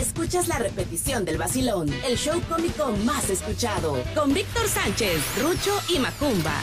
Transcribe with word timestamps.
escuchas 0.00 0.48
la 0.48 0.58
repetición 0.58 1.24
del 1.26 1.36
vacilón, 1.36 1.88
el 2.06 2.16
show 2.16 2.40
cómico 2.48 2.90
más 3.04 3.28
escuchado, 3.28 4.02
con 4.14 4.32
Víctor 4.32 4.66
Sánchez, 4.66 5.20
Rucho 5.42 5.78
y 5.88 5.98
Macumba. 5.98 6.54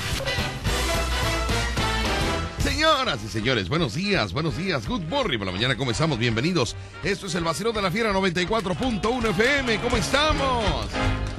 Señoras 2.58 3.20
y 3.24 3.28
señores, 3.28 3.70
buenos 3.70 3.94
días, 3.94 4.34
buenos 4.34 4.58
días. 4.58 4.88
Good 4.88 5.04
morning 5.04 5.38
por 5.38 5.46
la 5.46 5.54
mañana, 5.54 5.78
¿cómo 5.78 5.92
estamos? 5.92 6.18
Bienvenidos. 6.18 6.76
Esto 7.04 7.28
es 7.28 7.36
el 7.36 7.44
vacilón 7.44 7.76
de 7.76 7.82
la 7.84 7.92
fiera 7.92 8.12
94.1 8.12 9.30
FM. 9.30 9.82
¿Cómo 9.82 9.98
estamos? 9.98 10.88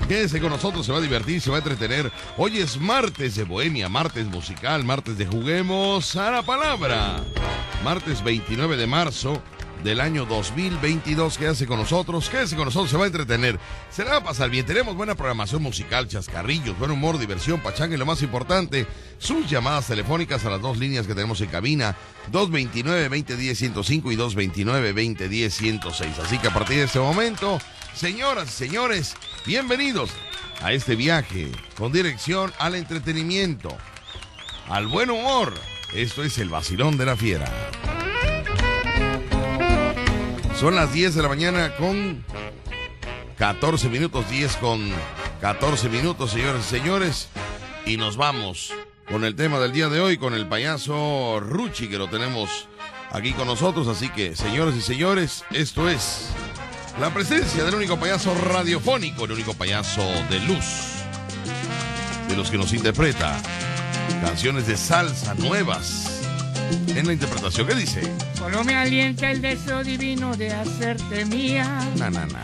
Quédese 0.06 0.40
con 0.40 0.50
nosotros, 0.50 0.86
se 0.86 0.92
va 0.92 0.98
a 0.98 1.02
divertir, 1.02 1.40
se 1.40 1.50
va 1.50 1.56
a 1.56 1.58
entretener. 1.60 2.10
Hoy 2.36 2.58
es 2.58 2.78
martes 2.80 3.34
de 3.34 3.42
Bohemia, 3.42 3.88
martes 3.88 4.26
musical, 4.26 4.84
martes 4.84 5.18
de 5.18 5.26
Juguemos 5.26 6.14
a 6.16 6.30
la 6.30 6.42
Palabra. 6.42 7.24
Martes 7.84 8.22
29 8.22 8.76
de 8.76 8.86
marzo 8.86 9.42
del 9.82 10.00
año 10.00 10.26
2022. 10.26 11.38
Quédese 11.38 11.66
con 11.66 11.78
nosotros, 11.78 12.28
quédese 12.28 12.56
con 12.56 12.66
nosotros, 12.66 12.90
se 12.90 12.96
va 12.96 13.04
a 13.04 13.06
entretener. 13.06 13.58
Se 13.90 14.04
le 14.04 14.10
va 14.10 14.16
a 14.16 14.24
pasar 14.24 14.50
bien. 14.50 14.66
Tenemos 14.66 14.96
buena 14.96 15.14
programación 15.14 15.62
musical, 15.62 16.08
chascarrillos, 16.08 16.78
buen 16.78 16.90
humor, 16.90 17.18
diversión, 17.18 17.60
pachanga 17.60 17.94
y 17.94 17.98
lo 17.98 18.06
más 18.06 18.22
importante, 18.22 18.86
sus 19.18 19.48
llamadas 19.48 19.86
telefónicas 19.86 20.44
a 20.44 20.50
las 20.50 20.60
dos 20.60 20.78
líneas 20.78 21.06
que 21.06 21.14
tenemos 21.14 21.40
en 21.40 21.50
cabina, 21.50 21.96
229-2010-105 22.32 24.12
y 24.12 24.16
229-2010-106. 24.16 26.18
Así 26.24 26.38
que 26.38 26.48
a 26.48 26.54
partir 26.54 26.78
de 26.78 26.84
este 26.84 26.98
momento, 26.98 27.58
señoras 27.94 28.48
y 28.48 28.52
señores, 28.52 29.14
bienvenidos 29.46 30.10
a 30.60 30.72
este 30.72 30.96
viaje 30.96 31.50
con 31.76 31.92
dirección 31.92 32.52
al 32.58 32.74
entretenimiento, 32.74 33.76
al 34.68 34.86
buen 34.86 35.10
humor. 35.10 35.54
Esto 35.94 36.22
es 36.22 36.36
el 36.38 36.50
vacilón 36.50 36.98
de 36.98 37.06
la 37.06 37.16
fiera. 37.16 37.50
Son 40.58 40.74
las 40.74 40.92
10 40.92 41.14
de 41.14 41.22
la 41.22 41.28
mañana 41.28 41.76
con 41.76 42.24
14 43.38 43.88
minutos, 43.90 44.28
10 44.28 44.56
con 44.56 44.90
14 45.40 45.88
minutos, 45.88 46.32
señores 46.32 46.66
y 46.66 46.68
señores. 46.68 47.28
Y 47.86 47.96
nos 47.96 48.16
vamos 48.16 48.72
con 49.08 49.22
el 49.24 49.36
tema 49.36 49.60
del 49.60 49.70
día 49.70 49.88
de 49.88 50.00
hoy, 50.00 50.18
con 50.18 50.34
el 50.34 50.48
payaso 50.48 51.38
Ruchi, 51.38 51.86
que 51.86 51.96
lo 51.96 52.08
tenemos 52.08 52.66
aquí 53.12 53.34
con 53.34 53.46
nosotros. 53.46 53.86
Así 53.86 54.08
que, 54.08 54.34
señores 54.34 54.74
y 54.74 54.80
señores, 54.80 55.44
esto 55.52 55.88
es 55.88 56.30
la 57.00 57.14
presencia 57.14 57.62
del 57.62 57.76
único 57.76 57.96
payaso 57.96 58.34
radiofónico, 58.34 59.26
el 59.26 59.32
único 59.32 59.54
payaso 59.54 60.02
de 60.28 60.40
luz, 60.40 61.04
de 62.28 62.36
los 62.36 62.50
que 62.50 62.58
nos 62.58 62.72
interpreta 62.72 63.40
canciones 64.22 64.66
de 64.66 64.76
salsa 64.76 65.34
nuevas 65.34 66.17
en 66.88 67.06
la 67.06 67.12
interpretación. 67.12 67.66
¿Qué 67.66 67.74
dice? 67.74 68.00
Solo 68.36 68.64
me 68.64 68.74
alienta 68.74 69.30
el 69.30 69.40
deseo 69.40 69.84
divino 69.84 70.36
de 70.36 70.52
hacerte 70.52 71.24
mía. 71.26 71.64
No, 71.96 72.10
no, 72.10 72.20
no. 72.20 72.26
No, 72.26 72.38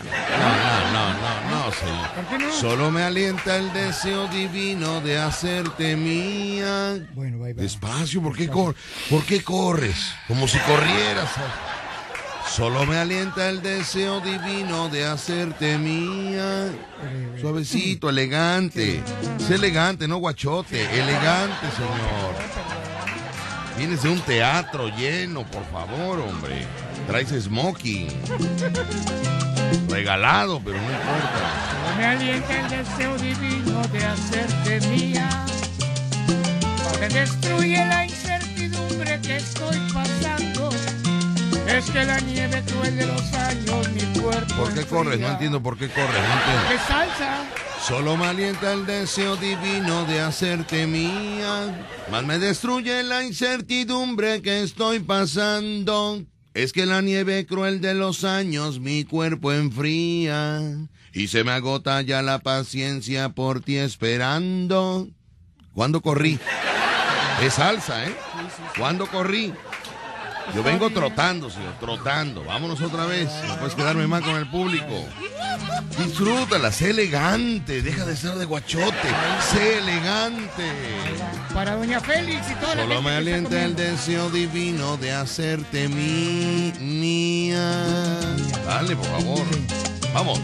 no, 0.93 1.13
no, 1.13 1.49
no, 1.49 1.71
señor. 1.71 2.11
¿Por 2.15 2.25
qué 2.25 2.37
no? 2.37 2.51
Solo 2.53 2.91
me 2.91 3.03
alienta 3.03 3.57
el 3.57 3.71
deseo 3.73 4.27
divino 4.27 5.01
de 5.01 5.17
hacerte 5.17 5.95
mía. 5.95 6.99
Bueno, 7.13 7.37
bye, 7.39 7.53
bye. 7.53 7.63
Despacio, 7.63 8.21
¿por 8.21 8.35
qué, 8.35 8.47
cor 8.47 8.75
¿por 9.09 9.23
qué 9.25 9.43
corres? 9.43 10.13
Como 10.27 10.47
si 10.47 10.57
corrieras. 10.59 11.29
Solo 12.49 12.85
me 12.85 12.97
alienta 12.97 13.49
el 13.49 13.61
deseo 13.61 14.21
divino 14.21 14.87
de 14.87 15.05
hacerte 15.05 15.77
mía. 15.77 16.71
Suavecito, 17.41 18.09
elegante. 18.09 19.01
Sé 19.45 19.55
elegante, 19.55 20.07
no 20.07 20.17
guachote. 20.17 20.81
Elegante, 20.97 21.67
señor. 21.75 22.94
Vienes 23.77 24.03
de 24.03 24.09
un 24.09 24.21
teatro 24.21 24.87
lleno, 24.87 25.43
por 25.43 25.65
favor, 25.65 26.19
hombre. 26.19 26.65
Traes 27.07 27.29
smoking. 27.29 28.07
Regalado, 29.89 30.61
pero 30.63 30.77
no 30.77 30.91
importa. 30.91 31.71
Solo 31.71 31.97
me 31.97 32.05
alienta 32.05 32.59
el 32.61 32.69
deseo 32.69 33.17
divino 33.17 33.81
de 33.89 34.05
hacerte 34.05 34.87
mía. 34.87 35.29
Porque 36.89 37.09
destruye 37.09 37.85
la 37.85 38.05
incertidumbre 38.05 39.19
que 39.19 39.35
estoy 39.35 39.77
pasando. 39.93 40.69
Es 41.67 41.91
que 41.91 42.05
la 42.05 42.19
nieve 42.21 42.63
cruel 42.67 42.95
de 42.95 43.07
los 43.07 43.33
años 43.33 43.89
mi 43.89 44.21
cuerpo. 44.21 44.55
¿Por 44.55 44.73
qué 44.73 44.85
corres? 44.85 45.05
No 45.05 45.11
enfría. 45.11 45.31
entiendo 45.31 45.61
por 45.61 45.77
qué 45.77 45.89
corres, 45.89 46.07
no 46.07 46.33
entiendo. 46.33 46.69
¿Qué 46.69 46.77
salsa? 46.87 47.64
Solo 47.87 48.17
me 48.17 48.25
alienta 48.25 48.73
el 48.73 48.87
deseo 48.87 49.35
divino 49.35 50.05
de 50.05 50.19
hacerte 50.19 50.87
mía, 50.87 51.87
más 52.09 52.23
me 52.23 52.39
destruye 52.39 53.03
la 53.03 53.23
incertidumbre 53.23 54.41
que 54.41 54.63
estoy 54.63 55.01
pasando. 55.01 56.23
Es 56.55 56.73
que 56.73 56.87
la 56.87 57.01
nieve 57.01 57.45
cruel 57.45 57.81
de 57.81 57.93
los 57.93 58.23
años 58.23 58.79
mi 58.79 59.03
cuerpo 59.03 59.53
enfría 59.53 60.61
y 61.13 61.27
se 61.27 61.43
me 61.43 61.51
agota 61.51 62.01
ya 62.01 62.23
la 62.23 62.39
paciencia 62.39 63.29
por 63.29 63.61
ti 63.61 63.77
esperando. 63.77 65.07
¿Cuándo 65.75 66.01
corrí? 66.01 66.39
Es 67.43 67.53
salsa, 67.53 68.07
¿eh? 68.07 68.15
¿Cuándo 68.79 69.05
corrí? 69.05 69.53
Yo 70.53 70.63
vengo 70.63 70.89
trotando, 70.89 71.49
señor, 71.49 71.73
trotando. 71.79 72.43
Vámonos 72.43 72.81
otra 72.81 73.05
vez. 73.05 73.29
No 73.47 73.57
puedes 73.57 73.75
quedarme 73.75 74.07
más 74.07 74.21
con 74.21 74.35
el 74.35 74.49
público. 74.49 75.05
Disfrútala, 75.97 76.71
sé 76.71 76.91
elegante. 76.91 77.81
Deja 77.81 78.05
de 78.05 78.15
ser 78.15 78.35
de 78.35 78.45
guachote. 78.45 79.09
Sé 79.51 79.79
elegante. 79.79 80.71
Para 81.53 81.75
Doña 81.75 81.99
Félix 81.99 82.51
y 82.51 82.55
toda 82.55 82.75
la 82.75 82.81
Solo 82.83 82.95
gente 82.95 83.09
me 83.09 83.15
alienta 83.15 83.63
el 83.63 83.75
deseo 83.75 84.29
divino 84.29 84.97
de 84.97 85.13
hacerte 85.13 85.87
mi, 85.87 86.73
mía. 86.79 87.85
Dale, 88.65 88.95
por 88.95 89.05
favor. 89.05 89.45
Vamos. 90.13 90.39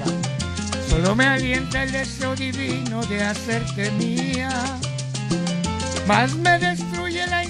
Solo 0.90 1.16
me 1.16 1.26
alienta 1.26 1.84
el 1.84 1.92
deseo 1.92 2.36
divino 2.36 3.02
de 3.06 3.24
hacerte 3.24 3.92
mía. 3.92 4.50
Más 6.08 6.36
me 6.36 6.58
destruye 6.60 7.26
la 7.28 7.44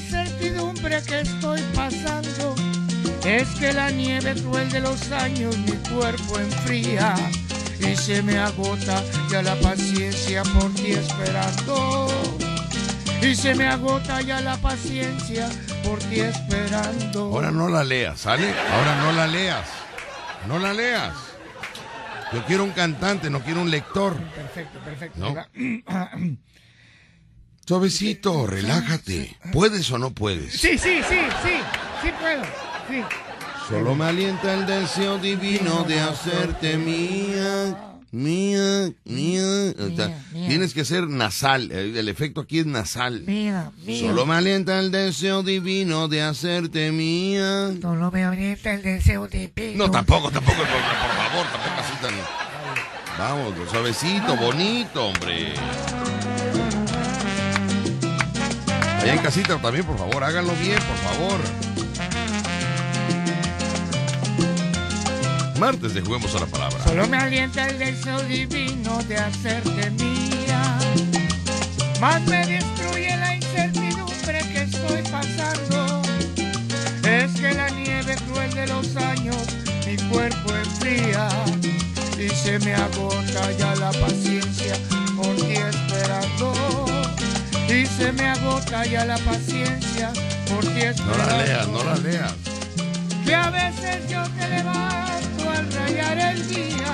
incertidumbre 0.91 1.02
que 1.03 1.22
estoy 1.22 1.62
pasando. 1.75 2.56
Es 3.25 3.47
que 3.59 3.72
la 3.74 3.91
nieve 3.91 4.35
cruel 4.41 4.69
de 4.72 4.79
los 4.81 5.12
años 5.12 5.57
mi 5.57 5.78
cuerpo 5.90 6.40
enfría. 6.40 7.16
Y 7.79 7.96
se 7.96 8.22
me 8.22 8.38
agota 8.38 9.03
ya 9.30 9.41
la 9.41 9.56
paciencia 9.56 10.44
por 10.44 10.74
ti 10.74 10.91
esperando. 10.91 12.07
Y 13.22 13.35
se 13.35 13.56
me 13.56 13.68
agota 13.68 14.22
ya 14.22 14.41
la 14.41 14.57
paciencia 14.57 15.50
por 15.84 16.00
ti 16.00 16.19
esperando. 16.19 17.25
Ahora 17.25 17.51
no 17.51 17.69
la 17.69 17.84
leas, 17.84 18.19
¿sale? 18.19 18.47
Ahora 18.50 18.96
no 19.03 19.12
la 19.13 19.28
leas. 19.28 19.68
No 20.47 20.59
la 20.59 20.74
leas. 20.74 21.13
Yo 22.34 22.44
quiero 22.46 22.63
un 22.63 22.72
cantante, 22.72 23.30
no 23.30 23.41
quiero 23.41 23.62
un 23.62 23.69
lector. 23.69 24.18
Perfecto, 24.18 24.80
perfecto. 24.80 25.19
No. 25.19 25.35
Suavecito, 27.71 28.47
relájate. 28.47 29.37
¿Puedes 29.53 29.89
o 29.91 29.97
no 29.97 30.11
puedes? 30.11 30.51
Sí, 30.59 30.77
sí, 30.77 30.99
sí, 31.07 31.19
sí, 31.41 31.53
sí 32.03 32.09
puedo. 32.19 32.43
Sí. 32.89 33.01
Solo 33.69 33.95
me 33.95 34.03
alienta 34.03 34.53
el 34.55 34.65
deseo 34.65 35.17
divino 35.19 35.85
de 35.85 36.01
hacerte 36.01 36.75
mía. 36.75 37.95
Mía, 38.11 38.91
mía. 39.05 39.73
O 39.79 39.95
sea, 39.95 40.07
Mía, 40.09 40.25
mía. 40.33 40.49
tienes 40.49 40.73
que 40.73 40.83
ser 40.83 41.07
nasal. 41.07 41.71
El, 41.71 41.95
el 41.95 42.09
efecto 42.09 42.41
aquí 42.41 42.59
es 42.59 42.65
nasal. 42.65 43.21
Mía, 43.21 43.71
mía. 43.85 44.01
Solo 44.05 44.25
me 44.25 44.35
alienta 44.35 44.77
el 44.77 44.91
deseo 44.91 45.41
divino 45.41 46.09
de 46.09 46.23
hacerte 46.23 46.91
mía. 46.91 47.71
Solo 47.81 48.11
me 48.11 48.25
aprieta 48.25 48.73
el 48.73 48.81
deseo 48.81 49.29
de 49.29 49.49
No, 49.77 49.89
tampoco, 49.89 50.29
tampoco, 50.29 50.57
por, 50.57 50.67
por 50.67 50.75
favor, 50.75 51.47
tampoco 51.53 51.79
así 51.79 51.93
tan. 52.01 52.41
Vamos, 53.17 53.53
suavecito, 53.71 54.35
bonito, 54.35 55.05
hombre. 55.05 55.53
Allá 59.01 59.13
en 59.13 59.19
casita 59.19 59.57
también, 59.59 59.84
por 59.84 59.97
favor, 59.97 60.23
háganlo 60.23 60.53
bien, 60.62 60.78
por 60.78 60.97
favor. 60.97 61.39
Martes 65.59 65.94
de 65.95 66.01
Juguemos 66.01 66.36
a 66.36 66.39
la 66.39 66.45
Palabra. 66.45 66.83
Solo 66.83 67.07
me 67.07 67.18
alienta 67.18 67.68
el 67.68 67.80
deseo 67.80 68.21
divino 68.24 68.98
de 69.07 69.18
hacerte 69.18 69.89
mía. 69.92 70.77
Más 72.00 72.21
me 72.27 72.45
destruye 72.45 73.15
la 73.18 73.36
incertidumbre 73.36 74.39
que 74.51 74.62
estoy 74.63 75.01
pasando. 75.12 76.01
Es 77.03 77.31
que 77.39 77.53
la 77.53 77.69
nieve 77.69 78.15
cruel 78.27 78.53
de 78.53 78.68
los 78.68 78.95
años 78.98 79.38
mi 79.88 79.98
cuerpo 80.09 80.56
enfría. 80.56 81.27
Y 82.19 82.30
se 82.30 82.59
me 82.59 82.75
agota 82.75 83.51
ya 83.57 83.75
la 83.75 83.92
paciencia 83.92 84.75
por 85.15 85.36
ti 85.38 85.53
esperando 85.53 86.90
y 87.73 87.85
se 87.85 88.12
me 88.12 88.27
agota 88.27 88.85
ya 88.85 89.06
la 89.06 89.18
paciencia 89.19 90.12
por 90.50 90.62
ti 90.62 90.81
No 91.06 91.18
la 91.18 91.38
leas, 91.38 91.68
no 91.69 91.83
la 91.83 91.95
leas. 91.95 92.33
Que 93.25 93.33
a 93.33 93.50
veces 93.50 94.09
yo 94.09 94.21
te 94.38 94.50
levanto 94.50 95.50
al 95.50 95.71
rayar 95.71 96.18
el 96.19 96.47
día 96.50 96.94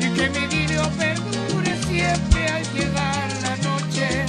y 0.00 0.08
que 0.16 0.30
mi 0.30 0.46
video 0.48 0.88
perdure 0.90 1.76
siempre 1.86 2.48
al 2.48 2.64
llegar 2.72 3.28
la 3.42 3.56
noche 3.68 4.26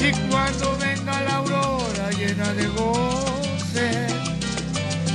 y 0.00 0.12
cuando 0.28 0.76
venga 0.78 1.20
la 1.20 1.36
aurora 1.36 2.10
llena 2.18 2.52
de 2.54 2.66
goce 2.66 4.08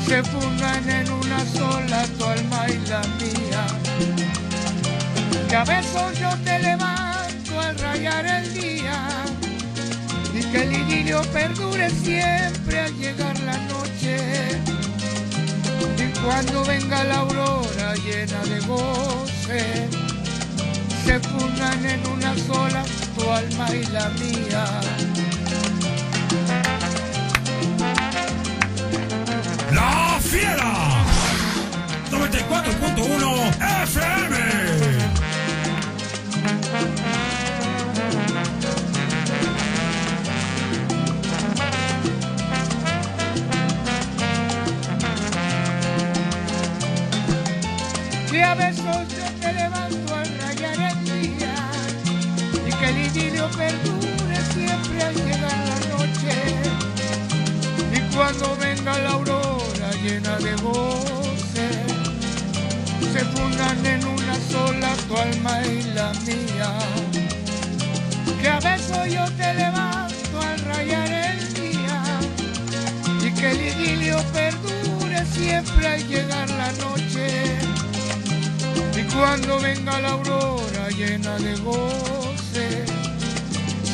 se 0.07 0.23
fundan 0.23 0.89
en 0.89 1.11
una 1.11 1.45
sola 1.45 2.05
tu 2.17 2.23
alma 2.23 2.65
y 2.69 2.77
la 2.87 3.01
mía. 3.19 3.67
Que 5.49 5.55
a 5.55 5.65
veces 5.65 6.19
yo 6.19 6.29
te 6.45 6.59
levanto 6.59 7.08
rayar 7.73 8.25
el 8.25 8.53
día 8.53 9.07
y 10.33 10.43
que 10.51 10.63
el 10.63 10.73
idilio 10.73 11.21
perdure 11.33 11.89
siempre 11.89 12.79
al 12.79 12.97
llegar 12.97 13.39
la 13.41 13.57
noche 13.67 14.61
y 15.97 16.19
cuando 16.23 16.63
venga 16.65 17.03
la 17.03 17.17
aurora 17.17 17.95
llena 17.95 18.43
de 18.45 18.59
goce 18.61 19.89
se 21.05 21.19
fundan 21.19 21.85
en 21.85 22.07
una 22.07 22.37
sola 22.37 22.83
tu 23.15 23.29
alma 23.29 23.67
y 23.75 23.85
la 23.87 24.09
mía. 24.09 24.65
La 29.71 30.19
Fiera 30.21 31.03
94.1 32.11 33.83
FM. 33.83 34.69
Y 48.39 48.41
a 48.41 48.55
yo 48.55 49.27
te 49.41 49.51
levanto 49.51 50.15
al 50.15 50.39
rayar 50.39 50.79
el 50.79 51.03
día. 51.03 51.55
Y 52.65 52.71
que 52.71 52.85
el 52.87 52.97
idilio 53.07 53.49
perdure 53.51 54.39
siempre 54.53 55.03
al 55.03 55.13
llegar 55.13 55.57
la 55.71 55.79
noche. 55.97 56.35
Y 57.91 58.15
cuando 58.15 58.55
venga 58.55 58.97
la 58.99 59.09
aurora 59.09 59.91
llena 60.01 60.37
de 60.37 60.55
goce 60.61 61.67
se 63.11 63.25
fundan 63.25 63.85
en 63.85 64.05
una 64.07 64.35
sola 64.49 64.95
tu 65.09 65.17
alma 65.17 65.61
y 65.65 65.83
la 65.93 66.13
mía. 66.25 66.79
Que 68.41 68.47
a 68.47 68.59
besos 68.61 69.05
yo 69.09 69.25
te 69.31 69.53
levanto 69.53 70.41
al 70.41 70.59
rayar 70.59 71.11
el 71.11 71.53
día. 71.55 72.03
Y 73.21 73.31
que 73.33 73.51
el 73.51 73.61
idilio 73.61 74.17
perdure 74.31 75.25
siempre 75.25 75.87
al 75.87 76.07
llegar 76.07 76.49
la 76.51 76.71
noche 76.71 77.68
cuando 79.13 79.59
venga 79.59 79.99
la 80.01 80.09
aurora 80.09 80.89
llena 80.89 81.37
de 81.39 81.55
goce, 81.57 82.85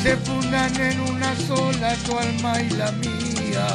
se 0.02 0.16
fundan 0.18 0.74
en 0.80 1.00
una 1.00 1.34
sola 1.36 1.94
tu 2.04 2.18
alma 2.18 2.60
y 2.60 2.70
la 2.70 2.92
mía. 2.92 3.66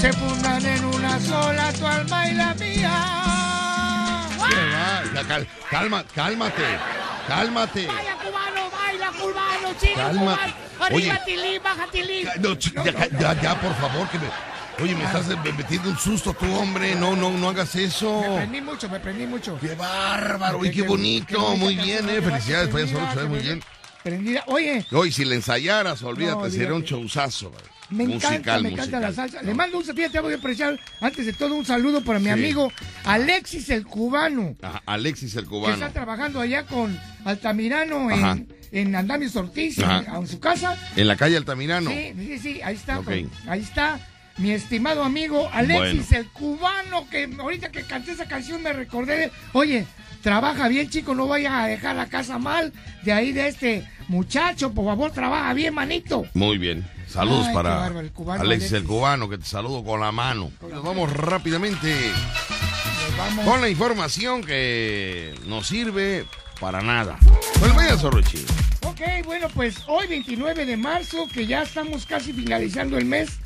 Se 0.00 0.12
fundan 0.12 0.64
en 0.66 0.84
una 0.84 1.20
sola 1.20 1.72
tu 1.72 1.86
alma 1.86 2.28
y 2.28 2.34
la 2.34 2.54
mía. 2.54 4.28
¿Qué 4.48 5.16
va? 5.16 5.22
Cal- 5.28 5.48
calma, 5.70 6.04
cálmate, 6.14 6.62
cálmate. 7.28 7.86
Vaya 7.86 8.16
cubano, 8.16 8.70
baila 8.70 9.10
cubano, 9.12 9.74
chino 9.80 9.94
Calma. 9.96 10.20
cubano. 10.36 10.52
Arriba 10.80 11.14
Oye. 11.14 11.22
Tilín, 11.24 11.62
baja 11.62 11.86
Tilín. 11.92 12.28
No, 12.40 12.54
ya, 12.54 13.40
ya, 13.40 13.60
por 13.60 13.74
favor, 13.76 14.08
que 14.08 14.18
me... 14.18 14.51
Oye, 14.80 14.94
me 14.94 15.04
estás 15.04 15.28
eh, 15.30 15.36
metiendo 15.56 15.90
un 15.90 15.98
susto 15.98 16.34
tú, 16.34 16.46
hombre. 16.54 16.94
No, 16.94 17.14
no, 17.14 17.30
no 17.30 17.48
hagas 17.50 17.74
eso. 17.76 18.20
Me 18.22 18.36
prendí 18.36 18.60
mucho, 18.60 18.88
me 18.88 19.00
prendí 19.00 19.26
mucho. 19.26 19.58
¡Qué 19.60 19.74
bárbaro! 19.74 20.64
¡Y 20.64 20.70
Qué- 20.70 20.82
bonito! 20.82 21.26
qué 21.52 21.58
Muy 21.58 21.76
bien, 21.76 22.08
eh. 22.08 22.20
Felicidades, 22.22 22.68
payaso 22.68 23.28
muy 23.28 23.38
bien. 23.40 23.62
Prendida. 24.02 24.42
Oye, 24.46 24.84
Hoy, 24.90 25.12
si 25.12 25.24
le 25.24 25.36
ensayaras, 25.36 26.02
olvídate, 26.02 26.36
No, 26.42 26.50
sería 26.50 26.74
un 26.74 26.84
chauzazo. 26.84 27.52
Me 27.90 28.04
encanta, 28.04 28.30
musical, 28.30 28.62
me 28.62 28.68
encanta 28.70 29.00
la 29.00 29.06
musical. 29.08 29.30
salsa. 29.30 29.42
Le 29.46 29.54
mando 29.54 29.78
un 29.78 29.84
fíjate, 29.84 30.18
voy 30.20 30.32
a 30.32 30.36
apreciar 30.36 30.80
antes 31.00 31.26
de 31.26 31.32
todo 31.34 31.54
un 31.54 31.64
saludo 31.64 32.02
para 32.02 32.18
mi 32.18 32.24
Sí. 32.24 32.30
amigo 32.30 32.72
Alexis 33.04 33.68
el 33.68 33.84
cubano, 33.84 34.56
Ajá, 34.62 34.82
Alexis 34.86 35.36
el 35.36 35.44
que 35.44 35.50
cubano. 35.50 35.74
está 35.74 35.90
trabajando 35.90 36.40
allá 36.40 36.64
con 36.64 36.98
Altamirano 37.26 38.08
Ajá. 38.08 38.32
en, 38.32 38.48
en 38.72 38.96
Andamios 38.96 39.36
Ortiz, 39.36 39.78
en, 39.78 40.26
su 40.26 40.40
casa. 40.40 40.76
En 40.96 41.06
la 41.06 41.16
calle 41.16 41.36
Altamirano. 41.36 41.90
Sí, 41.90 42.14
sí, 42.16 42.38
sí, 42.38 42.60
ahí 42.62 42.74
está. 42.76 43.00
Ahí 43.46 43.60
está 43.60 44.00
mi 44.38 44.50
estimado 44.50 45.02
amigo 45.04 45.48
Alexis 45.52 46.12
el 46.12 46.26
cubano, 46.28 47.08
que 47.08 47.28
ahorita 47.38 47.70
que 47.70 47.82
canté 47.82 48.12
esa 48.12 48.26
canción 48.26 48.62
me 48.62 48.72
recordé 48.72 49.16
de, 49.18 49.30
oye, 49.52 49.86
trabaja 50.22 50.68
bien 50.68 50.88
chico, 50.88 51.14
no 51.14 51.26
vaya 51.28 51.62
a 51.62 51.66
dejar 51.66 51.96
la 51.96 52.06
casa 52.06 52.38
mal 52.38 52.72
de 53.02 53.12
ahí 53.12 53.32
de 53.32 53.48
este 53.48 53.88
muchacho, 54.08 54.72
por 54.72 54.84
favor, 54.86 55.10
trabaja 55.10 55.52
bien, 55.54 55.74
manito. 55.74 56.24
Muy 56.34 56.58
bien. 56.58 56.84
Saludos 57.08 57.46
Ay, 57.48 57.54
para 57.54 57.74
bárbaro, 57.76 58.00
el 58.00 58.10
cubano 58.10 58.42
Alexis 58.42 58.72
el 58.72 58.84
cubano, 58.84 59.28
que 59.28 59.36
te 59.36 59.44
saludo 59.44 59.84
con 59.84 60.00
la 60.00 60.12
mano. 60.12 60.50
Nos 60.70 60.82
vamos 60.82 61.12
rápidamente 61.12 61.94
Nos 63.08 63.18
vamos. 63.18 63.44
con 63.44 63.60
la 63.60 63.68
información 63.68 64.42
que 64.42 65.34
nos 65.46 65.66
sirve 65.66 66.24
para 66.58 66.80
nada. 66.80 67.18
Pues 67.60 67.74
vaya, 67.74 67.98
Sorrochi. 67.98 68.44
Ok, 68.86 69.00
bueno, 69.26 69.48
pues 69.54 69.76
hoy 69.88 70.06
29 70.06 70.64
de 70.64 70.76
marzo, 70.78 71.26
que 71.32 71.46
ya 71.46 71.62
estamos 71.62 72.06
casi 72.06 72.32
finalizando 72.32 72.96
el 72.96 73.04
mes, 73.04 73.38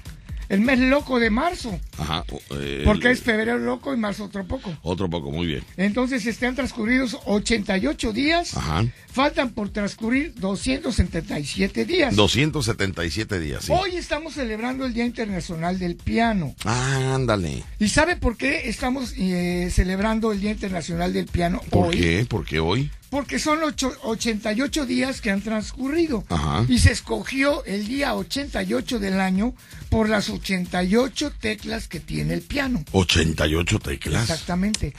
el 0.49 0.61
mes 0.61 0.79
loco 0.79 1.19
de 1.21 1.31
marzo, 1.31 1.79
Ajá. 1.99 2.25
eh, 2.51 2.83
porque 2.85 3.11
es 3.11 3.21
febrero 3.23 3.59
loco 3.59 3.93
y 3.95 3.97
marzo 3.97 4.25
otro 4.25 4.45
poco. 4.47 4.77
Otro 4.83 5.09
poco, 5.11 5.31
muy 5.31 5.47
bien. 5.47 5.65
Entonces 5.77 6.25
están 6.27 6.55
transcurridos 6.55 7.19
88 7.25 8.13
días, 8.13 8.57
Ajá. 8.57 8.85
faltan 9.13 9.51
por 9.51 9.71
transcurrir 9.71 10.35
277 10.37 11.85
días. 11.85 12.15
277 12.17 13.41
días, 13.41 13.65
sí. 13.65 13.73
Hoy 13.75 13.97
estamos 13.97 14.35
celebrando 14.35 14.87
el 14.87 14.95
Día 14.95 15.05
Internacional 15.05 15.79
del 15.79 15.97
Piano. 15.97 16.55
Ah, 16.65 17.13
ándale. 17.15 17.63
¿Y 17.79 17.89
sabe 17.89 18.17
por 18.17 18.37
qué 18.37 18.69
estamos 18.69 19.15
eh, 19.17 19.69
celebrando 19.73 20.33
el 20.33 20.41
Día 20.41 20.51
Internacional 20.53 21.13
del 21.13 21.27
Piano 21.27 21.61
¿Por 21.71 21.89
hoy? 21.89 21.97
qué? 21.99 22.27
¿Por 22.29 22.45
qué 22.45 22.61
hoy? 22.61 22.91
Porque 23.11 23.39
son 23.39 23.63
ocho- 23.63 23.97
88 24.03 24.85
días 24.85 25.21
que 25.21 25.31
han 25.31 25.41
transcurrido. 25.41 26.25
Ajá. 26.29 26.65
Y 26.69 26.79
se 26.81 26.93
escogió 26.93 27.65
el 27.65 27.87
día 27.87 28.15
88 28.15 28.99
del 28.99 29.21
año 29.21 29.55
por 29.91 30.09
las 30.09 30.29
88 30.29 31.33
teclas 31.41 31.87
que 31.89 32.01
tiene 32.01 32.35
el 32.35 32.43
piano. 32.43 32.85
88 32.93 33.79
teclas. 33.79 34.23
Exactamente. 34.29 34.93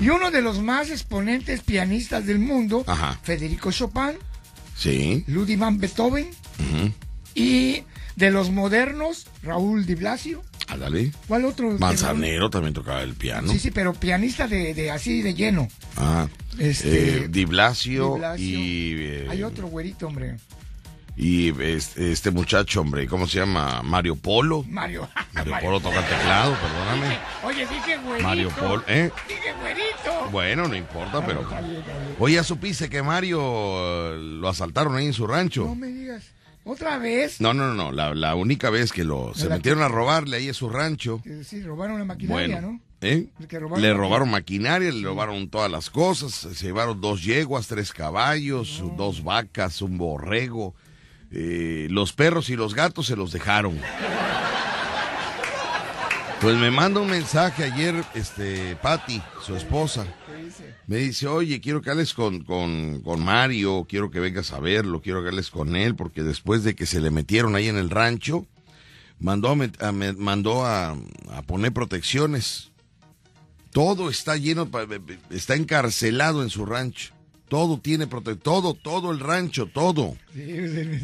Y 0.00 0.08
uno 0.08 0.30
de 0.30 0.40
los 0.42 0.60
más 0.60 0.90
exponentes 0.90 1.60
pianistas 1.60 2.26
del 2.26 2.38
mundo, 2.38 2.82
Ajá. 2.86 3.18
Federico 3.22 3.70
Chopin, 3.70 4.16
Sí. 4.76 5.24
Ludwig 5.26 5.58
van 5.58 5.78
Beethoven 5.78 6.30
y 7.34 7.82
de 8.16 8.30
los 8.30 8.50
modernos, 8.50 9.26
Raúl 9.42 9.86
Di 9.86 9.94
Blasio. 9.94 10.42
Ándale. 10.68 11.10
¿Cuál 11.26 11.44
otro? 11.46 11.70
Manzanero 11.78 12.48
también 12.48 12.72
tocaba 12.74 13.02
el 13.02 13.14
piano. 13.14 13.50
Sí, 13.52 13.58
sí, 13.58 13.70
pero 13.72 13.92
pianista 13.92 14.46
de, 14.46 14.72
de 14.72 14.90
así 14.90 15.20
de 15.20 15.34
lleno. 15.34 15.68
Ah. 15.96 16.28
Este, 16.60 17.24
eh, 17.24 17.28
Di 17.28 17.44
Blasio, 17.46 18.12
Di 18.14 18.18
Blasio. 18.18 18.46
y. 18.60 18.94
eh, 18.98 19.26
Hay 19.30 19.42
otro 19.42 19.66
güerito, 19.68 20.06
hombre. 20.06 20.36
Y 21.16 21.50
este, 21.62 22.12
este 22.12 22.30
muchacho, 22.30 22.80
hombre, 22.80 23.06
¿cómo 23.06 23.26
se 23.26 23.38
llama? 23.40 23.82
Mario 23.82 24.16
Polo. 24.16 24.64
Mario. 24.68 25.08
Mario 25.32 25.54
Polo 25.62 25.80
toca 25.80 26.00
teclado, 26.06 26.54
perdóname. 26.54 27.18
Oye, 27.44 27.66
dije 27.66 27.98
güerito. 27.98 28.28
Mario 28.28 28.48
Polo, 28.50 28.82
¿eh? 28.86 29.10
Dije 29.28 29.52
güerito. 29.60 30.30
Bueno, 30.30 30.68
no 30.68 30.74
importa, 30.76 31.24
pero. 31.26 31.46
Oye, 32.18 32.36
¿ya 32.36 32.44
supiste 32.44 32.88
que 32.88 33.02
Mario 33.02 33.40
eh, 33.42 34.18
lo 34.18 34.48
asaltaron 34.48 34.96
ahí 34.96 35.06
en 35.06 35.12
su 35.12 35.26
rancho? 35.26 35.64
No 35.66 35.74
me 35.74 35.88
digas. 35.88 36.24
¿Otra 36.64 36.98
vez? 36.98 37.40
No, 37.40 37.52
no, 37.54 37.74
no, 37.74 37.90
la, 37.90 38.14
la 38.14 38.34
única 38.34 38.70
vez 38.70 38.92
que 38.92 39.02
lo 39.02 39.32
se 39.34 39.48
metieron 39.48 39.82
a 39.82 39.88
robarle 39.88 40.36
ahí 40.36 40.48
a 40.50 40.54
su 40.54 40.68
rancho. 40.68 41.20
Sí, 41.44 41.62
robaron 41.62 41.98
la 41.98 42.04
maquinaria, 42.04 42.60
Bueno, 42.60 42.72
¿no? 42.72 42.80
¿Eh? 43.00 43.26
Robaron 43.50 43.80
le 43.82 43.94
robaron 43.94 44.30
maquinaria, 44.30 44.90
le 44.92 45.02
robaron 45.02 45.48
todas 45.48 45.70
las 45.70 45.90
cosas, 45.90 46.32
se 46.32 46.66
llevaron 46.66 47.00
dos 47.00 47.22
yeguas, 47.24 47.66
tres 47.66 47.92
caballos, 47.92 48.82
dos 48.96 49.22
vacas, 49.24 49.82
un 49.82 49.98
borrego. 49.98 50.74
eh, 51.32 51.86
los 51.90 52.12
perros 52.12 52.50
y 52.50 52.56
los 52.56 52.74
gatos 52.74 53.06
se 53.06 53.16
los 53.16 53.32
dejaron. 53.32 53.78
Pues 56.40 56.56
me 56.56 56.70
manda 56.70 57.00
un 57.00 57.10
mensaje 57.10 57.64
ayer, 57.64 58.02
este, 58.14 58.74
Patty, 58.76 59.20
su 59.44 59.54
esposa. 59.54 60.06
Me 60.86 60.96
dice, 60.96 61.28
oye, 61.28 61.60
quiero 61.60 61.82
que 61.82 61.90
hables 61.90 62.14
con, 62.14 62.42
con, 62.44 63.00
con 63.02 63.22
Mario, 63.22 63.86
quiero 63.88 64.10
que 64.10 64.20
vengas 64.20 64.52
a 64.52 64.58
verlo, 64.58 65.02
quiero 65.02 65.22
que 65.22 65.28
hables 65.28 65.50
con 65.50 65.76
él, 65.76 65.94
porque 65.94 66.22
después 66.22 66.64
de 66.64 66.74
que 66.74 66.86
se 66.86 67.00
le 67.00 67.10
metieron 67.10 67.54
ahí 67.54 67.68
en 67.68 67.76
el 67.76 67.90
rancho, 67.90 68.46
mandó 69.20 69.50
a, 69.50 69.86
a 69.86 69.92
mandó 69.92 70.64
a, 70.64 70.96
a 71.32 71.42
poner 71.42 71.72
protecciones. 71.72 72.69
Todo 73.72 74.10
está 74.10 74.36
lleno, 74.36 74.68
está 75.30 75.54
encarcelado 75.54 76.42
en 76.42 76.50
su 76.50 76.66
rancho. 76.66 77.12
Todo 77.48 77.78
tiene 77.78 78.06
protección, 78.06 78.42
todo, 78.42 78.74
todo 78.74 79.10
el 79.10 79.18
rancho, 79.20 79.66
todo. 79.66 80.16
Sí, 80.34 80.42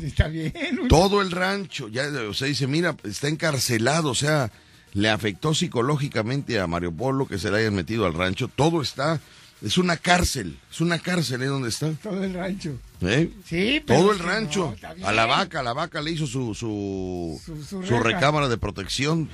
está 0.04 0.28
bien. 0.28 0.52
Todo 0.88 1.20
el 1.20 1.32
rancho, 1.32 1.88
ya, 1.88 2.04
o 2.28 2.34
sea, 2.34 2.46
dice, 2.48 2.66
mira, 2.68 2.96
está 3.02 3.28
encarcelado, 3.28 4.10
o 4.10 4.14
sea, 4.14 4.52
le 4.92 5.10
afectó 5.10 5.54
psicológicamente 5.54 6.60
a 6.60 6.66
Mario 6.68 6.92
Polo 6.92 7.26
que 7.26 7.38
se 7.38 7.50
le 7.50 7.58
hayan 7.58 7.74
metido 7.74 8.06
al 8.06 8.14
rancho. 8.14 8.48
Todo 8.48 8.80
está, 8.80 9.20
es 9.60 9.76
una 9.76 9.96
cárcel, 9.96 10.56
es 10.70 10.80
una 10.80 11.00
cárcel, 11.00 11.42
¿eh? 11.42 11.46
¿Dónde 11.46 11.68
está? 11.68 11.90
Todo 12.02 12.22
el 12.22 12.32
rancho. 12.34 12.78
¿Eh? 13.00 13.28
Sí, 13.44 13.82
pero 13.84 14.00
Todo 14.00 14.12
el 14.12 14.18
rancho. 14.20 14.74
no, 14.98 15.06
a 15.06 15.12
la 15.12 15.26
vaca, 15.26 15.60
a 15.60 15.62
la 15.64 15.72
vaca 15.72 16.00
le 16.00 16.12
hizo 16.12 16.26
su, 16.28 16.54
su, 16.54 17.40
Su- 17.44 17.62
su 17.64 17.82
su 17.84 17.98
recámara 18.00 18.48
de 18.48 18.56
protección. 18.56 19.28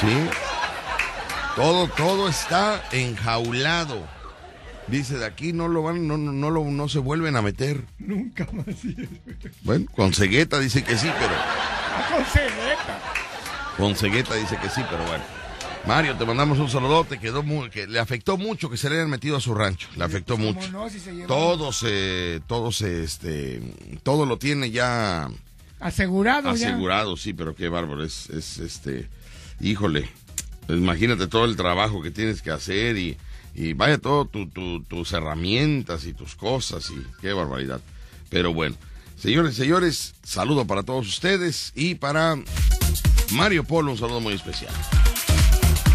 Sí. 0.00 0.06
Todo, 1.56 1.88
todo 1.88 2.28
está 2.28 2.82
enjaulado. 2.92 4.06
Dice, 4.86 5.18
de 5.18 5.26
aquí 5.26 5.52
no 5.52 5.68
lo 5.68 5.82
van, 5.82 6.06
no, 6.08 6.16
no, 6.16 6.32
no, 6.32 6.50
lo, 6.50 6.64
no 6.64 6.88
se 6.88 6.98
vuelven 6.98 7.36
a 7.36 7.42
meter. 7.42 7.84
Nunca 7.98 8.46
más. 8.52 8.66
Bueno, 9.62 9.86
con 9.94 10.12
cegueta 10.14 10.58
dice 10.58 10.82
que 10.82 10.96
sí, 10.96 11.08
pero. 11.18 11.34
Con 12.16 12.24
cegueta. 12.24 12.98
Con 13.76 13.94
cegueta 13.96 14.34
dice 14.34 14.56
que 14.60 14.68
sí, 14.70 14.80
pero 14.90 15.04
bueno. 15.06 15.22
Mario, 15.86 16.16
te 16.16 16.24
mandamos 16.26 16.58
un 16.58 16.68
saludote, 16.68 17.18
quedó 17.18 17.42
muy, 17.42 17.70
que 17.70 17.86
le 17.86 17.98
afectó 18.00 18.36
mucho 18.36 18.68
que 18.68 18.76
se 18.76 18.90
le 18.90 18.96
hayan 18.96 19.08
metido 19.10 19.36
a 19.36 19.40
su 19.40 19.54
rancho, 19.54 19.88
le 19.96 20.04
afectó 20.04 20.34
¿Cómo 20.34 20.52
mucho. 20.52 20.70
no? 20.70 20.90
Si 20.90 20.98
se 21.00 21.12
lleva- 21.14 21.26
Todo 21.26 21.72
se, 21.72 22.42
todo 22.46 22.70
se, 22.70 23.02
este, 23.02 23.62
todo 24.02 24.26
lo 24.26 24.36
tiene 24.38 24.70
ya 24.70 25.28
Asegurado 25.78 26.54
ya. 26.54 26.68
asegurado, 26.68 27.16
sí, 27.16 27.32
pero 27.32 27.54
qué 27.54 27.68
bárbaro, 27.70 28.04
es, 28.04 28.28
es, 28.28 28.58
este, 28.58 29.08
híjole, 29.60 30.10
imagínate 30.74 31.26
todo 31.26 31.44
el 31.44 31.56
trabajo 31.56 32.02
que 32.02 32.10
tienes 32.10 32.42
que 32.42 32.50
hacer 32.50 32.96
y, 32.96 33.16
y 33.54 33.72
vaya 33.72 33.98
todo 33.98 34.24
tu, 34.24 34.48
tu- 34.48 34.82
tus 34.84 35.12
herramientas 35.12 36.04
y 36.06 36.12
tus 36.14 36.34
cosas 36.34 36.90
y 36.90 37.02
qué 37.20 37.32
barbaridad. 37.32 37.80
Pero 38.28 38.52
bueno, 38.54 38.76
señores, 39.18 39.54
señores, 39.56 40.14
saludo 40.22 40.66
para 40.66 40.82
todos 40.82 41.06
ustedes 41.08 41.72
y 41.74 41.94
para 41.96 42.36
Mario 43.32 43.64
Polo 43.64 43.92
un 43.92 43.98
saludo 43.98 44.20
muy 44.20 44.34
especial. 44.34 44.72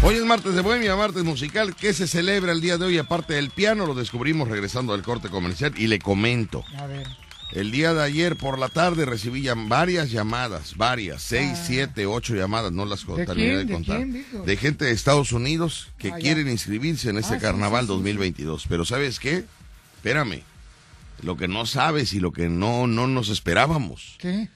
Hoy 0.02 0.16
es 0.16 0.24
martes 0.24 0.54
de 0.54 0.60
Bohemia, 0.60 0.94
martes 0.94 1.24
musical. 1.24 1.74
¿Qué 1.74 1.92
se 1.94 2.06
celebra 2.06 2.52
el 2.52 2.60
día 2.60 2.76
de 2.76 2.84
hoy? 2.84 2.98
Aparte 2.98 3.32
del 3.34 3.50
piano, 3.50 3.86
lo 3.86 3.94
descubrimos 3.94 4.48
regresando 4.48 4.92
al 4.92 5.02
corte 5.02 5.28
comercial 5.30 5.72
y 5.76 5.86
le 5.86 5.98
comento. 5.98 6.64
A 6.78 6.86
ver. 6.86 7.06
El 7.52 7.70
día 7.70 7.94
de 7.94 8.02
ayer 8.02 8.36
por 8.36 8.58
la 8.58 8.68
tarde 8.68 9.04
recibí 9.06 9.46
varias 9.68 10.10
llamadas, 10.10 10.76
varias, 10.76 11.22
seis, 11.22 11.58
siete, 11.64 12.04
ocho 12.06 12.34
llamadas, 12.34 12.72
no 12.72 12.84
las 12.84 13.06
¿De 13.06 13.24
terminé 13.24 13.48
quién? 13.48 13.58
de 13.58 13.64
¿De 13.66 13.72
contar. 13.72 13.96
quién, 13.98 14.44
de 14.44 14.56
gente 14.56 14.84
de 14.84 14.90
Estados 14.90 15.32
Unidos 15.32 15.92
que 15.96 16.08
Ah, 16.08 16.16
ya. 16.16 16.18
quieren 16.18 16.48
inscribirse 16.48 17.08
en 17.10 17.18
este 17.18 17.34
Ah, 17.34 17.38
sí, 17.38 17.42
carnaval 17.42 17.82
sí, 17.82 17.86
sí, 17.86 17.92
sí. 17.92 17.94
2022. 17.94 18.66
Pero 18.68 18.84
¿sabes 18.84 19.20
qué? 19.20 19.44
Espérame. 19.96 20.42
Lo 21.22 21.36
que 21.36 21.48
no 21.48 21.64
sabes 21.66 22.12
y 22.12 22.20
lo 22.20 22.32
que 22.32 22.48
no, 22.48 22.86
no 22.86 23.06
nos 23.06 23.28
esperábamos. 23.30 24.16
¿Qué? 24.18 24.48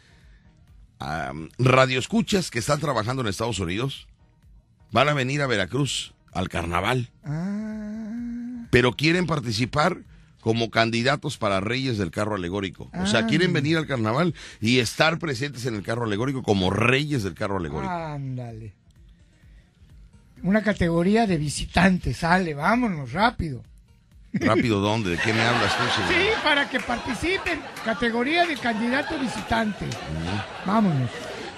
Am, 0.99 1.49
radioescuchas 1.59 2.50
que 2.50 2.59
están 2.59 2.80
trabajando 2.80 3.23
en 3.23 3.28
Estados 3.28 3.61
Unidos 3.61 4.09
van 4.92 5.09
a 5.09 5.14
venir 5.14 5.40
a 5.40 5.47
Veracruz 5.47 6.12
al 6.32 6.49
carnaval, 6.50 7.09
Ah. 7.25 8.66
pero 8.70 8.92
quieren 8.92 9.26
participar 9.26 9.99
como 10.40 10.70
candidatos 10.70 11.37
para 11.37 11.61
Reyes 11.61 11.99
del 11.99 12.11
Carro 12.11 12.35
Alegórico. 12.35 12.90
O 12.94 13.06
sea, 13.06 13.20
Ah. 13.20 13.26
quieren 13.26 13.52
venir 13.52 13.76
al 13.76 13.87
carnaval 13.87 14.35
y 14.61 14.78
estar 14.78 15.18
presentes 15.18 15.66
en 15.66 15.75
el 15.75 15.82
carro 15.82 16.04
alegórico 16.04 16.42
como 16.42 16.70
Reyes 16.70 17.23
del 17.23 17.35
Carro 17.35 17.59
Alegórico. 17.59 17.92
Ándale. 17.92 18.73
Una 20.42 20.62
categoría 20.62 21.26
de 21.26 21.37
visitantes. 21.37 22.18
Sale, 22.18 22.54
vámonos, 22.54 23.12
rápido. 23.12 23.62
Rápido, 24.32 24.80
¿dónde? 24.80 25.11
¿De 25.11 25.18
qué 25.18 25.32
me 25.35 25.42
hablas 25.42 25.76
tú? 25.76 25.82
señor? 25.94 26.09
Sí, 26.23 26.28
para 26.42 26.70
que 26.70 26.80
participen. 26.80 27.61
Categoría 27.85 28.47
de 28.47 28.56
candidato 28.56 29.18
visitante. 29.18 29.87
Vámonos. 30.64 31.11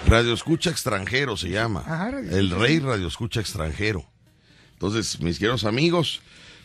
Radio 0.07 0.33
Escucha 0.33 0.69
Extranjero 0.71 1.37
se 1.37 1.49
llama. 1.49 1.81
Ajá, 1.81 2.11
Radio 2.11 2.37
el 2.37 2.49
Rey 2.49 2.79
Radio 2.79 3.07
Escucha 3.07 3.39
Extranjero. 3.39 4.03
Entonces, 4.73 5.21
mis 5.21 5.39
queridos 5.39 5.63
amigos, 5.63 6.21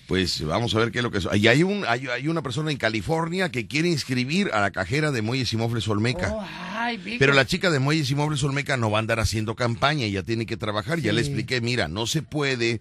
pues 0.08 0.42
vamos 0.42 0.74
a 0.74 0.78
ver 0.78 0.90
qué 0.90 1.00
es 1.00 1.04
lo 1.04 1.10
que 1.10 1.18
es. 1.18 1.28
Y 1.34 1.48
hay, 1.48 1.62
un, 1.62 1.84
hay, 1.86 2.06
hay 2.06 2.28
una 2.28 2.40
persona 2.40 2.70
en 2.70 2.78
California 2.78 3.50
que 3.50 3.66
quiere 3.66 3.88
inscribir 3.88 4.50
a 4.54 4.60
la 4.62 4.70
cajera 4.70 5.12
de 5.12 5.20
Muelles 5.20 5.52
y 5.52 5.58
Mofles 5.58 5.86
Olmeca. 5.86 6.32
Oh, 6.32 6.46
ay. 6.76 6.98
Pero 7.18 7.34
la 7.34 7.46
chica 7.46 7.70
de 7.70 7.78
Muelles 7.78 8.10
y 8.10 8.14
Muebles 8.14 8.42
Olmeca 8.42 8.78
no 8.78 8.90
va 8.90 8.96
a 8.96 9.00
andar 9.00 9.20
haciendo 9.20 9.54
campaña, 9.54 10.06
ella 10.06 10.22
tiene 10.22 10.46
que 10.46 10.56
trabajar. 10.56 10.98
Ya 11.00 11.12
le 11.12 11.20
expliqué, 11.20 11.60
mira, 11.60 11.88
no 11.88 12.06
se 12.06 12.22
puede. 12.22 12.80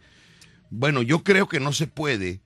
Bueno, 0.69 1.01
yo 1.01 1.25
creo 1.25 1.49
que 1.49 1.59
no 1.59 1.73
se 1.73 1.87
puede 1.87 2.39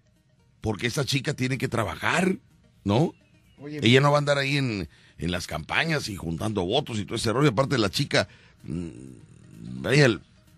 porque 0.62 0.88
esta 0.88 1.06
chica 1.06 1.36
tiene 1.36 1.60
que 1.60 1.68
trabajar, 1.68 2.38
¿no? 2.84 3.14
Oye, 3.60 3.82
Ella 3.84 4.02
no 4.02 4.10
va 4.10 4.18
a 4.18 4.20
andar 4.20 4.40
ahí 4.40 4.58
en, 4.58 4.90
en 5.20 5.32
las 5.32 5.46
campañas 5.46 6.10
y 6.10 6.16
juntando 6.16 6.66
votos 6.66 6.98
y 6.98 7.06
todo 7.06 7.18
ese 7.18 7.32
rollo. 7.32 7.50
Aparte, 7.50 7.78
la 7.78 7.92
chica, 7.92 8.28
mm, 8.64 8.90
vaya, 9.84 10.08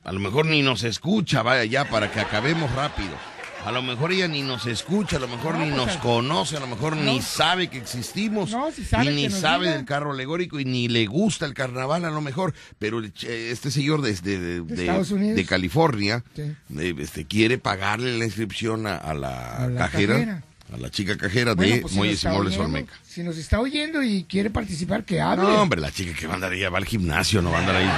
a 0.05 0.11
lo 0.13 0.21
mejor 0.21 0.45
ni 0.45 0.61
nos 0.61 0.85
escucha, 0.85 1.43
vaya 1.43 1.65
ya, 1.65 1.89
para 1.89 2.09
que 2.09 2.21
acabemos 2.21 2.73
rápido. 2.73 3.32
A 3.65 3.71
lo 3.71 3.81
mejor 3.81 4.11
ella 4.11 4.27
ni 4.27 4.41
nos 4.41 4.65
escucha, 4.65 5.15
a 5.15 5.19
lo 5.19 5.27
mejor 5.29 5.53
No, 5.55 5.59
ni 5.65 5.71
pues, 5.71 5.85
nos 5.87 5.95
a- 5.95 5.99
conoce, 6.01 6.57
a 6.57 6.59
lo 6.59 6.67
mejor 6.67 6.97
ni 6.97 7.21
sabe 7.21 7.69
que 7.69 7.77
existimos. 7.77 8.51
No, 8.51 8.69
si 8.71 8.83
sabe, 8.83 9.11
y 9.11 9.15
ni 9.15 9.29
sabe 9.29 9.69
del 9.69 9.85
carro 9.85 10.11
alegórico 10.11 10.59
y 10.59 10.65
ni 10.65 10.89
le 10.89 11.05
gusta 11.05 11.45
el 11.45 11.53
carnaval 11.53 12.03
a 12.03 12.09
lo 12.11 12.19
mejor. 12.19 12.53
Pero 12.77 13.01
este 13.01 13.71
señor 13.71 14.01
desde 14.01 14.37
de, 14.37 14.61
De 14.61 14.75
de- 14.75 14.81
Estados 14.83 15.11
Unidos. 15.11 15.35
de 15.37 15.45
California 15.45 16.23
Sí. 16.35 16.55
este, 16.99 17.25
quiere 17.25 17.57
pagarle 17.57 18.17
la 18.17 18.25
inscripción 18.25 18.85
a, 18.85 18.97
a 18.97 19.13
la, 19.13 19.55
A 19.63 19.67
la 19.67 19.77
cajera, 19.79 20.13
cajera. 20.15 20.43
a 20.73 20.77
la 20.77 20.89
chica 20.89 21.15
cajera 21.17 21.53
Bueno, 21.55 21.75
de 21.75 21.81
pues, 21.81 21.93
si 21.93 21.97
Muelles 21.99 22.23
y 22.23 22.27
oyendo- 22.27 22.63
Olmeca. 22.65 22.93
Si 23.07 23.23
nos 23.23 23.37
está 23.37 23.61
oyendo 23.61 24.03
y 24.03 24.25
quiere 24.25 24.49
participar, 24.49 25.05
que 25.05 25.21
hable. 25.21 25.43
No, 25.45 25.61
hombre, 25.61 25.79
la 25.79 25.91
chica 25.91 26.13
que 26.13 26.27
va 26.27 26.33
a 26.33 26.35
andar 26.35 26.51
ahí, 26.51 26.63
va 26.63 26.77
al 26.79 26.85
gimnasio, 26.85 27.41
no 27.41 27.51
va 27.51 27.59
a 27.59 27.61
andar 27.61 27.75
ahí. 27.77 27.89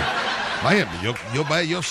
Vaya, 0.63 0.87
pues 0.89 1.01
yo, 1.01 1.15
yo, 1.33 1.43
vaya, 1.45 1.63
yo, 1.69 1.81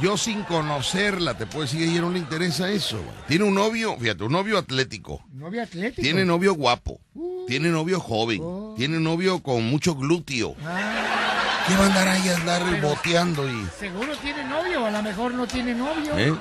yo 0.00 0.16
sin 0.16 0.42
conocerla, 0.44 1.34
te 1.34 1.46
puedo 1.46 1.62
decir 1.62 1.80
que 1.80 1.86
a 1.86 1.90
ella 1.90 2.00
no 2.02 2.10
le 2.10 2.18
interesa 2.18 2.70
eso. 2.70 2.96
güey. 2.96 3.16
Tiene 3.26 3.44
un 3.44 3.54
novio, 3.54 3.96
fíjate, 3.98 4.24
un 4.24 4.32
novio 4.32 4.58
atlético. 4.58 5.22
Novia 5.32 5.64
atlético. 5.64 6.02
Tiene 6.02 6.24
novio 6.24 6.54
guapo. 6.54 7.00
Tiene 7.46 7.68
novio 7.70 7.98
joven. 8.00 8.40
Oh. 8.42 8.74
Tiene 8.76 8.98
novio 9.00 9.42
con 9.42 9.64
mucho 9.64 9.94
glúteo. 9.94 10.54
Ah, 10.64 11.64
¿Qué 11.66 11.74
va 11.76 11.84
a 11.84 11.86
andar 11.86 12.08
ahí 12.08 12.28
a 12.28 12.36
andar 12.36 12.62
Pero- 12.70 12.88
boteando 12.88 13.48
y...? 13.50 13.66
seguro 13.78 14.16
tiene 14.22 14.44
novio, 14.44 14.86
a 14.86 14.90
lo 14.90 15.02
mejor 15.02 15.34
no 15.34 15.46
tiene 15.46 15.74
novio. 15.74 16.16
¿Eh? 16.18 16.34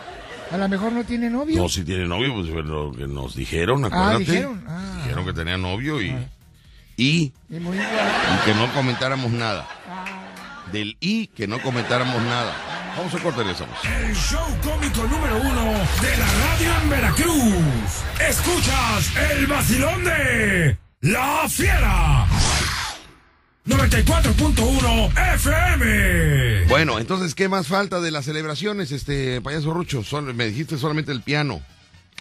A 0.52 0.58
lo 0.58 0.70
mejor 0.70 0.92
no 0.94 1.04
tiene 1.04 1.30
novio. 1.30 1.62
No, 1.62 1.68
si 1.70 1.84
tiene 1.84 2.06
novio, 2.06 2.34
pues 2.34 2.48
lo 2.66 2.92
que 2.94 3.08
nos 3.08 3.36
dijeron, 3.36 3.84
acuérdate. 3.84 4.20
dijeron, 4.20 4.64
ah. 4.68 5.02
Dijeron 5.04 5.26
que 5.26 5.34
tenía 5.34 5.58
novio 5.58 6.02
y... 6.02 6.16
Y, 7.00 7.32
Y 7.50 7.60
muy 7.60 7.78
y 7.78 8.46
que 8.46 8.54
no 8.56 8.72
comentáramos 8.74 9.30
nada. 9.32 9.68
Ah, 9.88 10.06
Del 10.72 10.98
y 11.00 11.28
que 11.28 11.48
no 11.48 11.62
comentáramos 11.62 12.22
nada. 12.24 12.54
Vamos 12.98 13.14
a 13.14 13.20
cortar 13.20 13.46
regresamos. 13.46 13.78
El 13.86 14.16
show 14.16 14.48
cómico 14.64 15.04
número 15.04 15.38
uno 15.38 15.66
de 16.02 16.18
la 16.18 16.26
radio 16.26 16.82
en 16.82 16.90
Veracruz. 16.90 18.04
Escuchas 18.28 19.12
el 19.32 19.46
vacilón 19.48 20.04
de 20.04 20.78
La 21.02 21.48
Fiera. 21.48 22.26
94.1 23.68 25.12
FM. 25.36 26.66
Bueno, 26.70 26.98
entonces, 27.00 27.36
¿qué 27.36 27.48
más 27.50 27.68
falta 27.68 28.00
de 28.02 28.12
las 28.12 28.26
celebraciones, 28.26 28.92
este 28.92 29.42
payaso 29.42 29.74
Rucho? 29.74 30.04
Sol- 30.04 30.34
me 30.34 30.46
dijiste 30.48 30.78
solamente 30.78 31.12
el 31.12 31.22
piano. 31.22 31.62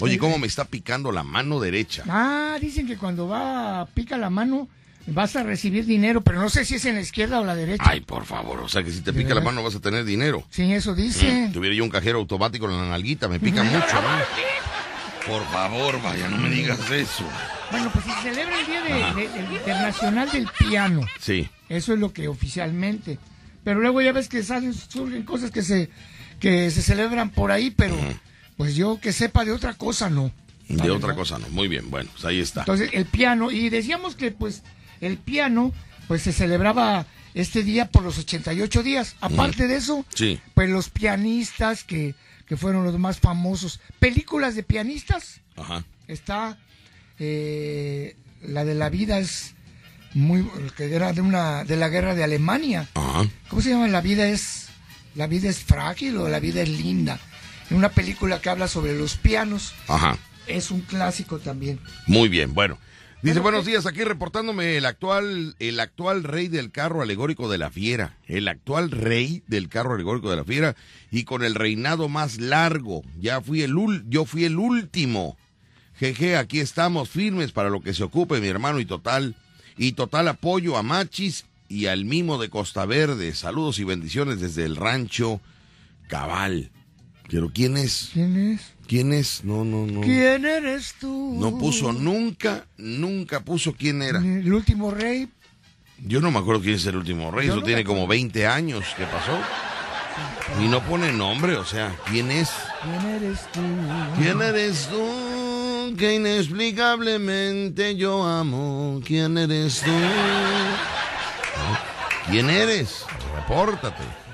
Oye, 0.01 0.19
¿cómo 0.19 0.39
me 0.39 0.47
está 0.47 0.67
picando 0.67 1.11
la 1.13 1.23
mano 1.23 1.59
derecha? 1.59 2.03
Ah, 2.09 2.59
dicen 2.61 2.87
que 2.87 2.99
cuando 2.99 3.29
va, 3.29 3.87
pica 3.95 4.19
la 4.19 4.29
mano, 4.29 4.69
vas 5.07 5.37
a 5.37 5.43
recibir 5.43 5.87
dinero, 5.87 6.21
pero 6.23 6.41
no 6.41 6.49
sé 6.51 6.65
si 6.65 6.75
es 6.77 6.85
en 6.85 6.97
la 6.97 7.01
izquierda 7.01 7.41
o 7.41 7.45
la 7.45 7.55
derecha. 7.55 7.85
Ay, 7.87 8.01
por 8.01 8.25
favor, 8.25 8.61
o 8.61 8.69
sea 8.69 8.83
que 8.83 8.91
si 8.91 9.01
te 9.01 9.13
¿De 9.13 9.19
pica 9.23 9.35
la 9.35 9.41
mano 9.41 9.63
vas 9.63 9.75
a 9.75 9.81
tener 9.81 10.05
dinero. 10.05 10.45
Sí, 10.51 10.73
eso 10.73 10.95
dicen. 10.95 11.53
Tuviera 11.53 11.75
yo 11.77 11.85
un 11.85 11.91
cajero 11.91 12.19
automático 12.19 12.69
en 12.71 12.77
la 12.77 12.89
nalguita, 12.89 13.29
me 13.29 13.39
pica 13.41 13.63
mucho, 13.63 13.95
¿no? 13.95 15.27
Por 15.27 15.45
favor, 15.51 16.01
vaya, 16.03 16.29
no 16.29 16.37
me 16.39 16.51
digas 16.51 16.79
eso. 16.91 17.25
Bueno, 17.71 17.91
pues 17.93 18.05
se 18.05 18.13
celebra 18.23 18.61
el 18.61 18.67
Día 18.67 18.83
de- 19.15 19.55
Internacional 19.57 20.31
del 20.31 20.49
Piano. 20.59 21.01
Sí, 21.21 21.49
Eso 21.69 21.93
es 21.95 21.99
lo 21.99 22.13
que 22.13 22.29
oficialmente. 22.29 23.19
Pero 23.65 23.81
luego 23.81 24.01
ya 24.01 24.13
ves 24.13 24.29
que 24.29 24.45
salen, 24.45 24.73
surgen 24.73 25.25
cosas 25.25 25.51
que 25.51 25.63
se, 25.63 25.91
que 26.39 26.71
se 26.71 26.81
celebran 26.83 27.31
por 27.31 27.51
ahí, 27.51 27.71
pero 27.73 27.97
pues 28.57 28.77
yo 28.77 29.01
que 29.01 29.13
sepa 29.13 29.45
de 29.45 29.51
otra 29.51 29.75
cosa, 29.75 30.09
no. 30.09 30.31
De 30.69 30.91
otra 30.93 31.17
cosa 31.17 31.39
no. 31.41 31.49
Muy 31.49 31.67
bien, 31.67 31.91
bueno, 31.91 32.09
pues 32.13 32.25
ahí 32.25 32.39
está. 32.41 32.61
Entonces, 32.61 32.91
el 32.93 33.07
piano, 33.07 33.51
y 33.51 33.69
decíamos 33.69 34.15
que 34.15 34.31
pues 34.31 34.63
el 35.01 35.19
piano 35.19 35.73
pues 36.09 36.23
se 36.23 36.33
celebraba 36.33 37.07
este 37.35 37.63
día 37.63 37.91
por 37.91 38.03
los 38.03 38.19
88 38.19 38.83
días. 38.83 39.17
Aparte 39.21 39.67
de 39.67 39.77
eso, 39.77 40.05
Sí. 40.15 40.41
pues 40.55 40.71
los 40.71 40.89
pianistas 40.89 41.85
que, 41.85 42.15
que 42.47 42.57
fueron 42.57 42.85
los 42.85 42.99
más 42.99 43.19
famosos. 43.21 43.81
Películas 43.99 44.55
de 44.55 44.63
pianistas, 44.63 45.41
Ajá. 45.57 45.85
está 46.07 46.59
eh, 47.19 48.17
la 48.43 48.65
de 48.65 48.75
la 48.75 48.89
vida 48.91 49.19
es 49.19 49.55
muy 50.15 50.49
que 50.77 50.95
era 50.95 51.13
de 51.13 51.21
una 51.21 51.65
de 51.65 51.77
la 51.77 51.89
guerra 51.89 52.15
de 52.15 52.25
Alemania. 52.25 52.89
Ajá. 52.95 53.29
¿Cómo 53.49 53.63
se 53.63 53.71
llama? 53.71 53.89
La 53.89 54.01
vida 54.01 54.27
es 54.29 54.69
la 55.15 55.27
vida 55.27 55.49
es 55.49 55.59
frágil 55.61 56.17
o 56.19 56.29
la 56.29 56.41
vida 56.41 56.63
es 56.63 56.69
linda. 56.69 57.19
Una 57.71 57.89
película 57.89 58.41
que 58.41 58.49
habla 58.51 58.69
sobre 58.69 58.97
los 58.97 59.17
pianos. 59.17 59.75
Ajá. 59.89 60.17
Es 60.47 60.71
un 60.71 60.83
clásico 60.83 61.39
también. 61.39 61.81
Muy 62.07 62.29
bien, 62.29 62.55
bueno. 62.55 62.79
Dice, 63.27 63.41
Bueno, 63.41 63.43
buenos 63.59 63.67
días, 63.67 63.87
aquí 63.87 64.05
reportándome 64.05 64.77
el 64.77 64.87
actual, 64.87 65.57
el 65.59 65.81
actual 65.81 66.23
rey 66.23 66.47
del 66.49 66.71
carro 66.71 67.03
alegórico 67.03 67.49
de 67.51 67.59
la 67.59 67.71
fiera. 67.71 68.17
El 68.27 68.47
actual 68.47 68.91
rey 68.93 69.43
del 69.49 69.69
carro 69.69 69.95
alegórico 69.95 70.31
de 70.31 70.37
la 70.37 70.45
fiera 70.45 70.77
y 71.11 71.25
con 71.25 71.43
el 71.43 71.55
reinado 71.57 72.09
más 72.09 72.39
largo. 72.39 73.03
Ya 73.19 73.41
fui 73.41 73.63
el 73.63 73.73
ul- 73.75 74.05
yo 74.09 74.27
fui 74.27 74.45
el 74.45 74.59
último. 74.59 75.37
Jeje, 75.97 76.37
aquí 76.37 76.61
estamos 76.61 77.09
firmes 77.09 77.51
para 77.53 77.69
lo 77.71 77.81
que 77.81 77.95
se 77.95 78.05
ocupe 78.05 78.41
mi 78.41 78.47
hermano 78.47 78.79
y 78.79 78.85
total. 78.87 79.35
Y 79.77 79.93
total 79.93 80.29
apoyo 80.29 80.77
a 80.77 80.83
Machis 80.85 81.47
y 81.69 81.87
al 81.87 82.05
Mimo 82.05 82.39
de 82.39 82.49
Costa 82.49 82.87
Verde. 82.87 83.35
Saludos 83.35 83.81
y 83.81 83.85
bendiciones 83.85 84.41
desde 84.41 84.65
el 84.65 84.77
rancho 84.77 85.41
Cabal. 86.07 86.71
Pero 87.29 87.51
¿quién 87.53 87.77
es? 87.77 88.11
¿Quién 88.13 88.37
es? 88.37 88.76
¿Quién 88.87 89.13
es? 89.13 89.43
No, 89.45 89.65
no, 89.65 89.87
no. 89.87 90.01
¿Quién 90.01 90.45
eres 90.45 90.95
tú? 91.01 91.37
No 91.39 91.59
puso 91.59 91.93
nunca, 91.93 92.67
nunca 92.77 93.41
puso 93.41 93.75
quién 93.75 94.01
era. 94.01 94.21
El 94.21 94.53
último 94.53 94.93
rey. 94.93 95.29
Yo 95.99 96.21
no 96.21 96.31
me 96.31 96.39
acuerdo 96.39 96.61
quién 96.63 96.75
es 96.75 96.87
el 96.87 96.97
último 96.97 97.31
rey, 97.31 97.47
Yo 97.47 97.55
eso 97.55 97.61
no 97.61 97.67
tiene 97.67 97.85
como 97.85 98.07
20 98.07 98.47
años 98.47 98.85
que 98.97 99.05
pasó. 99.05 99.39
Y 100.63 100.69
no 100.69 100.83
pone 100.83 101.13
nombre, 101.13 101.57
o 101.57 101.65
sea, 101.65 101.95
¿quién 102.11 102.31
es? 102.31 102.51
¿Quién 102.83 103.15
eres 103.15 103.41
tú? 103.53 103.61
¿Quién 104.17 104.43
eres 104.43 104.89
tú 104.89 105.97
que 105.99 106.15
inexplicablemente 106.15 107.97
yo 107.97 108.25
amo? 108.25 109.01
¿Quién 109.05 109.37
eres 109.37 109.81
tú? 109.81 109.91
¿Quién 112.31 112.51
eres? 112.51 113.05
Repórtate. 113.35 114.26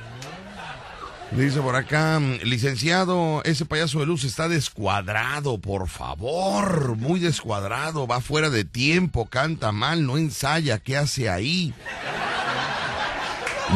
Dice 1.37 1.61
por 1.63 1.75
acá, 1.77 2.21
licenciado, 2.43 3.43
ese 3.45 3.65
payaso 3.65 4.01
de 4.01 4.07
luz 4.07 4.23
está 4.25 4.49
descuadrado, 4.49 5.59
por 5.59 5.89
favor, 5.89 6.97
muy 6.97 7.21
descuadrado, 7.21 8.07
va 8.07 8.21
fuera 8.21 8.51
de 8.51 8.65
tiempo, 8.65 9.25
canta 9.27 9.73
mal, 9.73 10.07
no 10.07 10.19
ensaya, 10.19 10.79
¿qué 10.79 10.99
hace 10.99 11.31
ahí? 11.31 11.73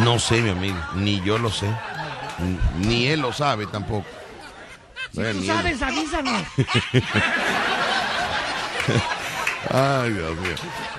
No 0.04 0.18
sé, 0.18 0.42
mi 0.42 0.50
amigo, 0.50 0.76
ni 0.96 1.22
yo 1.22 1.38
lo 1.38 1.50
sé, 1.50 1.66
ni 2.78 3.06
él 3.06 3.20
lo 3.20 3.32
sabe 3.32 3.66
tampoco. 3.66 4.06
Si 5.12 5.20
Bueno, 5.20 5.40
tú 5.40 5.46
sabes, 5.46 5.80
avísanos. 5.80 6.42
Ay, 9.70 10.12
Dios 10.12 10.36
mío. 10.40 10.54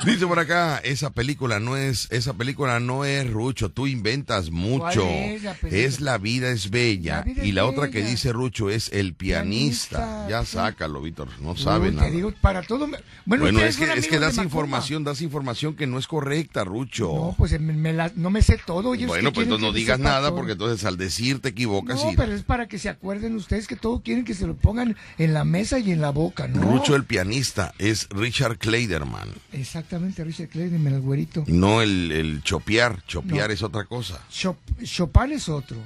Dice 0.05 0.27
por 0.27 0.39
acá, 0.39 0.77
esa 0.79 1.09
película 1.11 1.59
no 1.59 1.77
es, 1.77 2.07
esa 2.11 2.33
película 2.33 2.79
no 2.79 3.05
es 3.05 3.29
Rucho, 3.31 3.69
tú 3.69 3.87
inventas 3.87 4.51
mucho. 4.51 5.01
¿Cuál 5.03 5.13
es 5.15 5.43
la 5.43 5.53
película? 5.53 5.81
Es 5.83 6.01
La 6.01 6.17
vida 6.17 6.49
es 6.49 6.69
bella. 6.69 7.17
La 7.17 7.21
vida 7.23 7.45
y 7.45 7.51
la 7.51 7.65
otra 7.65 7.89
que 7.89 8.03
dice 8.03 8.31
Rucho 8.33 8.69
es 8.69 8.89
El 8.93 9.13
pianista. 9.13 9.97
Pianista, 9.97 10.27
Ya 10.29 10.45
sí. 10.45 10.53
sácalo, 10.53 11.01
Víctor, 11.01 11.29
no 11.41 11.55
sabe 11.55 11.89
Uy, 11.89 11.95
nada. 11.95 12.07
Te 12.07 12.13
digo, 12.15 12.33
para 12.41 12.61
todo. 12.61 12.87
me- 12.87 12.97
Bueno, 13.25 13.59
es 13.59 13.77
que, 13.77 13.91
es 13.93 14.07
que 14.07 14.19
das 14.19 14.37
información, 14.37 15.03
das 15.03 15.21
información 15.21 15.75
que 15.75 15.87
no 15.87 15.97
es 15.99 16.07
correcta, 16.07 16.63
Rucho. 16.63 17.05
No, 17.13 17.35
pues 17.37 17.59
me- 17.59 17.73
me 17.73 17.93
la- 17.93 18.11
no 18.15 18.29
me 18.29 18.41
sé 18.41 18.59
todo. 18.65 18.89
bueno, 18.95 19.33
pues 19.33 19.45
entonces 19.45 19.59
no 19.67 19.73
digas 19.73 19.99
nada 19.99 20.27
todo. 20.29 20.37
porque 20.37 20.51
entonces 20.53 20.85
al 20.85 20.97
decir 20.97 21.39
te 21.41 21.49
equivocas 21.49 22.03
No, 22.03 22.11
y... 22.11 22.15
pero 22.15 22.33
es 22.33 22.43
para 22.43 22.67
que 22.67 22.77
se 22.79 22.89
acuerden 22.89 23.35
ustedes 23.35 23.67
que 23.67 23.75
todo 23.75 24.01
quieren 24.01 24.25
que 24.25 24.33
se 24.33 24.45
lo 24.47 24.55
pongan 24.55 24.95
en 25.17 25.33
la 25.33 25.43
mesa 25.43 25.79
y 25.79 25.91
en 25.91 26.01
la 26.01 26.09
boca, 26.11 26.47
¿no? 26.47 26.61
Rucho 26.61 26.95
el 26.95 27.03
pianista 27.05 27.73
es 27.77 28.07
Richard 28.09 28.56
Kleiderman, 28.57 29.29
Exactamente, 29.51 30.23
Richard 30.23 30.49
Clayton, 30.49 30.85
el 30.87 31.01
güerito. 31.01 31.43
no 31.47 31.81
el, 31.81 32.11
el 32.11 32.43
chopear. 32.43 33.03
Chopear 33.07 33.47
No. 33.49 33.53
es 33.53 33.63
otra 33.63 33.85
cosa. 33.85 34.19
Chop- 34.31 34.55
Chopin 34.83 35.31
es 35.31 35.49
otro. 35.49 35.77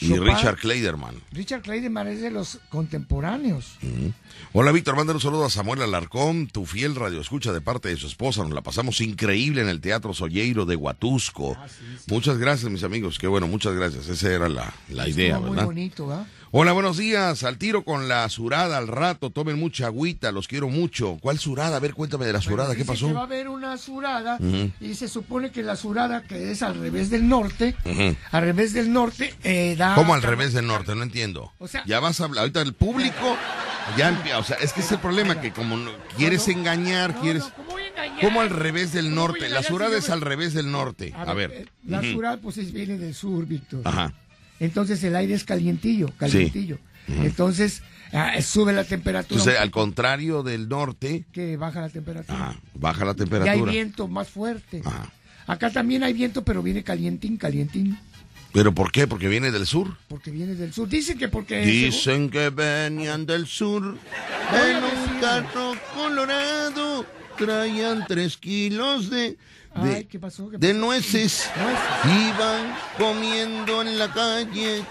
Y 0.00 0.08
Chopin- 0.10 0.22
Richard 0.34 0.56
Kleiderman. 0.58 1.14
Richard 1.32 1.62
Clayton 1.62 1.96
es 2.08 2.20
de 2.20 2.30
los 2.30 2.58
contemporáneos. 2.68 3.78
Hola 4.52 4.70
Víctor, 4.70 4.96
manda 4.96 5.14
un 5.14 5.20
saludo 5.20 5.46
a 5.46 5.50
Samuel 5.50 5.80
Alarcón, 5.80 6.46
tu 6.48 6.66
fiel 6.66 6.94
radio 6.94 7.20
escucha 7.22 7.52
de 7.54 7.62
parte 7.62 7.88
de 7.88 7.96
su 7.96 8.06
esposa. 8.06 8.42
Nos 8.42 8.52
la 8.52 8.60
pasamos 8.60 9.00
increíble 9.00 9.62
en 9.62 9.68
el 9.70 9.80
Teatro 9.80 10.12
Solleiro 10.12 10.66
de 10.66 10.76
Huatusco. 10.76 11.56
Ah, 11.58 11.66
Muchas 12.08 12.36
gracias, 12.36 12.70
mis 12.70 12.82
amigos. 12.82 13.18
Qué 13.18 13.26
bueno, 13.28 13.46
muchas 13.48 13.74
gracias. 13.74 14.08
Esa 14.08 14.30
era 14.30 14.48
la, 14.50 14.74
la 14.90 15.08
idea, 15.08 15.28
Estuvo 15.36 15.40
muy 15.46 15.50
¿verdad? 15.52 15.64
bonito, 15.66 16.12
¿ah? 16.12 16.26
Hola, 16.52 16.72
buenos 16.72 16.96
días. 16.96 17.42
Al 17.42 17.58
tiro 17.58 17.82
con 17.84 18.08
la 18.08 18.28
surada 18.28 18.78
al 18.78 18.86
rato. 18.88 19.30
Tomen 19.30 19.58
mucha 19.58 19.86
agüita, 19.86 20.30
los 20.32 20.46
quiero 20.48 20.68
mucho. 20.68 21.18
¿Cuál 21.20 21.38
surada? 21.38 21.76
A 21.76 21.80
ver, 21.80 21.92
cuéntame 21.92 22.24
de 22.24 22.32
la 22.32 22.40
surada. 22.40 22.74
¿Qué 22.76 22.84
pasó? 22.84 23.08
que 23.08 23.12
va 23.12 23.20
a 23.20 23.24
haber 23.24 23.48
una 23.48 23.76
surada 23.76 24.38
y 24.80 24.94
se 24.94 25.08
supone 25.08 25.50
que 25.50 25.62
la 25.62 25.76
surada 25.76 26.22
que 26.22 26.52
es 26.52 26.62
al 26.62 26.78
revés 26.78 27.10
del 27.10 27.28
norte, 27.28 27.74
al 28.30 28.42
revés 28.42 28.72
del 28.72 28.92
norte, 28.92 29.34
eh, 29.42 29.74
da... 29.76 29.94
¿Cómo 29.96 30.14
al 30.14 30.22
revés 30.22 30.52
del 30.52 30.66
norte? 30.66 30.94
No 30.94 31.02
entiendo. 31.02 31.52
O 31.58 31.68
sea- 31.68 31.84
ya 31.84 32.00
vas 32.00 32.20
a 32.20 32.24
hablar. 32.24 32.42
Ahorita 32.42 32.62
el 32.62 32.74
público 32.74 33.36
ya 33.98 34.08
empieza. 34.10 34.38
O 34.38 34.44
sea, 34.44 34.56
es 34.58 34.72
que 34.72 34.80
es 34.80 34.92
el 34.92 34.98
problema 34.98 35.40
que 35.40 35.52
como 35.52 35.76
no- 35.76 35.90
quieres 36.16 36.46
engañar, 36.48 37.14
No, 37.16 37.20
quieres. 37.22 37.42
no, 37.42 37.54
¿cómo 37.54 37.70
voy 37.72 37.82
a 37.82 37.88
engañar? 37.88 38.20
¿Cómo 38.20 38.40
al 38.40 38.50
revés 38.50 38.92
del 38.92 39.06
¿Cómo 39.10 39.16
voy 39.16 39.24
a 39.24 39.28
norte? 39.32 39.48
La 39.50 39.62
surada 39.64 39.98
es 39.98 40.10
al 40.10 40.20
revés 40.20 40.54
del 40.54 40.70
norte. 40.70 41.12
A 41.16 41.34
ver. 41.34 41.50
eh, 41.52 41.66
La 41.86 41.98
Ujú. 42.00 42.12
surada 42.12 42.36
pues 42.38 42.56
es- 42.58 42.72
viene 42.72 42.96
del 42.98 43.14
sur, 43.14 43.44
Víctor. 43.46 43.80
Ajá. 43.84 44.12
Entonces 44.60 45.02
el 45.04 45.16
aire 45.16 45.34
es 45.34 45.44
calientillo, 45.44 46.08
calientillo. 46.16 46.78
Entonces 47.08 47.82
ah, 48.12 48.40
sube 48.42 48.72
la 48.72 48.84
temperatura. 48.84 49.38
Entonces, 49.38 49.60
al 49.60 49.70
contrario 49.70 50.42
del 50.42 50.68
norte, 50.68 51.24
que 51.32 51.56
baja 51.56 51.80
la 51.80 51.88
temperatura. 51.88 52.36
ajá, 52.36 52.60
baja 52.74 53.04
la 53.04 53.10
y 53.10 53.12
hay 53.12 53.18
temperatura. 53.18 53.72
viento 53.72 54.08
más 54.08 54.28
fuerte. 54.28 54.82
Ajá. 54.84 55.12
Acá 55.46 55.70
también 55.70 56.02
hay 56.02 56.12
viento, 56.12 56.44
pero 56.44 56.62
viene 56.62 56.82
calientín, 56.82 57.36
calientín, 57.36 57.96
¿Pero 58.56 58.72
por 58.72 58.90
qué? 58.90 59.06
Porque 59.06 59.28
viene 59.28 59.50
del 59.50 59.66
sur. 59.66 59.98
porque 60.08 60.30
viene 60.30 60.54
del 60.54 60.72
sur. 60.72 60.88
Dicen 60.88 61.18
que 61.18 61.28
porque... 61.28 61.60
Dicen 61.60 62.30
que 62.30 62.48
venían 62.48 63.26
del 63.26 63.46
sur 63.46 63.82
en 63.84 64.76
un 64.76 65.20
carro 65.20 65.74
colorado. 65.94 67.04
Traían 67.36 68.06
tres 68.08 68.38
kilos 68.38 69.10
de, 69.10 69.36
de, 69.82 69.94
Ay, 69.96 70.04
¿qué 70.04 70.18
pasó? 70.18 70.48
¿Qué 70.50 70.58
de 70.58 70.68
pasó? 70.68 70.80
nueces. 70.80 71.50
Nueces. 71.56 72.28
Iban 72.36 72.74
comiendo 72.98 73.82
en 73.82 73.98
la 73.98 74.12
calle. 74.12 74.84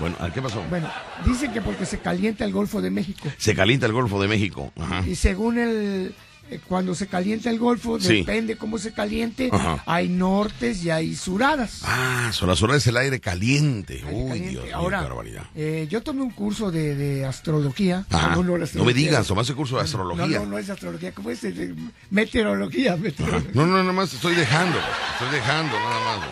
Bueno, 0.00 0.16
¿a 0.20 0.30
¿qué 0.30 0.40
pasó? 0.40 0.62
Bueno, 0.70 0.90
dicen 1.24 1.52
que 1.52 1.60
porque 1.60 1.84
se 1.86 1.98
calienta 2.00 2.44
el 2.44 2.52
Golfo 2.52 2.80
de 2.80 2.90
México. 2.90 3.28
Se 3.38 3.54
calienta 3.54 3.86
el 3.86 3.92
Golfo 3.92 4.20
de 4.20 4.28
México. 4.28 4.72
Ajá. 4.80 5.02
Y 5.06 5.14
según 5.14 5.58
el... 5.58 6.14
eh, 6.50 6.60
Cuando 6.68 6.94
se 6.94 7.06
calienta 7.06 7.50
el 7.50 7.58
Golfo, 7.58 7.98
Sí. 8.00 8.16
depende 8.18 8.56
cómo 8.56 8.78
se 8.78 8.92
caliente, 8.92 9.48
Ajá. 9.52 9.82
hay 9.86 10.08
nortes 10.08 10.84
y 10.84 10.90
hay 10.90 11.14
suradas. 11.14 11.80
Ah, 11.84 12.30
son 12.32 12.48
las 12.48 12.62
horas 12.62 12.84
del 12.84 12.96
aire 12.96 13.20
caliente. 13.20 13.94
Aire 14.04 14.12
Uy, 14.12 14.28
caliente. 14.28 14.50
Dios 14.50 14.64
mío, 14.64 14.76
Ahora, 14.76 14.98
qué 14.98 15.04
barbaridad. 15.04 15.44
eh, 15.54 15.86
yo 15.90 16.02
tomé 16.02 16.22
un 16.22 16.30
curso 16.30 16.70
de, 16.70 16.94
de 16.94 17.24
astrología. 17.24 18.04
Ajá. 18.10 18.36
No, 18.36 18.42
no, 18.42 18.56
la 18.58 18.66
No 18.74 18.84
me 18.84 18.94
digas, 18.94 19.26
tomaste 19.26 19.54
curso 19.54 19.76
de 19.76 19.82
astrología. 19.82 20.26
No, 20.38 20.44
no, 20.44 20.50
no 20.52 20.58
es 20.58 20.68
astrología. 20.70 21.12
¿Cómo 21.12 21.30
es? 21.30 21.42
Eh, 21.44 21.74
Meteorología. 22.10 22.96
meteorología. 22.96 23.50
No, 23.54 23.66
no, 23.66 23.78
nada 23.78 23.92
más 23.92 24.12
estoy 24.12 24.34
dejando. 24.34 24.78
Estoy 25.12 25.30
dejando, 25.34 25.72
nada 25.78 26.18
más. 26.18 26.28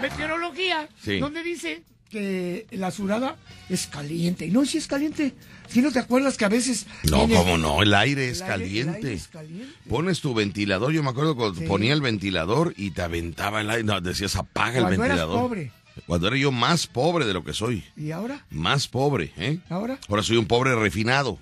Meteorología. 0.00 0.88
Sí. 1.02 1.18
Donde 1.18 1.42
dice 1.42 1.82
que 2.10 2.66
la 2.72 2.90
surada 2.90 3.36
es 3.68 3.86
caliente. 3.86 4.46
Y 4.46 4.50
no, 4.50 4.64
si 4.64 4.78
es 4.78 4.86
caliente. 4.86 5.34
Si 5.68 5.80
no 5.82 5.90
te 5.90 5.98
acuerdas 5.98 6.36
que 6.36 6.44
a 6.44 6.48
veces. 6.48 6.86
No, 7.10 7.26
cómo 7.28 7.56
no, 7.58 7.82
el 7.82 7.92
aire 7.94 8.28
es 8.30 8.40
el 8.40 8.50
aire- 8.50 8.54
el 8.54 8.60
caliente. 8.86 8.96
aire 9.08 9.12
es 9.14 9.28
caliente. 9.28 9.74
Pones 9.88 10.20
tu 10.20 10.34
ventilador, 10.34 10.92
yo 10.92 11.02
me 11.02 11.10
acuerdo 11.10 11.34
cuando 11.34 11.58
Sí. 11.60 11.66
ponía 11.66 11.92
el 11.94 12.00
ventilador 12.02 12.74
y 12.76 12.90
te 12.92 13.02
aventaba 13.02 13.60
el 13.62 13.70
aire, 13.70 13.84
no, 13.84 14.00
decías 14.00 14.36
apaga 14.36 14.78
el 14.78 14.84
Cuando 14.84 15.04
eras 15.04 15.08
ventilador. 15.18 15.40
pobre. 15.40 15.72
Cuando 16.06 16.26
era 16.28 16.36
yo 16.36 16.50
más 16.52 16.86
pobre 16.88 17.24
de 17.24 17.32
lo 17.32 17.44
que 17.44 17.52
soy, 17.52 17.84
¿Y 17.96 18.10
ahora? 18.10 18.44
más 18.50 18.88
pobre, 18.88 19.32
¿eh? 19.36 19.58
¿Ahora? 19.70 19.98
Ahora 20.08 20.22
soy 20.24 20.36
un 20.36 20.46
pobre 20.46 20.74
refinado. 20.74 21.38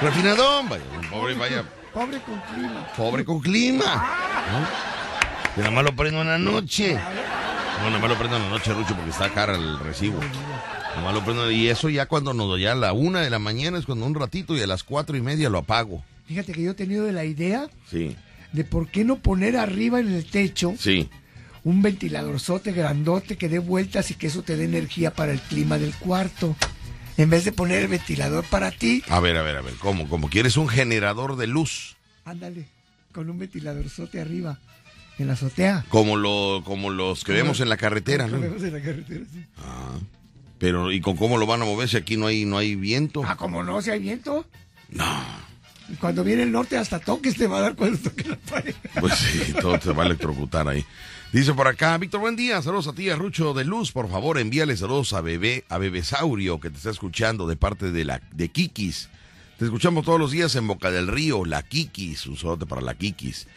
Refinadón, 0.00 0.68
vaya, 0.68 0.84
un 1.00 1.08
pobre, 1.08 1.34
vaya, 1.34 1.64
Pobre 1.92 2.18
con 2.22 2.40
clima. 2.40 2.86
pobre 2.96 3.24
con 3.24 3.40
clima. 3.40 4.18
¿no? 4.52 4.66
Y 5.56 5.58
nada 5.60 5.70
más 5.70 5.84
lo 5.84 5.94
prendo 5.94 6.20
en 6.22 6.26
la 6.28 6.38
noche. 6.38 6.98
No, 7.80 7.90
nada 7.90 7.98
más 7.98 8.10
lo 8.10 8.16
prendo 8.18 8.36
en 8.36 8.42
la 8.44 8.48
noche, 8.50 8.72
Rucho, 8.72 8.94
porque 8.94 9.10
está 9.10 9.30
cara 9.32 9.56
el 9.56 9.78
recibo. 9.80 10.18
Nada 10.20 11.02
más 11.02 11.14
lo 11.14 11.24
prendo, 11.24 11.50
y 11.50 11.68
eso 11.68 11.88
ya 11.90 12.06
cuando 12.06 12.32
nos 12.32 12.58
ya 12.60 12.72
a 12.72 12.74
la 12.74 12.92
una 12.92 13.20
de 13.20 13.30
la 13.30 13.38
mañana 13.38 13.78
es 13.78 13.84
cuando 13.84 14.06
un 14.06 14.14
ratito 14.14 14.56
y 14.56 14.62
a 14.62 14.66
las 14.66 14.84
cuatro 14.84 15.16
y 15.16 15.20
media 15.20 15.50
lo 15.50 15.58
apago. 15.58 16.02
Fíjate 16.26 16.52
que 16.52 16.62
yo 16.62 16.70
he 16.70 16.74
tenido 16.74 17.10
la 17.12 17.24
idea 17.24 17.68
Sí, 17.90 18.16
de 18.52 18.64
por 18.64 18.88
qué 18.88 19.04
no 19.04 19.16
poner 19.16 19.56
arriba 19.58 20.00
en 20.00 20.08
el 20.14 20.24
techo 20.24 20.74
sí. 20.78 21.10
un 21.64 21.82
ventiladorzote 21.82 22.72
grandote 22.72 23.36
que 23.36 23.50
dé 23.50 23.58
vueltas 23.58 24.10
y 24.10 24.14
que 24.14 24.28
eso 24.28 24.42
te 24.42 24.56
dé 24.56 24.64
energía 24.64 25.12
para 25.12 25.32
el 25.32 25.40
clima 25.40 25.76
del 25.78 25.92
cuarto. 25.94 26.56
En 27.18 27.28
vez 27.30 27.44
de 27.44 27.52
poner 27.52 27.82
el 27.82 27.88
ventilador 27.88 28.44
para 28.46 28.70
ti, 28.70 29.02
A 29.08 29.20
ver, 29.20 29.36
a 29.36 29.42
ver, 29.42 29.56
a 29.56 29.60
ver, 29.60 29.74
¿cómo? 29.74 30.08
Como 30.08 30.28
quieres 30.30 30.56
un 30.56 30.68
generador 30.68 31.36
de 31.36 31.46
luz, 31.46 31.96
ándale, 32.24 32.66
con 33.12 33.28
un 33.28 33.38
ventiladorzote 33.38 34.20
arriba, 34.20 34.58
en 35.18 35.26
la 35.26 35.34
azotea. 35.34 35.84
como 35.88 36.16
lo, 36.16 36.62
como 36.64 36.90
los 36.90 37.24
que 37.24 37.32
vemos 37.32 37.60
en 37.60 37.68
la 37.68 37.76
carretera, 37.76 38.26
¿no? 38.26 38.40
vemos 38.40 38.62
en 38.62 38.72
la 38.72 38.80
carretera, 38.80 39.24
sí. 39.32 39.44
Pero 40.58 40.92
¿y 40.92 41.00
con 41.00 41.16
cómo 41.16 41.36
lo 41.36 41.46
van 41.46 41.62
a 41.62 41.64
mover 41.64 41.88
si 41.88 41.96
aquí 41.96 42.16
no 42.16 42.26
hay, 42.26 42.44
no 42.44 42.56
hay 42.58 42.74
viento? 42.74 43.22
Ah, 43.26 43.36
como 43.36 43.62
no, 43.62 43.82
si 43.82 43.90
hay 43.90 44.00
viento. 44.00 44.46
No, 44.90 45.04
Cuando 46.00 46.24
viene 46.24 46.44
el 46.44 46.52
norte 46.52 46.78
hasta 46.78 46.98
toques 47.00 47.36
te 47.36 47.46
va 47.46 47.58
a 47.58 47.60
dar 47.62 47.74
cuando 47.74 47.98
toque 47.98 48.28
la 48.28 48.36
pared. 48.36 48.74
pues 49.00 49.14
sí, 49.14 49.52
todo 49.60 49.80
se 49.80 49.92
va 49.92 50.04
a 50.04 50.06
electrocutar 50.06 50.68
ahí. 50.68 50.84
Dice 51.32 51.52
por 51.52 51.66
acá, 51.66 51.98
Víctor, 51.98 52.20
buen 52.20 52.36
día, 52.36 52.62
saludos 52.62 52.86
a 52.86 52.92
ti, 52.92 53.10
a 53.10 53.16
Rucho 53.16 53.54
de 53.54 53.64
Luz, 53.64 53.90
por 53.90 54.08
favor, 54.08 54.38
envíale 54.38 54.76
saludos 54.76 55.12
a 55.14 55.20
Bebé, 55.20 55.64
a 55.68 55.78
Bebesaurio, 55.78 56.60
que 56.60 56.70
te 56.70 56.76
está 56.76 56.90
escuchando 56.90 57.48
de 57.48 57.56
parte 57.56 57.90
de 57.90 58.04
la, 58.04 58.22
de 58.32 58.48
Kikis. 58.50 59.08
Te 59.58 59.64
escuchamos 59.64 60.04
todos 60.04 60.20
los 60.20 60.30
días 60.30 60.54
en 60.54 60.68
Boca 60.68 60.92
del 60.92 61.08
Río, 61.08 61.44
la 61.44 61.62
Kikis, 61.62 62.26
un 62.26 62.36
saludo 62.36 62.66
para 62.66 62.82
la 62.82 62.94
Kikis. 62.94 63.48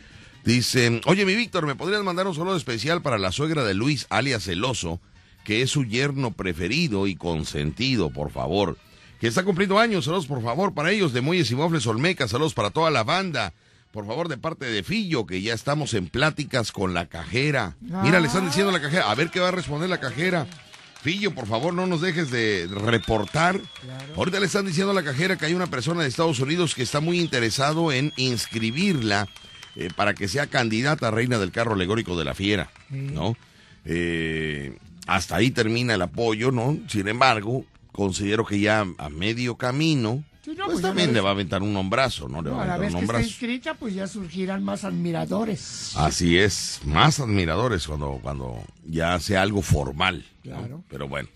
Dice, 0.44 1.02
oye 1.06 1.26
mi 1.26 1.36
Víctor, 1.36 1.66
¿me 1.66 1.76
podrías 1.76 2.04
mandar 2.04 2.28
un 2.28 2.36
saludo 2.36 2.56
especial 2.56 3.02
para 3.02 3.18
la 3.18 3.32
suegra 3.32 3.64
de 3.64 3.74
Luis, 3.74 4.08
alias 4.10 4.44
Celoso, 4.46 5.02
que 5.44 5.62
es 5.62 5.72
su 5.72 5.84
yerno 5.84 6.32
preferido 6.32 7.08
y 7.08 7.16
consentido, 7.16 8.10
por 8.10 8.32
favor? 8.32 8.78
Que 9.20 9.28
está 9.28 9.44
cumpliendo 9.44 9.80
años, 9.80 10.06
saludos 10.06 10.28
por 10.28 10.42
favor 10.42 10.74
para 10.74 10.92
ellos 10.92 11.12
de 11.12 11.22
Muelles 11.22 11.52
y 11.52 11.56
Mofles 11.56 11.88
Olmeca, 11.88 12.28
saludos 12.28 12.54
para 12.54 12.70
toda 12.70 12.92
la 12.92 13.04
banda. 13.04 13.54
Por 13.92 14.06
favor, 14.06 14.28
de 14.28 14.38
parte 14.38 14.66
de 14.66 14.84
Fillo, 14.84 15.26
que 15.26 15.42
ya 15.42 15.54
estamos 15.54 15.94
en 15.96 16.08
pláticas 16.08 16.72
con 16.72 16.94
la 16.94 17.08
cajera. 17.08 17.78
Mira, 17.82 18.20
le 18.20 18.28
están 18.28 18.46
diciendo 18.46 18.70
a 18.70 18.74
la 18.74 18.82
cajera, 18.82 19.10
a 19.10 19.16
ver 19.16 19.32
qué 19.32 19.40
va 19.40 19.48
a 19.48 19.52
responder 19.52 19.90
la 19.90 20.00
cajera. 20.00 20.46
Fillo, 21.02 21.34
por 21.34 21.48
favor, 21.48 21.74
no 21.74 21.88
nos 21.88 22.02
dejes 22.02 22.30
de 22.30 22.68
reportar. 22.70 23.60
Ahorita 24.16 24.40
le 24.40 24.46
están 24.46 24.66
diciendo 24.66 24.92
a 24.92 24.94
la 24.94 25.04
cajera 25.04 25.38
que 25.38 25.46
hay 25.46 25.54
una 25.54 25.68
persona 25.68 26.02
de 26.02 26.10
Estados 26.10 26.40
Unidos 26.40 26.76
que 26.76 26.84
está 26.84 27.00
muy 27.00 27.20
interesado 27.20 27.92
en 27.92 28.14
inscribirla 28.18 29.28
eh, 29.78 29.90
para 29.96 30.14
que 30.14 30.28
sea 30.28 30.48
candidata 30.48 31.08
a 31.08 31.12
reina 31.12 31.38
del 31.40 31.52
carro 31.52 31.74
alegórico 31.76 32.18
de 32.18 32.26
la 32.26 32.34
fiera, 32.34 32.70
¿no? 32.90 33.38
Eh, 33.86 34.78
hasta 35.08 35.38
ahí 35.38 35.52
termina 35.52 35.94
el 35.94 36.02
apoyo, 36.02 36.52
¿no? 36.52 36.78
Sin 36.90 37.08
embargo, 37.08 37.66
considero 37.92 38.46
que 38.46 38.60
ya 38.60 38.86
a 38.98 39.10
medio 39.10 39.56
camino, 39.56 40.24
Sí, 40.44 40.52
no, 40.58 40.64
pues, 40.66 40.76
pues 40.76 40.82
también 40.82 41.14
le 41.14 41.20
va 41.20 41.30
a 41.30 41.32
aventar 41.34 41.62
un 41.62 41.76
hombrazo, 41.76 42.30
¿no? 42.30 42.42
Le 42.42 42.50
No, 42.52 42.56
va 42.58 42.64
a 42.64 42.68
la 42.68 42.74
aventar 42.76 42.80
vez 42.80 42.94
un 42.94 43.00
que 43.00 43.04
está 43.06 43.14
hombrazo. 43.18 43.28
inscrita, 43.28 43.74
pues 43.74 43.94
ya 43.96 44.08
surgirán 44.08 44.64
más 44.64 44.86
admiradores. 44.86 45.92
Así 45.98 46.38
es, 46.38 46.80
más 46.86 47.20
admiradores 47.20 47.86
cuando, 47.86 48.20
cuando 48.22 48.64
ya 48.86 49.20
sea 49.20 49.42
algo 49.42 49.62
formal. 49.62 50.26
¿no? 50.46 50.52
Claro. 50.56 50.84
Pero 50.90 51.08
bueno. 51.10 51.28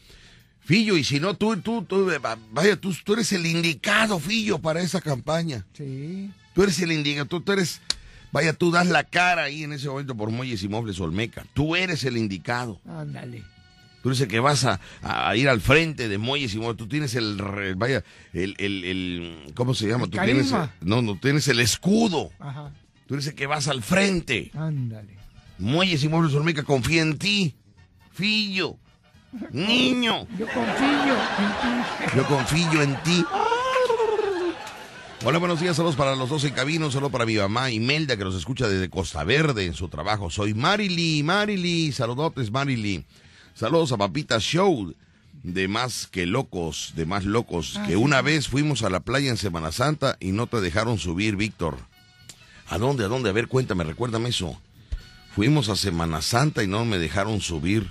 Fillo, 0.62 0.96
y 0.96 1.04
si 1.04 1.20
no, 1.20 1.34
tú, 1.36 1.58
tú, 1.58 1.84
tú, 1.84 2.10
eh, 2.10 2.20
va- 2.20 2.38
vaya, 2.52 2.78
tú, 2.78 2.96
tú 3.04 3.14
eres 3.14 3.32
el 3.34 3.46
indicado, 3.46 4.18
Fillo, 4.20 4.60
para 4.60 4.80
esa 4.82 5.02
campaña. 5.02 5.66
Sí. 5.74 6.30
Tú 6.54 6.64
eres 6.64 6.80
el 6.80 6.94
indicado, 6.94 7.26
tú, 7.26 7.42
tú 7.42 7.52
eres, 7.52 7.82
vaya, 8.32 8.54
tú 8.54 8.72
das 8.72 8.88
la 8.88 9.04
cara 9.04 9.44
ahí 9.44 9.63
en 9.63 9.74
ese 9.74 9.88
momento 9.89 10.15
por 10.15 10.30
Muelles 10.30 10.63
y 10.63 10.67
Mobles 10.70 11.00
Olmeca. 11.00 11.46
Tú 11.54 11.76
eres 11.76 12.04
el 12.04 12.17
indicado. 12.17 12.80
Ándale. 12.88 13.44
Tú 14.02 14.10
eres 14.10 14.22
el 14.22 14.28
que 14.28 14.39
vas 14.39 14.65
a, 14.65 14.80
a 15.04 15.36
ir 15.36 15.48
al 15.48 15.62
frente 15.62 16.10
de 16.10 16.17
Muelles 16.17 16.54
y 16.56 16.58
Mobles. 16.60 16.78
Tú 16.78 16.88
tienes 16.88 17.13
el, 17.15 17.38
vaya, 17.76 18.04
el, 18.34 18.56
el, 18.58 18.84
el- 18.84 19.54
¿cómo 19.54 19.74
se 19.76 19.88
llama? 19.88 20.06
El 20.06 20.10
tú 20.10 20.17
tienes, 20.17 20.52
carisma. 20.52 20.74
no, 20.82 21.02
no, 21.02 21.17
tienes 21.20 21.48
el 21.48 21.60
escudo. 21.60 22.32
Ajá. 22.39 22.72
Tú 23.08 23.13
eres 23.15 23.28
el 23.28 23.36
que 23.36 23.46
vas 23.46 23.67
al 23.67 23.84
frente. 23.84 24.52
Ándale. 24.56 25.17
Muelles 25.60 26.04
y 26.04 26.10
Muebles 26.10 26.34
Olmeca 26.34 26.63
confía 26.63 27.02
en 27.04 27.17
ti. 27.20 27.56
Fillo. 28.12 28.78
Niño. 29.52 30.28
Yo 30.38 30.46
confío 30.48 31.13
en 31.13 31.52
ti. 31.62 32.15
Yo 32.17 32.26
confío 32.26 32.82
en 32.82 32.96
ti. 33.04 33.26
Hola, 35.24 35.38
buenos 35.38 35.62
días. 35.62 35.76
Saludos 35.76 35.96
para 35.96 36.16
los 36.16 36.30
dos 36.30 36.44
en 36.46 36.54
cabino. 36.54 36.88
Un 36.88 36.92
saludo 36.92 37.12
para 37.12 37.28
mi 37.28 37.36
mamá 37.36 37.70
Imelda, 37.70 38.18
que 38.18 38.24
nos 38.24 38.34
escucha 38.34 38.68
desde 38.68 38.90
Costa 38.90 39.24
Verde 39.24 39.66
en 39.66 39.76
su 39.76 39.88
trabajo. 39.88 40.32
Soy 40.32 40.56
Marily. 40.56 41.22
Marily. 41.22 41.92
Saludotes, 41.92 42.50
Marily. 42.52 43.06
Saludos 43.54 43.92
a 43.92 43.98
Papita 43.98 44.40
Show. 44.40 44.96
De 45.44 45.68
más 45.68 46.08
que 46.08 46.26
locos, 46.26 46.94
de 46.96 47.06
más 47.06 47.24
locos. 47.24 47.80
Que 47.86 47.98
una 47.98 48.24
vez 48.24 48.48
fuimos 48.48 48.82
a 48.82 48.90
la 48.90 49.02
playa 49.02 49.30
en 49.30 49.38
Semana 49.38 49.72
Santa 49.72 50.18
y 50.20 50.32
no 50.32 50.48
te 50.48 50.60
dejaron 50.60 50.98
subir, 50.98 51.36
Víctor. 51.36 51.78
¿A 52.68 52.80
dónde? 52.80 53.06
¿A 53.06 53.08
dónde? 53.08 53.30
A 53.30 53.34
ver, 53.34 53.48
cuéntame, 53.48 53.84
recuérdame 53.84 54.30
eso. 54.30 54.60
Fuimos 55.36 55.70
a 55.70 55.76
Semana 55.76 56.24
Santa 56.24 56.64
y 56.64 56.68
no 56.68 56.84
me 56.84 56.98
dejaron 56.98 57.42
subir. 57.42 57.88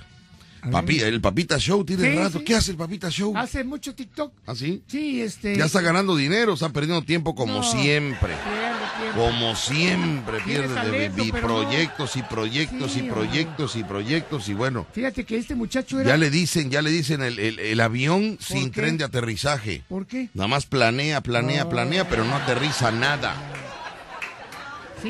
Papi, 0.71 1.01
el 1.01 1.21
Papita 1.21 1.59
Show 1.59 1.85
tiene 1.85 2.11
Sí, 2.13 2.19
rato. 2.19 2.39
sí. 2.39 2.45
¿Qué 2.45 2.55
hace 2.55 2.71
el 2.73 2.77
Papita 2.77 3.09
Show? 3.11 3.37
Hace 3.37 3.65
mucho 3.65 3.95
TikTok. 3.95 4.33
¿Ah, 4.47 4.55
sí? 4.55 4.83
Sí, 4.87 5.23
este. 5.23 5.57
Ya 5.57 5.65
está 5.67 5.81
ganando 5.81 6.17
dinero, 6.17 6.55
está 6.55 6.69
perdiendo 6.71 7.03
tiempo 7.03 7.35
como 7.35 7.55
No, 7.55 7.63
siempre. 7.63 8.35
pierde. 8.35 9.15
Como 9.17 9.57
siempre 9.57 10.41
pierde 10.45 10.69
de- 10.69 10.75
talento, 10.75 11.25
y 11.25 11.33
no. 11.33 11.41
proyectos 11.41 12.17
y 12.17 12.23
proyectos 12.23 12.93
Sí, 12.93 13.01
y 13.01 13.03
proyectos 13.11 13.77
y 13.77 13.83
proyectos 13.85 14.49
y 14.49 14.55
bueno, 14.55 14.87
Fíjate 14.93 15.25
que 15.25 15.37
este 15.39 15.55
muchacho 15.55 15.99
era. 15.99 16.11
ya 16.11 16.17
le 16.17 16.31
dicen, 16.31 16.71
ya 16.71 16.81
le 16.83 16.91
dicen 16.91 17.23
el, 17.23 17.39
el- 17.39 17.59
el 17.59 17.81
avión 17.81 18.37
sin 18.41 18.71
qué? 18.71 18.83
tren 18.83 18.99
de 18.99 19.05
aterrizaje. 19.05 19.83
¿Por 19.89 20.07
qué? 20.07 20.29
Nada 20.35 20.49
más 20.49 20.67
planea, 20.67 21.21
planea, 21.23 21.65
No. 21.65 21.71
planea, 21.71 22.09
pero 22.09 22.25
no 22.25 22.35
aterriza 22.37 22.91
nada. 22.93 23.35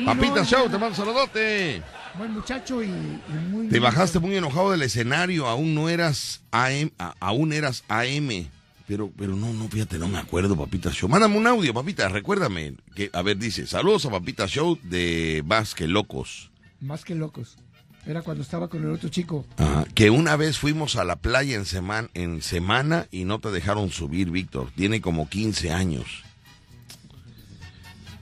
Papita 0.05 0.45
Show, 0.45 0.63
te 0.65 0.71
mando 0.77 0.87
un 0.89 0.95
saludote. 0.95 1.81
Buen 2.17 2.31
muchacho 2.33 2.83
y, 2.83 2.87
y 2.87 3.33
muy. 3.49 3.67
Te 3.67 3.79
bajaste 3.79 4.19
muy 4.19 4.35
enojado 4.35 4.71
del 4.71 4.81
escenario, 4.81 5.47
aún 5.47 5.73
no 5.73 5.89
eras 5.89 6.41
AM, 6.51 6.91
a- 6.99 7.15
aún 7.19 7.53
eras 7.53 7.83
AM. 7.87 8.47
Pero, 8.87 9.09
pero 9.17 9.35
no, 9.37 9.53
no, 9.53 9.69
fíjate, 9.69 9.97
no 9.97 10.09
me 10.09 10.17
acuerdo, 10.17 10.57
Papita 10.57 10.91
Show. 10.91 11.07
Mándame 11.07 11.37
un 11.37 11.47
audio, 11.47 11.73
Papita, 11.73 12.09
recuérdame. 12.09 12.73
Que, 12.93 13.09
a 13.13 13.21
ver, 13.21 13.37
dice, 13.37 13.65
saludos 13.65 14.05
a 14.05 14.09
Papita 14.09 14.47
Show 14.47 14.77
de 14.83 15.41
Más 15.45 15.73
que 15.75 15.87
Locos. 15.87 16.51
Más 16.81 17.05
que 17.05 17.15
locos. 17.15 17.57
Era 18.05 18.23
cuando 18.23 18.41
estaba 18.43 18.67
con 18.67 18.83
el 18.83 18.89
otro 18.91 19.07
chico. 19.09 19.45
Ajá, 19.57 19.85
que 19.93 20.09
una 20.09 20.35
vez 20.35 20.57
fuimos 20.57 20.95
a 20.97 21.03
la 21.05 21.15
playa 21.17 21.55
en, 21.55 21.65
seman- 21.65 22.09
en 22.15 22.41
semana 22.41 23.07
y 23.11 23.23
no 23.23 23.39
te 23.39 23.51
dejaron 23.51 23.91
subir, 23.91 24.31
Víctor. 24.31 24.69
Tiene 24.75 24.99
como 24.99 25.29
15 25.29 25.71
años. 25.71 26.23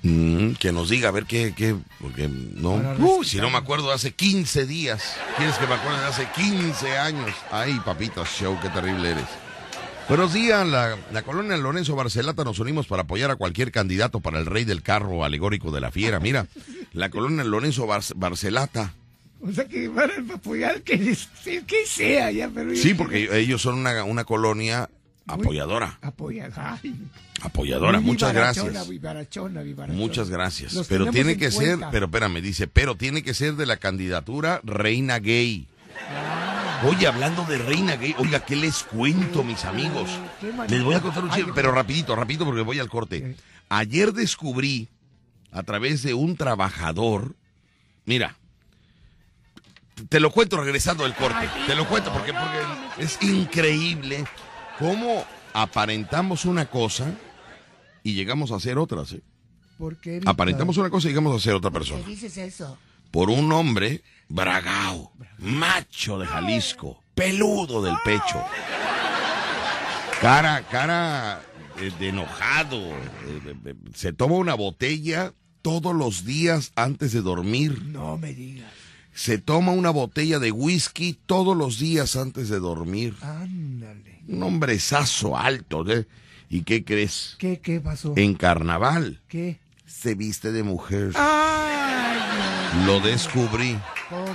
Mm, 0.02 0.52
que 0.54 0.72
nos 0.72 0.90
diga, 0.90 1.10
a 1.10 1.12
ver 1.12 1.26
qué, 1.26 1.54
qué, 1.56 1.76
porque 2.00 2.30
no. 2.30 2.76
Uy, 3.00 3.26
si 3.26 3.38
no 3.38 3.50
me 3.50 3.58
acuerdo 3.58 3.92
hace 3.92 4.14
15 4.14 4.66
días. 4.66 5.16
¿Quieres 5.38 5.56
que 5.58 5.68
me 5.68 5.74
acuerde 5.74 6.00
de 6.00 6.06
hace 6.08 6.28
15 6.36 6.98
años? 6.98 7.32
Ay, 7.52 7.80
papita 7.84 8.24
show, 8.26 8.58
qué 8.62 8.70
terrible 8.70 9.12
eres. 9.12 9.26
Buenos 10.08 10.34
días, 10.34 10.66
la, 10.66 10.98
la 11.12 11.22
colonia 11.22 11.56
Lorenzo 11.58 11.96
Barcelata 11.96 12.44
nos 12.44 12.58
unimos 12.60 12.88
para 12.88 13.04
apoyar 13.04 13.30
a 13.30 13.36
cualquier 13.36 13.72
candidato 13.72 14.22
para 14.22 14.40
el 14.40 14.46
rey 14.48 14.64
del 14.66 14.82
carro 14.82 15.24
alegórico 15.24 15.70
de 15.70 15.82
la 15.82 15.92
fiera. 15.92 16.20
Mira, 16.20 16.48
la 16.94 17.10
colonia 17.10 17.44
Lorenzo 17.44 17.86
Bar- 17.86 18.02
Barcelata. 18.16 18.94
O 19.42 19.52
sea 19.52 19.66
que 19.66 19.88
van 19.88 20.10
a 20.32 20.34
apoyar 20.34 20.82
que, 20.82 20.98
que 20.98 21.86
sea 21.86 22.32
ya, 22.32 22.50
pero. 22.54 22.76
Sí, 22.76 22.94
porque 22.94 23.30
ellos 23.40 23.62
son 23.62 23.76
una, 23.80 24.04
una 24.04 24.24
colonia 24.24 24.90
apoyadora. 25.30 25.98
Apoyadora, 27.42 28.00
muy 28.00 28.12
muchas 28.12 28.34
gracias. 28.34 28.88
vivarachona, 28.88 29.62
vivarachona. 29.62 29.98
Muchas 29.98 30.30
gracias. 30.30 30.74
Los 30.74 30.88
Pero 30.88 31.08
tiene 31.08 31.34
en 31.34 31.40
que 31.40 31.52
ser, 31.52 31.80
pero 31.92 32.08
espérame, 32.08 32.42
dice, 32.42 32.68
pero 32.68 32.96
tiene 32.96 33.24
que 33.24 33.34
ser 33.34 33.56
de 33.56 33.66
la 33.66 33.78
candidatura 33.78 34.60
reina 34.64 35.20
gay. 35.20 35.68
Ah. 36.12 36.82
Oye, 36.86 37.08
hablando 37.08 37.44
de 37.44 37.58
reina 37.58 37.96
gay, 37.98 38.16
oiga, 38.18 38.46
¿qué 38.46 38.56
les 38.56 38.84
cuento, 38.84 39.44
mis 39.44 39.66
amigos? 39.66 40.10
Les 40.70 40.82
voy 40.82 40.96
a 40.96 41.02
contar 41.02 41.24
un 41.24 41.32
chiste, 41.32 41.52
pero 41.54 41.72
rapidito, 41.72 42.16
rapidito 42.16 42.46
porque 42.46 42.62
voy 42.62 42.80
al 42.80 42.90
corte. 42.90 43.36
Ayer 43.70 44.14
descubrí, 44.14 44.88
a 45.52 45.64
través 45.64 46.04
de 46.04 46.14
un 46.14 46.38
trabajador, 46.38 47.36
mira, 48.06 48.38
te 50.08 50.20
lo 50.20 50.32
cuento 50.32 50.58
regresando 50.58 51.04
del 51.04 51.16
corte, 51.16 51.50
te 51.68 51.76
lo 51.76 51.88
cuento 51.88 52.14
porque, 52.14 52.34
porque 52.34 53.04
es 53.04 53.22
increíble 53.22 54.26
cómo 54.80 55.26
aparentamos 55.54 56.46
una 56.46 56.66
cosa 56.66 57.14
y 58.02 58.14
llegamos 58.14 58.52
a 58.52 58.56
hacer 58.56 58.78
otras. 58.78 59.12
¿eh? 59.14 59.22
¿Por 59.78 59.98
qué? 59.98 60.22
Aparentamos 60.26 60.78
una 60.78 60.90
cosa 60.90 61.08
y 61.08 61.12
llegamos 61.12 61.36
a 61.36 61.44
ser 61.44 61.54
otra 61.54 61.70
persona. 61.72 62.04
¿Qué 62.04 62.12
dices 62.12 62.38
eso? 62.38 62.78
Por 63.12 63.30
un 63.30 63.52
hombre 63.52 64.02
bragao, 64.28 65.12
macho 65.40 66.20
de 66.20 66.26
Jalisco, 66.26 67.04
peludo 67.16 67.82
del 67.82 67.96
pecho. 68.06 68.44
Cara, 70.22 70.68
cara 70.70 71.42
eh, 71.80 71.92
de 72.00 72.10
enojado. 72.10 72.78
eh, 72.78 73.56
eh, 73.66 73.76
se 73.96 74.14
toma 74.14 74.36
una 74.36 74.54
botella 74.54 75.34
todos 75.62 75.96
los 75.96 76.26
días 76.26 76.72
antes 76.76 77.14
de 77.14 77.22
dormir. 77.22 77.82
No 77.84 78.18
me 78.18 78.34
digas. 78.34 78.72
Se 79.14 79.38
toma 79.38 79.72
una 79.72 79.90
botella 79.90 80.40
de 80.40 80.52
whisky 80.52 81.18
todos 81.26 81.56
los 81.58 81.80
días 81.80 82.16
antes 82.16 82.50
de 82.50 82.60
dormir. 82.60 83.16
Ándale. 83.22 84.09
Un 84.30 84.44
hombrezazo 84.44 85.38
alto. 85.38 85.90
¿eh? 85.92 86.06
¿Y 86.50 86.62
qué 86.64 86.84
crees? 86.84 87.36
¿Qué, 87.40 87.60
qué 87.60 87.80
pasó? 87.80 88.14
En 88.16 88.34
carnaval 88.36 89.22
¿Qué? 89.28 89.60
se 89.86 90.16
viste 90.16 90.52
de 90.52 90.64
mujer. 90.64 91.12
Ay, 91.16 92.86
Lo 92.86 93.00
descubrí. 93.00 93.78
¿Cómo? 94.10 94.26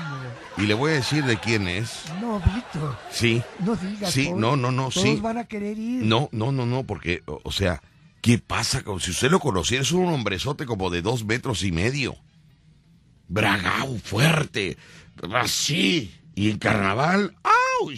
Y 0.56 0.62
le 0.62 0.74
voy 0.74 0.92
a 0.92 0.94
decir 0.94 1.24
de 1.24 1.36
quién 1.38 1.66
es. 1.66 2.04
No, 2.20 2.40
Víctor. 2.40 2.96
Sí. 3.10 3.42
No 3.60 3.74
digas. 3.76 4.12
Sí, 4.12 4.26
todos- 4.26 4.38
no, 4.38 4.56
no, 4.56 4.70
no, 4.70 4.88
todos 4.90 5.02
sí. 5.02 5.18
van 5.20 5.38
a 5.38 5.44
querer 5.44 5.78
ir. 5.78 6.04
No, 6.04 6.28
no, 6.32 6.52
no, 6.52 6.64
no, 6.66 6.84
porque, 6.84 7.22
o, 7.26 7.40
o 7.42 7.50
sea, 7.52 7.82
¿qué 8.20 8.38
pasa? 8.38 8.82
Como 8.82 9.00
si 9.00 9.10
usted 9.10 9.30
lo 9.30 9.40
conociera, 9.40 9.82
es 9.82 9.90
un 9.92 10.06
hombrezote 10.12 10.64
como 10.66 10.90
de 10.90 11.02
dos 11.02 11.24
metros 11.24 11.64
y 11.64 11.72
medio. 11.72 12.16
Bragao, 13.26 13.98
fuerte, 13.98 14.76
así. 15.34 16.14
Y 16.36 16.50
en 16.50 16.58
carnaval, 16.58 17.34
¡auch! 17.42 17.90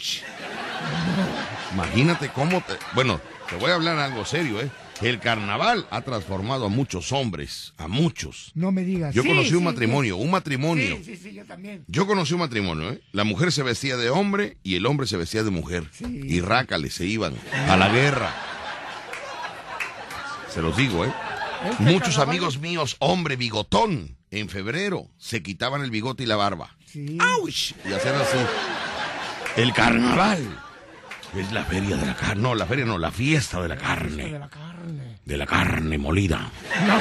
Imagínate 1.74 2.29
cómo 2.31 2.61
te... 2.62 2.74
Bueno, 2.94 3.20
te 3.50 3.57
voy 3.57 3.70
a 3.70 3.74
hablar 3.74 3.98
algo 3.98 4.24
serio, 4.24 4.61
¿eh? 4.61 4.70
El 5.02 5.20
carnaval 5.20 5.87
ha 5.90 6.00
transformado 6.00 6.66
a 6.66 6.68
muchos 6.70 7.12
hombres, 7.12 7.74
a 7.76 7.87
muchos. 7.87 8.50
No 8.55 8.72
me 8.72 8.83
digas. 8.83 9.14
Yo 9.14 9.22
Sí, 9.22 9.29
conocí 9.29 9.52
un 9.52 9.59
sí, 9.59 9.64
matrimonio, 9.64 10.16
un 10.16 10.31
matrimonio. 10.31 10.96
Sí, 10.96 11.05
sí, 11.05 11.16
sí, 11.16 11.35
yo 11.35 11.44
también. 11.44 11.85
Yo 11.87 12.07
conocí 12.07 12.33
un 12.33 12.40
matrimonio, 12.40 12.92
¿eh? 12.92 13.02
La 13.12 13.24
mujer 13.24 13.52
se 13.52 13.62
vestía 13.62 13.98
de 13.98 14.09
hombre 14.09 14.57
y 14.62 14.76
el 14.76 14.87
hombre 14.87 15.07
se 15.07 15.18
vestía 15.18 15.42
de 15.42 15.50
mujer. 15.50 15.85
Sí. 15.92 16.05
Y 16.24 16.40
rácales 16.40 16.94
se 16.94 17.05
iban 17.05 17.35
a 17.68 17.76
la 17.76 17.88
guerra. 17.90 18.33
Se 20.52 20.62
los 20.62 20.74
digo, 20.76 21.05
¿eh? 21.05 21.12
Este 21.70 21.83
Muchos 21.83 22.14
carnaval- 22.16 22.29
amigos 22.31 22.59
míos, 22.59 22.96
hombre 23.00 23.37
bigotón, 23.37 24.16
en 24.31 24.48
febrero 24.48 25.09
se 25.18 25.42
quitaban 25.42 25.83
el 25.83 25.90
bigote 25.90 26.22
y 26.22 26.26
la 26.26 26.37
barba. 26.37 26.74
Sí. 26.87 27.18
¡Auch! 27.20 27.74
Y 27.87 27.92
hacían 27.92 28.14
así. 28.14 28.38
El 29.57 29.72
carnaval. 29.74 30.62
Es 31.34 31.52
la 31.52 31.64
feria 31.64 31.96
de 31.96 32.06
la 32.06 32.14
carne. 32.14 32.42
No, 32.42 32.54
la 32.54 32.66
feria 32.66 32.84
no, 32.84 32.96
la 32.98 33.10
fiesta 33.10 33.60
de 33.60 33.68
la 33.68 33.74
De 33.74 33.80
carne. 33.82 34.30
la 34.38 34.48
carne. 34.48 35.18
De 35.24 35.36
la 35.36 35.46
carne 35.46 35.98
molida. 35.98 36.50
No, 36.86 36.98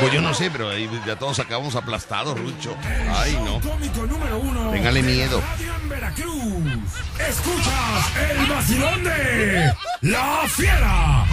Pues 0.00 0.12
yo 0.12 0.20
no 0.22 0.32
sé, 0.34 0.50
pero 0.50 0.70
ahí 0.70 0.88
ya 1.06 1.16
todos 1.16 1.38
acabamos 1.40 1.74
aplastados, 1.74 2.38
Rucho. 2.38 2.76
Ay, 3.14 3.36
no. 3.44 3.60
Cómico 3.60 4.06
número 4.06 4.38
uno. 4.38 4.70
Téngale 4.70 5.02
miedo. 5.02 5.40
Radio 5.40 5.72
en 5.82 5.88
Veracruz. 5.88 6.64
Veracruz. 6.64 6.92
Escuchas 7.28 8.12
el 8.30 8.46
vacilón 8.46 9.04
de 9.04 9.72
La 10.02 10.42
Fiera. 10.48 11.24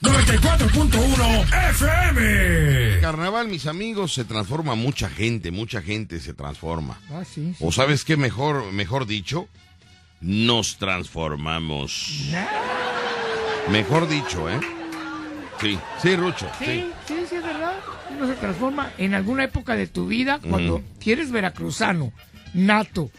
94.1 0.00 1.70
FM. 1.70 3.00
Carnaval, 3.00 3.48
mis 3.48 3.66
amigos, 3.66 4.12
se 4.14 4.24
transforma 4.24 4.74
mucha 4.74 5.08
gente, 5.08 5.50
mucha 5.50 5.80
gente 5.82 6.18
se 6.20 6.34
transforma. 6.34 6.98
Ah, 7.10 7.22
sí. 7.24 7.54
sí. 7.56 7.64
O 7.64 7.70
sabes 7.70 8.04
qué 8.04 8.16
mejor, 8.16 8.72
mejor 8.72 9.06
dicho, 9.06 9.48
nos 10.22 10.76
transformamos. 10.76 12.30
Mejor 13.70 14.08
dicho, 14.08 14.48
¿eh? 14.48 14.60
Sí, 15.60 15.78
sí, 16.00 16.16
Rucho. 16.16 16.50
Sí, 16.58 16.64
Sí. 16.64 16.92
sí, 17.06 17.14
sí, 17.28 17.34
es 17.36 17.42
verdad. 17.42 17.74
Uno 18.16 18.26
se 18.26 18.34
transforma 18.34 18.90
en 18.98 19.14
alguna 19.14 19.44
época 19.44 19.74
de 19.76 19.86
tu 19.86 20.06
vida 20.06 20.40
cuando 20.48 20.76
Ujú. 20.76 20.84
eres 21.06 21.30
veracruzano, 21.30 22.12
nato. 22.54 23.10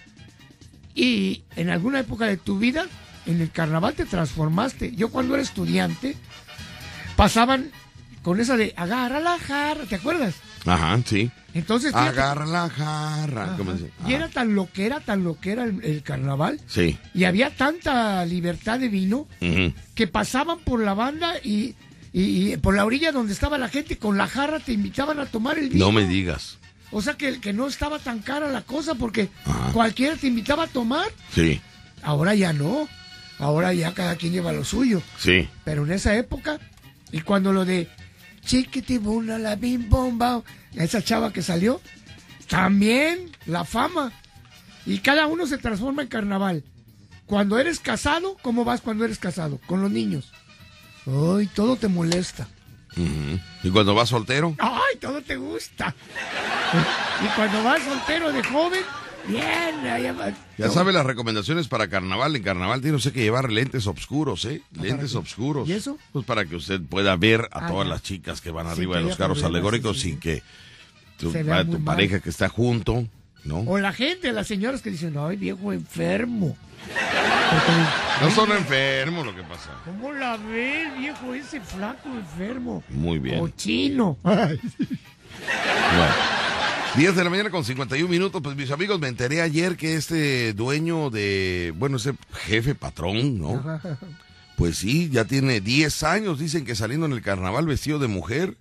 Y 0.96 1.44
en 1.56 1.70
alguna 1.70 2.00
época 2.02 2.26
de 2.26 2.38
tu 2.38 2.60
vida, 2.60 2.86
en 3.26 3.42
el 3.42 3.50
carnaval 3.52 3.94
te 3.96 4.06
transformaste. 4.06 4.94
Yo 4.96 5.10
cuando 5.10 5.34
era 5.36 5.44
estudiante, 5.44 6.16
pasaban 7.16 7.72
con 8.22 8.39
esa 8.39 8.58
de 8.58 8.74
agarra 8.78 9.20
la 9.20 9.39
jarra, 9.39 9.86
¿te 9.86 9.96
acuerdas? 9.96 10.36
Ajá, 10.66 11.00
sí. 11.06 11.32
Entonces, 11.54 11.94
Agarra 11.94 12.46
la 12.46 12.68
jarra. 12.70 13.56
y 14.08 14.13
era 14.13 14.28
tan 14.30 14.56
lo 14.56 14.72
que 14.72 14.86
era, 14.88 15.00
tan 15.02 15.24
lo 15.24 15.39
que 15.39 15.52
era 15.52 15.63
el, 15.66 15.84
el 15.84 16.02
carnaval, 16.02 16.60
Sí. 16.68 16.98
y 17.13 17.26
había 17.26 17.52
tanta 17.56 18.26
libertad 18.26 18.80
de 18.80 18.89
vino 18.89 19.28
que 19.96 20.08
pasaban 20.08 20.60
por 20.60 20.80
la 20.84 20.94
banda 20.96 21.36
y, 21.44 21.76
y- 22.12 22.54
y 22.54 22.58
por 22.58 22.76
la 22.76 22.86
orilla 22.86 23.12
donde 23.12 23.34
estaba 23.34 23.58
la 23.60 23.70
gente 23.70 23.98
con 23.98 24.18
la 24.18 24.28
jarra 24.28 24.60
te 24.60 24.74
invitaban 24.74 25.20
a 25.20 25.26
tomar 25.28 25.58
el 25.60 25.70
vino. 25.70 25.86
No 25.86 25.92
me 25.92 26.08
digas. 26.08 26.58
O 26.92 27.02
sea 27.02 27.13
que, 27.16 27.39
que 27.39 27.54
no 27.54 27.68
estaba 27.68 28.00
tan 28.00 28.20
cara 28.20 28.50
la 28.52 28.62
cosa 28.62 28.96
porque 28.96 29.30
Ajá. 29.46 29.72
cualquiera 29.74 30.16
te 30.16 30.28
invitaba 30.28 30.63
a 30.63 30.68
tomar. 30.68 31.06
Sí, 31.34 31.62
Ahora 32.04 32.36
ya 32.36 32.52
no. 32.52 32.88
Ahora 33.39 33.74
ya 33.74 33.94
cada 33.94 34.16
quien 34.16 34.32
lleva 34.34 34.52
lo 34.54 34.63
suyo. 34.66 35.02
sí. 35.18 35.48
Pero 35.63 35.86
en 35.86 35.92
esa 35.92 36.16
época, 36.16 36.60
y 37.12 37.22
cuando 37.22 37.52
lo 37.54 37.63
de 37.66 37.89
chiquitibuna 38.46 39.38
la 39.39 39.56
bim 39.56 39.89
bomba, 39.89 40.44
esa 40.76 41.02
chava 41.04 41.32
que 41.34 41.42
salió, 41.42 41.82
también 42.48 43.32
la 43.46 43.66
fama. 43.66 44.12
Y 44.86 45.00
cada 45.00 45.28
uno 45.28 45.48
se 45.48 45.58
transforma 45.58 46.02
en 46.02 46.08
carnaval. 46.10 46.64
Cuando 47.26 47.58
eres 47.58 47.80
casado, 47.80 48.36
¿cómo 48.42 48.66
vas 48.66 48.82
cuando 48.82 49.06
eres 49.06 49.18
casado? 49.18 49.60
Con 49.66 49.82
los 49.82 49.90
niños. 49.92 50.32
Ay, 51.06 51.48
todo 51.54 51.76
te 51.78 51.88
molesta. 51.88 52.48
¿Y 53.64 53.70
cuando 53.72 53.96
vas 53.96 54.10
soltero? 54.10 54.56
¡Ay, 54.60 54.98
todo 55.00 55.22
te 55.22 55.36
gusta! 55.36 55.96
y 57.24 57.28
cuando 57.36 57.64
vas 57.64 57.82
soltero 57.82 58.32
de 58.32 58.44
joven, 58.44 58.82
bien, 59.28 59.82
Ya 60.58 60.68
no. 60.68 60.72
sabe 60.72 60.94
las 60.94 61.06
recomendaciones 61.06 61.68
para 61.68 61.88
carnaval. 61.88 62.36
En 62.36 62.44
carnaval 62.44 62.82
tiene 62.82 62.98
usted 62.98 63.12
que 63.14 63.22
llevar 63.22 63.52
lentes 63.52 63.88
oscuros, 63.88 64.46
¿eh? 64.46 64.62
Lentes 64.74 65.14
qué? 65.14 65.18
oscuros. 65.18 65.68
¿Y 65.68 65.74
eso? 65.74 65.98
Pues 66.12 66.26
para 66.26 66.46
que 66.46 66.56
usted 66.56 66.82
pueda 66.82 67.16
ver 67.16 67.50
a 67.52 67.66
Ah, 67.66 67.68
todas 67.68 67.88
ya. 67.88 67.94
las 67.94 68.04
chicas 68.04 68.42
que 68.42 68.52
van 68.52 68.68
arriba 68.68 68.98
de 68.98 69.04
los 69.04 69.18
carros 69.18 69.44
alegóricos 69.44 69.96
sí, 69.98 70.02
sí, 70.04 70.10
sin 70.12 70.20
que 70.20 70.44
tu, 71.24 71.32
Se 71.32 71.44
vea 71.44 71.58
a 71.58 71.66
tu 71.66 71.72
muy 71.72 71.80
mal. 71.80 71.96
pareja 71.96 72.20
que 72.20 72.30
está 72.30 72.50
junto, 72.50 73.08
¿no? 73.44 73.60
O 73.62 73.78
la 73.80 73.92
gente, 73.94 74.32
las 74.32 74.48
señoras 74.48 74.82
que 74.82 74.92
dicen, 74.92 75.16
ay, 75.18 75.38
viejo 75.38 75.74
enfermo. 75.74 76.56
No 78.22 78.30
son 78.32 78.52
enfermos 78.52 79.26
lo 79.26 79.36
que 79.36 79.44
pasa. 79.44 79.72
¿Cómo 79.86 80.12
la 80.14 80.38
ves, 80.38 80.98
viejo, 80.98 81.34
ese 81.34 81.62
flaco 81.62 82.10
enfermo? 82.10 82.84
Muy 82.90 83.20
bien. 83.20 83.40
Cochino. 83.40 84.18
Bueno. 84.24 84.58
10 86.96 87.16
de 87.16 87.24
la 87.24 87.30
mañana 87.30 87.50
con 87.50 87.64
51 87.66 88.08
minutos. 88.08 88.42
Pues 88.44 88.56
mis 88.56 88.70
amigos, 88.70 89.00
me 89.00 89.08
enteré 89.08 89.42
ayer 89.42 89.76
que 89.78 89.96
este 89.96 90.54
dueño 90.54 91.10
de, 91.10 91.74
bueno, 91.76 91.98
ese 91.98 92.14
jefe 92.46 92.76
patrón, 92.76 93.40
¿no? 93.40 93.82
Pues 94.58 94.78
sí, 94.78 95.10
ya 95.10 95.26
tiene 95.26 95.60
10 95.60 96.04
años, 96.04 96.38
dicen 96.40 96.66
que 96.66 96.76
saliendo 96.76 97.08
en 97.08 97.14
el 97.14 97.22
carnaval 97.24 97.66
vestido 97.66 97.98
de 97.98 98.08
mujer. 98.08 98.58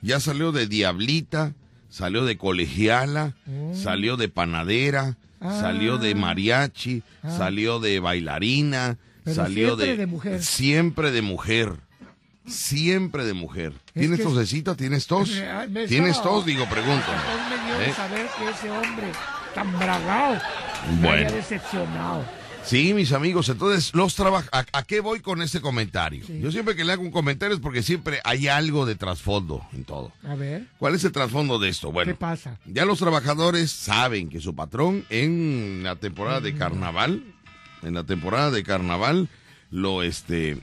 Ya 0.00 0.20
salió 0.20 0.52
de 0.52 0.66
diablita, 0.66 1.52
salió 1.94 2.24
de 2.24 2.36
colegiala, 2.36 3.34
salió 3.72 4.16
de 4.16 4.28
panadera, 4.28 5.16
Ah. 5.40 5.60
salió 5.60 5.98
de 5.98 6.14
mariachi, 6.16 7.02
Ah. 7.22 7.30
salió 7.36 7.78
de 7.78 8.00
bailarina, 8.00 8.96
Pero 9.22 9.36
salió 9.36 9.66
siempre 9.76 9.86
de... 9.86 9.96
de 9.98 10.06
mujer. 10.06 10.42
Siempre 10.42 11.10
de 11.12 11.22
mujer. 11.22 11.72
Siempre 12.46 13.24
de 13.24 13.32
mujer. 13.32 13.72
Es 13.94 14.00
¿Tienes 14.00 14.18
que- 14.18 14.24
tosecita? 14.24 14.74
¿Tienes 14.74 15.06
tos? 15.06 15.30
Me- 15.30 15.68
me 15.68 15.86
¿Tienes 15.86 16.16
estaba- 16.16 16.30
tos? 16.36 16.46
Digo, 16.46 16.66
pregunto. 16.68 17.06
Me 17.48 17.64
dio 17.64 17.80
¿Eh? 17.90 17.92
saber 17.94 18.26
que 18.38 18.50
ese 18.50 18.70
hombre 18.70 19.06
tan 19.54 19.72
bragado 19.78 20.34
me 20.90 21.06
Bueno. 21.06 21.26
había 21.26 21.30
decepcionado. 21.36 22.24
Sí, 22.64 22.94
mis 22.94 23.12
amigos, 23.12 23.48
entonces 23.50 23.94
los 23.94 24.14
trabajos. 24.14 24.48
¿A, 24.52 24.64
a 24.72 24.82
qué 24.84 25.00
voy 25.00 25.20
con 25.20 25.42
este 25.42 25.60
comentario? 25.60 26.24
Sí. 26.26 26.40
Yo 26.40 26.50
siempre 26.50 26.74
que 26.74 26.84
le 26.84 26.92
hago 26.92 27.02
un 27.02 27.10
comentario 27.10 27.54
es 27.54 27.60
porque 27.60 27.82
siempre 27.82 28.20
hay 28.24 28.48
algo 28.48 28.86
de 28.86 28.94
trasfondo 28.94 29.66
en 29.74 29.84
todo. 29.84 30.12
A 30.26 30.34
ver, 30.34 30.66
¿Cuál 30.78 30.94
es 30.94 31.04
el 31.04 31.12
trasfondo 31.12 31.58
de 31.58 31.68
esto? 31.68 31.92
Bueno, 31.92 32.12
¿qué 32.12 32.16
pasa? 32.18 32.58
ya 32.64 32.86
los 32.86 32.98
trabajadores 32.98 33.70
saben 33.70 34.30
que 34.30 34.40
su 34.40 34.54
patrón 34.54 35.04
en 35.10 35.82
la 35.82 35.96
temporada 35.96 36.40
de 36.40 36.54
carnaval, 36.54 37.22
en 37.82 37.94
la 37.94 38.04
temporada 38.04 38.50
de 38.50 38.62
carnaval, 38.62 39.28
lo 39.70 40.02
este 40.02 40.58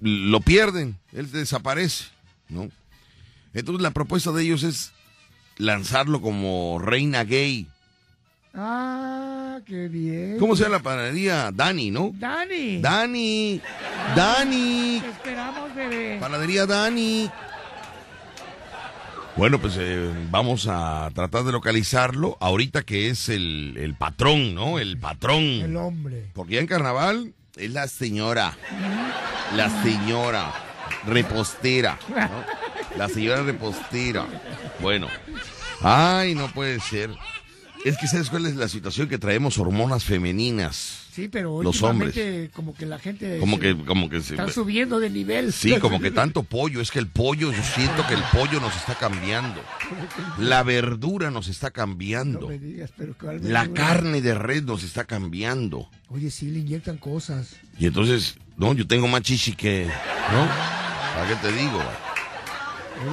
lo 0.00 0.40
pierden, 0.40 0.98
él 1.12 1.30
desaparece, 1.30 2.04
¿no? 2.48 2.70
Entonces 3.54 3.82
la 3.82 3.90
propuesta 3.90 4.32
de 4.32 4.42
ellos 4.42 4.62
es 4.62 4.92
lanzarlo 5.58 6.20
como 6.20 6.78
reina 6.78 7.24
gay. 7.24 7.66
Ah, 8.56 9.58
qué 9.66 9.88
bien. 9.88 10.38
¿Cómo 10.38 10.56
se 10.56 10.62
llama 10.62 10.76
la 10.78 10.82
panadería? 10.82 11.50
Dani, 11.52 11.90
¿no? 11.90 12.10
Dani. 12.14 12.80
Dani, 12.80 13.60
Dani, 14.14 15.00
Te 15.02 15.08
esperamos, 15.10 15.74
bebé. 15.74 16.16
panadería 16.18 16.64
Dani. 16.64 17.30
Bueno, 19.36 19.58
pues 19.60 19.74
eh, 19.78 20.10
vamos 20.30 20.66
a 20.70 21.10
tratar 21.14 21.42
de 21.44 21.52
localizarlo 21.52 22.38
ahorita 22.40 22.82
que 22.84 23.10
es 23.10 23.28
el, 23.28 23.74
el 23.76 23.94
patrón, 23.94 24.54
¿no? 24.54 24.78
El 24.78 24.96
patrón. 24.98 25.42
El 25.42 25.76
hombre. 25.76 26.30
Porque 26.32 26.54
ya 26.54 26.60
en 26.60 26.66
carnaval 26.66 27.34
es 27.56 27.70
la 27.72 27.86
señora. 27.88 28.56
La 29.54 29.68
señora 29.82 30.50
repostera. 31.06 31.98
¿no? 32.08 32.16
La 32.96 33.10
señora 33.10 33.42
repostera. 33.42 34.24
Bueno. 34.80 35.08
Ay, 35.82 36.34
no 36.34 36.48
puede 36.48 36.80
ser. 36.80 37.10
Es 37.86 37.96
que 37.98 38.08
sabes 38.08 38.30
cuál 38.30 38.46
es 38.46 38.56
la 38.56 38.66
situación 38.68 39.08
que 39.08 39.16
traemos 39.16 39.58
hormonas 39.58 40.02
femeninas. 40.02 41.02
Sí, 41.12 41.28
pero 41.28 41.62
Los 41.62 41.80
últimamente 41.80 42.50
como 42.52 42.74
que 42.74 42.84
la 42.84 42.98
gente 42.98 43.38
Como 43.38 43.56
se- 43.56 43.62
que, 43.62 43.76
como 43.84 44.10
que 44.10 44.20
se, 44.20 44.34
está 44.34 44.50
subiendo 44.50 44.98
de 44.98 45.08
nivel. 45.08 45.52
Sí, 45.52 45.78
como 45.78 46.00
que 46.00 46.10
tanto 46.10 46.42
pollo. 46.42 46.80
Es 46.80 46.90
que 46.90 46.98
el 46.98 47.06
pollo, 47.06 47.52
yo 47.52 47.62
siento 47.62 48.04
que 48.08 48.14
el 48.14 48.22
pollo 48.32 48.58
nos 48.60 48.74
está 48.76 48.96
cambiando. 48.96 49.62
La 50.38 50.62
verdura 50.64 51.30
nos 51.30 51.46
está 51.48 51.68
No 51.68 51.72
cambiando. 51.74 52.48
me 52.48 52.58
digas, 52.58 52.90
pero 52.96 53.14
¿cuál 53.18 53.40
La 53.52 53.68
carne 53.68 54.20
de 54.20 54.34
red 54.34 54.64
nos 54.64 54.82
está 54.82 55.04
cambiando. 55.04 55.88
Oye, 56.08 56.30
sí, 56.30 56.50
le 56.50 56.58
inyectan 56.58 56.98
cosas. 56.98 57.54
Y 57.78 57.86
entonces, 57.86 58.36
no, 58.56 58.74
yo 58.74 58.86
tengo 58.86 59.06
más 59.06 59.22
chichi 59.22 59.52
que. 59.52 59.86
¿No? 59.86 60.46
¿Para 61.14 61.28
qué 61.28 61.36
te 61.36 61.52
digo? 61.52 61.82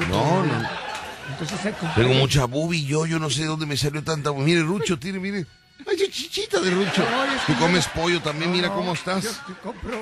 No, 0.09 0.43
no. 0.45 0.82
Entonces. 1.29 1.73
Tengo 1.95 2.13
mucha 2.15 2.45
bubi 2.45 2.85
yo, 2.85 3.05
yo 3.05 3.19
no 3.19 3.29
sé 3.29 3.41
de 3.41 3.47
dónde 3.47 3.65
me 3.65 3.77
salió 3.77 4.03
tanta. 4.03 4.31
Mire, 4.33 4.61
Rucho, 4.61 4.97
tiene, 4.99 5.19
mire. 5.19 5.45
Ay, 5.87 5.97
chichita 6.11 6.59
de 6.59 6.69
Rucho. 6.71 7.03
Tú 7.47 7.53
yo- 7.53 7.59
comes 7.59 7.87
pollo 7.87 8.21
también, 8.21 8.51
mira 8.51 8.69
cómo 8.69 8.87
Yo 8.87 8.93
estás. 8.93 9.23
te 9.45 9.53
compro. 9.61 10.01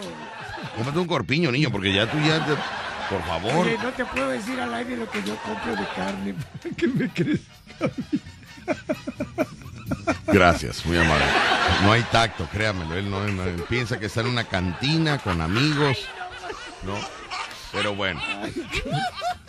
Cómete 0.78 1.00
un 1.00 1.08
corpiño, 1.08 1.52
niño, 1.52 1.72
porque 1.72 1.94
ya 1.94 2.10
tú 2.10 2.18
ya. 2.20 2.46
te- 2.46 2.56
Por 3.10 3.24
favor. 3.26 3.66
Oye, 3.68 3.78
no 3.82 3.90
te 3.92 4.06
puedo 4.06 4.30
decir 4.30 4.60
al 4.60 4.74
aire 4.74 4.96
lo 4.98 5.10
que 5.10 5.22
yo 5.24 5.36
compro 5.38 5.76
de 5.76 5.86
carne. 5.96 6.36
¿Qué 6.78 6.88
me 6.88 7.10
crees? 7.10 7.42
Gracias, 10.28 10.86
muy 10.86 10.98
amable. 10.98 11.26
No 11.84 11.92
hay 11.92 12.04
tacto, 12.04 12.48
créamelo. 12.52 12.96
Él 12.96 13.10
no, 13.10 13.20
no- 13.28 13.44
él 13.44 13.64
piensa 13.68 14.00
que 14.00 14.06
está 14.06 14.22
en 14.22 14.28
una 14.28 14.44
cantina 14.46 15.18
con 15.18 15.42
amigos. 15.42 15.98
No. 16.84 16.94
Pero 17.72 17.96
bueno. 17.96 18.22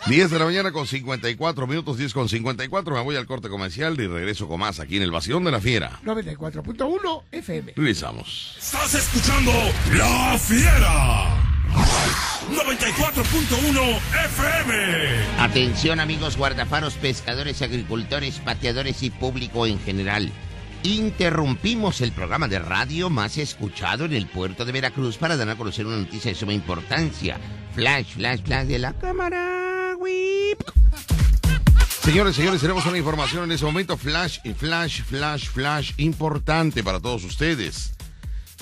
10 0.07 0.31
de 0.31 0.39
la 0.39 0.45
mañana 0.45 0.71
con 0.71 0.85
54 0.85 1.67
minutos, 1.67 1.97
10 1.97 2.13
con 2.13 2.29
54. 2.29 2.95
Me 2.95 3.01
voy 3.01 3.15
al 3.15 3.25
corte 3.25 3.49
comercial 3.49 3.99
y 3.99 4.07
regreso 4.07 4.47
con 4.47 4.59
más 4.59 4.79
aquí 4.79 4.97
en 4.97 5.03
el 5.03 5.11
Vacilón 5.11 5.43
de 5.43 5.51
la 5.51 5.61
Fiera. 5.61 5.99
94.1 6.03 7.23
FM. 7.31 7.73
Regresamos. 7.75 8.55
Estás 8.59 8.95
escuchando 8.95 9.51
La 9.93 10.37
Fiera. 10.37 11.43
94.1 12.51 13.99
FM. 14.25 15.39
Atención 15.39 15.99
amigos 15.99 16.37
guardafaros, 16.37 16.95
pescadores, 16.95 17.61
agricultores, 17.61 18.39
pateadores 18.39 19.03
y 19.03 19.09
público 19.09 19.65
en 19.65 19.79
general. 19.79 20.31
Interrumpimos 20.83 22.01
el 22.01 22.11
programa 22.11 22.49
de 22.49 22.59
radio 22.59 23.09
más 23.09 23.37
escuchado 23.37 24.03
en 24.03 24.13
el 24.13 24.27
puerto 24.27 24.65
de 24.65 24.73
Veracruz 24.73 25.17
para 25.17 25.37
dar 25.37 25.49
a 25.49 25.55
conocer 25.55 25.85
una 25.85 25.95
noticia 25.95 26.31
de 26.31 26.35
suma 26.35 26.53
importancia. 26.53 27.39
Flash, 27.75 28.13
flash, 28.13 28.41
flash 28.43 28.67
de 28.67 28.77
la 28.77 28.93
cámara. 28.93 29.95
Whip. 29.97 30.61
Señores, 32.03 32.35
señores, 32.35 32.61
tenemos 32.61 32.85
una 32.85 32.97
información 32.99 33.45
en 33.45 33.51
ese 33.53 33.65
momento. 33.65 33.97
Flash, 33.97 34.39
flash, 34.55 35.01
flash, 35.01 35.47
flash, 35.47 35.91
importante 35.97 36.83
para 36.83 36.99
todos 36.99 37.23
ustedes. 37.23 37.93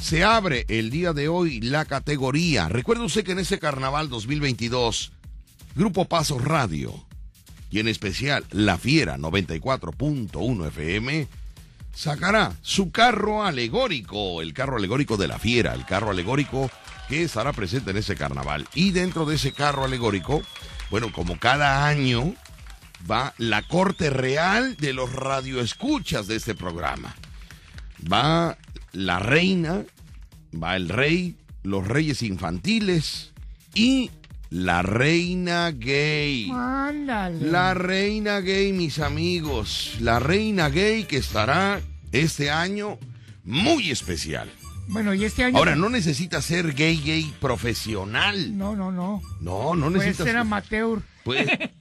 Se 0.01 0.23
abre 0.23 0.65
el 0.69 0.89
día 0.89 1.11
de 1.11 1.27
hoy 1.27 1.59
la 1.59 1.85
categoría. 1.85 2.69
Recuerde 2.69 3.03
usted 3.03 3.25
que 3.25 3.33
en 3.33 3.39
ese 3.39 3.59
carnaval 3.59 4.07
2022, 4.07 5.11
Grupo 5.75 6.05
Paso 6.05 6.39
Radio 6.39 7.05
y 7.69 7.79
en 7.79 7.89
especial 7.89 8.45
La 8.51 8.77
Fiera 8.77 9.17
94.1 9.17 10.67
FM 10.67 11.27
sacará 11.93 12.53
su 12.61 12.91
carro 12.91 13.43
alegórico, 13.43 14.41
el 14.41 14.53
carro 14.53 14.77
alegórico 14.77 15.17
de 15.17 15.27
La 15.27 15.37
Fiera, 15.37 15.73
el 15.73 15.85
carro 15.85 16.11
alegórico 16.11 16.71
que 17.11 17.23
estará 17.23 17.51
presente 17.51 17.91
en 17.91 17.97
ese 17.97 18.15
carnaval. 18.15 18.65
Y 18.73 18.91
dentro 18.91 19.25
de 19.25 19.35
ese 19.35 19.51
carro 19.51 19.83
alegórico, 19.83 20.41
bueno, 20.89 21.11
como 21.11 21.37
cada 21.37 21.85
año, 21.85 22.33
va 23.09 23.33
la 23.37 23.63
corte 23.63 24.09
real 24.09 24.77
de 24.77 24.93
los 24.93 25.11
radioescuchas 25.11 26.27
de 26.27 26.37
este 26.37 26.55
programa. 26.55 27.13
Va 28.09 28.57
la 28.93 29.19
reina, 29.19 29.83
va 30.55 30.77
el 30.77 30.87
rey, 30.87 31.35
los 31.63 31.85
reyes 31.85 32.23
infantiles 32.23 33.33
y 33.73 34.09
la 34.49 34.81
reina 34.81 35.69
gay. 35.71 36.49
Ándale. 36.49 37.51
La 37.51 37.73
reina 37.73 38.39
gay, 38.39 38.71
mis 38.71 38.99
amigos. 38.99 39.97
La 39.99 40.19
reina 40.19 40.69
gay 40.69 41.03
que 41.03 41.17
estará 41.17 41.81
este 42.13 42.49
año 42.49 42.97
muy 43.43 43.91
especial. 43.91 44.49
Bueno, 44.91 45.13
y 45.13 45.23
este 45.23 45.45
año. 45.45 45.57
Ahora, 45.57 45.75
no 45.75 45.89
necesita 45.89 46.41
ser 46.41 46.73
gay, 46.73 47.01
gay 47.01 47.33
profesional. 47.39 48.57
No, 48.57 48.75
no, 48.75 48.91
no. 48.91 49.21
No, 49.39 49.73
no 49.73 49.85
Puede 49.87 49.99
necesita 50.07 50.25
ser 50.25 50.37
amateur. 50.37 51.01
Puede- 51.23 51.71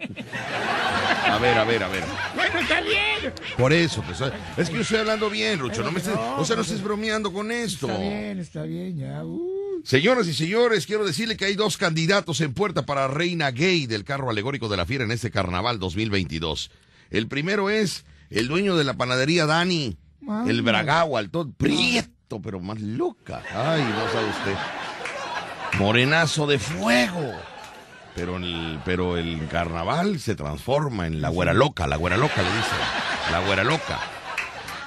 A 1.26 1.38
ver, 1.38 1.58
a 1.58 1.64
ver, 1.64 1.82
a 1.82 1.88
ver. 1.88 2.04
Bueno, 2.36 2.58
está 2.60 2.80
bien. 2.80 3.32
Por 3.58 3.72
eso, 3.72 4.02
pues, 4.02 4.20
es 4.56 4.68
que 4.68 4.76
yo 4.76 4.82
estoy 4.82 4.98
hablando 4.98 5.28
bien, 5.28 5.58
Rucho. 5.58 5.82
No 5.82 5.90
me 5.90 5.98
estés, 5.98 6.14
o 6.14 6.44
sea, 6.44 6.54
no 6.56 6.62
pues, 6.62 6.68
estés 6.68 6.82
bromeando 6.82 7.32
con 7.32 7.50
esto. 7.50 7.88
Está 7.88 8.00
bien, 8.00 8.38
está 8.38 8.62
bien, 8.62 8.96
ya. 8.98 9.24
Uh, 9.24 9.80
Señoras 9.84 10.28
y 10.28 10.34
señores, 10.34 10.86
quiero 10.86 11.04
decirle 11.04 11.36
que 11.36 11.46
hay 11.46 11.54
dos 11.56 11.76
candidatos 11.78 12.40
en 12.42 12.52
puerta 12.52 12.84
para 12.86 13.08
reina 13.08 13.50
gay 13.50 13.86
del 13.86 14.04
carro 14.04 14.30
alegórico 14.30 14.68
de 14.68 14.76
la 14.76 14.86
fiera 14.86 15.04
en 15.04 15.10
este 15.10 15.30
carnaval 15.30 15.78
2022. 15.78 16.70
El 17.10 17.26
primero 17.28 17.70
es 17.70 18.04
el 18.28 18.46
dueño 18.46 18.76
de 18.76 18.84
la 18.84 18.94
panadería 18.94 19.46
Dani, 19.46 19.96
el 20.46 20.62
Bragagua, 20.62 21.20
el 21.20 21.30
todo 21.30 21.50
prieto, 21.52 22.09
pero 22.38 22.60
más 22.60 22.78
loca. 22.80 23.42
Ay, 23.54 23.82
no 23.82 24.12
sabe 24.12 24.28
usted. 24.28 24.54
Morenazo 25.78 26.46
de 26.46 26.58
fuego. 26.58 27.32
Pero 28.14 28.36
el, 28.36 28.78
pero 28.84 29.16
el 29.16 29.48
carnaval 29.48 30.20
se 30.20 30.34
transforma 30.34 31.06
en 31.06 31.22
la 31.22 31.30
güera 31.30 31.54
loca, 31.54 31.86
la 31.86 31.96
güera 31.96 32.16
loca 32.16 32.42
le 32.42 32.48
dicen. 32.48 32.78
La 33.32 33.40
güera 33.40 33.64
loca. 33.64 33.98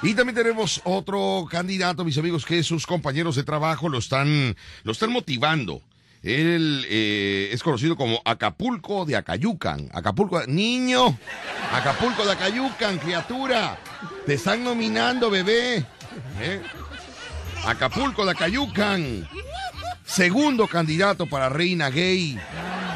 Y 0.02 0.14
también 0.14 0.36
tenemos 0.36 0.82
otro 0.84 1.46
candidato, 1.50 2.04
mis 2.04 2.18
amigos, 2.18 2.44
que 2.44 2.62
sus 2.62 2.86
compañeros 2.86 3.36
de 3.36 3.42
trabajo 3.42 3.88
lo 3.88 3.98
están, 3.98 4.54
lo 4.82 4.92
están 4.92 5.10
motivando. 5.10 5.80
Él 6.22 6.86
eh, 6.88 7.50
es 7.52 7.62
conocido 7.62 7.96
como 7.96 8.20
Acapulco 8.24 9.04
de 9.04 9.16
Acayucan. 9.16 9.90
Acapulco, 9.92 10.46
niño, 10.46 11.18
Acapulco 11.72 12.24
de 12.24 12.32
Acayucan, 12.32 12.98
criatura. 12.98 13.78
Te 14.26 14.34
están 14.34 14.62
nominando, 14.64 15.30
bebé. 15.30 15.84
¿Eh? 16.40 16.62
Acapulco 17.66 18.24
de 18.24 18.32
Acayucan. 18.32 19.28
Segundo 20.04 20.66
candidato 20.68 21.26
para 21.26 21.48
Reina 21.48 21.88
Gay 21.90 22.38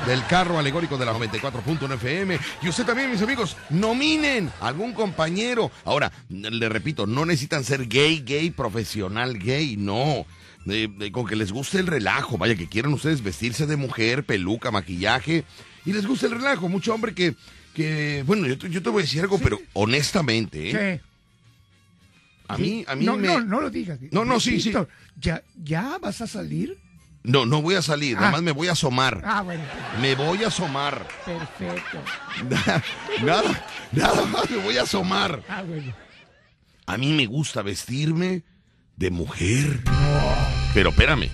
del 0.06 0.24
carro 0.26 0.58
alegórico 0.58 0.96
de 0.98 1.06
la 1.06 1.12
94.1 1.14 1.94
FM. 1.94 2.38
Y 2.62 2.68
usted 2.68 2.84
también, 2.84 3.10
mis 3.10 3.22
amigos, 3.22 3.56
nominen 3.70 4.50
a 4.60 4.68
algún 4.68 4.92
compañero. 4.92 5.70
Ahora, 5.84 6.12
le 6.28 6.68
repito, 6.68 7.06
no 7.06 7.24
necesitan 7.24 7.64
ser 7.64 7.86
gay, 7.88 8.22
gay, 8.24 8.50
profesional 8.50 9.38
gay, 9.38 9.76
no. 9.76 10.26
De- 10.64 10.88
de- 10.88 11.10
con 11.12 11.26
que 11.26 11.36
les 11.36 11.50
guste 11.50 11.78
el 11.78 11.86
relajo, 11.86 12.36
vaya, 12.36 12.54
que 12.54 12.68
quieran 12.68 12.92
ustedes 12.92 13.22
vestirse 13.22 13.66
de 13.66 13.76
mujer, 13.76 14.24
peluca, 14.24 14.70
maquillaje, 14.70 15.44
y 15.86 15.92
les 15.94 16.06
guste 16.06 16.26
el 16.26 16.32
relajo. 16.32 16.68
Mucho 16.68 16.92
hombre 16.94 17.14
que, 17.14 17.34
que 17.74 18.22
bueno, 18.26 18.46
yo, 18.46 18.58
te- 18.58 18.68
yo 18.68 18.82
te 18.82 18.90
voy 18.90 19.00
a 19.00 19.04
decir 19.06 19.22
algo, 19.22 19.38
pero 19.38 19.58
honestamente, 19.72 20.68
¿eh? 20.68 20.72
¿Qué? 20.72 21.07
A 22.48 22.56
mí, 22.58 22.84
a 22.88 22.94
mí 22.96 23.04
no, 23.04 23.16
me... 23.16 23.28
no, 23.28 23.40
no 23.40 23.60
lo 23.60 23.70
digas. 23.70 23.98
No, 24.10 24.24
no, 24.24 24.40
sí, 24.40 24.60
sí. 24.60 24.72
¿ya, 25.16 25.42
¿Ya 25.62 25.98
vas 25.98 26.20
a 26.20 26.26
salir? 26.26 26.78
No, 27.22 27.44
no 27.46 27.60
voy 27.62 27.74
a 27.74 27.82
salir, 27.82 28.16
Ah. 28.16 28.20
nada 28.20 28.32
más 28.32 28.42
me 28.42 28.52
voy 28.52 28.68
a 28.68 28.72
asomar. 28.72 29.22
Ah, 29.24 29.42
bueno, 29.42 29.62
Me 30.00 30.14
voy 30.14 30.44
a 30.44 30.48
asomar. 30.48 31.06
perfecto. 31.26 31.98
Nada, 32.48 32.82
nada, 33.22 33.66
nada 33.92 34.24
más 34.26 34.48
me 34.50 34.56
voy 34.58 34.78
a 34.78 34.82
asomar. 34.82 35.42
Ah, 35.48 35.62
bueno. 35.62 35.94
A 36.86 36.96
mí 36.96 37.12
me 37.12 37.26
gusta 37.26 37.60
vestirme 37.62 38.44
de 38.96 39.10
mujer. 39.10 39.80
Pero 40.72 40.90
espérame. 40.90 41.28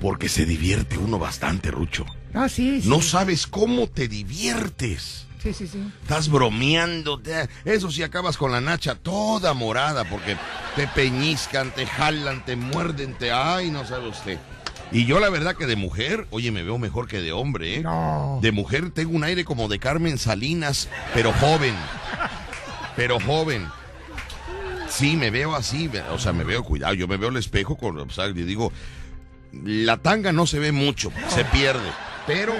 Porque 0.00 0.28
se 0.28 0.44
divierte 0.44 0.98
uno 0.98 1.18
bastante, 1.18 1.70
Rucho. 1.72 2.06
Ah, 2.34 2.48
sí, 2.48 2.80
sí. 2.82 2.88
No 2.88 3.02
sabes 3.02 3.46
cómo 3.46 3.88
te 3.88 4.06
diviertes. 4.06 5.26
Sí, 5.52 5.66
sí, 5.66 5.66
sí. 5.66 5.92
Estás 6.02 6.28
bromeando. 6.28 7.20
Eso 7.64 7.90
sí, 7.90 8.02
acabas 8.02 8.36
con 8.36 8.52
la 8.52 8.60
nacha 8.60 8.94
toda 8.94 9.54
morada 9.54 10.04
porque 10.04 10.36
te 10.76 10.86
peñizcan, 10.88 11.70
te 11.70 11.86
jalan, 11.86 12.44
te 12.44 12.56
muerden, 12.56 13.14
te... 13.14 13.32
Ay, 13.32 13.70
no 13.70 13.86
sabe 13.86 14.08
usted. 14.08 14.38
Y 14.92 15.06
yo 15.06 15.20
la 15.20 15.30
verdad 15.30 15.56
que 15.56 15.66
de 15.66 15.76
mujer, 15.76 16.26
oye, 16.30 16.50
me 16.50 16.62
veo 16.62 16.78
mejor 16.78 17.08
que 17.08 17.20
de 17.20 17.32
hombre, 17.32 17.76
¿eh? 17.76 17.80
No. 17.80 18.38
De 18.42 18.52
mujer 18.52 18.90
tengo 18.90 19.16
un 19.16 19.24
aire 19.24 19.44
como 19.44 19.68
de 19.68 19.78
Carmen 19.78 20.18
Salinas, 20.18 20.88
pero 21.14 21.32
joven. 21.32 21.74
Pero 22.96 23.18
joven. 23.20 23.68
Sí, 24.88 25.16
me 25.16 25.30
veo 25.30 25.54
así, 25.54 25.90
o 26.10 26.18
sea, 26.18 26.32
me 26.32 26.44
veo 26.44 26.64
cuidado, 26.64 26.94
yo 26.94 27.06
me 27.06 27.16
veo 27.18 27.28
al 27.28 27.36
espejo 27.36 27.76
con, 27.76 27.98
o 27.98 28.10
sea, 28.10 28.26
yo 28.28 28.46
digo, 28.46 28.72
la 29.52 29.98
tanga 29.98 30.32
no 30.32 30.46
se 30.46 30.58
ve 30.58 30.72
mucho, 30.72 31.12
se 31.28 31.44
pierde, 31.44 31.90
pero, 32.26 32.54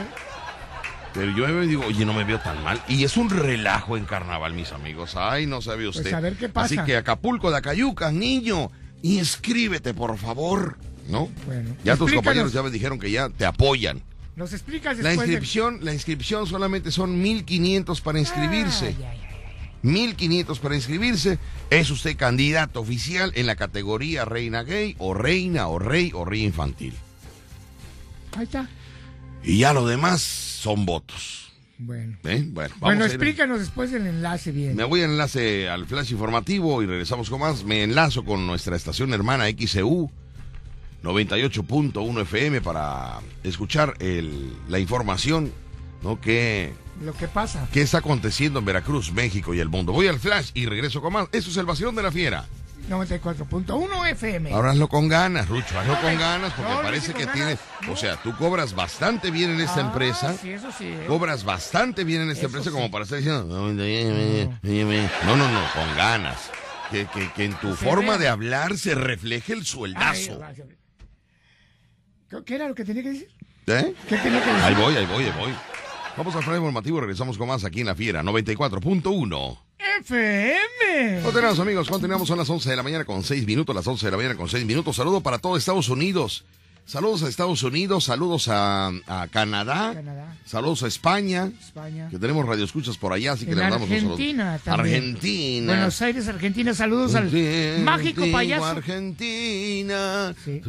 pero 1.14 1.30
yo 1.36 1.46
me 1.48 1.66
digo, 1.66 1.84
oye, 1.86 2.04
no 2.04 2.12
me 2.12 2.24
veo 2.24 2.38
tan 2.40 2.62
mal. 2.62 2.80
Y 2.88 3.04
es 3.04 3.16
un 3.16 3.30
relajo 3.30 3.96
en 3.96 4.04
carnaval, 4.04 4.52
mis 4.54 4.72
amigos. 4.72 5.14
Ay, 5.16 5.46
no 5.46 5.60
sabe 5.62 5.88
usted. 5.88 6.02
Pues 6.02 6.14
a 6.14 6.20
ver 6.20 6.36
qué 6.36 6.48
pasa. 6.48 6.66
Así 6.66 6.84
que 6.86 6.96
Acapulco 6.96 7.50
de 7.50 7.56
Acayuca, 7.58 8.10
niño, 8.12 8.70
inscríbete, 9.02 9.94
por 9.94 10.16
favor. 10.18 10.78
¿No? 11.08 11.30
Bueno. 11.46 11.74
Ya 11.84 11.96
tus 11.96 12.12
compañeros 12.12 12.52
ya 12.52 12.62
me 12.62 12.70
dijeron 12.70 12.98
que 12.98 13.10
ya 13.10 13.30
te 13.30 13.46
apoyan. 13.46 14.02
Nos 14.36 14.52
explicas 14.52 14.98
La 14.98 15.08
después 15.08 15.26
de- 15.26 15.34
inscripción, 15.34 15.78
la 15.82 15.92
inscripción 15.94 16.46
solamente 16.46 16.90
son 16.92 17.20
1500 17.20 18.00
para 18.02 18.18
inscribirse. 18.18 18.88
Ay, 18.88 18.96
ay, 19.00 19.18
ay. 19.22 19.28
1500 19.82 20.58
para 20.58 20.74
inscribirse. 20.74 21.38
Es 21.70 21.90
usted 21.90 22.16
candidato 22.16 22.80
oficial 22.80 23.32
en 23.36 23.46
la 23.46 23.56
categoría 23.56 24.24
reina 24.24 24.62
gay 24.64 24.94
o 24.98 25.14
reina 25.14 25.66
o 25.68 25.78
rey 25.78 26.10
o 26.14 26.24
rey 26.24 26.44
infantil. 26.44 26.94
Ahí 28.36 28.44
está. 28.44 28.68
Y 29.42 29.58
ya 29.58 29.72
lo 29.72 29.86
demás 29.86 30.47
son 30.58 30.84
votos. 30.86 31.52
Bueno. 31.80 32.16
¿eh? 32.24 32.44
Bueno, 32.48 32.70
vamos 32.80 32.80
Bueno, 32.80 33.04
a 33.04 33.06
explícanos 33.06 33.60
después 33.60 33.92
el 33.92 34.06
enlace 34.06 34.50
bien. 34.50 34.74
Me 34.74 34.82
voy 34.84 35.00
a 35.02 35.04
enlace 35.04 35.68
al 35.68 35.86
flash 35.86 36.10
informativo 36.10 36.82
y 36.82 36.86
regresamos 36.86 37.30
con 37.30 37.40
más. 37.40 37.64
Me 37.64 37.84
enlazo 37.84 38.24
con 38.24 38.46
nuestra 38.46 38.74
estación 38.74 39.12
hermana 39.14 39.44
XCU 39.48 40.10
98.1 41.04 42.20
FM 42.22 42.60
para 42.60 43.20
escuchar 43.44 43.94
el- 44.00 44.52
la 44.68 44.78
información 44.80 45.52
¿no? 46.02 46.20
que 46.20 46.72
Lo 47.04 47.12
que 47.12 47.28
pasa. 47.28 47.68
qué 47.72 47.82
está 47.82 47.98
aconteciendo 47.98 48.58
en 48.58 48.64
Veracruz, 48.64 49.12
México 49.12 49.54
y 49.54 49.60
el 49.60 49.68
mundo. 49.68 49.92
Voy 49.92 50.08
al 50.08 50.18
flash 50.18 50.50
y 50.54 50.66
regreso 50.66 51.00
con 51.00 51.12
más. 51.12 51.28
Eso 51.32 51.50
es 51.50 51.56
el 51.56 51.66
vacilón 51.66 51.94
de 51.94 52.02
la 52.02 52.10
fiera. 52.12 52.46
94.1 52.88 54.09
FM. 54.11 54.53
Ahora 54.53 54.70
hazlo 54.70 54.88
con 54.88 55.09
ganas, 55.09 55.48
Rucho, 55.48 55.79
hazlo 55.79 56.01
con 56.01 56.16
ganas 56.18 56.53
porque 56.55 56.72
No, 56.72 56.83
parece 56.83 57.14
que 57.14 57.27
tienes, 57.27 57.59
o 57.90 57.96
sea, 57.96 58.16
tú 58.22 58.35
cobras 58.37 58.74
bastante 58.74 59.31
bien 59.31 59.51
en 59.51 59.61
esta 59.61 59.79
Ah, 59.81 59.87
empresa. 59.87 60.35
Sí, 60.35 60.51
eso 60.51 60.70
sí. 60.77 60.87
¿eh? 60.87 61.05
Cobras 61.07 61.44
bastante 61.44 62.05
bien 62.05 62.22
en 62.22 62.31
esta 62.31 62.46
Eso 62.46 62.57
empresa 62.57 62.70
sí. 62.70 62.74
como 62.74 62.90
para 62.90 63.05
estar 63.05 63.18
diciendo, 63.18 63.44
no, 63.44 63.68
no, 65.36 65.49
no, 65.53 65.61
con 65.74 65.97
ganas. 65.97 66.51
Que, 66.91 67.07
que- 67.07 67.30
que 67.34 67.45
en 67.45 67.53
tu 67.55 67.76
Se 67.76 67.84
forma 67.84 68.12
ve. 68.12 68.18
de 68.24 68.28
hablar 68.28 68.78
se 68.78 68.95
refleje 68.95 69.53
el 69.53 69.66
sueldazo. 69.66 70.39
gracias. 70.39 70.66
¿Qué- 72.30 72.45
¿Qué 72.45 72.55
era 72.55 72.66
lo 72.68 72.74
que 72.74 72.84
tenía 72.84 73.03
que 73.03 73.11
decir? 73.11 73.28
¿Eh? 73.66 73.95
¿Qué 74.09 74.16
tenía 74.16 74.43
que 74.43 74.51
decir? 74.51 74.64
Ahí 74.64 74.74
voy, 74.74 74.97
ahí 74.97 75.05
voy, 75.07 75.24
ahí 75.24 75.32
voy. 75.39 75.53
Vamos 76.16 76.34
al 76.34 76.43
freno 76.43 76.57
informativo, 76.57 77.01
regresamos 77.01 77.36
con 77.36 77.47
más 77.49 77.62
aquí 77.64 77.80
en 77.80 77.86
La 77.86 77.95
Fiera, 77.95 78.22
94.1. 78.22 79.59
FM. 80.01 81.22
Continuamos 81.22 81.59
amigos, 81.59 81.88
continuamos, 81.88 82.28
son 82.28 82.38
las 82.38 82.49
11 82.49 82.70
de 82.70 82.76
la 82.76 82.82
mañana 82.82 83.05
con 83.05 83.24
6 83.24 83.44
minutos, 83.46 83.74
las 83.74 83.86
11 83.86 84.07
de 84.07 84.11
la 84.12 84.16
mañana 84.16 84.36
con 84.36 84.49
6 84.49 84.64
minutos. 84.64 84.94
Saludo 84.96 85.20
para 85.20 85.38
todo 85.38 85.57
Estados 85.57 85.88
Unidos. 85.88 86.44
Saludos 86.89 87.22
a 87.22 87.28
Estados 87.28 87.62
Unidos, 87.64 88.05
saludos 88.05 88.49
a, 88.49 88.86
a 89.07 89.28
Canadá, 89.30 89.93
Canadá. 89.93 90.34
saludos 90.47 90.82
a 90.84 90.86
España, 90.86 91.53
España. 91.61 92.09
que 92.09 92.18
tenemos 92.18 92.47
radioescuchas 92.47 92.97
por 92.97 93.12
allá, 93.12 93.32
así 93.32 93.45
que 93.45 93.51
En 93.53 93.59
le 93.59 93.62
mandamos 93.64 93.91
Argentina 93.91 94.59
también. 94.64 94.97
Argentina. 94.97 95.66
Buenos 95.74 96.01
Aires, 96.01 96.28
Argentina. 96.28 96.72
Saludos 96.72 97.14
al 97.14 97.30
mágico 97.84 98.24
payaso. 98.32 98.64
Argentina. 98.64 100.34
Sí. 100.43 100.62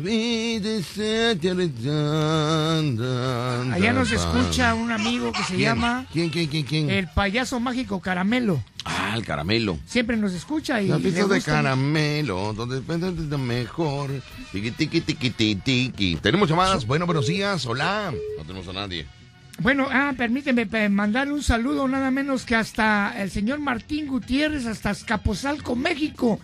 Allá 3.72 3.94
nos 3.94 4.12
escucha 4.12 4.74
un 4.74 4.92
amigo 4.92 5.32
que 5.32 5.44
se 5.44 5.58
llama 5.58 6.06
¿Quién, 6.12 6.30
quién, 6.32 6.48
quién, 6.48 6.66
quién? 6.66 6.90
el 6.90 7.08
payaso 7.08 7.62
mágico 7.62 8.02
Caramelo. 8.02 8.62
Ah, 8.86 9.14
el 9.16 9.26
caramelo. 9.26 9.78
Siempre 9.86 10.16
nos 10.18 10.34
escucha 10.34 10.82
y 10.82 10.88
La 10.88 10.98
pista 10.98 11.28
de 11.28 11.42
caramelo, 11.42 12.54
donde 12.54 12.76
depende 12.76 13.12
de 13.12 13.38
mejor. 13.38 14.10
Tiki, 14.52 14.72
tiki, 14.72 15.02
tiki, 15.02 15.30
tiki, 15.30 16.09
Tenemos 16.18 16.50
llamadas. 16.50 16.86
Bueno, 16.86 17.06
buenos 17.06 17.28
días. 17.28 17.66
Hola. 17.66 18.14
No 18.38 18.44
tenemos 18.44 18.68
a 18.68 18.74
nadie. 18.74 19.06
Bueno, 19.62 19.88
ah, 19.92 20.14
permíteme 20.18 20.66
pe- 20.66 20.88
mandarle 20.88 21.34
un 21.34 21.44
saludo 21.44 21.86
nada 21.88 22.12
menos 22.12 22.46
que 22.46 22.56
hasta 22.56 23.14
el 23.22 23.30
señor 23.30 23.60
Martín 23.60 24.08
Gutiérrez, 24.08 24.66
hasta 24.66 24.92
Escapozalco, 24.92 25.76
México, 25.76 26.40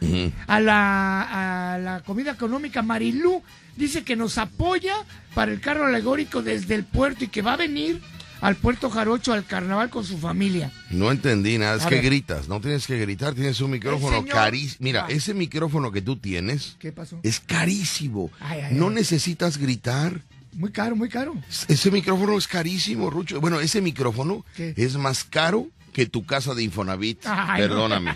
a, 0.48 0.60
la, 0.60 1.74
a 1.74 1.78
la 1.78 2.02
comida 2.02 2.32
económica 2.32 2.82
Marilú. 2.82 3.42
Dice 3.78 4.04
que 4.04 4.16
nos 4.18 4.38
apoya 4.38 4.96
para 5.34 5.52
el 5.54 5.62
carro 5.62 5.86
alegórico 5.86 6.42
desde 6.42 6.76
el 6.76 6.84
puerto 6.84 7.24
y 7.24 7.28
que 7.30 7.42
va 7.42 7.54
a 7.54 7.58
venir 7.58 8.02
al 8.42 8.56
puerto 8.56 8.90
Jarocho 8.90 9.34
al 9.34 9.46
carnaval 9.46 9.90
con 9.90 10.04
su 10.04 10.18
familia. 10.18 10.72
No 10.90 11.12
entendí 11.12 11.58
nada. 11.58 11.78
Es 11.78 11.86
A 11.86 11.90
que 11.90 11.96
ver. 11.96 12.06
gritas. 12.06 12.48
No 12.48 12.60
tienes 12.62 12.86
que 12.88 12.98
gritar. 13.00 13.34
Tienes 13.34 13.60
un 13.62 13.72
micrófono 13.72 14.18
señor- 14.22 14.34
carísimo. 14.34 14.78
Mira, 14.80 15.06
Ah. 15.08 15.12
ese 15.12 15.34
micrófono 15.34 15.92
que 15.92 16.02
tú 16.02 16.18
tienes 16.18 16.76
¿Qué 16.80 16.92
pasó? 16.92 17.20
es 17.24 17.40
carísimo. 17.40 18.32
Ay, 18.40 18.62
ay, 18.62 18.74
no 18.76 18.90
ay. 18.90 18.96
necesitas 18.96 19.58
gritar. 19.58 20.22
Muy 20.54 20.72
caro, 20.72 20.96
muy 20.96 21.10
caro. 21.10 21.36
Ese 21.68 21.92
micrófono 21.92 22.38
es 22.38 22.48
carísimo, 22.48 23.10
Rucho. 23.10 23.42
Bueno, 23.42 23.60
ese 23.60 23.82
micrófono 23.82 24.46
¿Qué? 24.56 24.74
es 24.78 24.96
más 24.96 25.24
caro 25.26 25.68
que 25.92 26.06
tu 26.06 26.26
casa 26.26 26.54
de 26.54 26.64
Infonavit. 26.64 27.26
Ay, 27.26 27.62
no. 27.64 27.68
Perdóname. 27.68 28.16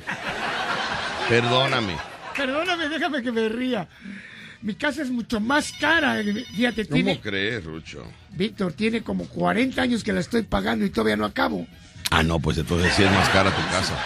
Perdóname. 1.28 1.98
Perdóname, 2.36 2.90
déjame 2.90 3.22
que 3.22 3.32
me 3.32 3.50
ría. 3.50 3.88
Mi 4.62 4.76
casa 4.76 5.02
es 5.02 5.10
mucho 5.10 5.40
más 5.40 5.72
cara. 5.80 6.20
eh, 6.20 6.46
Fíjate, 6.56 6.86
¿Cómo 6.86 6.96
tiene, 6.96 7.20
crees, 7.22 7.64
Rucho? 7.64 8.04
Víctor, 8.32 8.74
tiene 8.74 9.02
como 9.02 9.26
40 9.26 9.82
años 9.82 10.04
que 10.04 10.12
la 10.14 10.20
estoy 10.20 10.42
pagando 10.44 10.86
y 10.86 10.90
todavía 10.90 11.16
no 11.16 11.26
acabo. 11.26 11.66
Ah, 12.12 12.24
no, 12.24 12.40
pues 12.40 12.58
entonces 12.58 12.92
sí 12.96 13.04
es 13.04 13.12
más 13.12 13.30
cara 13.30 13.52
tu 13.56 13.62
casa. 13.72 13.98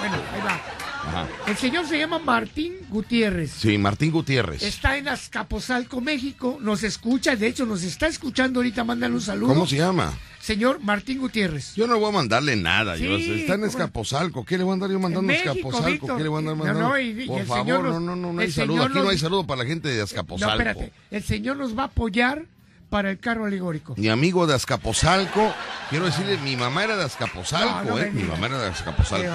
Bueno, 0.00 0.16
ahí 0.34 0.40
va. 0.44 0.60
Ajá. 1.06 1.26
El 1.46 1.56
señor 1.56 1.86
se 1.86 1.98
llama 1.98 2.18
Martín 2.18 2.74
Gutiérrez. 2.88 3.52
Sí, 3.52 3.78
Martín 3.78 4.10
Gutiérrez. 4.10 4.62
Está 4.62 4.96
en 4.96 5.08
Azcapotzalco, 5.08 6.00
México. 6.00 6.58
Nos 6.60 6.82
escucha, 6.82 7.36
de 7.36 7.46
hecho, 7.46 7.64
nos 7.66 7.82
está 7.82 8.06
escuchando 8.08 8.60
ahorita. 8.60 8.84
Mándale 8.84 9.14
un 9.14 9.20
saludo. 9.20 9.48
¿Cómo 9.48 9.66
se 9.66 9.76
llama? 9.76 10.12
Señor 10.40 10.78
Martín 10.80 11.18
Gutiérrez. 11.18 11.74
Yo 11.74 11.86
no 11.88 11.98
voy 11.98 12.08
a 12.10 12.12
mandarle 12.12 12.54
nada. 12.56 12.96
yo- 12.96 13.16
Sí, 13.18 13.40
está 13.40 13.54
en. 13.54 13.64
Escapozalco. 13.64 14.44
¿Qué 14.44 14.56
le 14.58 14.64
voy 14.64 14.72
a 14.72 14.74
andar 14.74 14.90
yo 14.90 15.00
mandando 15.00 15.32
a 15.32 15.36
Escapozalco? 15.36 16.16
¿Qué 16.16 16.22
le 16.22 16.28
voy 16.28 16.36
a 16.36 16.38
andar 16.40 16.56
No, 16.56 16.64
mandando? 16.64 16.88
no, 16.90 16.98
y 17.00 17.26
Por 17.26 17.40
el 17.40 17.46
favor, 17.46 17.64
señor 17.64 17.84
no, 17.84 17.90
nos- 17.92 18.02
no, 18.02 18.16
no, 18.16 18.32
no 18.32 18.40
hay 18.40 18.50
saludo. 18.52 18.82
Aquí 18.84 18.98
no 18.98 19.08
hay 19.08 19.18
saludo 19.18 19.46
para 19.46 19.62
la 19.62 19.68
gente 19.68 19.88
de 19.88 19.98
No, 19.98 20.04
Azcapotzalco. 20.04 20.52
espérate. 20.54 20.92
El 21.10 21.22
señor 21.24 21.56
nos 21.56 21.76
va 21.76 21.82
a 21.82 21.86
apoyar 21.86 22.44
para 22.88 23.10
el 23.10 23.18
carro 23.18 23.44
alegórico. 23.46 23.94
Mi 23.96 24.08
amigo 24.08 24.46
de 24.46 24.54
Azcapotzalco, 24.54 25.52
quiero 25.90 26.06
decirle, 26.06 26.38
mi 26.38 26.56
mamá 26.56 26.84
era 26.84 26.96
de 26.96 27.04
Azcapotzalco, 27.04 27.84
No, 27.84 27.90
no 27.90 27.98
¿eh? 27.98 28.10
Mi 28.12 28.22
mamá 28.22 28.46
era 28.46 28.58
de 28.58 28.68
Azcapotzalco. 28.70 29.30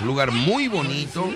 un 0.00 0.06
lugar 0.06 0.30
muy 0.32 0.68
bonito. 0.68 1.28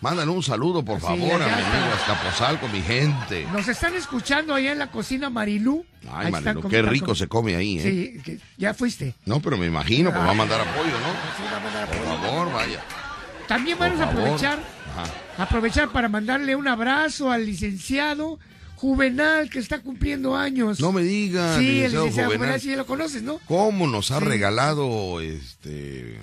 Mándale 0.00 0.30
un 0.30 0.42
saludo, 0.42 0.82
por 0.82 0.98
Sí, 0.98 1.02
favor, 1.06 1.42
a 1.42 1.46
mi 1.46 1.52
amigo 1.52 1.92
Azcapotzalco, 1.94 2.68
mi 2.68 2.80
gente. 2.80 3.46
Nos 3.52 3.68
están 3.68 3.94
escuchando 3.94 4.54
allá 4.54 4.72
en 4.72 4.78
la 4.78 4.90
cocina 4.90 5.28
Marilú. 5.28 5.84
Ay, 6.10 6.28
Ahí 6.28 6.32
están 6.34 6.62
qué 6.62 6.80
rico 6.80 7.14
se 7.14 7.28
come 7.28 7.54
ahí, 7.54 7.78
¿eh? 7.78 7.82
Sí, 7.82 8.22
que 8.24 8.38
ya 8.56 8.72
fuiste. 8.72 9.14
No, 9.26 9.40
pero 9.40 9.58
me 9.58 9.66
imagino, 9.66 10.10
pues 10.10 10.24
va 10.24 10.30
a 10.30 10.34
mandar 10.34 10.60
apoyo, 10.62 10.84
¿no? 10.92 11.12
Sí, 11.36 11.42
va 11.52 11.56
a 11.58 11.60
mandar 11.60 11.86
Por 11.88 11.96
apoyo. 11.98 12.30
favor, 12.30 12.52
vaya. 12.54 12.80
También 13.46 13.76
Por 13.76 13.88
vamos 13.90 14.00
a 14.00 14.10
aprovechar, 14.10 14.58
Ajá. 14.96 15.42
aprovechar 15.44 15.88
para 15.90 16.08
mandarle 16.08 16.56
un 16.56 16.66
abrazo 16.66 17.30
al 17.30 17.44
licenciado 17.44 18.38
Juvenal 18.80 19.50
que 19.50 19.58
está 19.58 19.80
cumpliendo 19.80 20.34
años. 20.34 20.80
No 20.80 20.90
me 20.90 21.02
digas, 21.02 21.58
sí, 21.58 21.82
el 21.82 21.92
licenciado 21.92 22.08
Juvenal, 22.30 22.36
Juvenal. 22.38 22.60
sí 22.60 22.68
ya 22.70 22.76
lo 22.76 22.86
conoces, 22.86 23.22
¿no? 23.22 23.38
¿Cómo 23.46 23.86
nos 23.86 24.10
ha 24.10 24.20
Sí. 24.20 24.24
regalado 24.24 25.20
este 25.20 26.18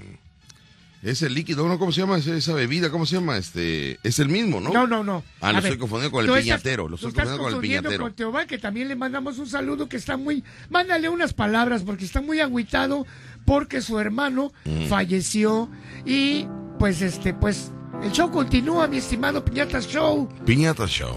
ese 1.04 1.30
líquido, 1.30 1.68
¿no? 1.68 1.78
¿Cómo 1.78 1.92
se 1.92 2.02
llama 2.02 2.18
esa 2.18 2.54
bebida? 2.54 2.90
¿Cómo 2.90 3.06
se 3.06 3.16
llama? 3.16 3.38
Este, 3.38 4.00
es 4.04 4.18
el 4.18 4.28
mismo, 4.30 4.60
¿no? 4.60 4.74
No, 4.74 4.88
no, 4.88 5.04
no. 5.04 5.24
Ah, 5.40 5.54
lo 5.54 5.60
estoy 5.60 5.78
confundiendo 5.78 6.12
con 6.12 6.26
el 6.28 6.42
piñatero, 6.42 6.90
lo 6.90 6.96
estoy 6.96 7.12
confundiendo 7.14 7.44
con 7.44 7.54
el 7.54 7.60
piñatero. 7.62 8.04
con 8.04 8.14
Teobal, 8.14 8.48
que 8.48 8.58
también 8.58 8.88
le 8.88 8.96
mandamos 8.96 9.38
un 9.38 9.48
saludo 9.48 9.88
que 9.88 9.96
está 9.98 10.18
muy... 10.18 10.44
Mándale 10.70 11.08
unas 11.10 11.34
palabras 11.34 11.84
porque 11.84 12.04
está 12.04 12.20
muy 12.22 12.40
agüitado 12.40 13.06
porque 13.46 13.82
su 13.82 14.00
hermano 14.00 14.52
Mm. 14.66 14.88
falleció 14.88 15.70
y 16.06 16.48
pues 16.80 17.02
este, 17.04 17.34
pues 17.36 17.72
el 18.04 18.12
show 18.12 18.30
continúa, 18.32 18.88
mi 18.88 18.98
estimado 18.98 19.46
Piñata 19.46 19.80
Show. 19.80 20.28
Piñata 20.46 20.88
Show. 20.88 21.16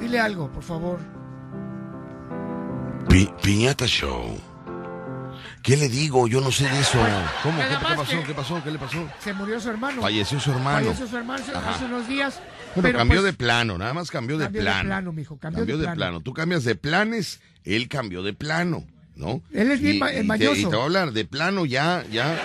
Dile 0.00 0.18
algo, 0.20 0.50
por 0.50 0.62
favor. 0.62 0.98
Pi- 3.08 3.30
piñata 3.42 3.86
Show. 3.86 4.38
¿Qué 5.62 5.76
le 5.76 5.88
digo? 5.88 6.26
Yo 6.26 6.40
no 6.40 6.50
sé 6.50 6.64
de 6.68 6.80
eso. 6.80 6.98
¿Cómo? 7.42 7.58
¿Qué, 7.60 7.96
pasó? 7.96 8.22
¿Qué 8.26 8.34
pasó? 8.34 8.64
¿Qué 8.64 8.70
le 8.70 8.78
pasó? 8.78 9.06
Se 9.22 9.32
murió 9.34 9.60
su 9.60 9.68
hermano. 9.68 10.00
Falleció 10.00 10.40
su 10.40 10.50
hermano. 10.52 10.78
Falleció 10.86 11.06
su 11.06 11.16
hermano 11.18 11.42
hace- 11.42 11.54
Ajá. 11.54 11.70
hace 11.74 11.84
unos 11.84 12.08
días. 12.08 12.40
Bueno, 12.74 12.82
pero, 12.82 12.98
cambió 12.98 13.20
pues, 13.20 13.32
de 13.32 13.32
plano, 13.36 13.76
nada 13.78 13.92
más 13.92 14.10
cambió 14.10 14.38
de 14.38 14.44
Cambió 14.44 14.60
de 14.62 14.64
plano. 14.66 14.84
plano, 14.88 15.12
mijo, 15.12 15.36
cambió 15.38 15.64
de 15.76 15.88
plano. 15.88 16.20
Tú 16.20 16.32
cambias 16.32 16.64
de 16.64 16.76
planes, 16.76 17.40
él 17.64 17.88
cambió 17.88 18.22
de 18.22 18.32
plano, 18.32 18.84
¿no? 19.16 19.42
Él 19.52 19.70
es 19.72 19.80
bien 19.80 19.96
Y- 19.96 19.98
ma- 19.98 20.12
y 20.12 20.16
te- 20.16 20.22
mañoso. 20.22 20.54
Y 20.56 20.60
te, 20.60 20.66
voy 20.66 20.80
a 20.80 20.84
hablar 20.84 21.12
de 21.12 21.24
plano 21.26 21.66
ya, 21.66 22.04
ya. 22.10 22.38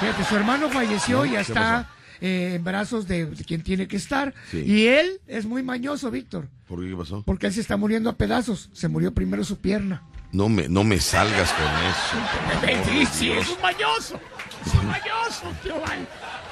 Fíjate, 0.00 0.24
su 0.24 0.36
hermano 0.36 0.68
falleció 0.68 1.18
¿No? 1.18 1.24
y 1.26 1.30
ya 1.32 1.36
¿Qué 1.44 1.52
está 1.52 1.88
eh, 2.20 2.54
en 2.56 2.64
brazos 2.64 3.06
de 3.08 3.28
quien 3.46 3.62
tiene 3.62 3.88
que 3.88 3.96
estar. 3.96 4.34
Sí. 4.50 4.58
Y 4.66 4.86
él 4.86 5.20
es 5.26 5.46
muy 5.46 5.62
mañoso, 5.62 6.10
Víctor, 6.10 6.48
¿Por 6.68 6.80
qué 6.80 6.90
qué 6.90 6.96
pasó? 6.96 7.22
porque 7.24 7.46
él 7.46 7.52
se 7.52 7.60
está 7.60 7.76
muriendo 7.76 8.10
a 8.10 8.16
pedazos. 8.16 8.70
Se 8.72 8.88
murió 8.88 9.12
primero 9.12 9.44
su 9.44 9.58
pierna. 9.58 10.02
No 10.32 10.48
me, 10.48 10.68
no 10.68 10.82
me 10.82 10.98
salgas 10.98 11.52
con 11.52 11.64
eso. 11.64 12.90
Sí, 12.90 13.06
sí, 13.12 13.30
es 13.30 13.48
un 13.50 13.60
mañoso. 13.62 14.18
Es 14.66 14.74
un 14.74 14.86
mañoso, 14.86 15.52
Teobal. 15.62 16.08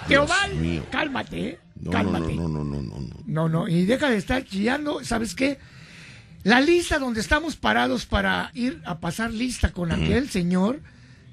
Teobal, 0.07 0.87
cálmate, 0.91 1.49
¿eh? 1.49 1.59
No, 1.81 1.91
no, 1.91 2.13
no, 2.13 2.21
no, 2.21 2.49
no, 2.49 2.65
no, 2.65 2.65
no, 2.65 3.01
no. 3.01 3.17
No, 3.27 3.49
no, 3.49 3.69
y 3.69 3.85
deja 3.85 4.09
de 4.09 4.17
estar 4.17 4.45
chillando, 4.45 5.03
¿sabes 5.05 5.35
qué? 5.35 5.59
La 6.45 6.61
lista 6.61 6.99
donde 7.01 7.21
estamos 7.21 7.57
parados 7.57 8.07
para 8.07 8.51
ir 8.55 8.81
a 8.85 8.99
pasar 9.01 9.33
lista 9.33 9.73
con 9.73 9.91
aquel 9.91 10.29
señor 10.31 10.81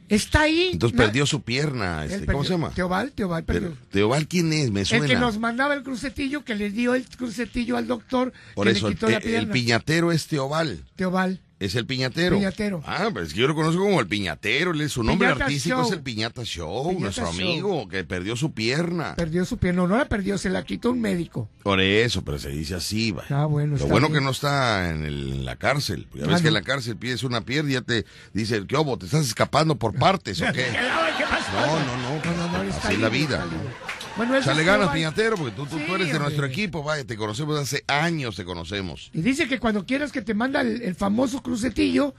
está 0.09 0.41
ahí. 0.41 0.69
Entonces 0.73 0.97
perdió 0.97 1.25
su 1.25 1.41
pierna, 1.41 2.03
este, 2.05 2.19
perdió- 2.19 2.31
¿cómo 2.33 2.43
se 2.43 2.49
llama? 2.51 2.69
Teobal, 2.71 3.11
Teobal 3.13 3.43
perdió. 3.45 3.77
Teobal, 3.91 4.27
¿quién 4.27 4.51
es? 4.53 4.71
Me 4.71 4.81
el 4.81 4.85
suena. 4.85 5.07
que 5.07 5.15
nos 5.15 5.37
mandaba 5.39 5.73
el 5.75 5.83
crucetillo, 5.83 6.43
que 6.43 6.55
le 6.55 6.69
dio 6.71 6.95
el 6.95 7.05
crucetillo 7.07 7.77
al 7.77 7.87
doctor, 7.87 8.33
Por 8.55 8.67
que 8.67 8.73
eso, 8.73 8.87
le 8.87 8.91
el, 8.93 8.97
quitó 8.97 9.09
la 9.09 9.17
el 9.17 9.23
pierna. 9.23 9.53
piñatero 9.53 10.11
es 10.11 10.27
Teobal. 10.27 10.83
Teobal. 10.95 11.39
Es 11.59 11.75
el 11.75 11.85
piñatero. 11.85 12.37
Piñatero. 12.37 12.81
Ah, 12.85 13.09
pues 13.11 13.33
yo 13.33 13.45
lo 13.45 13.53
conozco 13.53 13.81
como 13.81 13.99
el 13.99 14.07
piñatero. 14.07 14.73
Su 14.87 15.03
nombre 15.03 15.27
Piñata 15.27 15.43
artístico 15.45 15.75
Show. 15.77 15.85
es 15.87 15.91
el 15.91 16.01
Piñata 16.01 16.43
Show, 16.45 16.83
Piñata 16.87 16.99
nuestro 17.03 17.25
Show. 17.25 17.33
amigo 17.33 17.89
que 17.89 18.03
perdió 18.05 18.37
su 18.37 18.53
pierna. 18.53 19.15
Perdió 19.17 19.43
su 19.43 19.57
pierna, 19.57 19.85
no 19.85 19.97
la 19.97 20.05
perdió, 20.05 20.37
se 20.37 20.49
la 20.49 20.63
quitó 20.63 20.91
un 20.91 21.01
médico. 21.01 21.49
Por 21.63 21.81
eso, 21.81 22.23
pero 22.23 22.39
se 22.39 22.47
dice 22.49 22.75
así, 22.75 23.11
va. 23.11 23.25
Ah, 23.29 23.45
bueno, 23.45 23.75
Lo 23.77 23.87
bueno 23.87 24.07
bien. 24.07 24.19
que 24.19 24.25
no 24.25 24.31
está 24.31 24.89
en, 24.89 25.03
el- 25.03 25.33
en 25.33 25.45
la 25.45 25.57
cárcel. 25.57 26.07
Ya 26.13 26.23
Ah, 26.23 26.27
ves 26.27 26.37
que 26.37 26.43
no. 26.43 26.47
en 26.49 26.53
la 26.53 26.61
cárcel 26.61 26.95
pides 26.95 27.23
una 27.23 27.41
pierna 27.41 27.69
y 27.71 27.73
ya 27.73 27.81
te 27.81 28.05
dice, 28.33 28.65
¿qué 28.65 28.77
obo? 28.77 28.97
¿Te 28.97 29.05
estás 29.07 29.25
escapando 29.27 29.75
por 29.75 29.93
partes 29.95 30.41
o 30.41 30.45
qué? 30.45 30.51
¿Qué 31.17 31.23
pasó? 31.29 31.51
No, 31.51 31.75
no, 31.77 31.97
no. 31.97 32.63
No, 32.63 32.73
así 32.73 32.93
es 32.93 32.99
la 32.99 33.09
vida. 33.09 33.43
está. 33.43 33.88
Bueno, 34.17 34.33
ganas, 34.65 34.89
piñatero, 34.89 35.35
porque 35.37 35.55
tú, 35.55 35.65
tú, 35.65 35.77
eres 35.95 36.11
de 36.11 36.19
nuestro 36.19 36.45
equipo, 36.45 36.83
vaya, 36.83 37.05
te 37.05 37.15
conocemos 37.15 37.57
hace 37.59 37.83
años, 37.87 38.35
te 38.35 38.43
conocemos. 38.45 39.09
Y 39.13 39.21
dice 39.21 39.47
que 39.47 39.59
cuando 39.59 39.85
quieras 39.85 40.11
que 40.11 40.21
te 40.21 40.33
manda 40.33 40.61
el, 40.61 40.81
el 40.81 40.95
famoso 40.95 41.41
crucetillo, 41.41 42.13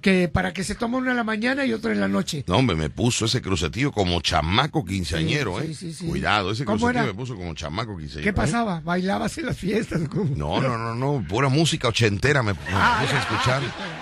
que 0.00 0.28
para 0.28 0.52
que 0.52 0.64
se 0.64 0.74
tome 0.74 0.96
uno 0.96 1.10
en 1.10 1.16
la 1.16 1.24
mañana 1.24 1.64
y 1.66 1.72
otro 1.72 1.92
en 1.92 2.00
la 2.00 2.08
noche. 2.08 2.44
No, 2.46 2.56
hombre, 2.56 2.74
me 2.76 2.88
puso 2.88 3.26
ese 3.26 3.42
crucetillo 3.42 3.92
como 3.92 4.20
chamaco 4.20 4.84
quinceañero, 4.84 5.58
Sí, 5.60 5.64
¿eh? 5.64 5.66
sí, 5.68 5.74
sí, 5.74 5.92
sí. 5.92 6.06
Cuidado, 6.06 6.52
ese 6.52 6.64
¿Cómo 6.64 6.78
crucetillo 6.78 7.04
era? 7.04 7.12
me 7.12 7.18
puso 7.18 7.36
como 7.36 7.54
chamaco 7.54 7.96
quinceañero. 7.96 8.22
¿Qué 8.24 8.30
¿eh? 8.30 8.32
pasaba? 8.32 8.80
¿Bailabas 8.80 9.36
en 9.38 9.46
las 9.46 9.58
fiestas? 9.58 10.00
¿Cómo? 10.08 10.34
No, 10.36 10.60
no, 10.60 10.78
no, 10.78 10.94
no, 10.94 11.26
pura 11.28 11.48
música 11.48 11.88
ochentera 11.88 12.42
me, 12.42 12.52
me 12.54 12.58
Ah, 12.72 13.00
puse 13.02 13.16
a 13.16 13.20
escuchar. 13.20 13.62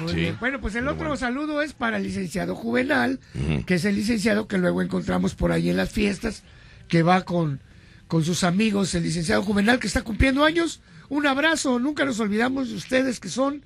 Muy 0.00 0.12
Sí. 0.12 0.16
bien. 0.20 0.36
Bueno, 0.40 0.60
pues 0.60 0.74
el 0.74 0.86
otro 0.88 0.98
bueno. 1.08 1.16
saludo 1.16 1.62
es 1.62 1.72
para 1.72 1.96
el 1.98 2.02
licenciado 2.04 2.54
Juvenal, 2.54 3.20
que 3.66 3.74
es 3.74 3.84
el 3.84 3.94
licenciado 3.96 4.48
que 4.48 4.58
luego 4.58 4.82
encontramos 4.82 5.34
por 5.34 5.52
ahí 5.52 5.70
en 5.70 5.76
las 5.76 5.90
fiestas, 5.90 6.42
que 6.88 7.02
va 7.02 7.22
con, 7.24 7.60
con 8.08 8.24
sus 8.24 8.44
amigos, 8.44 8.94
el 8.94 9.02
licenciado 9.04 9.42
Juvenal 9.42 9.78
que 9.78 9.86
está 9.86 10.02
cumpliendo 10.02 10.44
años. 10.44 10.80
Un 11.08 11.26
abrazo, 11.26 11.78
nunca 11.78 12.04
nos 12.04 12.20
olvidamos 12.20 12.68
de 12.70 12.76
ustedes 12.76 13.20
que 13.20 13.28
son 13.28 13.64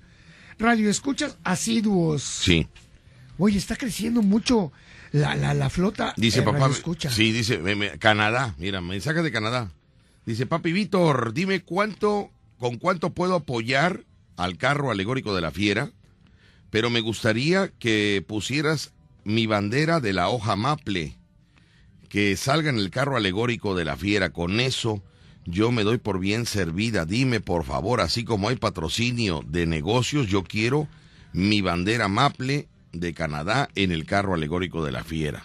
radioescuchas 0.58 1.36
asiduos. 1.44 2.22
Sí. 2.22 2.66
Oye, 3.38 3.58
está 3.58 3.76
creciendo 3.76 4.22
mucho 4.22 4.72
la, 5.12 5.34
la, 5.34 5.54
la 5.54 5.68
flota. 5.70 6.14
Dice 6.16 6.40
eh, 6.40 6.42
papá. 6.42 6.58
radioescucha. 6.60 7.10
Sí, 7.10 7.32
dice 7.32 7.58
me- 7.58 7.74
me- 7.74 7.98
Canadá. 7.98 8.54
Mira, 8.58 8.80
mensaje 8.80 9.22
de 9.22 9.32
Canadá. 9.32 9.70
Dice, 10.26 10.46
papi 10.46 10.72
Víctor, 10.72 11.34
dime 11.34 11.60
cuánto, 11.62 12.30
con 12.58 12.78
cuánto 12.78 13.10
puedo 13.10 13.34
apoyar 13.34 14.04
al 14.36 14.56
carro 14.56 14.90
alegórico 14.90 15.34
de 15.34 15.42
la 15.42 15.50
fiera, 15.50 15.90
pero 16.74 16.90
me 16.90 17.02
gustaría 17.02 17.68
que 17.78 18.24
pusieras 18.26 18.94
mi 19.22 19.46
bandera 19.46 20.00
de 20.00 20.12
la 20.12 20.28
hoja 20.28 20.56
maple, 20.56 21.16
que 22.08 22.36
salga 22.36 22.68
en 22.68 22.78
el 22.78 22.90
carro 22.90 23.16
alegórico 23.16 23.76
de 23.76 23.84
la 23.84 23.96
fiera. 23.96 24.30
Con 24.30 24.58
eso 24.58 25.00
yo 25.44 25.70
me 25.70 25.84
doy 25.84 25.98
por 25.98 26.18
bien 26.18 26.46
servida. 26.46 27.04
Dime, 27.04 27.38
por 27.38 27.62
favor, 27.64 28.00
así 28.00 28.24
como 28.24 28.48
hay 28.48 28.56
patrocinio 28.56 29.44
de 29.46 29.66
negocios, 29.66 30.26
yo 30.26 30.42
quiero 30.42 30.88
mi 31.32 31.60
bandera 31.60 32.08
maple 32.08 32.66
de 32.92 33.14
Canadá 33.14 33.68
en 33.76 33.92
el 33.92 34.04
carro 34.04 34.34
alegórico 34.34 34.84
de 34.84 34.90
la 34.90 35.04
fiera. 35.04 35.44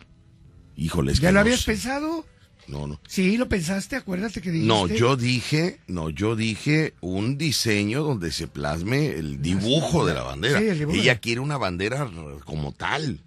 Híjoles, 0.75 1.19
¿Ya 1.19 1.27
que 1.27 1.33
lo 1.33 1.33
no 1.33 1.39
habías 1.41 1.59
sé. 1.59 1.73
pensado? 1.73 2.25
No, 2.69 2.85
no. 2.87 2.99
Sí, 3.07 3.35
lo 3.37 3.49
pensaste, 3.49 3.95
acuérdate 3.95 4.41
que 4.41 4.51
dijiste. 4.51 4.67
No, 4.67 4.87
yo 4.87 5.15
dije, 5.17 5.79
no, 5.87 6.09
yo 6.09 6.35
dije 6.35 6.93
un 7.01 7.37
diseño 7.37 8.03
donde 8.03 8.31
se 8.31 8.47
plasme 8.47 9.07
el 9.07 9.41
dibujo 9.41 10.05
de 10.05 10.13
la 10.13 10.21
bandera. 10.23 10.59
Sí, 10.59 10.67
el 10.67 10.79
dibujo. 10.79 10.97
Ella 10.97 11.19
quiere 11.19 11.41
una 11.41 11.57
bandera 11.57 12.07
como 12.45 12.71
tal. 12.71 13.19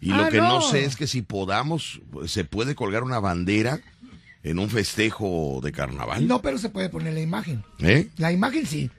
Y 0.00 0.12
Ah, 0.12 0.16
lo 0.22 0.28
que 0.28 0.38
no. 0.38 0.48
no. 0.48 0.62
sé 0.62 0.84
es 0.84 0.96
que 0.96 1.06
si 1.06 1.22
podamos, 1.22 2.00
se 2.26 2.44
puede 2.44 2.74
colgar 2.74 3.02
una 3.02 3.18
bandera 3.18 3.80
en 4.42 4.58
un 4.58 4.70
festejo 4.70 5.60
de 5.62 5.72
carnaval. 5.72 6.26
No, 6.26 6.40
pero 6.40 6.56
se 6.58 6.68
puede 6.70 6.88
poner 6.88 7.14
la 7.14 7.20
imagen. 7.20 7.64
¿Eh? 7.80 8.08
La 8.16 8.32
imagen 8.32 8.66
sí. 8.66 8.90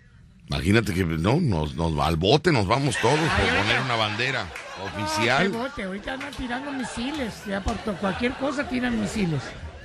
Imagínate 0.50 0.94
que 0.94 1.04
no, 1.06 1.42
nos, 1.42 1.76
nos 1.76 1.98
al 2.00 2.16
bote 2.16 2.52
nos 2.54 2.68
vamos 2.68 2.96
todos 3.02 3.18
por 3.20 3.30
Ay, 3.30 3.62
poner 3.64 3.82
una 3.82 3.96
bandera 3.96 4.48
Ah, 4.80 4.92
qué 4.96 5.02
oficial. 5.04 5.50
bote, 5.50 5.84
ahorita 5.84 6.14
andan 6.14 6.34
tirando 6.34 6.72
misiles. 6.72 7.34
Ya 7.48 7.64
por 7.64 7.76
cualquier 7.98 8.34
cosa 8.36 8.68
tiran 8.70 9.00
misiles. 9.02 9.42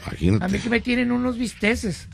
A 0.07 0.11
mí 0.11 0.17
Imagínate. 0.27 0.61
que 0.61 0.69
me 0.71 0.81
tienen 0.81 1.13
unos 1.13 1.39
bisteces. 1.39 2.09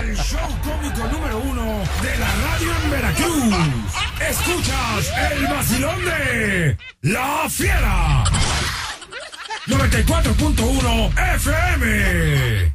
El 0.00 0.16
show 0.16 0.48
cómico 0.62 1.08
número 1.08 1.38
uno 1.40 1.82
de 2.02 2.18
la 2.18 2.34
radio 2.36 2.72
en 2.84 2.90
Veracruz. 2.90 3.54
Escuchas 4.28 5.12
el 5.32 5.46
vacilón 5.46 6.04
de 6.04 6.78
La 7.02 7.48
Fiera. 7.50 8.24
94.1 9.66 11.34
FM. 11.36 12.74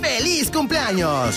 ¡Feliz 0.00 0.50
cumpleaños! 0.50 1.34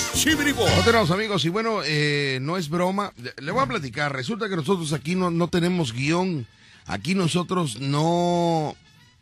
No 0.77 0.83
tenemos 0.83 1.11
amigos 1.11 1.45
y 1.45 1.49
bueno, 1.49 1.79
eh, 1.83 2.39
no 2.41 2.57
es 2.57 2.69
broma. 2.69 3.11
Le- 3.21 3.33
Le 3.43 3.51
voy 3.51 3.63
a 3.63 3.67
platicar. 3.67 4.13
Resulta 4.13 4.49
que 4.49 4.55
nosotros 4.55 4.93
aquí 4.93 5.15
no, 5.15 5.31
no 5.31 5.47
tenemos 5.47 5.93
guion. 5.93 6.47
Aquí 6.85 7.15
nosotros 7.15 7.79
no, 7.79 8.75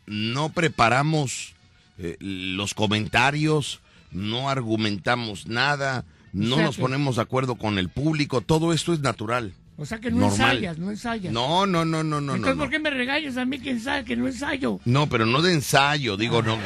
no 0.06 0.48
preparamos 0.50 1.54
eh, 1.98 2.16
los 2.20 2.74
comentarios, 2.74 3.80
no 4.10 4.50
argumentamos 4.50 5.46
nada, 5.46 6.04
no 6.32 6.54
O 6.56 6.58
sea 6.58 6.66
nos 6.66 6.76
que- 6.76 6.82
ponemos 6.82 7.16
de 7.16 7.22
acuerdo 7.22 7.54
con 7.56 7.78
el 7.78 7.88
público. 7.88 8.40
Todo 8.42 8.72
esto 8.72 8.92
es 8.92 9.00
natural. 9.00 9.54
O 9.76 9.84
sea 9.84 9.98
que 9.98 10.10
no 10.10 10.18
Normal. 10.28 10.32
ensayas, 10.56 10.78
no 10.78 10.90
ensayas. 10.90 11.32
No, 11.32 11.66
no, 11.66 11.84
no, 11.84 12.04
no, 12.04 12.20
no, 12.20 12.34
Entonces, 12.36 12.56
no. 12.56 12.62
¿por 12.62 12.70
qué 12.70 12.78
me 12.78 12.90
regañas 12.90 13.36
a 13.36 13.44
mí 13.44 13.58
que 13.58 13.70
ensayo, 13.70 14.04
que 14.04 14.16
no 14.16 14.26
ensayo? 14.28 14.78
No, 14.84 15.08
pero 15.08 15.26
no 15.26 15.42
de 15.42 15.52
ensayo, 15.52 16.16
digo, 16.16 16.42
no, 16.42 16.56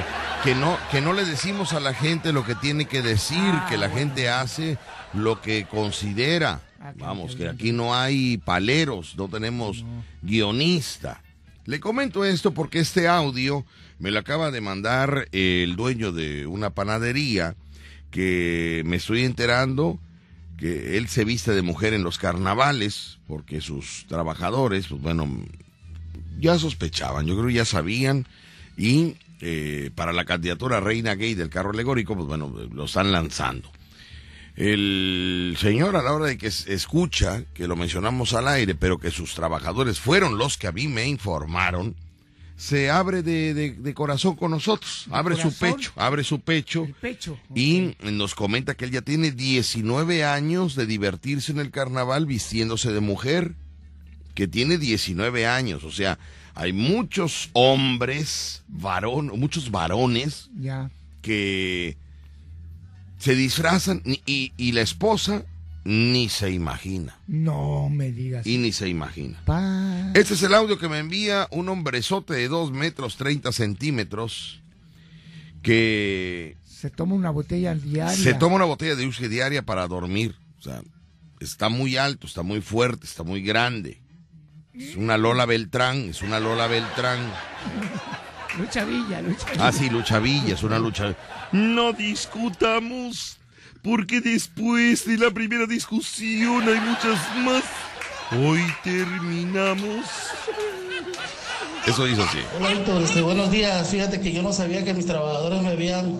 que 0.45 0.55
no, 0.55 0.77
que 0.91 1.01
no 1.01 1.15
le 1.15 1.25
decimos 1.25 1.73
a 1.73 1.81
la 1.81 1.95
gente 1.95 2.33
lo 2.35 2.45
que 2.45 2.55
tiene 2.55 2.85
que 2.85 3.01
decir, 3.01 3.39
Ah, 3.41 3.67
que 3.69 3.79
la 3.79 3.89
bueno. 3.89 4.01
gente 4.13 4.29
hace 4.29 4.77
lo 5.15 5.41
que 5.41 5.65
considera. 5.67 6.61
Ah, 6.81 6.93
Vamos, 6.97 7.35
que 7.35 7.49
aquí 7.49 7.73
no 7.73 7.95
hay 7.95 8.37
paleros, 8.39 9.15
no 9.17 9.27
tenemos 9.29 9.85
guionista. 10.23 11.23
Le 11.65 11.81
comento 11.81 12.25
esto 12.25 12.53
porque 12.53 12.79
este 12.79 13.09
audio 13.09 13.65
me 13.99 14.11
lo 14.11 14.19
acaba 14.21 14.51
de 14.51 14.61
mandar 14.61 15.29
el 15.33 15.77
dueño 15.77 16.13
de 16.13 16.47
una 16.47 16.71
panadería 16.71 17.57
que 18.11 18.83
me 18.87 18.97
estoy 18.97 19.25
enterando 19.25 19.99
que 20.59 20.97
él 20.97 21.09
se 21.09 21.25
viste 21.25 21.53
de 21.53 21.63
mujer 21.63 21.95
en 21.95 22.03
los 22.03 22.19
carnavales 22.19 23.19
porque 23.27 23.61
sus 23.61 24.05
trabajadores, 24.09 24.89
pues 24.89 25.01
bueno, 25.01 25.29
ya 26.41 26.59
sospechaban, 26.59 27.27
yo 27.27 27.37
creo 27.37 27.51
ya 27.51 27.65
sabían 27.65 28.27
y 28.77 29.15
eh, 29.41 29.91
para 29.95 30.13
la 30.13 30.25
candidatura 30.25 30.81
reina 30.81 31.15
gay 31.15 31.35
del 31.35 31.49
carro 31.51 31.71
alegórico, 31.71 32.15
pues 32.17 32.27
bueno, 32.27 32.53
lo 32.73 32.85
están 32.85 33.13
lanzando. 33.13 33.71
El 34.57 35.57
señor 35.61 35.95
a 35.95 36.03
la 36.03 36.13
hora 36.13 36.27
de 36.27 36.37
que 36.39 36.49
es- 36.49 36.67
escucha, 36.67 37.45
que 37.55 37.69
lo 37.69 37.77
mencionamos 37.77 38.35
al 38.35 38.49
aire, 38.49 38.75
pero 38.75 38.99
que 38.99 39.13
sus 39.13 39.35
trabajadores 39.35 40.01
fueron 40.01 40.37
los 40.37 40.59
que 40.59 40.67
a 40.67 40.73
mí 40.73 40.89
me 40.89 41.07
informaron, 41.07 41.95
se 42.59 42.91
abre 42.91 43.23
de, 43.23 43.55
de- 43.55 43.73
de 43.73 43.95
corazón 43.95 44.35
con 44.35 44.51
nosotros, 44.51 45.07
abre 45.13 45.37
su 45.37 45.53
pecho, 45.57 45.93
abre 45.95 46.25
su 46.25 46.41
pecho 46.41 46.89
y 47.55 47.95
nos 48.03 48.35
comenta 48.35 48.75
que 48.75 48.85
él 48.85 48.91
ya 48.91 49.01
tiene 49.03 49.31
19 49.31 50.25
años 50.25 50.75
de 50.75 50.85
divertirse 50.87 51.53
en 51.53 51.61
el 51.61 51.71
carnaval 51.71 52.27
vistiéndose 52.27 52.91
de 52.93 52.99
mujer, 53.01 53.55
que 54.35 54.49
tiene 54.49 54.77
19 54.77 55.47
años, 55.47 55.85
o 55.85 55.93
sea, 55.93 56.19
hay 56.57 56.73
muchos 56.73 57.51
hombres, 57.53 58.65
varón, 58.67 59.31
muchos 59.39 59.71
varones 59.71 60.51
Ya. 60.59 60.91
que 61.23 61.97
se 63.19 63.37
disfrazan 63.37 64.03
y, 64.05 64.21
y- 64.27 64.53
y 64.57 64.73
la 64.73 64.81
esposa 64.81 65.45
ni 65.91 66.29
se 66.29 66.51
imagina, 66.51 67.17
No 67.27 67.89
me 67.89 68.13
digas. 68.13 68.47
y 68.47 68.59
ni 68.59 68.73
se 68.73 68.89
imagina. 68.91 69.41
Pa- 69.47 70.11
Este 70.15 70.35
es 70.35 70.43
el 70.43 70.53
audio 70.53 70.79
que 70.79 70.87
me 70.89 70.99
envía 70.99 71.49
un 71.51 71.69
hombrezote 71.71 72.35
de 72.35 72.49
2 72.49 72.73
metros 72.73 73.17
30 73.17 73.53
centímetros 73.53 74.61
que 75.63 76.57
Se 76.67 76.91
toma 76.91 77.15
una 77.15 77.31
botella 77.31 77.75
diaria. 77.75 78.15
se 78.15 78.35
toma 78.35 78.57
una 78.57 78.65
botella 78.67 78.97
de 78.97 79.07
whisky 79.07 79.29
diaria 79.29 79.63
para 79.63 79.87
dormir. 79.89 80.37
O 80.59 80.63
sea, 80.63 80.83
está 81.41 81.69
muy 81.71 81.97
alto, 81.97 82.27
está 82.27 82.43
muy 82.43 82.61
fuerte, 82.61 83.07
está 83.07 83.23
muy 83.23 83.43
grande. 83.43 84.01
Es 84.75 84.95
una 84.95 85.17
Lola 85.17 85.47
Beltrán, 85.47 86.11
es 86.11 86.21
una 86.23 86.39
Lola 86.39 86.67
Beltrán. 86.67 87.19
Lucha 88.59 88.85
Villa, 88.85 89.23
Lucha 89.23 89.51
Villa. 89.53 89.67
Ah, 89.67 89.73
sí, 89.73 89.89
lucha 89.89 90.19
Villa, 90.19 90.55
es 90.55 90.63
una 90.63 90.79
lucha. 90.79 91.17
No 91.53 91.93
discutamos, 91.95 93.38
porque 93.83 94.21
después 94.21 95.07
de 95.07 95.19
la 95.19 95.31
primera 95.31 95.67
discusión 95.67 96.63
hay 96.69 96.81
muchas 96.81 97.19
más. 97.39 97.63
Hoy 98.33 98.61
terminamos. 98.83 100.05
Eso 101.87 102.07
hizo 102.07 102.23
así. 102.23 102.39
Hola 102.59 102.71
Víctor, 102.71 103.03
este, 103.03 103.23
buenos 103.23 103.51
días. 103.51 103.89
Fíjate 103.89 104.21
que 104.21 104.33
yo 104.33 104.43
no 104.43 104.53
sabía 104.53 104.85
que 104.85 104.93
mis 104.93 105.07
trabajadores 105.07 105.63
me 105.63 105.71
habían, 105.71 106.19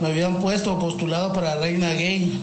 me 0.00 0.08
habían 0.08 0.40
puesto 0.40 0.78
postulado 0.78 1.32
para 1.32 1.56
reina 1.56 1.92
gay. 1.94 2.40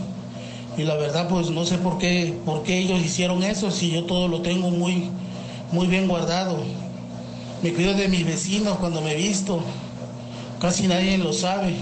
Y 0.77 0.83
la 0.83 0.95
verdad, 0.95 1.27
pues 1.27 1.49
no 1.49 1.65
sé 1.65 1.77
por 1.77 1.97
qué, 1.97 2.33
por 2.45 2.63
qué 2.63 2.79
ellos 2.79 3.01
hicieron 3.01 3.43
eso, 3.43 3.69
si 3.69 3.91
yo 3.91 4.05
todo 4.05 4.27
lo 4.27 4.41
tengo 4.41 4.71
muy, 4.71 5.09
muy 5.71 5.87
bien 5.87 6.07
guardado. 6.07 6.63
Me 7.61 7.73
cuido 7.73 7.93
de 7.93 8.07
mis 8.07 8.25
vecinos 8.25 8.77
cuando 8.77 9.01
me 9.01 9.13
visto. 9.15 9.61
Casi 10.59 10.87
nadie 10.87 11.17
lo 11.17 11.33
sabe. 11.33 11.75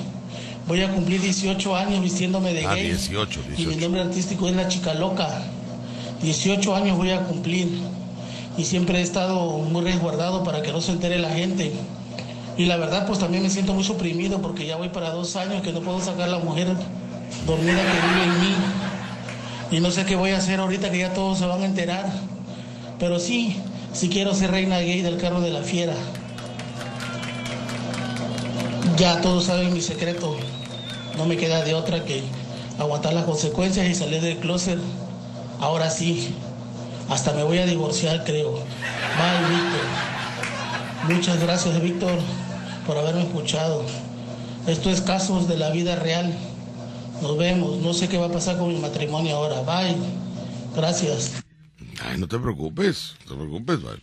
Voy 0.68 0.82
a 0.82 0.92
cumplir 0.92 1.22
18 1.22 1.76
años 1.76 2.02
vistiéndome 2.02 2.54
de 2.54 2.66
Ah, 2.66 2.76
gay. 2.76 2.88
18, 2.88 3.40
Y 3.40 3.50
mi 3.50 3.56
18. 3.58 3.80
nombre 3.82 4.02
artístico 4.02 4.48
es 4.50 4.56
La 4.56 4.68
Chica 4.68 4.94
Loca. 4.94 5.42
18 6.22 6.76
años 6.76 6.98
voy 6.98 7.12
a 7.12 7.22
cumplir. 7.24 7.70
Y 8.58 8.66
siempre 8.66 9.00
he 9.00 9.02
estado 9.02 9.60
muy 9.60 9.82
resguardado 9.84 10.44
para 10.44 10.62
que 10.62 10.72
no 10.72 10.82
se 10.82 10.92
entere 10.92 11.20
la 11.20 11.30
gente. 11.30 11.72
Y 12.58 12.66
la 12.66 12.76
verdad, 12.78 13.06
pues 13.06 13.20
también 13.20 13.44
me 13.44 13.50
siento 13.50 13.74
muy 13.74 13.84
suprimido 13.84 14.42
porque 14.42 14.66
ya 14.66 14.76
voy 14.78 14.90
para 14.90 15.12
dos 15.12 15.36
años 15.36 15.62
que 15.62 15.72
no 15.72 15.80
puedo 15.82 16.02
sacar 16.02 16.24
a 16.24 16.32
la 16.32 16.40
mujer 16.40 16.68
dormida 17.46 17.76
que 17.78 18.08
vive 18.08 18.24
en 18.24 18.42
mí. 18.42 18.56
Y 19.72 19.80
no 19.80 19.92
sé 19.92 20.06
qué 20.06 20.16
voy 20.16 20.32
a 20.32 20.38
hacer 20.38 20.60
ahorita 20.60 20.92
que 20.92 20.98
ya 21.00 21.14
todos 21.14 21.38
se 21.38 21.46
van 21.46 21.62
a 21.62 21.66
enterar. 21.66 22.12
Pero 23.00 23.20
sí, 23.20 23.56
sí 23.94 24.10
quiero 24.10 24.34
ser 24.34 24.52
reina 24.52 24.80
gay 24.80 25.02
del 25.02 25.18
carro 25.18 25.40
de 25.40 25.52
la 25.52 25.62
fiera. 25.62 25.94
Ya 28.98 29.22
todos 29.22 29.46
saben 29.46 29.72
mi 29.74 29.82
secreto. 29.82 30.36
No 31.18 31.26
me 31.26 31.38
queda 31.38 31.64
de 31.64 31.74
otra 31.74 32.06
que 32.06 32.24
aguantar 32.80 33.14
las 33.14 33.26
consecuencias 33.26 33.88
y 33.88 33.96
salir 33.96 34.22
del 34.22 34.38
closet. 34.38 34.80
Ahora 35.60 35.90
sí, 35.90 36.36
hasta 37.10 37.34
me 37.34 37.44
voy 37.44 37.58
a 37.58 37.66
divorciar, 37.66 38.24
creo. 38.24 38.54
Bye, 38.54 39.50
Víctor. 39.50 41.16
Muchas 41.16 41.40
gracias, 41.40 41.82
Víctor, 41.82 42.20
por 42.86 42.98
haberme 42.98 43.24
escuchado. 43.24 43.84
Esto 44.68 44.90
es 44.90 45.02
casos 45.02 45.48
de 45.48 45.58
la 45.58 45.72
vida 45.72 45.96
real. 45.96 46.38
Nos 47.22 47.38
vemos. 47.38 47.78
No 47.78 47.94
sé 47.94 48.08
qué 48.08 48.18
va 48.18 48.28
a 48.28 48.32
pasar 48.32 48.58
con 48.58 48.68
mi 48.68 48.80
matrimonio 48.80 49.38
ahora. 49.38 49.62
Bye. 49.62 49.96
Gracias. 50.76 51.44
Ay, 52.04 52.20
no 52.20 52.28
te 52.28 52.38
preocupes, 52.38 53.16
no 53.26 53.32
te 53.32 53.38
preocupes, 53.38 53.82
vale. 53.82 54.02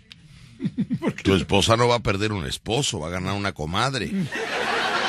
Tu 1.22 1.34
esposa 1.34 1.76
no 1.76 1.86
va 1.86 1.96
a 1.96 2.00
perder 2.00 2.32
un 2.32 2.46
esposo, 2.46 3.00
va 3.00 3.08
a 3.08 3.10
ganar 3.10 3.34
una 3.34 3.52
comadre, 3.52 4.10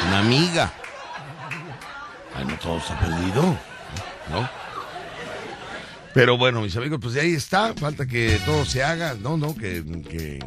una 0.08 0.20
amiga. 0.20 0.74
Ay, 2.36 2.46
no 2.46 2.58
todo 2.60 2.78
está 2.78 3.00
perdido, 3.00 3.42
¿no? 4.32 4.50
Pero 6.14 6.38
bueno, 6.38 6.62
mis 6.62 6.76
amigos, 6.78 7.00
pues 7.02 7.14
de 7.14 7.22
ahí 7.22 7.34
está, 7.34 7.74
falta 7.74 8.06
que 8.06 8.40
todo 8.46 8.64
se 8.66 8.84
haga, 8.84 9.16
no, 9.16 9.36
no, 9.36 9.54
que, 9.54 9.84
que... 10.10 10.40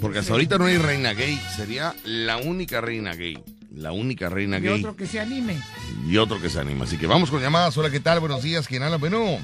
Porque 0.00 0.20
hasta 0.20 0.32
ahorita 0.32 0.58
no 0.58 0.66
hay 0.66 0.78
reina 0.78 1.12
gay, 1.12 1.36
sería 1.56 1.92
la 2.04 2.36
única 2.36 2.80
reina 2.80 3.14
gay, 3.14 3.42
la 3.74 3.90
única 3.90 4.28
reina 4.28 4.58
Y 4.58 4.62
gay 4.62 4.78
otro 4.80 4.94
que 4.94 5.06
se 5.06 5.18
anime. 5.18 5.60
y 6.06 6.16
otro 6.18 6.40
que 6.40 6.48
se 6.48 6.60
anima. 6.60 6.84
Así 6.84 6.98
que 6.98 7.08
vamos 7.08 7.30
con 7.30 7.40
llamadas, 7.40 7.76
hola, 7.76 7.90
¿qué 7.90 7.98
tal? 7.98 8.20
Buenos 8.20 8.44
días, 8.44 8.68
¿quién 8.68 8.84
habla? 8.84 8.96
Bueno, 8.96 9.38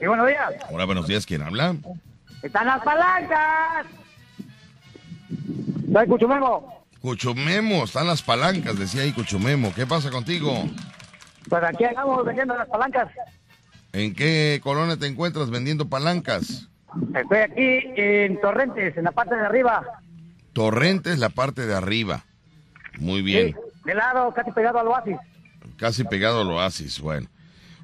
Y 0.00 0.06
buenos 0.06 0.26
días. 0.26 0.54
hola, 0.70 0.86
buenos 0.86 1.06
días, 1.06 1.26
¿quién 1.26 1.42
habla? 1.42 1.76
Están 2.42 2.66
las 2.66 2.82
palancas. 2.82 3.86
Soy 5.92 6.06
Cuchumemo. 6.06 6.82
Cuchumemo, 7.02 7.84
están 7.84 8.06
las 8.06 8.22
palancas, 8.22 8.78
decía 8.78 9.02
ahí 9.02 9.12
Cuchumemo. 9.12 9.74
¿Qué 9.74 9.86
pasa 9.86 10.10
contigo? 10.10 10.66
Pues 11.50 11.62
aquí 11.64 11.84
andamos 11.84 12.24
vendiendo 12.24 12.56
las 12.56 12.68
palancas. 12.68 13.08
¿En 13.92 14.14
qué 14.14 14.60
colonia 14.62 14.96
te 14.96 15.06
encuentras 15.06 15.50
vendiendo 15.50 15.88
palancas? 15.88 16.68
Estoy 17.14 17.38
aquí 17.38 17.78
en 17.96 18.40
Torrentes, 18.40 18.96
en 18.96 19.04
la 19.04 19.12
parte 19.12 19.34
de 19.34 19.42
arriba. 19.44 19.82
Torrentes, 20.52 21.18
la 21.18 21.28
parte 21.28 21.66
de 21.66 21.74
arriba. 21.74 22.24
Muy 22.98 23.20
bien, 23.22 23.48
Sí, 23.54 23.54
de 23.84 23.94
lado, 23.94 24.32
casi 24.32 24.50
pegado 24.52 24.78
al 24.78 24.86
oasis. 24.88 25.16
casi 25.76 26.04
pegado 26.04 26.40
al 26.42 26.50
oasis, 26.50 27.00
bueno. 27.00 27.28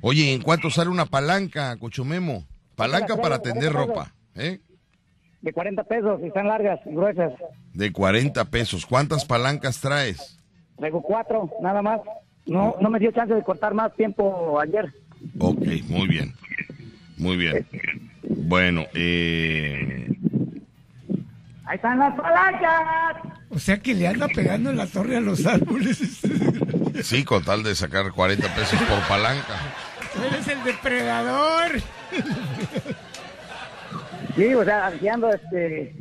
Oye, 0.00 0.32
¿en 0.32 0.42
cuánto 0.42 0.70
sale 0.70 0.90
una 0.90 1.06
palanca, 1.06 1.76
Cuchumemo? 1.76 2.44
Palanca 2.76 3.16
para 3.16 3.38
tender 3.40 3.72
ropa, 3.72 4.12
¿eh? 4.34 4.60
De 5.40 5.52
40 5.52 5.84
pesos 5.84 6.20
y 6.22 6.26
están 6.26 6.48
largas 6.48 6.80
y 6.86 6.90
gruesas. 6.90 7.32
De 7.72 7.92
40 7.92 8.44
pesos. 8.46 8.84
¿Cuántas 8.84 9.24
palancas 9.24 9.80
traes? 9.80 10.38
Traigo 10.76 11.00
cuatro, 11.02 11.50
nada 11.62 11.80
más. 11.82 12.00
No, 12.46 12.76
no 12.80 12.90
me 12.90 12.98
dio 12.98 13.10
chance 13.12 13.34
de 13.34 13.42
cortar 13.42 13.74
más 13.74 13.94
tiempo 13.94 14.58
ayer. 14.60 14.92
Ok, 15.38 15.66
muy 15.88 16.06
bien. 16.06 16.34
Muy 17.16 17.36
bien. 17.36 17.66
Bueno, 18.22 18.84
eh, 18.94 20.16
Ahí 21.66 21.76
están 21.76 21.98
las 21.98 22.14
palancas. 22.14 23.16
O 23.50 23.58
sea 23.58 23.78
que 23.78 23.94
le 23.94 24.06
anda 24.06 24.28
pegando 24.28 24.70
en 24.70 24.76
la 24.76 24.86
torre 24.86 25.16
a 25.16 25.20
los 25.20 25.44
árboles. 25.46 26.20
sí, 27.02 27.24
con 27.24 27.44
tal 27.44 27.64
de 27.64 27.74
sacar 27.74 28.12
40 28.12 28.54
pesos 28.54 28.80
por 28.82 29.00
palanca. 29.08 29.54
Tú 30.14 30.22
eres 30.22 30.46
el 30.46 30.62
depredador. 30.62 31.72
Sí, 34.36 34.54
o 34.54 34.64
sea, 34.64 34.86
aquí 34.88 35.08
ando, 35.08 35.32
este, 35.32 35.94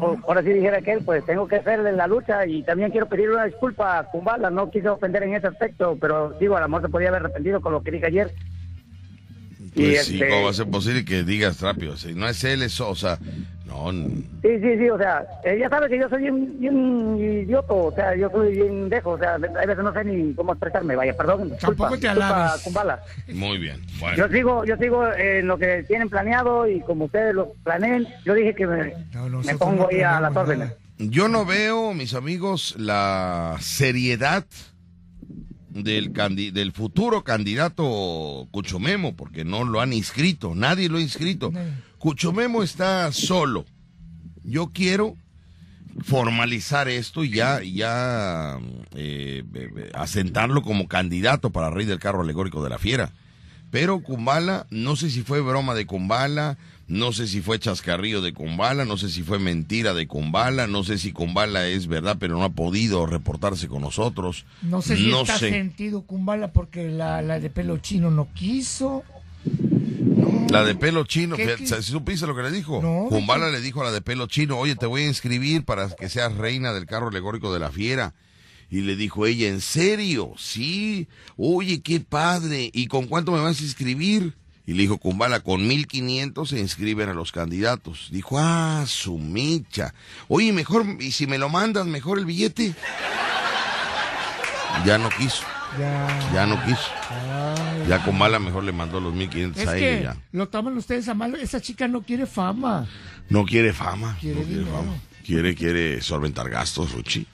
o- 0.00 0.16
ahora 0.28 0.42
sí 0.42 0.50
dijera 0.50 0.80
que 0.82 0.92
él, 0.92 1.02
pues 1.04 1.24
tengo 1.26 1.48
que 1.48 1.56
hacerle 1.56 1.92
la 1.92 2.06
lucha 2.06 2.46
y 2.46 2.62
también 2.62 2.90
quiero 2.90 3.08
pedirle 3.08 3.34
una 3.34 3.44
disculpa 3.46 3.98
a 3.98 4.04
Kumbala, 4.04 4.50
no 4.50 4.70
quise 4.70 4.88
ofender 4.88 5.22
en 5.24 5.34
ese 5.34 5.46
aspecto, 5.48 5.96
pero 6.00 6.30
digo, 6.40 6.56
a 6.56 6.60
lo 6.60 6.68
mejor 6.68 6.82
se 6.82 6.88
podía 6.88 7.08
haber 7.08 7.22
arrepentido 7.22 7.60
con 7.60 7.72
lo 7.72 7.82
que 7.82 7.90
dije 7.90 8.06
ayer. 8.06 8.32
Y 9.74 9.80
Pues 9.82 10.04
sí, 10.06 10.14
este- 10.16 10.28
¿cómo 10.28 10.44
va 10.44 10.50
a 10.50 10.54
ser 10.54 10.66
posible 10.68 11.04
que 11.04 11.24
digas 11.24 11.60
rápido? 11.60 11.96
Si 11.96 12.14
no 12.14 12.28
es 12.28 12.44
él, 12.44 12.62
es 12.62 12.72
Sosa. 12.72 13.18
No, 13.66 13.90
n- 13.90 14.22
Sí, 14.42 14.48
sí, 14.60 14.76
sí, 14.78 14.90
o 14.90 14.98
sea, 14.98 15.24
ella 15.42 15.68
sabe 15.70 15.88
que 15.88 15.98
yo 15.98 16.08
soy 16.10 16.20
bien, 16.22 16.60
bien 16.60 17.16
idiota, 17.18 17.72
o 17.72 17.92
sea, 17.94 18.14
yo 18.14 18.28
soy 18.30 18.54
bien 18.54 18.88
dejo, 18.90 19.12
o 19.12 19.18
sea, 19.18 19.34
a 19.36 19.38
veces 19.38 19.78
no 19.78 19.92
sé 19.92 20.04
ni 20.04 20.34
cómo 20.34 20.52
expresarme, 20.52 20.94
vaya, 20.96 21.16
perdón, 21.16 21.50
Tampoco 21.58 21.90
te 21.98 22.06
disculpa, 22.08 22.44
alabes. 22.44 22.62
Kumbala. 22.62 23.02
muy 23.32 23.56
bien. 23.58 23.80
Bueno. 23.98 24.16
Yo 24.18 24.28
sigo, 24.28 24.64
yo 24.66 24.76
sigo 24.76 25.10
en 25.14 25.46
lo 25.46 25.56
que 25.56 25.82
tienen 25.84 26.10
planeado 26.10 26.68
y 26.68 26.80
como 26.80 27.06
ustedes 27.06 27.34
lo 27.34 27.54
planeen, 27.64 28.06
yo 28.26 28.34
dije 28.34 28.54
que 28.54 28.66
me, 28.66 28.94
No, 29.14 29.28
me 29.40 29.54
pongo 29.56 29.84
no 29.84 29.88
ahí 29.90 30.02
a 30.02 30.20
las 30.20 30.36
órdenes. 30.36 30.72
Yo 30.98 31.28
no 31.28 31.44
veo, 31.46 31.92
mis 31.94 32.14
amigos, 32.14 32.74
la 32.78 33.56
seriedad 33.60 34.44
del, 35.74 36.12
candi- 36.12 36.50
del 36.52 36.72
futuro 36.72 37.24
candidato 37.24 38.48
Cuchomemo, 38.50 39.14
porque 39.16 39.44
no 39.44 39.64
lo 39.64 39.80
han 39.80 39.92
inscrito, 39.92 40.54
nadie 40.54 40.88
lo 40.88 40.98
ha 40.98 41.02
inscrito. 41.02 41.52
Cuchomemo 41.98 42.62
está 42.62 43.10
solo. 43.12 43.64
Yo 44.44 44.70
quiero 44.72 45.16
formalizar 46.02 46.88
esto 46.88 47.24
y 47.24 47.30
ya, 47.30 47.62
ya 47.62 48.58
eh, 48.94 49.42
eh, 49.54 49.68
eh, 49.76 49.90
asentarlo 49.94 50.62
como 50.62 50.88
candidato 50.88 51.50
para 51.50 51.70
rey 51.70 51.86
del 51.86 51.98
carro 51.98 52.22
alegórico 52.22 52.62
de 52.62 52.70
la 52.70 52.78
fiera. 52.78 53.12
Pero 53.70 54.00
Kumbala, 54.00 54.66
no 54.70 54.96
sé 54.96 55.10
si 55.10 55.22
fue 55.22 55.40
broma 55.40 55.74
de 55.74 55.86
Kumbala, 55.86 56.58
no 56.86 57.12
sé 57.12 57.26
si 57.28 57.40
fue 57.40 57.58
chascarrillo 57.58 58.20
de 58.20 58.32
Kumbala, 58.34 58.84
no 58.84 58.96
sé 58.96 59.08
si 59.08 59.22
fue 59.22 59.38
mentira 59.38 59.94
de 59.94 60.06
Kumbala, 60.06 60.66
no 60.66 60.84
sé 60.84 60.98
si 60.98 61.12
Kumbala 61.12 61.66
es 61.66 61.86
verdad, 61.86 62.16
pero 62.20 62.34
no 62.36 62.44
ha 62.44 62.50
podido 62.52 63.06
reportarse 63.06 63.68
con 63.68 63.80
nosotros. 63.82 64.44
No 64.62 64.82
sé 64.82 64.96
si 64.96 65.06
No 65.10 65.22
está 65.22 65.38
sé. 65.38 65.50
sentido 65.50 66.02
Kumbala 66.02 66.52
porque 66.52 66.88
la, 66.90 67.22
la 67.22 67.40
de 67.40 67.50
pelo 67.50 67.78
chino 67.78 68.10
no 68.10 68.28
quiso. 68.34 69.02
La 70.50 70.62
de 70.64 70.74
pelo 70.74 71.04
chino, 71.04 71.36
¿Qué- 71.36 71.44
fíjate, 71.56 71.64
qué? 71.76 71.82
¿sí 71.82 71.90
¿supiste 71.92 72.26
lo 72.26 72.36
que 72.36 72.42
le 72.42 72.50
dijo? 72.52 72.80
No, 72.82 73.06
Kumbala 73.08 73.50
le 73.50 73.60
dijo 73.60 73.80
a 73.80 73.84
la 73.84 73.92
de 73.92 74.00
pelo 74.02 74.26
chino, 74.26 74.58
oye, 74.58 74.76
te 74.76 74.86
voy 74.86 75.02
a 75.02 75.06
inscribir 75.08 75.64
para 75.64 75.88
que 75.90 76.08
seas 76.08 76.34
reina 76.34 76.72
del 76.72 76.86
carro 76.86 77.08
alegórico 77.08 77.52
de 77.52 77.60
la 77.60 77.70
fiera. 77.70 78.14
Y 78.70 78.80
le 78.80 78.96
dijo 78.96 79.26
ella, 79.26 79.48
¿en 79.48 79.60
serio? 79.60 80.32
Sí. 80.38 81.06
Oye, 81.36 81.80
qué 81.82 82.00
padre. 82.00 82.70
¿Y 82.72 82.86
con 82.86 83.06
cuánto 83.06 83.30
me 83.32 83.38
vas 83.40 83.60
a 83.60 83.62
inscribir? 83.62 84.34
Y 84.66 84.72
le 84.72 84.82
dijo 84.82 84.96
Kumbala, 84.98 85.40
con 85.40 85.66
1500 85.66 86.48
se 86.48 86.58
inscriben 86.58 87.08
a 87.10 87.14
los 87.14 87.32
candidatos. 87.32 88.08
Dijo, 88.10 88.38
ah, 88.38 88.84
su 88.86 89.18
micha. 89.18 89.92
Oye, 90.28 90.52
mejor, 90.52 90.86
y 91.00 91.12
si 91.12 91.26
me 91.26 91.36
lo 91.38 91.48
mandas, 91.50 91.86
mejor 91.86 92.18
el 92.18 92.24
billete. 92.24 92.74
Ya 94.84 94.98
no 94.98 95.08
quiso, 95.10 95.42
Ya. 95.78 96.30
ya 96.32 96.46
no 96.46 96.62
quiso. 96.64 96.88
Ya 97.88 98.02
Kumbala 98.04 98.38
mejor 98.38 98.64
le 98.64 98.72
mandó 98.72 99.00
los 99.00 99.12
1500 99.14 99.62
Es 99.62 99.68
a 99.68 99.74
que 99.74 99.98
ella 99.98 100.14
ya. 100.14 100.20
lo 100.32 100.48
toman 100.48 100.76
ustedes 100.78 101.08
a 101.08 101.14
mal. 101.14 101.34
Esa 101.36 101.60
chica 101.60 101.86
no 101.86 102.02
quiere 102.02 102.24
fama. 102.26 102.86
No 103.28 103.44
quiere 103.44 103.72
fama. 103.72 104.16
Quiere 104.20 104.40
no 104.40 104.46
quiere 104.46 104.60
dinero. 104.60 104.76
fama. 104.78 104.92
Quiere, 105.24 105.54
quiere 105.54 106.00
solventar 106.02 106.48
gastos, 106.48 106.92
Ruchi. 106.92 107.26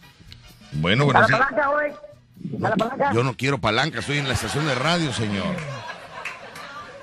Bueno, 0.72 1.02
¿A 1.04 1.06
bueno, 1.06 1.20
la 1.20 1.26
sí. 1.26 1.32
palanca, 1.32 1.68
güey? 1.68 1.92
¿A 2.64 2.68
la 2.68 2.76
palanca? 2.76 3.12
Yo 3.14 3.22
no 3.24 3.36
quiero 3.36 3.60
palanca, 3.60 4.00
estoy 4.00 4.18
en 4.18 4.28
la 4.28 4.34
estación 4.34 4.66
de 4.66 4.74
radio, 4.74 5.12
señor. 5.12 5.56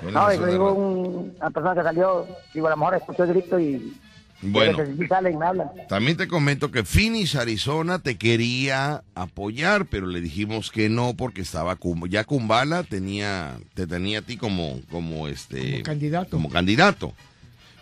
No, 0.02 0.32
yo 0.32 0.46
digo 0.46 0.72
un- 0.72 1.34
una 1.38 1.50
persona 1.50 1.74
que 1.74 1.82
salió, 1.82 2.26
digo, 2.54 2.66
a 2.68 2.70
lo 2.70 2.76
mejor 2.76 2.94
escuchó 2.96 3.24
el 3.24 3.30
grito 3.34 3.58
y... 3.58 3.94
Bueno, 4.40 4.78
y 4.96 5.06
sale 5.08 5.32
y 5.32 5.36
me 5.36 5.46
habla. 5.46 5.72
también 5.88 6.16
te 6.16 6.28
comento 6.28 6.70
que 6.70 6.84
Phoenix, 6.84 7.34
Arizona, 7.34 7.98
te 7.98 8.16
quería 8.18 9.02
apoyar, 9.16 9.86
pero 9.86 10.06
le 10.06 10.20
dijimos 10.20 10.70
que 10.70 10.88
no 10.88 11.14
porque 11.14 11.40
estaba 11.40 11.76
ya 12.08 12.22
Kumbala 12.22 12.84
tenía, 12.84 13.58
te 13.74 13.88
tenía 13.88 14.20
a 14.20 14.22
ti 14.22 14.36
como, 14.36 14.78
como 14.92 15.26
este, 15.26 15.72
Como 15.72 15.82
candidato. 15.82 16.30
como 16.30 16.50
candidato. 16.50 17.14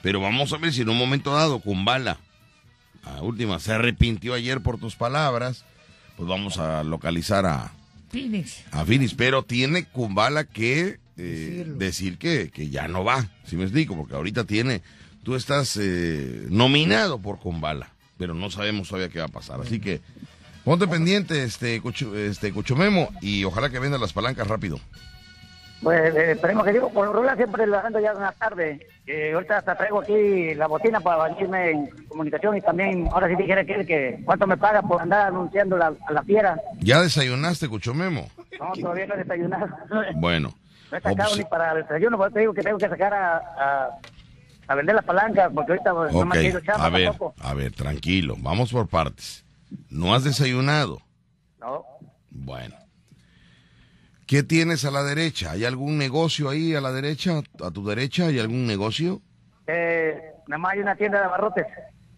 Pero 0.00 0.22
vamos 0.22 0.50
a 0.54 0.56
ver 0.56 0.72
si 0.72 0.80
en 0.80 0.88
un 0.88 0.96
momento 0.96 1.34
dado 1.34 1.58
Kumbala, 1.60 2.16
a 3.04 3.20
última, 3.20 3.58
se 3.60 3.74
arrepintió 3.74 4.32
ayer 4.32 4.62
por 4.62 4.78
tus 4.78 4.96
palabras, 4.96 5.66
pues 6.16 6.26
vamos 6.26 6.56
a 6.56 6.82
localizar 6.84 7.44
a, 7.44 7.72
Phoenix. 8.10 8.64
a 8.72 8.82
Phoenix, 8.86 9.12
pero 9.12 9.42
tiene 9.42 9.84
Kumbala 9.84 10.44
que 10.44 11.00
eh, 11.18 11.64
decir 11.66 12.18
que, 12.18 12.50
que 12.50 12.68
ya 12.68 12.88
no 12.88 13.04
va, 13.04 13.26
si 13.44 13.56
me 13.56 13.64
explico, 13.64 13.96
porque 13.96 14.14
ahorita 14.14 14.44
tiene, 14.44 14.82
tú 15.22 15.34
estás 15.34 15.78
eh, 15.80 16.46
nominado 16.48 17.18
por 17.18 17.38
Kumbala, 17.38 17.88
pero 18.18 18.34
no 18.34 18.50
sabemos 18.50 18.88
todavía 18.88 19.08
qué 19.08 19.18
va 19.18 19.26
a 19.26 19.28
pasar, 19.28 19.60
así 19.60 19.80
que 19.80 20.00
ponte 20.64 20.86
pendiente, 20.88 21.44
este, 21.44 21.80
Cucho, 21.80 22.16
este 22.16 22.52
Cuchomemo, 22.52 23.10
y 23.20 23.44
ojalá 23.44 23.70
que 23.70 23.78
vendan 23.78 24.00
las 24.00 24.12
palancas 24.12 24.46
rápido. 24.46 24.80
Pues 25.82 26.14
eh, 26.14 26.32
esperemos 26.32 26.64
que 26.64 26.72
digo, 26.72 26.90
por 26.90 27.06
lo 27.06 27.12
regular 27.12 27.36
siempre 27.36 27.66
la 27.66 27.80
ando 27.80 28.00
ya 28.00 28.12
en 28.12 28.20
la 28.20 28.32
tarde. 28.32 28.86
Eh, 29.06 29.32
ahorita 29.34 29.58
hasta 29.58 29.76
traigo 29.76 30.00
aquí 30.00 30.54
la 30.54 30.66
botina 30.66 31.00
para 31.00 31.28
venirme 31.28 31.70
en 31.70 31.90
comunicación 32.08 32.56
y 32.56 32.62
también, 32.62 33.08
ahora 33.12 33.28
sí 33.28 33.36
dijera 33.36 33.64
que, 33.64 33.84
que 33.84 34.20
cuánto 34.24 34.46
me 34.46 34.56
paga 34.56 34.80
por 34.82 35.02
andar 35.02 35.28
anunciando 35.28 35.76
la, 35.76 35.92
a 36.08 36.12
la 36.12 36.22
fiera. 36.22 36.58
¿Ya 36.80 37.02
desayunaste, 37.02 37.68
Cuchomemo? 37.68 38.30
No, 38.58 38.72
todavía 38.72 39.06
no 39.06 39.14
he 39.14 39.18
desayunado. 39.18 39.68
Bueno. 40.16 40.54
No 40.90 40.98
he 40.98 41.00
sacado 41.00 41.30
obs- 41.34 41.38
ni 41.38 41.44
para 41.44 41.72
el 41.72 41.82
desayuno, 41.82 42.30
te 42.30 42.40
digo 42.40 42.54
que 42.54 42.62
tengo 42.62 42.78
que 42.78 42.88
sacar 42.88 43.12
a, 43.14 43.36
a, 43.38 43.88
a 44.68 44.74
vender 44.74 44.94
las 44.94 45.04
palancas, 45.04 45.50
porque 45.54 45.72
ahorita 45.72 45.94
pues, 45.94 46.12
no 46.12 46.24
me 46.26 46.36
querido 46.36 46.60
chamba 46.60 46.86
a 46.86 46.90
ver, 46.90 47.08
tampoco. 47.08 47.34
a 47.40 47.54
ver, 47.54 47.72
tranquilo, 47.72 48.36
vamos 48.38 48.72
por 48.72 48.86
partes. 48.88 49.44
¿No 49.90 50.14
has 50.14 50.22
desayunado? 50.24 51.00
No. 51.60 51.84
Bueno. 52.30 52.76
¿Qué 54.26 54.42
tienes 54.42 54.84
a 54.84 54.90
la 54.90 55.02
derecha? 55.04 55.52
¿Hay 55.52 55.64
algún 55.64 55.98
negocio 55.98 56.48
ahí 56.48 56.74
a 56.74 56.80
la 56.80 56.90
derecha? 56.92 57.42
¿A 57.64 57.70
tu 57.70 57.86
derecha 57.86 58.26
hay 58.26 58.38
algún 58.40 58.66
negocio? 58.66 59.20
Eh, 59.68 60.20
nada 60.48 60.58
más 60.58 60.72
hay 60.72 60.80
una 60.80 60.96
tienda 60.96 61.18
de 61.20 61.24
abarrotes. 61.26 61.66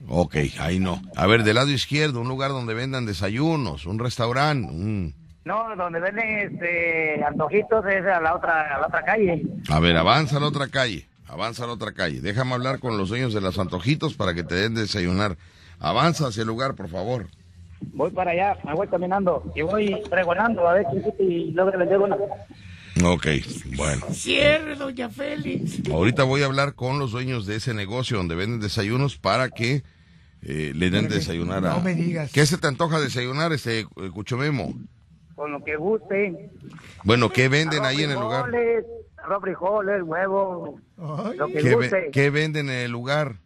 Ok, 0.09 0.37
ahí 0.59 0.79
no. 0.79 1.03
A 1.17 1.27
ver, 1.27 1.43
del 1.43 1.57
lado 1.57 1.71
izquierdo, 1.71 2.21
un 2.21 2.29
lugar 2.29 2.51
donde 2.51 2.73
vendan 2.73 3.05
desayunos, 3.05 3.85
un 3.85 3.99
restaurante, 3.99 4.71
un... 4.73 5.15
No, 5.45 5.75
donde 5.77 6.01
venden 6.01 6.53
este, 6.53 7.25
antojitos 7.25 7.85
es 7.87 8.05
a 8.05 8.21
la 8.21 8.35
otra, 8.35 8.77
a 8.77 8.81
la 8.81 8.87
otra 8.87 9.03
calle. 9.05 9.47
A 9.71 9.81
ver, 9.81 9.97
avanza 9.97 10.37
a 10.37 10.41
la 10.41 10.49
otra 10.49 10.69
calle. 10.69 11.07
Avanza 11.27 11.65
a 11.65 11.67
la 11.67 11.75
otra 11.75 11.93
calle. 11.93 12.21
Déjame 12.21 12.55
hablar 12.55 12.81
con 12.81 12.97
los 12.97 13.11
dueños 13.11 13.35
de 13.35 13.41
los 13.41 13.59
antojitos 13.59 14.15
para 14.15 14.35
que 14.35 14.43
te 14.43 14.55
den 14.55 14.75
de 14.75 14.83
desayunar. 14.83 15.37
Avanza 15.79 16.27
hacia 16.27 16.43
el 16.43 16.49
lugar, 16.49 16.75
por 16.75 16.89
favor. 16.89 17.27
Voy 17.81 18.11
para 18.11 18.33
allá, 18.33 18.57
me 18.65 18.75
voy 18.75 18.89
caminando 18.89 19.53
y 19.55 19.63
voy 19.63 20.03
pregonando 20.11 20.67
a 20.69 20.75
ver 20.75 20.87
y 21.19 21.53
logre 21.53 21.79
vender 21.79 21.99
una. 21.99 22.17
Ok, 23.05 23.27
bueno. 23.77 24.07
Cierre, 24.11 24.75
doña 24.75 25.09
Félix. 25.09 25.89
Ahorita 25.89 26.25
voy 26.25 26.43
a 26.43 26.47
hablar 26.47 26.75
con 26.75 26.99
los 26.99 27.13
dueños 27.13 27.47
de 27.47 27.57
ese 27.57 27.75
negocio 27.75 28.17
donde 28.17 28.35
venden 28.35 28.61
desayunos 28.61 29.17
para 29.17 29.51
que 29.51 29.85
eh, 30.43 30.73
le 30.75 30.91
den 30.91 31.09
desayunar 31.09 31.65
a... 31.67 31.75
no 31.75 31.81
me 31.81 31.95
digas. 31.95 32.33
¿Qué 32.33 32.45
se 32.47 32.59
te 32.59 32.67
antoja 32.67 32.99
desayunar, 32.99 33.53
este 33.53 33.81
eh, 33.81 33.87
Cuchomemo? 34.13 34.75
Con 35.39 35.53
lo 35.53 35.63
que 35.63 35.77
guste. 35.77 36.51
Bueno, 37.05 37.31
¿qué 37.31 37.49
venden 37.49 37.85
ahí 37.85 38.03
en 38.03 38.11
el 38.11 38.19
lugar? 38.19 38.47
frijoles, 38.47 38.85
Arroz, 39.19 39.41
frijoles, 39.43 40.03
huevos, 40.03 40.81
lo 40.97 41.47
que 41.47 41.53
¿Qué, 41.53 41.63
ve- 41.69 41.75
guste. 41.77 42.11
qué 42.13 42.31
venden 42.31 42.69
en 42.69 42.75
el 42.79 42.91
lugar? 42.91 43.37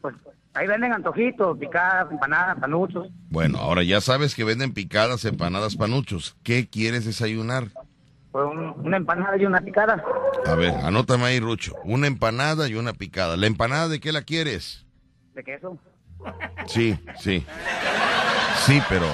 Pues 0.00 0.16
ahí 0.54 0.66
venden 0.66 0.92
antojitos, 0.92 1.56
picadas, 1.56 2.10
empanadas, 2.10 2.58
panuchos. 2.58 3.08
Bueno, 3.30 3.58
ahora 3.58 3.84
ya 3.84 4.00
sabes 4.00 4.34
que 4.34 4.42
venden 4.42 4.72
picadas, 4.74 5.24
empanadas, 5.24 5.76
panuchos. 5.76 6.36
¿Qué 6.42 6.68
quieres 6.68 7.04
desayunar? 7.04 7.68
Pues 8.32 8.44
un- 8.50 8.74
una 8.84 8.96
empanada 8.96 9.36
y 9.36 9.46
una 9.46 9.60
picada. 9.60 10.04
A 10.46 10.54
ver, 10.56 10.74
anótame 10.82 11.26
ahí, 11.26 11.38
Rucho. 11.38 11.76
Una 11.84 12.08
empanada 12.08 12.66
y 12.66 12.74
una 12.74 12.92
picada. 12.92 13.36
¿La 13.36 13.46
empanada 13.46 13.86
de 13.86 14.00
qué 14.00 14.10
la 14.10 14.22
quieres? 14.22 14.84
¿De 15.34 15.44
queso? 15.44 15.78
Sí, 16.66 16.98
sí. 17.20 17.46
Sí, 18.66 18.82
pero 18.88 19.06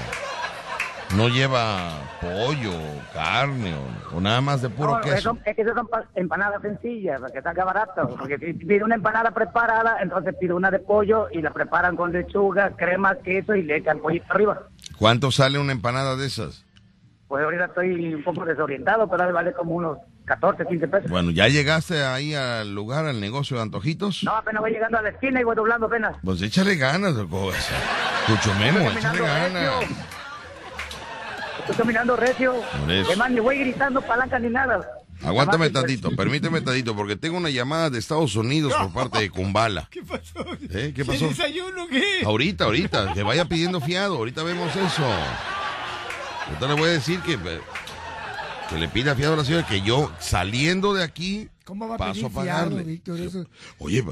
no 1.15 1.29
lleva 1.29 1.91
pollo, 2.21 2.73
carne 3.15 3.75
o, 3.75 4.17
o 4.17 4.21
nada 4.21 4.41
más 4.41 4.61
de 4.63 4.69
puro 4.69 4.97
No, 4.97 5.01
queso. 5.01 5.17
eso- 5.17 5.39
es 5.45 5.55
que 5.57 5.63
esas 5.63 5.75
son 5.75 5.87
pa- 5.87 6.05
empanadas 6.15 6.61
sencillas, 6.63 7.21
para 7.21 7.33
que 7.33 7.43
salga 7.43 7.65
barato. 7.65 8.09
Porque 8.19 8.39
si 8.39 8.53
pide 8.55 8.83
una 8.83 8.97
empanada 8.97 9.31
preparada, 9.31 9.99
entonces 10.03 10.35
pide 10.41 10.53
una 10.53 10.71
de 10.71 10.79
pollo 10.81 11.29
y 11.33 11.41
la 11.43 11.51
preparan 11.53 11.97
con 11.97 12.13
lechuga, 12.13 12.71
crema, 12.77 13.15
queso 13.25 13.55
y 13.55 13.63
le 13.63 13.77
echan 13.77 13.99
pollito 14.01 14.27
arriba. 14.31 14.63
¿Cuánto 14.99 15.31
sale 15.31 15.59
una 15.59 15.73
empanada 15.73 16.17
de 16.17 16.27
esas? 16.27 16.65
Pues 17.29 17.43
ahorita 17.45 17.67
estoy 17.67 18.15
un 18.15 18.23
poco 18.23 18.45
desorientado, 18.45 19.09
pero 19.09 19.33
vale 19.33 19.53
como 19.53 19.75
unos 19.75 19.99
14, 20.27 20.65
15 20.67 20.89
pesos. 20.89 21.11
Bueno, 21.11 21.31
¿ya 21.33 21.49
llegaste 21.49 22.05
ahí 22.05 22.35
al 22.35 22.73
lugar, 22.75 23.05
al 23.07 23.21
negocio 23.21 23.57
de 23.57 23.63
antojitos? 23.65 24.23
No, 24.25 24.33
apenas 24.33 24.61
voy 24.63 24.71
llegando 24.73 24.99
a 24.99 25.03
la 25.03 25.09
esquina 25.11 25.41
y 25.41 25.45
voy 25.45 25.57
doblando 25.57 25.87
apenas. 25.87 26.17
Pues 26.25 26.41
échale 26.43 26.77
ganas. 26.77 27.15
Escucho 27.17 28.55
Memo, 28.59 28.91
échale 28.91 29.21
ganas. 29.21 29.53
recio. 29.81 29.97
Estoy 31.61 31.77
caminando 31.77 32.17
recio. 32.17 32.55
Por 32.81 32.91
eso. 32.93 33.09
Además, 33.09 33.31
ni 33.31 33.41
voy 33.41 33.59
gritando 33.59 34.01
palanca 34.03 34.39
ni 34.39 34.49
nada. 34.49 34.89
Aguántame 35.23 35.71
tantito, 35.71 36.11
permíteme 36.15 36.61
tantito, 36.61 36.95
porque 36.95 37.17
tengo 37.17 37.39
una 37.39 37.49
llamada 37.49 37.89
de 37.89 37.99
Estados 37.99 38.37
Unidos 38.37 38.75
por 38.75 38.93
parte 38.93 39.19
de 39.21 39.31
Kumbala. 39.31 39.89
¿Qué 39.91 40.03
pasó? 40.03 40.41
¿Eh? 40.63 40.69
¿Qué 40.69 40.93
¿Qué 40.95 41.05
pasó? 41.07 41.29
desayuno 41.29 41.87
qué? 41.89 42.21
Ahorita, 42.25 42.65
ahorita, 42.65 43.15
que 43.15 43.23
vaya 43.23 43.47
pidiendo 43.47 43.81
fiado, 43.81 44.17
ahorita 44.17 44.43
vemos 44.43 44.71
eso. 44.77 45.05
Ahorita 46.47 46.67
le 46.69 46.75
voy 46.75 46.89
a 46.91 46.93
decir 46.93 47.21
que, 47.21 47.39
que 48.69 48.77
le 48.79 48.89
pida 48.89 49.15
fiado 49.15 49.35
a 49.35 49.37
la 49.39 49.45
señora, 49.45 49.67
que 49.67 49.81
yo 49.81 50.13
saliendo 50.21 50.93
de 50.95 51.03
aquí 51.03 51.49
¿Cómo 51.65 51.89
va 51.89 51.95
a 51.97 51.99
paso 51.99 52.13
pedir 52.13 52.27
a 52.27 52.31
pagarle. 52.31 52.75
fiado, 52.75 52.85
Víctor? 52.87 53.21
Eso- 53.21 53.47
Oye, 53.79 54.05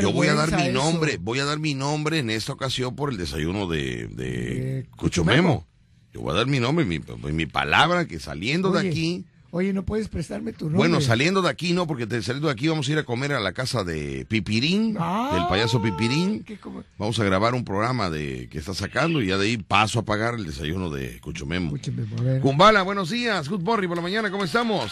yo 0.00 0.12
voy 0.12 0.28
a 0.28 0.34
dar 0.34 0.54
mi 0.56 0.62
eso. 0.62 0.72
nombre, 0.72 1.18
voy 1.20 1.40
a 1.40 1.44
dar 1.44 1.58
mi 1.58 1.74
nombre 1.74 2.18
en 2.20 2.30
esta 2.30 2.52
ocasión 2.52 2.94
por 2.96 3.10
el 3.10 3.18
desayuno 3.18 3.66
de, 3.66 4.06
de 4.12 4.24
De 4.30 4.86
Cuchumemo. 4.96 5.66
Yo 6.12 6.20
voy 6.20 6.32
a 6.32 6.34
dar 6.36 6.46
mi 6.46 6.60
nombre, 6.60 6.84
mi, 6.84 6.98
mi 7.32 7.46
palabra, 7.46 8.06
que 8.06 8.18
saliendo 8.20 8.70
de 8.70 8.88
aquí, 8.88 9.24
Oye, 9.54 9.72
¿no 9.74 9.82
puedes 9.82 10.08
prestarme 10.08 10.52
tu 10.54 10.64
nombre? 10.64 10.78
bueno, 10.78 11.00
saliendo 11.02 11.42
de 11.42 11.50
aquí 11.50 11.74
no, 11.74 11.86
porque 11.86 12.06
te- 12.06 12.22
saliendo 12.22 12.48
de 12.48 12.54
aquí 12.54 12.68
vamos 12.68 12.88
a 12.88 12.92
ir 12.92 12.98
a 12.98 13.02
comer 13.04 13.32
a 13.32 13.40
la 13.40 13.52
casa 13.52 13.84
de 13.84 14.24
Pipirín, 14.26 14.96
Ah, 14.98 15.30
del 15.34 15.46
payaso 15.46 15.80
Pipirín. 15.82 16.42
¿qué 16.42 16.56
como- 16.58 16.84
Vamos 16.96 17.18
a 17.20 17.24
grabar 17.24 17.54
un 17.54 17.62
programa 17.64 18.08
de 18.08 18.48
que 18.50 18.58
está 18.58 18.72
sacando 18.72 19.20
y 19.20 19.26
ya 19.26 19.36
de 19.36 19.46
ahí 19.46 19.56
paso 19.58 19.98
a 20.00 20.04
pagar 20.04 20.34
el 20.36 20.46
desayuno 20.46 20.88
de 20.88 21.20
Cuchumemo. 21.20 21.66
Escúcheme, 21.76 22.06
a 22.18 22.22
ver. 22.22 22.40
Kumbala, 22.40 22.80
buenos 22.82 23.10
días. 23.10 23.48
Good 23.48 23.60
morning 23.62 23.88
por 23.88 23.96
la 23.98 24.02
mañana, 24.02 24.30
¿cómo 24.30 24.44
estamos? 24.44 24.90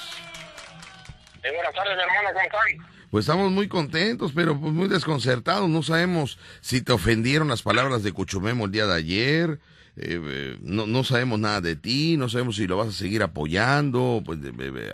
buenas 1.43 1.75
tardes, 1.75 1.97
mi 1.97 2.03
hermano, 2.03 2.29
¿cómo 2.35 2.45
están? 2.45 2.91
Pues 3.11 3.25
estamos 3.25 3.51
muy 3.51 3.67
contentos, 3.67 4.33
pero 4.35 4.61
pues 4.61 4.73
muy 4.73 4.89
desconcertados. 4.89 5.69
No 5.71 5.83
sabemos 5.83 6.39
si 6.61 6.81
te 6.83 6.93
ofendieron 6.93 7.49
las 7.49 7.63
palabras 7.63 8.03
de 8.03 8.13
Cuchumemo 8.13 8.67
el 8.67 8.73
día 8.73 8.87
de 8.87 8.95
ayer. 8.95 9.59
Eh, 9.97 10.19
eh, 10.23 10.57
no, 10.63 10.87
no 10.87 11.05
sabemos 11.05 11.39
nada 11.39 11.61
de 11.61 11.77
ti, 11.77 12.17
no 12.17 12.29
sabemos 12.29 12.57
si 12.57 12.67
lo 12.67 12.77
vas 12.77 12.89
a 12.89 12.93
seguir 12.93 13.23
apoyando. 13.23 14.23
Pues, 14.25 14.39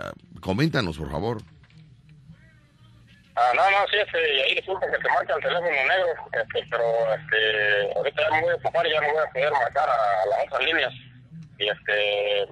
ah, 0.01 0.12
coméntanos, 0.40 0.97
por 0.99 1.11
favor. 1.11 1.42
Ah, 3.38 3.53
no, 3.55 3.62
no, 3.70 3.76
sí, 3.90 3.97
este, 3.99 4.18
ahí 4.44 4.55
disculpa 4.55 4.86
que 4.90 4.97
te 4.99 5.09
marque 5.11 5.32
el 5.34 5.42
teléfono 5.42 5.68
negro, 5.68 6.09
este, 6.32 6.66
pero 6.70 7.14
este, 7.14 7.92
ahorita 7.94 8.22
ya 8.22 8.30
me 8.30 8.40
voy 8.40 8.51
a 8.51 8.55
ocupar 8.57 8.86
y 8.86 8.90
ya 8.92 9.01
no 9.03 9.09
voy 9.12 9.22
a 9.22 9.30
poder 9.30 9.53
marcar 9.53 9.88
a 9.90 10.26
las 10.30 10.47
otras 10.47 10.64
líneas. 10.64 10.92
Y 11.59 11.68
este, 11.68 12.49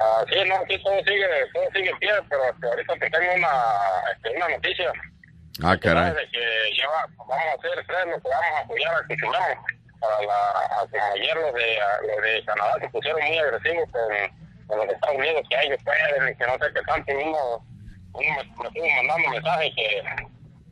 ah, 0.00 0.24
sí, 0.30 0.36
no, 0.48 0.56
sí, 0.68 0.82
todo 0.82 0.96
sigue, 1.04 1.26
todo 1.52 1.64
sigue 1.74 1.90
en 1.90 1.98
pie, 1.98 2.10
pero 2.30 2.44
este, 2.48 2.66
ahorita 2.66 2.94
te 2.94 3.10
tengo 3.10 3.34
una, 3.34 3.52
este, 4.16 4.36
una 4.36 4.48
noticia. 4.48 4.92
Ah, 5.62 5.76
caray. 5.76 6.12
De 6.14 6.28
que 6.32 6.76
ya 6.78 6.88
va- 6.88 7.06
vamos 7.18 7.44
a 7.44 7.52
hacer 7.58 7.84
tres, 7.86 8.04
que 8.22 8.28
vamos 8.30 8.56
a 8.56 8.60
apoyar 8.64 8.94
a 8.94 9.06
Cuchumemo. 9.06 9.66
Para 10.02 11.12
ayer 11.12 11.36
los 11.36 11.54
de, 11.54 11.78
los 12.02 12.22
de 12.22 12.44
Canadá 12.44 12.74
se 12.80 12.88
pusieron 12.88 13.22
muy 13.24 13.38
agresivos 13.38 13.88
con, 13.92 14.78
los 14.78 14.88
Estados 14.88 15.16
Unidos, 15.16 15.42
que 15.48 15.66
ellos 15.66 15.78
pueden 15.84 16.36
que 16.36 16.46
no 16.46 16.52
sé 16.54 16.72
qué 16.74 16.80
tanto. 16.86 17.12
Uno, 17.12 17.64
uno 18.14 18.34
me, 18.34 18.68
estuvo 18.68 18.88
mandando 18.96 19.30
mensaje 19.30 19.72
que, 19.76 20.02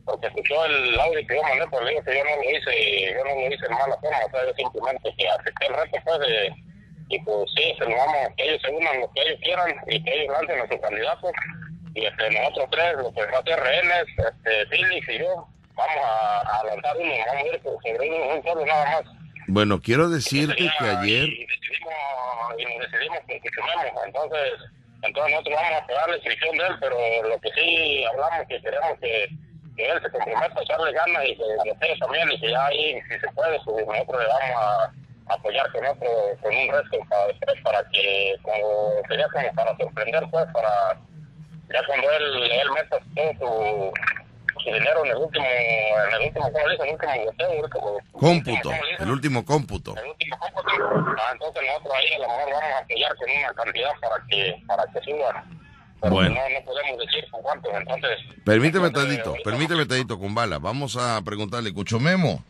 porque 0.05 0.27
escuchó 0.27 0.65
el 0.65 0.99
audio 0.99 1.27
que 1.27 1.35
yo 1.35 1.43
mandé, 1.43 1.65
le 1.83 1.89
digo 1.89 2.03
que 2.03 2.17
yo 2.17 2.23
no 2.25 2.35
lo 2.35 2.49
hice, 2.49 3.13
yo 3.13 3.23
no 3.23 3.35
lo 3.35 3.47
hice 3.47 3.65
en 3.65 3.73
mala 3.73 3.97
forma, 3.97 4.25
o 4.25 4.29
sea, 4.31 4.45
yo 4.45 4.53
simplemente 4.55 5.13
que 5.17 5.29
acepté 5.29 5.67
el 5.67 5.73
reto, 5.75 5.97
pues, 6.03 6.19
de, 6.19 6.53
y 7.11 7.19
pues 7.19 7.49
sí, 7.55 7.75
se 7.77 7.85
nos 7.87 7.97
vamos, 7.97 8.29
que 8.37 8.43
ellos 8.43 8.61
se 8.61 8.71
unan 8.71 8.99
lo 9.01 9.11
que 9.11 9.21
ellos 9.21 9.39
quieran 9.43 9.75
y 9.87 10.03
que 10.03 10.13
ellos 10.13 10.33
lancen 10.33 10.61
a 10.61 10.67
su 10.67 10.81
candidato. 10.81 11.31
Y 11.93 12.05
este, 12.05 12.29
nosotros 12.31 12.69
tres, 12.71 12.95
lo 12.97 13.11
que 13.11 13.25
va 13.25 13.37
a 13.37 14.01
este, 14.01 14.65
Felix 14.67 15.09
y 15.09 15.19
yo, 15.19 15.45
vamos 15.75 16.03
a, 16.05 16.63
lanzar 16.63 16.95
uno, 16.97 17.13
vamos 17.27 17.43
a 17.43 17.47
ir 17.47 17.61
sobre 17.61 18.09
uno, 18.09 18.35
un 18.35 18.43
solo 18.43 18.65
nada 18.65 18.85
más. 18.85 19.20
Bueno, 19.51 19.81
quiero 19.81 20.07
decirte 20.07 20.55
que 20.55 20.85
ayer... 20.85 21.27
Y 21.27 21.45
decidimos, 21.45 21.93
y 22.57 22.79
decidimos 22.79 23.19
que 23.27 23.41
Cuchumemo, 23.41 24.01
entonces, 24.05 24.53
entonces 25.01 25.31
nosotros 25.31 25.55
vamos 25.61 25.81
a 25.81 25.87
pagar 25.87 26.09
la 26.09 26.15
inscripción 26.15 26.57
de 26.57 26.67
él, 26.67 26.75
pero 26.79 26.97
lo 27.27 27.39
que 27.41 27.49
sí 27.51 28.05
hablamos 28.05 28.47
que 28.47 28.61
queremos 28.61 28.99
que, 29.01 29.27
que 29.75 29.89
él 29.89 30.01
se 30.01 30.09
comprometa 30.09 30.57
a 30.57 30.63
echarle 30.63 30.93
ganas 30.93 31.25
y 31.25 31.35
que 31.35 31.43
nosotros 31.65 31.99
también, 31.99 32.31
y 32.31 32.39
que 32.39 32.49
ya 32.49 32.65
ahí, 32.65 33.01
si 33.09 33.19
se 33.19 33.27
puede, 33.35 33.59
pues 33.65 33.85
nosotros 33.85 34.21
le 34.21 34.27
vamos 34.29 34.55
a 34.55 35.33
apoyar 35.33 35.69
con 35.73 35.85
otro, 35.85 36.09
con 36.41 36.55
un 36.55 36.67
resto 36.71 36.97
para 37.09 37.27
después, 37.27 37.61
para 37.61 37.83
que, 37.91 38.35
como, 38.43 39.01
sería 39.09 39.27
como 39.33 39.53
para 39.53 39.75
sorprender, 39.75 40.23
pues, 40.31 40.45
para, 40.53 40.97
ya 41.73 41.85
cuando 41.87 42.09
él, 42.09 42.51
él 42.53 42.71
meta 42.71 42.99
todo 43.15 43.33
su, 43.37 43.93
su 44.63 44.69
dinero 44.71 45.03
en 45.05 45.11
el 45.11 45.17
último, 45.17 45.45
en 45.45 46.13
el 46.21 46.27
último, 46.27 46.51
¿cómo 46.51 46.67
le 46.67 46.71
dicen? 46.73 46.87
El 46.87 46.93
último 46.93 47.25
boteo, 47.25 47.51
el 47.51 47.63
último, 47.63 47.99
Cómputo, 48.11 48.71
el 48.99 49.11
último 49.11 49.45
cómputo. 49.45 49.95
el 49.97 50.09
último 50.09 50.37
cómputo. 50.39 51.15
Ah, 51.17 51.29
entonces 51.33 51.63
nosotros 51.67 51.93
ahí 51.95 52.13
a 52.15 52.19
lo 52.19 52.27
mejor 52.27 52.53
vamos 52.53 52.63
a 52.73 52.77
apoyar 52.79 53.15
con 53.15 53.29
una 53.29 53.53
cantidad 53.53 53.91
para 54.01 54.15
que, 54.29 54.63
para 54.67 54.83
que 54.93 54.99
suba. 55.01 55.45
Pero 56.01 56.13
Bueno. 56.13 56.29
no, 56.35 56.49
no 56.49 56.65
podemos 56.65 56.97
decir 57.05 57.29
con 57.29 57.41
cuánto, 57.43 57.69
entonces... 57.77 58.11
Permíteme 58.43 58.87
entonces, 58.87 59.09
tantito, 59.09 59.29
ahorita- 59.31 59.49
permíteme 59.49 59.85
tantito, 59.85 60.17
Kumbala. 60.17 60.57
Vamos 60.57 60.97
a 60.97 61.21
preguntarle, 61.21 61.71
Cuchumemo. 61.73 62.43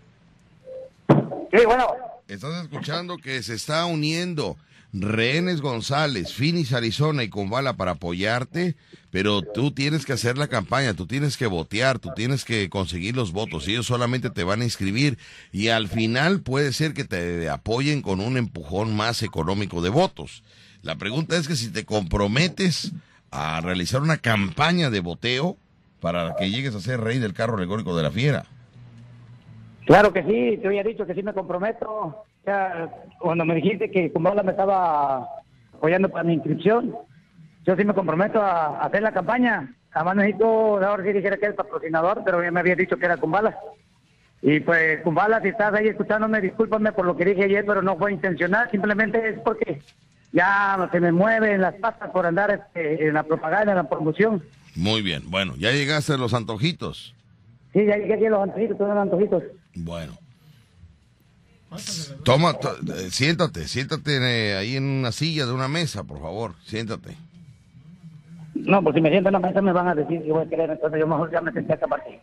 Sí, 1.10 1.66
bueno. 1.66 1.94
Estás 2.30 2.64
escuchando 2.64 3.18
que 3.18 3.44
se 3.44 3.56
está 3.56 3.86
uniendo 3.86 4.56
Rehenes 4.94 5.62
González, 5.62 6.34
Finis 6.34 6.74
Arizona 6.74 7.24
y 7.24 7.30
Kumbala 7.30 7.78
para 7.78 7.92
apoyarte, 7.92 8.76
pero 9.10 9.42
tú 9.42 9.72
tienes 9.72 10.06
que 10.06 10.14
hacer 10.14 10.38
la 10.38 10.48
campaña, 10.48 10.94
tú 10.94 11.08
tienes 11.08 11.38
que 11.38 11.48
votear, 11.48 12.00
tú 12.00 12.10
tienes 12.16 12.44
que 12.44 12.70
conseguir 12.70 13.16
los 13.16 13.32
votos. 13.32 13.68
Ellos 13.68 13.86
solamente 13.86 14.30
te 14.30 14.44
van 14.44 14.62
a 14.62 14.66
inscribir 14.66 15.18
y 15.54 15.70
al 15.70 15.88
final 15.88 16.42
puede 16.42 16.74
ser 16.74 16.94
que 16.94 17.06
te 17.06 17.50
apoyen 17.50 18.02
con 18.02 18.20
un 18.20 18.36
empujón 18.36 18.96
más 18.96 19.24
económico 19.24 19.82
de 19.82 19.90
votos. 19.90 20.44
La 20.82 20.98
pregunta 20.98 21.38
es 21.38 21.48
que 21.48 21.56
si 21.56 21.70
te 21.70 21.86
comprometes 21.86 22.92
a 23.30 23.62
realizar 23.62 24.02
una 24.02 24.18
campaña 24.18 24.90
de 24.90 25.00
voteo 25.00 25.58
para 26.02 26.36
que 26.36 26.50
llegues 26.50 26.76
a 26.76 26.82
ser 26.82 27.00
rey 27.00 27.20
del 27.20 27.34
carro 27.34 27.56
alegórico 27.56 27.96
de 27.96 28.04
la 28.04 28.12
fiera. 28.12 28.46
Claro 29.92 30.14
que 30.14 30.24
sí, 30.24 30.58
te 30.62 30.68
había 30.68 30.84
dicho 30.84 31.06
que 31.06 31.14
sí 31.14 31.22
me 31.22 31.34
comprometo. 31.34 32.24
Ya, 32.46 32.90
cuando 33.20 33.44
me 33.44 33.56
dijiste 33.56 33.92
que 33.92 34.10
Kumbala 34.10 34.42
me 34.42 34.52
estaba 34.52 35.28
apoyando 35.74 36.08
para 36.08 36.24
mi 36.24 36.36
inscripción, 36.36 36.96
yo 37.66 37.76
sí 37.76 37.84
me 37.84 37.94
comprometo 37.94 38.42
a, 38.42 38.68
a 38.68 38.86
hacer 38.86 39.02
la 39.02 39.12
campaña. 39.12 39.76
Además 39.92 40.16
necesito, 40.16 40.82
ahora 40.82 41.04
sí 41.04 41.12
dijera 41.12 41.36
que 41.36 41.48
es 41.48 41.56
patrocinador, 41.56 42.22
pero 42.24 42.42
ya 42.42 42.52
me 42.52 42.62
había 42.62 42.78
dicho 42.78 42.96
que 42.96 43.06
era 43.06 43.18
Kumbala. 43.18 43.58
Y 44.42 44.62
pues, 44.62 45.02
Kumbala, 45.02 45.42
si 45.42 45.50
estás 45.50 45.74
ahí 45.74 45.90
escuchándome, 45.90 46.40
discúlpame 46.40 46.94
por 46.94 47.06
lo 47.06 47.18
que 47.18 47.26
dije 47.26 47.44
ayer, 47.44 47.66
pero 47.66 47.82
no 47.82 47.98
fue 47.98 48.14
intencional, 48.14 48.72
simplemente 48.72 49.28
es 49.28 49.40
porque 49.42 49.82
ya 50.32 50.88
se 50.90 51.02
me 51.02 51.12
mueven 51.12 51.60
las 51.60 51.76
patas 51.76 52.12
por 52.12 52.26
andar 52.26 52.50
este, 52.50 53.10
en 53.10 53.16
la 53.16 53.24
propaganda, 53.24 53.74
en 53.74 53.78
la 53.78 53.90
promoción. 53.90 54.42
Muy 54.74 55.02
bien. 55.02 55.24
Bueno, 55.30 55.54
ya 55.58 55.72
llegaste 55.72 56.14
a 56.14 56.18
los 56.18 56.34
antojitos. 56.34 57.14
Sí, 57.74 57.86
ya 57.86 57.98
llegué 57.98 58.28
a 58.28 58.30
los 58.30 58.44
antojitos, 58.44 58.78
todos 58.78 58.92
los 58.92 59.02
antojitos. 59.02 59.44
Bueno. 59.76 60.18
Toma, 62.24 62.54
to- 62.54 62.78
eh, 62.94 63.10
siéntate, 63.12 63.68
siéntate 63.68 64.56
ahí 64.56 64.76
en 64.76 64.84
una 64.84 65.12
silla 65.14 65.46
de 65.46 65.54
una 65.54 65.70
mesa, 65.70 66.04
por 66.04 66.20
favor, 66.20 66.54
siéntate. 66.66 67.16
No, 68.56 68.84
porque 68.84 69.00
si 69.00 69.04
me 69.04 69.10
siento 69.10 69.30
en 69.30 69.34
la 69.34 69.40
mesa 69.40 69.62
me 69.62 69.72
van 69.72 69.88
a 69.88 69.96
decir 69.96 70.22
que 70.22 70.32
voy 70.32 70.46
a 70.46 70.50
querer, 70.50 70.70
entonces 70.72 71.00
yo 71.00 71.08
mejor 71.08 71.32
ya 71.32 71.40
me 71.40 71.52
senté 71.54 71.74
acá 71.74 71.88
parte. 71.88 72.20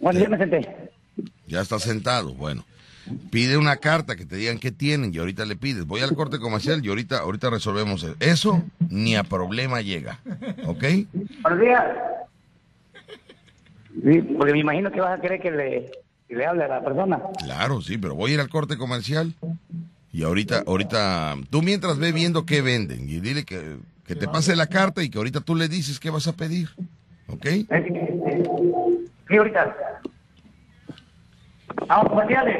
Bueno, 0.00 0.20
ya 0.20 0.28
me 0.28 0.38
senté. 0.38 0.90
Ya 1.48 1.60
está 1.60 1.78
sentado, 1.80 2.32
bueno. 2.34 2.64
Pide 3.30 3.58
una 3.58 3.76
carta 3.76 4.14
que 4.16 4.24
te 4.24 4.36
digan 4.36 4.58
qué 4.58 4.70
tienen 4.70 5.12
y 5.12 5.18
ahorita 5.18 5.44
le 5.44 5.56
pides. 5.56 5.84
Voy 5.84 6.00
al 6.00 6.14
corte 6.14 6.38
comercial 6.38 6.80
y 6.84 6.88
ahorita, 6.88 7.18
ahorita 7.18 7.50
resolvemos 7.50 8.02
eso. 8.04 8.14
Eso 8.20 8.62
ni 8.88 9.16
a 9.16 9.24
problema 9.24 9.82
llega, 9.82 10.20
¿ok? 10.64 10.84
Buenos 11.42 11.60
días. 11.60 11.84
Sí, 14.02 14.22
porque 14.38 14.52
me 14.52 14.60
imagino 14.60 14.90
que 14.90 15.00
vas 15.00 15.18
a 15.18 15.20
querer 15.20 15.40
que 15.40 15.50
le, 15.50 15.92
que 16.28 16.34
le 16.36 16.46
hable 16.46 16.64
a 16.64 16.68
la 16.68 16.84
persona. 16.84 17.20
Claro, 17.38 17.80
sí, 17.80 17.98
pero 17.98 18.14
voy 18.14 18.32
a 18.32 18.34
ir 18.34 18.40
al 18.40 18.48
corte 18.48 18.76
comercial 18.76 19.34
y 20.12 20.22
ahorita, 20.22 20.62
ahorita, 20.66 21.36
tú 21.50 21.60
mientras 21.62 21.98
ve 21.98 22.12
viendo 22.12 22.46
qué 22.46 22.62
venden 22.62 23.08
y 23.08 23.20
dile 23.20 23.44
que, 23.44 23.78
que 24.06 24.14
te 24.14 24.28
pase 24.28 24.54
la 24.54 24.68
carta 24.68 25.02
y 25.02 25.10
que 25.10 25.18
ahorita 25.18 25.40
tú 25.40 25.56
le 25.56 25.68
dices 25.68 25.98
qué 25.98 26.10
vas 26.10 26.28
a 26.28 26.36
pedir, 26.36 26.68
¿ok? 27.28 27.46
Sí, 29.28 29.36
ahorita. 29.36 29.76
Vamos, 31.88 32.08
comerciales. 32.08 32.56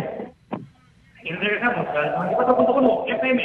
Y 1.23 1.31
regresamos 1.31 1.87
al 1.89 2.35
94.1 2.35 3.17
FM. 3.17 3.45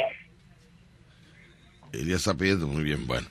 Él 1.92 2.08
ya 2.08 2.16
está 2.16 2.34
pidiendo 2.34 2.66
muy 2.66 2.82
bien, 2.82 3.06
bueno. 3.06 3.26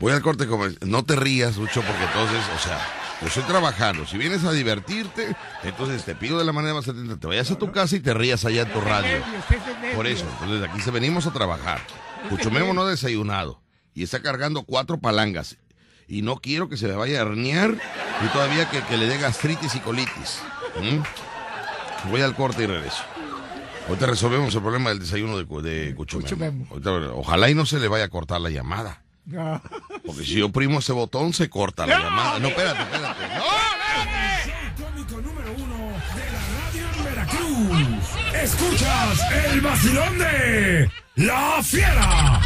Voy 0.00 0.12
al 0.12 0.22
corte 0.22 0.46
comercial. 0.46 0.90
No 0.90 1.04
te 1.04 1.14
rías, 1.14 1.56
Lucho, 1.56 1.82
porque 1.82 2.02
entonces, 2.04 2.42
o 2.56 2.58
sea, 2.58 2.78
yo 3.20 3.26
estoy 3.28 3.42
trabajando. 3.44 4.06
Si 4.06 4.16
vienes 4.16 4.42
a 4.44 4.52
divertirte, 4.52 5.36
entonces 5.62 6.04
te 6.04 6.14
pido 6.14 6.38
de 6.38 6.44
la 6.44 6.52
manera 6.52 6.74
más 6.74 6.88
atenta, 6.88 7.18
te 7.18 7.26
vayas 7.26 7.50
a 7.50 7.58
tu 7.58 7.70
casa 7.70 7.96
y 7.96 8.00
te 8.00 8.14
rías 8.14 8.44
allá 8.46 8.62
en 8.62 8.72
tu 8.72 8.80
radio. 8.80 9.18
Por 9.94 10.06
eso, 10.06 10.24
entonces 10.42 10.68
aquí 10.68 10.80
se 10.80 10.90
venimos 10.90 11.26
a 11.26 11.32
trabajar. 11.32 11.80
Cuchumemo 12.30 12.72
no 12.72 12.82
ha 12.82 12.90
desayunado 12.90 13.60
y 13.94 14.02
está 14.02 14.20
cargando 14.22 14.62
cuatro 14.64 14.98
palangas. 14.98 15.56
Y 16.08 16.22
no 16.22 16.36
quiero 16.36 16.68
que 16.68 16.76
se 16.76 16.88
le 16.88 16.94
vaya 16.96 17.18
a 17.18 17.22
herniar 17.22 17.76
y 18.24 18.28
todavía 18.32 18.68
que, 18.70 18.82
que 18.82 18.96
le 18.96 19.06
dé 19.06 19.18
gastritis 19.18 19.74
y 19.76 19.80
colitis. 19.80 20.40
¿Mm? 20.82 22.08
Voy 22.10 22.22
al 22.22 22.34
corte 22.34 22.64
y 22.64 22.66
regreso. 22.66 23.02
Ahorita 23.86 24.06
resolvemos 24.06 24.54
el 24.54 24.62
problema 24.62 24.90
del 24.90 24.98
desayuno 25.00 25.36
de, 25.36 25.44
de 25.44 25.94
Cuchumemo. 25.94 26.28
Cuchumemo. 26.28 26.66
Ahorita- 26.70 27.12
ojalá 27.14 27.50
y 27.50 27.54
no 27.54 27.66
se 27.66 27.78
le 27.78 27.86
vaya 27.88 28.04
a 28.04 28.08
cortar 28.08 28.40
la 28.40 28.50
llamada. 28.50 29.02
No. 29.26 29.62
Porque 30.06 30.24
si 30.24 30.34
yo 30.34 30.46
oprimo 30.46 30.78
ese 30.80 30.92
botón, 30.92 31.32
se 31.32 31.48
corta 31.48 31.86
la 31.86 31.98
llamada. 32.00 32.38
No, 32.38 32.48
espérate, 32.48 32.82
espérate. 32.82 33.24
Cómico 34.82 35.20
número 35.20 35.52
uno 35.52 35.76
de 36.14 36.32
la 36.32 36.42
radio 36.56 36.86
en 36.98 37.04
Veracruz. 37.04 38.08
Escuchas 38.34 39.20
el 39.52 39.60
vacilón 39.60 40.18
de 40.18 40.90
La 41.16 41.62
Fiera. 41.62 42.40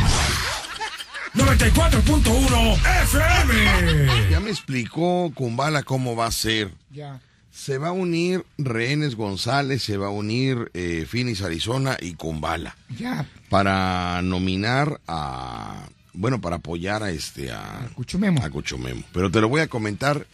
94.1 1.35 2.79
FM. 3.03 4.31
Ya 4.31 4.41
me 4.41 4.51
explicó 4.51 5.33
Kumbala 5.35 5.83
cómo 5.83 6.15
va 6.17 6.27
a 6.27 6.31
ser. 6.31 6.71
Ya. 6.91 7.21
Se 7.51 7.79
va 7.79 7.89
a 7.89 7.93
unir 7.93 8.45
Rehenes 8.59 9.15
González, 9.17 9.83
se 9.83 9.97
va 9.97 10.07
a 10.09 10.11
unir 10.11 10.71
eh, 10.75 11.07
Finis 11.09 11.43
Arizona 11.43 11.97
y 12.01 12.15
Kumbala 12.15 12.77
Ya. 12.99 13.27
para 13.49 14.21
nominar 14.23 15.01
a, 15.07 15.87
bueno, 16.15 16.41
para 16.41 16.57
apoyar 16.57 17.03
a 17.03 17.11
este 17.11 17.53
a 17.53 17.89
Cuchumemo. 17.95 18.43
a 18.43 18.51
Cuchumemo. 18.51 19.03
Pero 19.13 19.31
te 19.31 19.41
lo 19.41 19.49
voy 19.49 19.61
a 19.61 19.69
comentar 19.69 20.27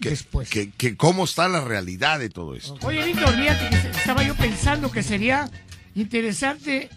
que, 0.00 0.10
Después. 0.10 0.48
que, 0.50 0.70
que 0.70 0.96
cómo 0.96 1.24
está 1.24 1.48
la 1.48 1.64
realidad 1.64 2.18
de 2.18 2.28
todo 2.28 2.54
esto. 2.54 2.76
Oye, 2.82 3.04
Víctor, 3.04 3.34
fíjate 3.34 3.68
que 3.68 3.90
estaba 3.90 4.22
yo 4.22 4.34
pensando 4.34 4.90
que 4.90 5.02
sería 5.02 5.50
interesante 5.94 6.88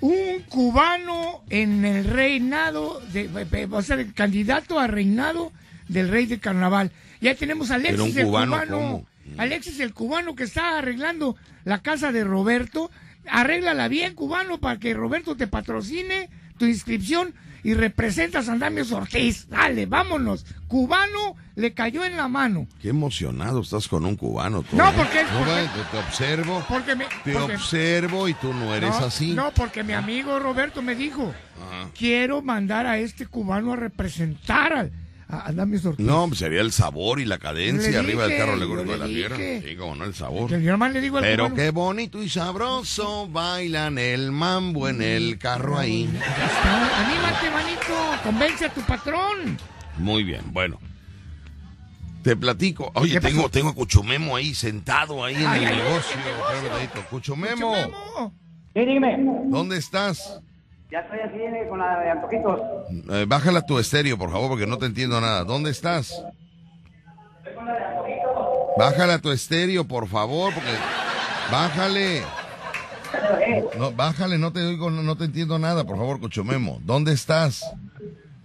un 0.00 0.42
cubano 0.48 1.42
en 1.50 1.84
el 1.84 2.04
reinado, 2.04 3.00
de, 3.12 3.24
eh, 3.52 3.66
va 3.66 3.78
a 3.78 3.82
ser 3.82 4.00
el 4.00 4.14
candidato 4.14 4.78
a 4.78 4.86
reinado 4.86 5.52
del 5.88 6.08
rey 6.08 6.26
del 6.26 6.40
carnaval. 6.40 6.90
Ya 7.20 7.34
tenemos 7.34 7.70
a 7.70 7.76
Alexis 7.76 8.16
el 8.16 8.26
cubano, 8.26 8.52
cubano. 8.52 8.76
¿cómo? 8.76 9.06
Alexis 9.36 9.80
el 9.80 9.92
cubano 9.92 10.34
que 10.34 10.44
está 10.44 10.78
arreglando 10.78 11.36
la 11.64 11.82
casa 11.82 12.12
de 12.12 12.24
Roberto. 12.24 12.90
Arréglala 13.26 13.88
bien, 13.88 14.14
cubano, 14.14 14.58
para 14.58 14.78
que 14.78 14.94
Roberto 14.94 15.36
te 15.36 15.46
patrocine 15.46 16.30
tu 16.58 16.64
inscripción 16.64 17.34
y 17.62 17.74
representas 17.74 18.48
a 18.48 18.52
Andamios 18.52 18.92
Ortiz. 18.92 19.48
Dale, 19.48 19.86
vámonos. 19.86 20.46
Cubano 20.68 21.36
le 21.56 21.72
cayó 21.74 22.04
en 22.04 22.16
la 22.16 22.28
mano. 22.28 22.66
Qué 22.80 22.90
emocionado 22.90 23.60
estás 23.62 23.88
con 23.88 24.04
un 24.04 24.16
cubano. 24.16 24.62
tú, 24.62 24.76
No, 24.76 24.88
¿eh? 24.88 24.92
porque- 24.96 25.22
No, 25.24 25.38
porque- 25.38 25.50
vaya, 25.52 25.72
te, 25.72 25.82
te 25.90 25.98
observo, 25.98 26.64
Porque 26.68 26.94
me, 26.94 27.04
te 27.24 27.32
porque- 27.32 27.54
observo 27.56 28.28
y 28.28 28.34
tú 28.34 28.52
no 28.54 28.74
eres 28.74 28.90
no, 29.00 29.06
así. 29.06 29.32
No, 29.32 29.50
porque 29.52 29.82
mi 29.82 29.92
amigo 29.94 30.38
Roberto 30.38 30.82
me 30.82 30.94
dijo, 30.94 31.32
Ajá. 31.56 31.90
quiero 31.96 32.42
mandar 32.42 32.86
a 32.86 32.98
este 32.98 33.26
cubano 33.26 33.72
a 33.72 33.76
representar 33.76 34.72
al, 34.72 34.92
a, 35.28 35.48
a 35.48 35.52
Damis 35.52 35.84
Ortiz. 35.84 36.04
No, 36.06 36.26
pues 36.28 36.38
sería 36.40 36.60
el 36.60 36.72
sabor 36.72 37.20
y 37.20 37.24
la 37.24 37.38
cadencia 37.38 37.98
arriba 38.00 38.26
del 38.26 38.38
carro 38.38 38.54
alegórico 38.54 38.92
de 38.92 38.98
la 38.98 39.06
dije. 39.06 39.62
Sí, 39.66 39.76
como 39.76 39.94
no, 39.96 40.04
el 40.04 40.14
sabor. 40.14 40.48
Que 40.48 40.62
yo 40.62 40.72
nomás 40.72 40.92
le 40.92 41.00
digo 41.00 41.18
al 41.18 41.24
Pero 41.24 41.44
cubano, 41.44 41.54
qué 41.56 41.70
bonito 41.70 42.22
y 42.22 42.28
sabroso 42.28 43.28
bailan 43.28 43.98
el 43.98 44.32
mambo 44.32 44.88
en 44.88 45.02
el 45.02 45.38
carro 45.38 45.78
ahí. 45.78 46.08
"Ah, 46.20 47.06
Anímate, 47.06 47.50
manito, 47.50 48.22
convence 48.24 48.64
a 48.66 48.72
tu 48.72 48.80
patrón. 48.82 49.58
Muy 49.98 50.24
bien, 50.24 50.42
bueno. 50.52 50.78
Te 52.22 52.34
platico. 52.36 52.90
Oye, 52.94 53.20
tengo, 53.20 53.48
tengo 53.48 53.70
a 53.70 53.74
Cuchumemo 53.74 54.36
ahí, 54.36 54.54
sentado 54.54 55.24
ahí 55.24 55.36
en 55.36 55.46
Ay, 55.46 55.64
el 55.64 55.68
ay, 55.70 55.76
negocio. 55.76 56.16
Cuchumemo, 57.10 57.72
Memo. 57.72 58.34
Sí, 58.74 58.80
dígame. 58.80 59.18
¿dónde 59.46 59.76
estás? 59.78 60.40
Ya 60.90 61.00
estoy 61.00 61.18
aquí 61.20 61.38
eh, 61.38 61.66
con 61.68 61.78
la 61.78 62.00
de 62.00 62.10
antojitos. 62.10 62.60
Eh, 63.10 63.24
bájala 63.28 63.62
tu 63.62 63.78
estéreo, 63.78 64.16
por 64.16 64.30
favor, 64.30 64.48
porque 64.48 64.66
no 64.66 64.78
te 64.78 64.86
entiendo 64.86 65.20
nada. 65.20 65.44
¿Dónde 65.44 65.70
estás? 65.70 66.24
Bájala 68.76 69.18
tu 69.18 69.30
estéreo, 69.30 69.84
por 69.86 70.08
favor, 70.08 70.54
porque... 70.54 70.70
Bájale. 71.50 72.22
No, 73.78 73.92
bájale, 73.92 74.38
no 74.38 74.52
te 74.52 74.60
oigo, 74.60 74.90
no, 74.90 75.02
no 75.02 75.16
te 75.16 75.24
entiendo 75.24 75.58
nada, 75.58 75.84
por 75.84 75.96
favor, 75.96 76.20
Cuchumemo. 76.20 76.78
¿Dónde 76.82 77.12
estás? 77.12 77.64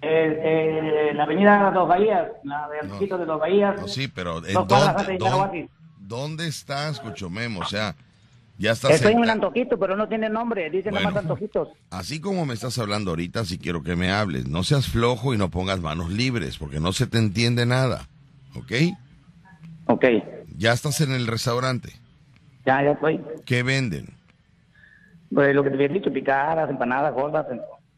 Eh, 0.02 1.10
eh, 1.12 1.14
la 1.14 1.24
avenida 1.24 1.72
Dos 1.72 1.88
Bahías, 1.88 2.28
la 2.44 2.68
de 2.70 2.80
antojitos 2.80 3.20
de 3.20 3.26
Dos 3.26 3.40
Bahías. 3.40 3.80
No, 3.80 3.88
sí, 3.88 4.08
pero 4.08 4.46
¿en 4.46 4.54
Dos 4.54 4.66
cuadras 4.68 4.96
dónde, 4.96 5.12
de 5.14 5.18
dónde, 5.18 5.70
dónde 5.98 6.48
estás, 6.48 7.00
Cuchumemo? 7.00 7.62
O 7.62 7.66
sea, 7.66 7.96
ya 8.58 8.72
estás... 8.72 8.92
Estoy 8.92 9.14
en 9.14 9.20
un 9.20 9.30
antojito, 9.30 9.78
pero 9.80 9.96
no 9.96 10.08
tiene 10.08 10.30
nombre. 10.30 10.70
Dice 10.70 10.90
Bueno. 10.92 11.08
nomás 11.10 11.24
antojitos. 11.24 11.70
Así 11.90 12.20
como 12.22 12.46
me 12.46 12.54
estás 12.54 12.78
hablando 12.80 13.12
ahorita, 13.12 13.46
sí 13.46 13.58
quiero 13.58 13.84
que 13.84 13.96
me 13.96 14.12
hables. 14.12 14.48
No 14.48 14.64
seas 14.64 14.88
flojo 14.88 15.34
y 15.34 15.38
no 15.38 15.50
pongas 15.50 15.80
manos 15.82 16.12
libres, 16.12 16.58
porque 16.58 16.80
no 16.80 16.94
se 16.94 17.08
te 17.08 17.18
entiende 17.18 17.66
nada. 17.66 18.08
¿Ok? 18.56 18.72
Ok, 19.88 20.06
Ya 20.58 20.72
estás 20.74 21.02
en 21.02 21.12
el 21.12 21.28
restaurante. 21.28 21.90
ya, 22.66 22.82
ya 22.84 22.92
estoy. 22.92 23.20
¿Qué 23.46 23.64
venden? 23.64 24.14
Pues 25.34 25.54
lo 25.56 25.64
que 25.64 25.70
te 25.70 25.76
había 25.76 25.88
dicho, 25.90 26.14
picadas, 26.14 26.70
empanadas, 26.70 27.14
gordas, 27.14 27.46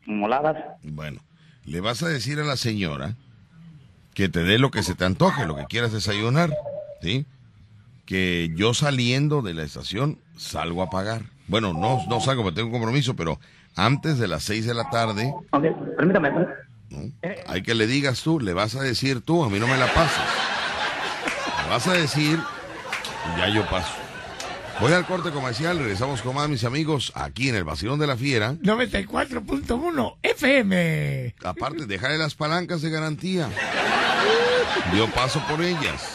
moladas. 0.05 0.55
Bueno, 0.83 1.19
le 1.65 1.81
vas 1.81 2.01
a 2.01 2.07
decir 2.07 2.39
a 2.39 2.43
la 2.45 2.55
señora 2.55 3.15
que 4.13 4.29
te 4.29 4.43
dé 4.43 4.57
lo 4.57 4.71
que 4.71 4.81
se 4.83 4.95
te 4.95 5.03
antoje, 5.03 5.45
lo 5.45 5.55
que 5.57 5.65
quieras 5.65 5.91
desayunar, 5.91 6.49
¿sí? 7.01 7.25
Que 8.05 8.51
yo 8.55 8.73
saliendo 8.73 9.41
de 9.41 9.53
la 9.53 9.63
estación 9.63 10.19
salgo 10.37 10.83
a 10.83 10.89
pagar. 10.89 11.23
Bueno, 11.47 11.73
no, 11.73 12.03
no 12.07 12.21
salgo 12.21 12.43
porque 12.43 12.55
tengo 12.57 12.67
un 12.67 12.73
compromiso, 12.73 13.15
pero 13.15 13.39
antes 13.75 14.17
de 14.19 14.27
las 14.27 14.43
seis 14.43 14.65
de 14.65 14.73
la 14.73 14.89
tarde, 14.89 15.33
Ok, 15.51 15.63
permítame. 15.97 16.31
¿no? 16.31 16.47
hay 17.47 17.61
que 17.63 17.75
le 17.75 17.87
digas 17.87 18.21
tú, 18.21 18.39
le 18.39 18.53
vas 18.53 18.75
a 18.75 18.81
decir 18.81 19.21
tú, 19.21 19.43
a 19.43 19.49
mí 19.49 19.59
no 19.59 19.67
me 19.67 19.77
la 19.77 19.91
pases. 19.93 20.21
Le 21.63 21.69
vas 21.69 21.87
a 21.87 21.93
decir, 21.93 22.39
ya 23.37 23.49
yo 23.49 23.65
paso. 23.69 23.93
Voy 24.79 24.91
al 24.91 25.05
corte 25.05 25.31
comercial, 25.31 25.77
regresamos 25.79 26.21
con 26.21 26.35
más 26.35 26.49
mis 26.49 26.63
amigos 26.65 27.11
aquí 27.15 27.49
en 27.49 27.55
el 27.55 27.63
Vacilón 27.63 27.97
de 27.97 28.07
la 28.07 28.17
Fiera. 28.17 28.53
94.1 28.53 30.15
FM. 30.21 31.35
Aparte, 31.43 31.85
déjale 31.85 32.17
las 32.17 32.35
palancas 32.35 32.81
de 32.81 32.89
garantía. 32.89 33.49
Yo 34.95 35.07
paso 35.11 35.41
por 35.49 35.61
ellas. 35.61 36.13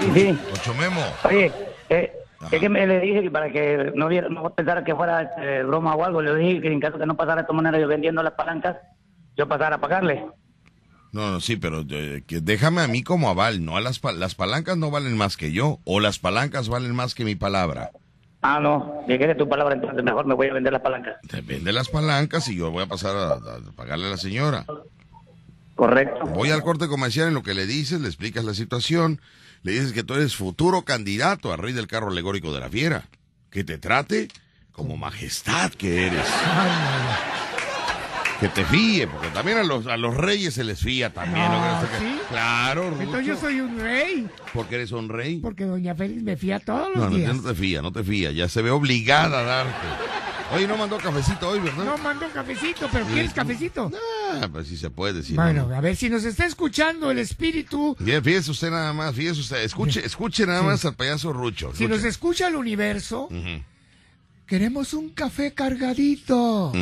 Sí, 0.00 0.10
sí. 0.14 0.38
Ocho 0.52 0.74
Memo. 0.74 1.02
Oye, 1.24 1.52
eh, 1.88 2.12
Ajá. 2.40 2.56
es 2.56 2.60
que 2.60 2.68
me 2.68 2.86
le 2.86 3.00
dije 3.00 3.22
que 3.22 3.30
para 3.30 3.50
que 3.50 3.92
no, 3.94 4.08
viera, 4.08 4.28
no 4.28 4.48
pensara 4.54 4.82
que 4.82 4.94
fuera 4.94 5.22
este, 5.22 5.62
broma 5.64 5.94
o 5.94 6.04
algo, 6.04 6.22
le 6.22 6.34
dije 6.36 6.60
que 6.60 6.72
en 6.72 6.80
caso 6.80 6.98
que 6.98 7.06
no 7.06 7.16
pasara 7.16 7.36
de 7.36 7.40
esta 7.42 7.52
manera 7.52 7.78
yo 7.78 7.86
vendiendo 7.86 8.22
las 8.22 8.32
palancas, 8.32 8.76
yo 9.36 9.46
pasara 9.46 9.76
a 9.76 9.80
pagarle. 9.80 10.24
No, 11.12 11.30
no, 11.32 11.40
sí, 11.40 11.56
pero 11.56 11.84
eh, 11.90 12.22
que 12.26 12.40
déjame 12.40 12.82
a 12.82 12.88
mí 12.88 13.02
como 13.02 13.28
aval, 13.28 13.64
no 13.64 13.76
a 13.76 13.80
las, 13.80 14.00
las 14.14 14.34
palancas 14.34 14.76
no 14.76 14.90
valen 14.90 15.16
más 15.16 15.36
que 15.36 15.52
yo, 15.52 15.80
o 15.84 16.00
las 16.00 16.18
palancas 16.18 16.68
valen 16.68 16.94
más 16.94 17.14
que 17.14 17.24
mi 17.24 17.34
palabra. 17.34 17.90
Ah, 18.42 18.58
no, 18.58 19.04
llegué 19.06 19.34
tu 19.34 19.48
palabra, 19.48 19.74
entonces 19.74 20.02
mejor 20.02 20.24
me 20.24 20.34
voy 20.34 20.46
a 20.46 20.54
vender 20.54 20.72
las 20.72 20.82
palancas. 20.82 21.16
Te 21.28 21.42
vende 21.42 21.72
las 21.72 21.88
palancas 21.88 22.48
y 22.48 22.56
yo 22.56 22.70
voy 22.70 22.84
a 22.84 22.86
pasar 22.86 23.14
a, 23.16 23.32
a 23.34 23.72
pagarle 23.76 24.06
a 24.06 24.10
la 24.10 24.16
señora. 24.16 24.64
Correcto. 25.74 26.24
Voy 26.26 26.50
al 26.50 26.62
corte 26.62 26.88
comercial 26.88 27.28
en 27.28 27.34
lo 27.34 27.42
que 27.42 27.54
le 27.54 27.66
dices, 27.66 28.00
le 28.00 28.06
explicas 28.06 28.44
la 28.44 28.54
situación, 28.54 29.20
le 29.62 29.72
dices 29.72 29.92
que 29.92 30.02
tú 30.02 30.14
eres 30.14 30.36
futuro 30.36 30.82
candidato 30.82 31.52
a 31.52 31.56
rey 31.56 31.72
del 31.72 31.86
carro 31.86 32.08
alegórico 32.10 32.52
de 32.52 32.60
la 32.60 32.68
fiera. 32.70 33.08
Que 33.50 33.64
te 33.64 33.78
trate 33.78 34.28
como 34.72 34.96
majestad 34.96 35.72
que 35.72 36.06
eres. 36.06 36.24
Que 38.38 38.48
te 38.48 38.64
fíe, 38.64 39.06
porque 39.06 39.28
también 39.28 39.58
a 39.58 39.62
los, 39.62 39.86
a 39.86 39.98
los 39.98 40.16
reyes 40.16 40.54
se 40.54 40.64
les 40.64 40.80
fía 40.80 41.12
también. 41.12 41.44
¿no? 41.44 41.82
No, 41.82 41.88
Que- 41.90 41.98
¿sí? 41.98 42.18
Claro, 42.30 42.86
Entonces 42.98 43.26
yo 43.26 43.34
Rucho. 43.34 43.46
soy 43.46 43.60
un 43.60 43.78
rey, 43.78 44.28
Porque 44.54 44.76
eres 44.76 44.92
un 44.92 45.10
rey. 45.10 45.40
porque 45.40 45.64
doña 45.64 45.94
Félix 45.94 46.22
me 46.22 46.36
fía 46.38 46.58
todos 46.58 46.88
los 46.88 46.96
No, 47.04 47.10
no, 47.10 47.16
días. 47.16 47.34
no 47.36 47.42
te 47.42 47.54
fía, 47.54 47.82
no 47.82 47.92
te 47.92 48.02
fía. 48.02 48.30
Ya 48.30 48.48
se 48.48 48.62
ve 48.62 48.70
obligada 48.70 49.40
a 49.40 49.42
darte. 49.42 49.86
Oye, 50.52 50.66
no 50.66 50.76
mandó 50.76 50.98
cafecito 50.98 51.48
hoy, 51.48 51.60
¿verdad? 51.60 51.84
No 51.84 51.96
mando 51.98 52.26
cafecito, 52.32 52.88
pero 52.92 53.06
¿quieres 53.06 53.32
cafecito? 53.32 53.90
Ah, 54.42 54.48
pues 54.50 54.66
si 54.68 54.76
se 54.76 54.90
puede, 54.90 55.20
no, 55.30 55.42
Bueno, 55.42 55.66
no. 55.68 55.74
a 55.76 55.80
ver 55.80 55.94
si 55.96 56.08
nos 56.10 56.24
está 56.24 56.44
escuchando 56.46 57.10
el 57.10 57.18
espíritu, 57.18 57.96
Bien, 58.00 58.22
fíjese 58.22 58.50
usted 58.50 58.70
nada 58.70 58.92
más, 58.92 59.14
fíjese 59.14 59.40
usted. 59.40 59.62
Escuche, 59.62 60.04
escuche 60.04 60.46
nada 60.46 60.62
más 60.62 60.84
al 60.84 60.94
payaso 60.94 61.32
Rucho. 61.32 61.72
si 61.74 61.86
nos 61.86 62.02
escucha 62.04 62.48
el 62.48 62.56
universo, 62.56 63.28
queremos 64.46 64.92
un 64.94 65.10
café 65.10 65.54
cargadito, 65.54 66.72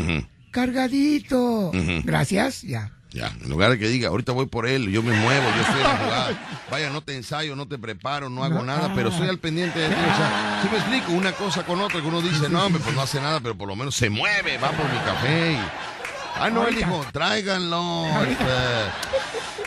cargadito. 0.50 1.70
Gracias, 2.04 2.62
ya. 2.62 2.92
Ya, 3.18 3.32
en 3.42 3.50
lugar 3.50 3.70
de 3.70 3.78
que 3.80 3.88
diga, 3.88 4.10
ahorita 4.10 4.30
voy 4.30 4.46
por 4.46 4.66
él, 4.68 4.88
yo 4.90 5.02
me 5.02 5.12
muevo, 5.12 5.42
yo 5.56 5.72
en 5.76 5.82
la 5.82 5.96
jugada. 5.96 6.30
Vaya, 6.70 6.90
no 6.90 7.00
te 7.02 7.16
ensayo, 7.16 7.56
no 7.56 7.66
te 7.66 7.76
preparo, 7.78 8.28
no 8.30 8.44
hago 8.44 8.62
nada, 8.62 8.92
pero 8.94 9.08
estoy 9.08 9.28
al 9.28 9.38
pendiente 9.38 9.76
de 9.78 9.88
ti. 9.88 9.94
O 9.94 10.16
sea, 10.16 10.60
si 10.62 10.68
me 10.68 10.76
explico, 10.76 11.12
una 11.12 11.32
cosa 11.32 11.64
con 11.64 11.80
otra, 11.80 12.00
que 12.00 12.06
uno 12.06 12.22
dice, 12.22 12.48
no, 12.48 12.64
hombre, 12.64 12.80
pues 12.84 12.94
no 12.94 13.02
hace 13.02 13.20
nada, 13.20 13.40
pero 13.40 13.56
por 13.56 13.66
lo 13.66 13.74
menos 13.74 13.96
se 13.96 14.08
mueve, 14.08 14.56
va 14.58 14.70
por 14.70 14.88
mi 14.88 14.98
café. 14.98 15.52
y- 15.52 15.97
Ah, 16.36 16.50
no, 16.50 16.66
él 16.68 16.76
dijo, 16.76 17.04
tráiganlo, 17.12 18.04
este, 18.22 18.44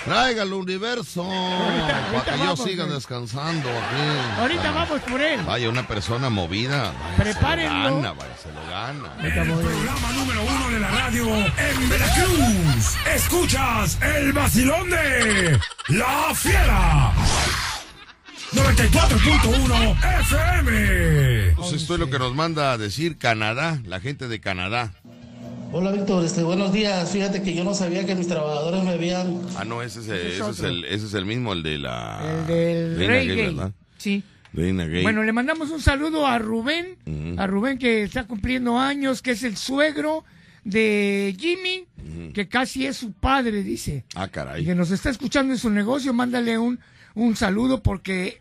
tráiganlo, 0.06 0.58
universo, 0.58 1.24
ahorita 1.24 2.08
para 2.14 2.24
que 2.24 2.32
yo 2.32 2.38
vamos, 2.46 2.64
siga 2.64 2.84
güey. 2.86 2.96
descansando 2.96 3.70
aquí. 3.70 4.40
Ahorita 4.40 4.70
Ah, 4.70 4.72
vamos 4.72 5.02
por 5.02 5.22
él. 5.22 5.42
Vaya, 5.46 5.70
una 5.70 5.86
persona 5.88 6.30
movida, 6.30 6.94
vaya, 6.94 7.16
Prepárenlo. 7.18 7.84
se 7.84 7.90
lo 7.90 7.96
gana, 7.98 8.12
vaya, 8.14 8.38
se 8.42 8.52
lo 8.54 8.62
gana. 8.70 9.10
El 9.22 9.34
programa 9.34 10.12
número 10.14 10.44
uno 10.44 10.70
de 10.70 10.80
la 10.80 10.88
radio 10.92 11.36
en 11.36 11.90
Veracruz. 11.90 12.96
Escuchas 13.16 13.98
el 14.02 14.32
vacilón 14.34 14.90
de 14.90 15.60
La 15.90 16.34
Fiera. 16.34 17.12
94.1 18.54 19.96
FM. 20.22 21.54
Pues 21.56 21.72
esto 21.74 21.94
es 21.94 22.00
lo 22.02 22.10
que 22.10 22.20
nos 22.20 22.34
manda 22.36 22.74
a 22.74 22.78
decir 22.78 23.18
Canadá, 23.18 23.80
la 23.86 24.00
gente 24.02 24.28
de 24.28 24.42
Canadá. 24.42 24.92
Hola 25.74 25.92
Víctor, 25.92 26.26
este, 26.26 26.44
buenos 26.44 26.74
días. 26.74 27.12
Fíjate 27.12 27.42
que 27.42 27.54
yo 27.54 27.64
no 27.64 27.74
sabía 27.74 28.06
que 28.06 28.14
mis 28.14 28.28
trabajadores 28.28 28.84
me 28.84 28.92
habían... 28.92 29.40
Ah, 29.56 29.64
no, 29.64 29.82
ese 29.82 30.02
es, 30.02 30.08
el- 30.10 30.18
Ese 30.18 30.28
es 30.28 30.34
ese 30.34 30.42
es 30.52 30.60
otro. 30.60 30.68
el, 30.68 30.86
ese 30.86 31.06
es 31.06 31.14
el 31.14 31.26
mismo, 31.26 31.54
el 31.54 31.64
de 31.64 31.78
la... 31.78 32.20
El 32.42 32.48
del 32.48 32.98
Reina 32.98 33.08
rey 33.14 33.28
Gay, 33.28 33.36
gay. 33.38 33.46
¿verdad? 33.56 33.72
Sí. 33.98 34.24
Reina 34.54 34.86
Gay. 34.86 35.02
Bueno, 35.04 35.24
le 35.24 35.32
mandamos 35.32 35.70
un 35.70 35.80
saludo 35.82 36.28
a 36.28 36.38
Rubén, 36.40 36.98
a 37.38 37.48
Rubén 37.48 37.78
que 37.78 38.04
está 38.04 38.26
cumpliendo 38.26 38.78
años, 38.78 39.22
que 39.22 39.32
es 39.32 39.44
el 39.44 39.56
suegro 39.56 40.26
de 40.66 41.34
Jimmy, 41.40 41.86
que 42.34 42.50
casi 42.50 42.86
es 42.86 42.98
su 42.98 43.14
padre, 43.14 43.64
dice. 43.64 44.04
Ah, 44.14 44.26
Y 44.28 44.30
caray. 44.30 44.66
que 44.66 44.76
nos 44.76 44.92
está 44.92 45.10
escuchando 45.10 45.54
en 45.54 45.60
su 45.60 45.70
negocio, 45.70 46.14
mándale 46.14 46.58
un, 46.58 46.80
un 47.16 47.38
saludo 47.38 47.82
porque 47.82 48.40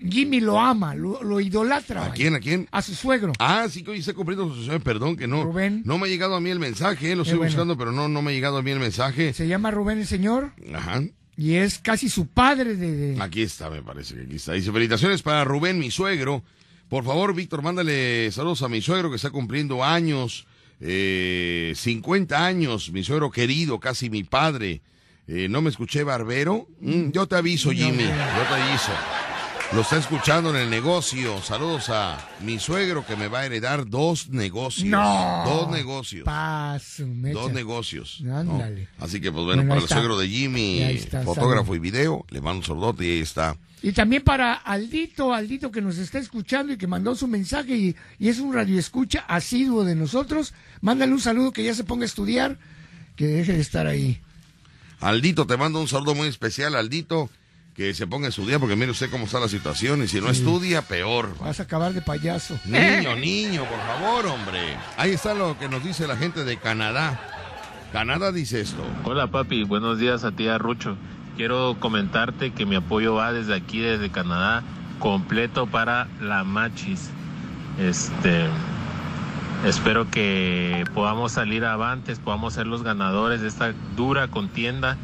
Jimmy 0.00 0.40
lo 0.40 0.60
ama, 0.60 0.94
lo, 0.94 1.22
lo 1.22 1.40
idolatra. 1.40 2.06
¿A 2.06 2.12
quién, 2.12 2.34
a 2.34 2.40
quién? 2.40 2.68
A 2.70 2.82
su 2.82 2.94
suegro. 2.94 3.32
Ah, 3.38 3.66
sí 3.70 3.82
que 3.82 3.90
hoy 3.90 3.98
está 3.98 4.12
cumpliendo 4.14 4.54
su 4.54 4.62
sueño, 4.64 4.80
perdón 4.80 5.16
que 5.16 5.26
no. 5.26 5.42
Rubén. 5.44 5.82
No 5.84 5.98
me 5.98 6.06
ha 6.06 6.08
llegado 6.10 6.36
a 6.36 6.40
mí 6.40 6.50
el 6.50 6.58
mensaje, 6.60 7.12
eh, 7.12 7.16
lo 7.16 7.24
Qué 7.24 7.30
estoy 7.30 7.38
bueno. 7.38 7.50
buscando, 7.50 7.76
pero 7.78 7.90
no, 7.92 8.08
no 8.08 8.22
me 8.22 8.30
ha 8.30 8.34
llegado 8.34 8.58
a 8.58 8.62
mí 8.62 8.70
el 8.70 8.78
mensaje. 8.80 9.32
Se 9.32 9.48
llama 9.48 9.70
Rubén 9.70 9.98
el 9.98 10.06
señor 10.06 10.52
Ajá. 10.74 11.02
y 11.36 11.54
es 11.54 11.78
casi 11.78 12.08
su 12.08 12.26
padre 12.28 12.76
de... 12.76 12.92
de- 13.14 13.22
Aquí 13.22 13.42
está, 13.42 13.70
me 13.70 13.82
parece 13.82 14.14
que 14.14 14.22
aquí 14.22 14.36
está. 14.36 14.52
Dice, 14.52 14.70
felicitaciones 14.72 15.22
para 15.22 15.42
Rubén, 15.44 15.78
mi 15.78 15.90
suegro. 15.90 16.42
Por 16.88 17.04
favor, 17.04 17.34
Víctor, 17.34 17.62
mándale 17.62 18.30
saludos 18.32 18.62
a 18.62 18.68
mi 18.68 18.80
suegro 18.80 19.10
que 19.10 19.16
está 19.16 19.30
cumpliendo 19.30 19.84
años, 19.84 20.46
eh, 20.80 21.72
50 21.76 22.46
años, 22.46 22.92
mi 22.92 23.02
suegro 23.04 23.30
querido, 23.30 23.78
casi 23.80 24.08
mi 24.10 24.22
padre. 24.24 24.80
Eh, 25.26 25.48
¿No 25.50 25.60
me 25.60 25.68
escuché, 25.68 26.04
Barbero? 26.04 26.66
Mm, 26.80 27.10
yo 27.10 27.26
te 27.26 27.36
aviso, 27.36 27.70
Jimmy, 27.72 28.04
yo 28.04 28.42
te 28.48 28.54
aviso. 28.62 28.92
Lo 29.72 29.82
está 29.82 29.98
escuchando 29.98 30.48
en 30.50 30.56
el 30.56 30.70
negocio. 30.70 31.42
Saludos 31.42 31.90
a 31.90 32.18
mi 32.40 32.58
suegro 32.58 33.04
que 33.04 33.16
me 33.16 33.28
va 33.28 33.40
a 33.40 33.46
heredar 33.46 33.86
dos 33.86 34.28
negocios. 34.30 34.86
No. 34.88 35.44
Dos 35.44 35.70
negocios. 35.70 36.24
Paso. 36.24 37.04
Dos 37.06 37.52
negocios. 37.52 38.20
¿no? 38.22 38.38
Ándale. 38.38 38.88
Así 38.98 39.20
que, 39.20 39.30
pues 39.30 39.44
bueno, 39.44 39.58
Bueno, 39.62 39.68
para 39.68 39.80
el 39.80 39.84
está. 39.84 39.96
suegro 39.96 40.16
de 40.18 40.26
Jimmy, 40.26 40.82
está, 40.82 41.22
fotógrafo 41.22 41.74
y 41.74 41.80
video, 41.80 42.24
le 42.30 42.40
mando 42.40 42.60
un 42.60 42.64
sordote 42.64 43.04
y 43.04 43.10
ahí 43.10 43.20
está. 43.20 43.56
Y 43.82 43.92
también 43.92 44.22
para 44.22 44.54
Aldito, 44.54 45.34
Aldito 45.34 45.70
que 45.70 45.82
nos 45.82 45.98
está 45.98 46.18
escuchando 46.18 46.72
y 46.72 46.78
que 46.78 46.86
mandó 46.86 47.14
su 47.14 47.28
mensaje 47.28 47.76
y, 47.76 47.96
y 48.18 48.28
es 48.28 48.38
un 48.40 48.54
radioescucha 48.54 49.20
asiduo 49.28 49.84
de 49.84 49.94
nosotros. 49.94 50.54
Mándale 50.80 51.12
un 51.12 51.20
saludo 51.20 51.52
que 51.52 51.62
ya 51.62 51.74
se 51.74 51.84
ponga 51.84 52.04
a 52.04 52.06
estudiar, 52.06 52.58
que 53.16 53.26
deje 53.26 53.52
de 53.52 53.60
estar 53.60 53.86
ahí. 53.86 54.18
Aldito, 55.00 55.46
te 55.46 55.58
mando 55.58 55.78
un 55.78 55.88
saludo 55.88 56.14
muy 56.14 56.26
especial, 56.26 56.74
Aldito, 56.74 57.28
que 57.78 57.94
se 57.94 58.08
ponga 58.08 58.26
a 58.26 58.30
estudiar, 58.30 58.58
porque 58.58 58.74
mire 58.74 58.90
usted 58.90 59.08
cómo 59.08 59.26
está 59.26 59.38
la 59.38 59.46
situación, 59.46 60.02
y 60.02 60.08
si 60.08 60.20
no 60.20 60.30
estudia, 60.30 60.82
peor. 60.82 61.36
Vas 61.38 61.60
a 61.60 61.62
acabar 61.62 61.94
de 61.94 62.02
payaso. 62.02 62.58
Niño, 62.64 63.14
niño, 63.20 63.64
por 63.66 63.78
favor, 63.78 64.26
hombre. 64.26 64.76
Ahí 64.96 65.12
está 65.12 65.32
lo 65.32 65.56
que 65.56 65.68
nos 65.68 65.84
dice 65.84 66.08
la 66.08 66.16
gente 66.16 66.42
de 66.42 66.56
Canadá. 66.56 67.20
Canadá 67.92 68.32
dice 68.32 68.60
esto. 68.62 68.82
Hola 69.04 69.28
papi, 69.28 69.62
buenos 69.62 70.00
días 70.00 70.24
a 70.24 70.32
ti 70.32 70.50
Rucho. 70.58 70.96
Quiero 71.36 71.76
comentarte 71.78 72.50
que 72.50 72.66
mi 72.66 72.74
apoyo 72.74 73.14
va 73.14 73.32
desde 73.32 73.54
aquí, 73.54 73.78
desde 73.78 74.10
Canadá, 74.10 74.64
completo 74.98 75.68
para 75.68 76.08
la 76.20 76.42
Machis. 76.42 77.10
Este, 77.78 78.48
espero 79.64 80.10
que 80.10 80.84
podamos 80.94 81.30
salir 81.30 81.64
avantes, 81.64 82.18
podamos 82.18 82.54
ser 82.54 82.66
los 82.66 82.82
ganadores 82.82 83.40
de 83.40 83.46
esta 83.46 83.72
dura 83.94 84.26
contienda. 84.26 84.96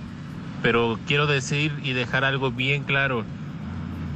Pero 0.65 0.99
quiero 1.07 1.27
decir 1.27 1.79
y 1.83 1.93
dejar 1.93 2.25
algo 2.25 2.51
bien 2.51 2.85
claro, 2.85 3.27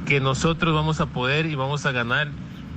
que 0.07 0.19
nosotros 0.19 0.73
vamos 0.73 0.99
a 0.99 1.05
poder 1.05 1.45
y 1.45 1.53
vamos 1.53 1.85
a 1.85 1.91
ganar. 1.91 2.31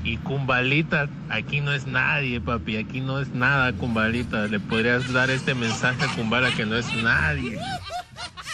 Y 0.04 0.18
Cumbalita, 0.18 1.08
aquí 1.30 1.62
no 1.62 1.72
es 1.72 1.86
nadie, 1.86 2.38
papi, 2.38 2.76
aquí 2.76 3.00
no 3.00 3.18
es 3.18 3.30
nada, 3.30 3.72
Cumbalita. 3.72 4.46
Le 4.46 4.60
podrías 4.60 5.10
dar 5.14 5.30
este 5.30 5.54
mensaje 5.54 6.04
a 6.04 6.14
Cumbala 6.14 6.54
que 6.54 6.66
no 6.66 6.76
es 6.76 6.92
nadie. 6.96 7.58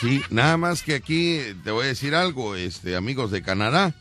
Sí, 0.00 0.22
nada 0.30 0.56
más 0.56 0.84
que 0.84 0.94
aquí 0.94 1.40
te 1.64 1.72
voy 1.72 1.86
a 1.86 1.88
decir 1.88 2.14
algo, 2.14 2.54
este, 2.54 2.94
amigos 2.94 3.32
de 3.32 3.42
Canadá, 3.42 3.96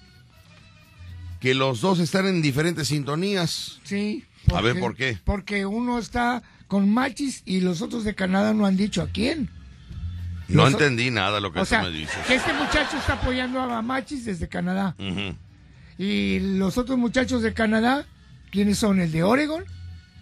que 1.39 1.55
los 1.55 1.81
dos 1.81 1.97
están 1.97 2.27
en 2.27 2.43
diferentes 2.43 2.89
sintonías. 2.89 3.79
Sí. 3.83 4.23
A 4.53 4.61
ver, 4.61 4.79
¿por 4.79 4.95
qué? 4.95 5.17
Porque 5.25 5.65
uno 5.65 5.97
está 5.97 6.43
con 6.67 6.93
Machis 6.93 7.41
y 7.43 7.61
los 7.61 7.81
otros 7.81 8.03
de 8.03 8.13
Canadá 8.13 8.53
no 8.53 8.67
han 8.67 8.77
dicho 8.77 9.01
a 9.01 9.07
quién. 9.07 9.56
No 10.47 10.67
entendí 10.67 11.11
nada 11.11 11.39
lo 11.39 11.51
que 11.51 11.59
O 11.59 11.65
sea, 11.65 11.83
me 11.83 11.91
dices. 11.91 12.15
que 12.25 12.35
este 12.35 12.53
muchacho 12.53 12.97
está 12.97 13.13
apoyando 13.13 13.59
a 13.61 13.81
Machis 13.81 14.25
desde 14.25 14.47
Canadá. 14.47 14.95
Y 15.97 16.39
los 16.57 16.77
otros 16.77 16.97
muchachos 16.97 17.41
de 17.41 17.53
Canadá, 17.53 18.05
¿quiénes 18.51 18.77
son? 18.77 18.99
El 18.99 19.11
de 19.11 19.23
Oregon, 19.23 19.65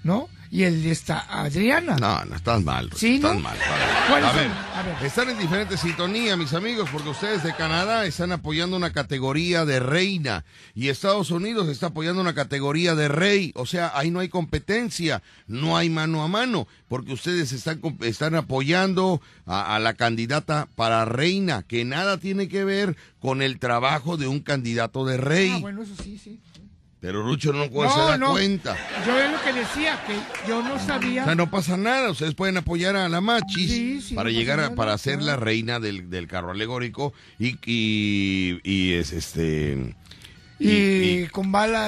¿no? 0.03 0.29
Y 0.55 0.63
el 0.63 0.83
de 0.83 0.91
esta 0.91 1.19
Adriana. 1.19 1.97
No, 1.97 2.23
no, 2.23 2.33
estás 2.33 2.63
mal. 2.63 2.89
Ruth, 2.89 2.97
Sí, 2.97 3.19
mal. 3.19 3.57
Ver, 3.57 4.23
A 4.23 4.31
ver. 4.31 5.05
están 5.05 5.29
en 5.29 5.37
diferentes 5.37 5.81
sintonías, 5.81 6.37
mis 6.37 6.53
amigos, 6.53 6.87
porque 6.93 7.09
ustedes 7.09 7.43
de 7.43 7.53
Canadá 7.53 8.05
están 8.05 8.31
apoyando 8.31 8.77
una 8.77 8.93
categoría 8.93 9.65
de 9.65 9.81
reina 9.81 10.45
y 10.73 10.87
Estados 10.87 11.29
Unidos 11.31 11.67
está 11.67 11.87
apoyando 11.87 12.21
una 12.21 12.33
categoría 12.33 12.95
de 12.95 13.09
rey. 13.09 13.51
O 13.55 13.65
sea, 13.65 13.91
ahí 13.95 14.11
no 14.11 14.21
hay 14.21 14.29
competencia, 14.29 15.21
no 15.45 15.75
hay 15.75 15.89
mano 15.89 16.23
a 16.23 16.29
mano, 16.29 16.69
porque 16.87 17.11
ustedes 17.11 17.51
están, 17.51 17.81
están 17.99 18.35
apoyando 18.35 19.21
a, 19.45 19.75
a 19.75 19.79
la 19.79 19.93
candidata 19.95 20.69
para 20.77 21.03
reina, 21.03 21.63
que 21.63 21.83
nada 21.83 22.17
tiene 22.17 22.47
que 22.47 22.63
ver 22.63 22.95
con 23.19 23.41
el 23.41 23.59
trabajo 23.59 24.15
de 24.15 24.27
un 24.27 24.39
candidato 24.39 25.03
de 25.03 25.17
rey. 25.17 25.51
Ah, 25.53 25.59
bueno, 25.59 25.81
eso 25.81 25.95
sí, 26.01 26.17
sí. 26.17 26.39
Pero 27.05 27.21
Rucho 27.23 27.53
no, 27.53 27.67
No, 27.69 27.93
se 27.93 27.99
da 27.99 28.17
no. 28.17 28.31
cuenta. 28.31 28.75
Yo 29.05 29.19
es 29.19 29.31
lo 29.31 29.41
que 29.41 29.53
decía, 29.53 29.99
que 30.07 30.15
yo 30.49 30.63
no 30.63 30.79
sabía. 30.79 31.21
O 31.21 31.25
sea, 31.25 31.35
no 31.35 31.49
pasa 31.51 31.77
nada. 31.77 32.09
Ustedes 32.09 32.33
pueden 32.33 32.57
apoyar 32.57 32.95
a 32.95 33.07
la 33.07 33.21
Machis 33.21 33.69
Sí, 33.71 34.01
sí, 34.01 34.15
para 34.15 34.29
no 34.31 34.35
llegar 34.37 34.59
a, 34.59 34.73
para 34.75 34.97
ser 34.97 35.21
la 35.21 35.35
reina 35.35 35.79
del, 35.79 36.09
del 36.09 36.27
carro 36.27 36.51
alegórico 36.51 37.13
y, 37.37 37.57
y, 37.65 38.59
y 38.63 38.93
es 38.93 39.11
este 39.13 39.95
y, 40.57 40.69
y- 40.69 41.27
con 41.27 41.51
bala. 41.51 41.87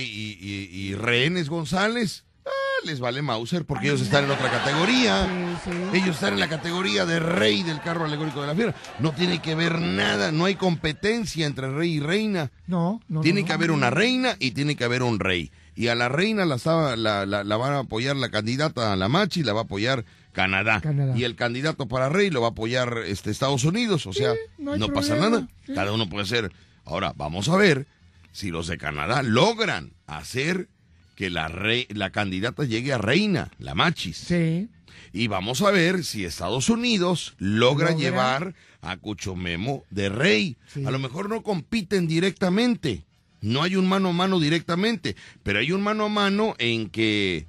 Y, 0.00 0.38
y, 0.40 0.70
y 0.72 0.94
Rehenes 0.94 1.48
González. 1.50 2.24
Ah, 2.46 2.50
les 2.84 3.00
vale 3.00 3.22
Mauser 3.22 3.64
porque 3.64 3.86
ellos 3.88 4.00
están 4.02 4.24
en 4.24 4.30
otra 4.30 4.50
categoría. 4.50 5.26
Sí, 5.64 5.70
Ellos 5.94 6.16
están 6.16 6.34
en 6.34 6.40
la 6.40 6.48
categoría 6.48 7.06
de 7.06 7.20
rey 7.20 7.62
del 7.62 7.80
carro 7.80 8.04
alegórico 8.04 8.40
de 8.42 8.46
la 8.46 8.54
fiera. 8.54 8.74
No 8.98 9.12
tiene 9.12 9.40
que 9.40 9.54
ver 9.54 9.80
nada, 9.80 10.30
no 10.30 10.44
hay 10.44 10.56
competencia 10.56 11.46
entre 11.46 11.70
rey 11.70 11.94
y 11.94 12.00
reina. 12.00 12.50
No, 12.66 13.00
no. 13.08 13.22
Tiene 13.22 13.40
no, 13.40 13.46
que 13.46 13.52
no. 13.52 13.54
haber 13.56 13.70
una 13.70 13.90
reina 13.90 14.36
y 14.38 14.50
tiene 14.50 14.76
que 14.76 14.84
haber 14.84 15.02
un 15.02 15.18
rey. 15.18 15.50
Y 15.74 15.88
a 15.88 15.94
la 15.94 16.08
reina 16.08 16.44
la, 16.44 16.58
la, 16.96 17.26
la, 17.26 17.44
la 17.44 17.56
va 17.56 17.76
a 17.76 17.78
apoyar 17.80 18.16
la 18.16 18.30
candidata 18.30 18.92
a 18.92 18.96
la 18.96 19.08
Machi, 19.08 19.42
la 19.42 19.54
va 19.54 19.60
a 19.60 19.64
apoyar 19.64 20.04
Canadá. 20.32 20.80
Canadá. 20.80 21.16
Y 21.16 21.24
el 21.24 21.36
candidato 21.36 21.88
para 21.88 22.08
rey 22.08 22.30
lo 22.30 22.42
va 22.42 22.48
a 22.48 22.50
apoyar 22.50 22.98
este, 23.06 23.30
Estados 23.30 23.64
Unidos. 23.64 24.06
O 24.06 24.12
sea, 24.12 24.34
no 24.58 24.88
pasa 24.88 25.16
nada. 25.16 25.48
sí. 25.66 25.72
Cada 25.74 25.92
uno 25.92 26.08
puede 26.08 26.26
ser. 26.26 26.52
Ahora, 26.84 27.14
vamos 27.16 27.48
a 27.48 27.56
ver 27.56 27.86
si 28.32 28.50
los 28.50 28.66
de 28.66 28.76
Canadá 28.76 29.22
logran 29.22 29.92
hacer 30.06 30.68
que 31.14 31.30
la, 31.30 31.48
rey, 31.48 31.86
la 31.90 32.10
candidata 32.10 32.64
llegue 32.64 32.92
a 32.92 32.98
reina, 32.98 33.50
la 33.58 33.74
Machis. 33.74 34.18
Sí. 34.18 34.68
Y 35.12 35.28
vamos 35.28 35.62
a 35.62 35.70
ver 35.70 36.04
si 36.04 36.24
Estados 36.24 36.68
Unidos 36.68 37.34
logra, 37.38 37.90
Logra. 37.90 38.00
llevar 38.02 38.54
a 38.82 38.96
Cuchomemo 38.96 39.84
de 39.90 40.08
rey. 40.08 40.56
Sí. 40.72 40.84
A 40.84 40.90
lo 40.90 40.98
mejor 40.98 41.28
no 41.28 41.42
compiten 41.42 42.06
directamente. 42.06 43.04
No 43.40 43.62
hay 43.62 43.76
un 43.76 43.86
mano 43.86 44.08
a 44.08 44.12
mano 44.12 44.40
directamente, 44.40 45.16
pero 45.42 45.58
hay 45.58 45.70
un 45.72 45.82
mano 45.82 46.04
a 46.06 46.08
mano 46.08 46.54
en 46.58 46.88
que 46.88 47.46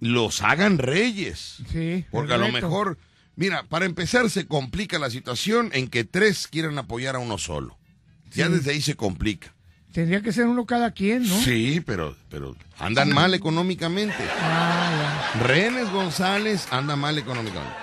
los 0.00 0.42
hagan 0.42 0.78
reyes. 0.78 1.58
Sí. 1.70 2.04
Porque 2.10 2.34
a 2.34 2.38
lo 2.38 2.50
mejor, 2.50 2.98
mira, 3.36 3.64
para 3.68 3.84
empezar 3.86 4.28
se 4.30 4.46
complica 4.46 4.98
la 4.98 5.10
situación 5.10 5.70
en 5.74 5.88
que 5.88 6.04
tres 6.04 6.48
quieran 6.48 6.78
apoyar 6.78 7.16
a 7.16 7.18
uno 7.20 7.38
solo. 7.38 7.78
Ya 8.32 8.46
Sí. 8.46 8.52
desde 8.54 8.70
ahí 8.72 8.80
se 8.80 8.94
complica. 8.96 9.54
Tendría 9.92 10.20
que 10.22 10.32
ser 10.32 10.46
uno 10.46 10.66
cada 10.66 10.92
quien, 10.92 11.28
¿no? 11.28 11.36
Sí, 11.40 11.82
pero, 11.84 12.14
pero 12.30 12.54
andan 12.78 13.12
mal 13.12 13.34
económicamente. 13.34 14.14
Ah, 14.40 15.32
Renes 15.42 15.90
González 15.90 16.68
anda 16.70 16.94
mal 16.96 17.18
económicamente. 17.18 17.74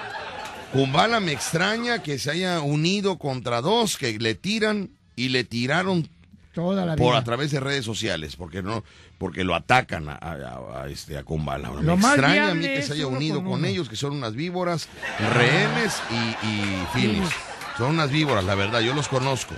Kumbala 0.71 1.19
me 1.19 1.31
extraña 1.33 2.01
que 2.03 2.17
se 2.19 2.31
haya 2.31 2.61
unido 2.61 3.17
contra 3.17 3.61
dos 3.61 3.97
que 3.97 4.17
le 4.19 4.35
tiran 4.35 4.89
y 5.15 5.29
le 5.29 5.43
tiraron 5.43 6.03
ya. 6.03 6.09
Toda 6.53 6.85
la 6.87 6.95
por 6.95 7.09
vida. 7.11 7.17
a 7.19 7.23
través 7.23 7.51
de 7.51 7.59
redes 7.59 7.85
sociales 7.85 8.35
porque 8.35 8.63
no 8.63 8.83
porque 9.19 9.43
lo 9.43 9.53
atacan 9.53 10.09
a, 10.09 10.13
a- 10.15 10.81
a 10.83 10.87
este 10.89 11.15
a 11.17 11.23
Kumbala. 11.23 11.67
Ahora, 11.67 11.81
me 11.81 11.93
extraña 11.93 12.49
a 12.49 12.53
mí 12.55 12.63
que 12.65 12.81
se 12.81 12.93
haya 12.93 13.05
unido 13.05 13.43
con 13.43 13.63
ellos 13.63 13.89
que 13.89 13.95
son 13.95 14.13
unas 14.13 14.33
víboras, 14.33 14.87
rehenes 15.35 16.01
y. 16.09 16.97
Finis. 16.97 17.29
Son 17.77 17.91
unas 17.91 18.09
víboras, 18.09 18.43
la 18.43 18.55
verdad, 18.55 18.79
yo 18.81 18.95
los 18.95 19.07
conozco. 19.07 19.53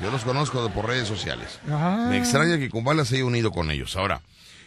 Yo 0.00 0.10
los 0.10 0.22
conozco 0.22 0.62
de- 0.62 0.70
por 0.70 0.86
redes 0.86 1.08
sociales. 1.08 1.58
Ah. 1.70 2.06
Me 2.08 2.18
extraña 2.18 2.58
que 2.58 2.70
Kumbala 2.70 3.04
se 3.04 3.16
haya 3.16 3.24
unido 3.24 3.50
con 3.50 3.70
ellos. 3.70 3.96
Ahora, 3.96 4.20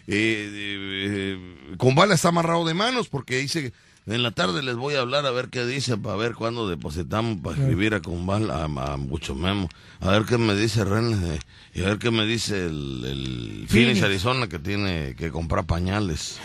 eh, 0.08 0.50
eh, 0.54 1.76
Kumbala 1.78 2.14
está 2.16 2.30
amarrado 2.30 2.66
de 2.66 2.74
manos 2.74 3.08
porque 3.08 3.38
dice, 3.38 3.72
en 4.08 4.24
la 4.24 4.32
tarde 4.32 4.62
les 4.64 4.76
voy 4.76 4.96
a 4.96 5.00
hablar 5.02 5.26
a 5.26 5.32
ver 5.32 5.50
qué 5.50 5.66
dicen, 5.66 6.02
para 6.02 6.16
ver 6.18 6.34
cuándo 6.34 6.68
depositamos 6.68 7.38
para 7.42 7.56
escribir 7.56 7.94
a 7.94 8.02
Kumbala, 8.02 8.56
a, 8.56 8.94
a 8.94 8.98
Mucho 8.98 9.36
Memo. 9.36 9.70
A 10.02 10.10
ver 10.10 10.24
qué 10.26 10.38
me 10.38 10.56
dice 10.56 10.84
René 10.84 11.36
eh, 11.36 11.40
y 11.76 11.82
a 11.84 11.86
ver 11.86 12.00
qué 12.00 12.12
me 12.12 12.26
dice 12.26 12.66
el, 12.66 13.04
el 13.06 13.66
Phoenix. 13.70 14.02
Arizona 14.04 14.48
que 14.50 14.60
tiene 14.60 15.16
que 15.16 15.32
comprar 15.32 15.66
pañales. 15.66 16.40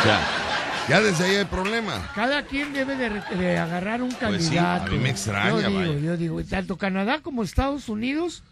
O 0.00 0.02
sea, 0.04 0.53
ya 0.88 1.00
desde 1.00 1.24
ahí 1.24 1.36
hay 1.36 1.44
problema. 1.44 2.10
Cada 2.14 2.44
quien 2.44 2.72
debe 2.72 2.96
de, 2.96 3.58
agarrar 3.58 4.02
un 4.02 4.10
Pues 4.10 4.44
sí, 4.44 4.54
candidato. 4.54 4.86
a 4.86 4.94
mí 4.94 4.98
me 4.98 5.10
extraña, 5.10 5.50
Yo 5.62 5.68
digo, 5.68 5.78
vaya. 5.80 5.98
yo 5.98 6.16
digo, 6.16 6.44
tanto 6.44 6.76
Canadá 6.76 7.20
como 7.22 7.42
Estados 7.42 7.88
Unidos, 7.88 8.42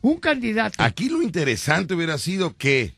un 0.00 0.18
candidato. 0.18 0.82
Aquí 0.82 1.08
lo 1.08 1.22
interesante 1.22 1.94
hubiera 1.94 2.18
sido 2.18 2.56
que 2.56 2.94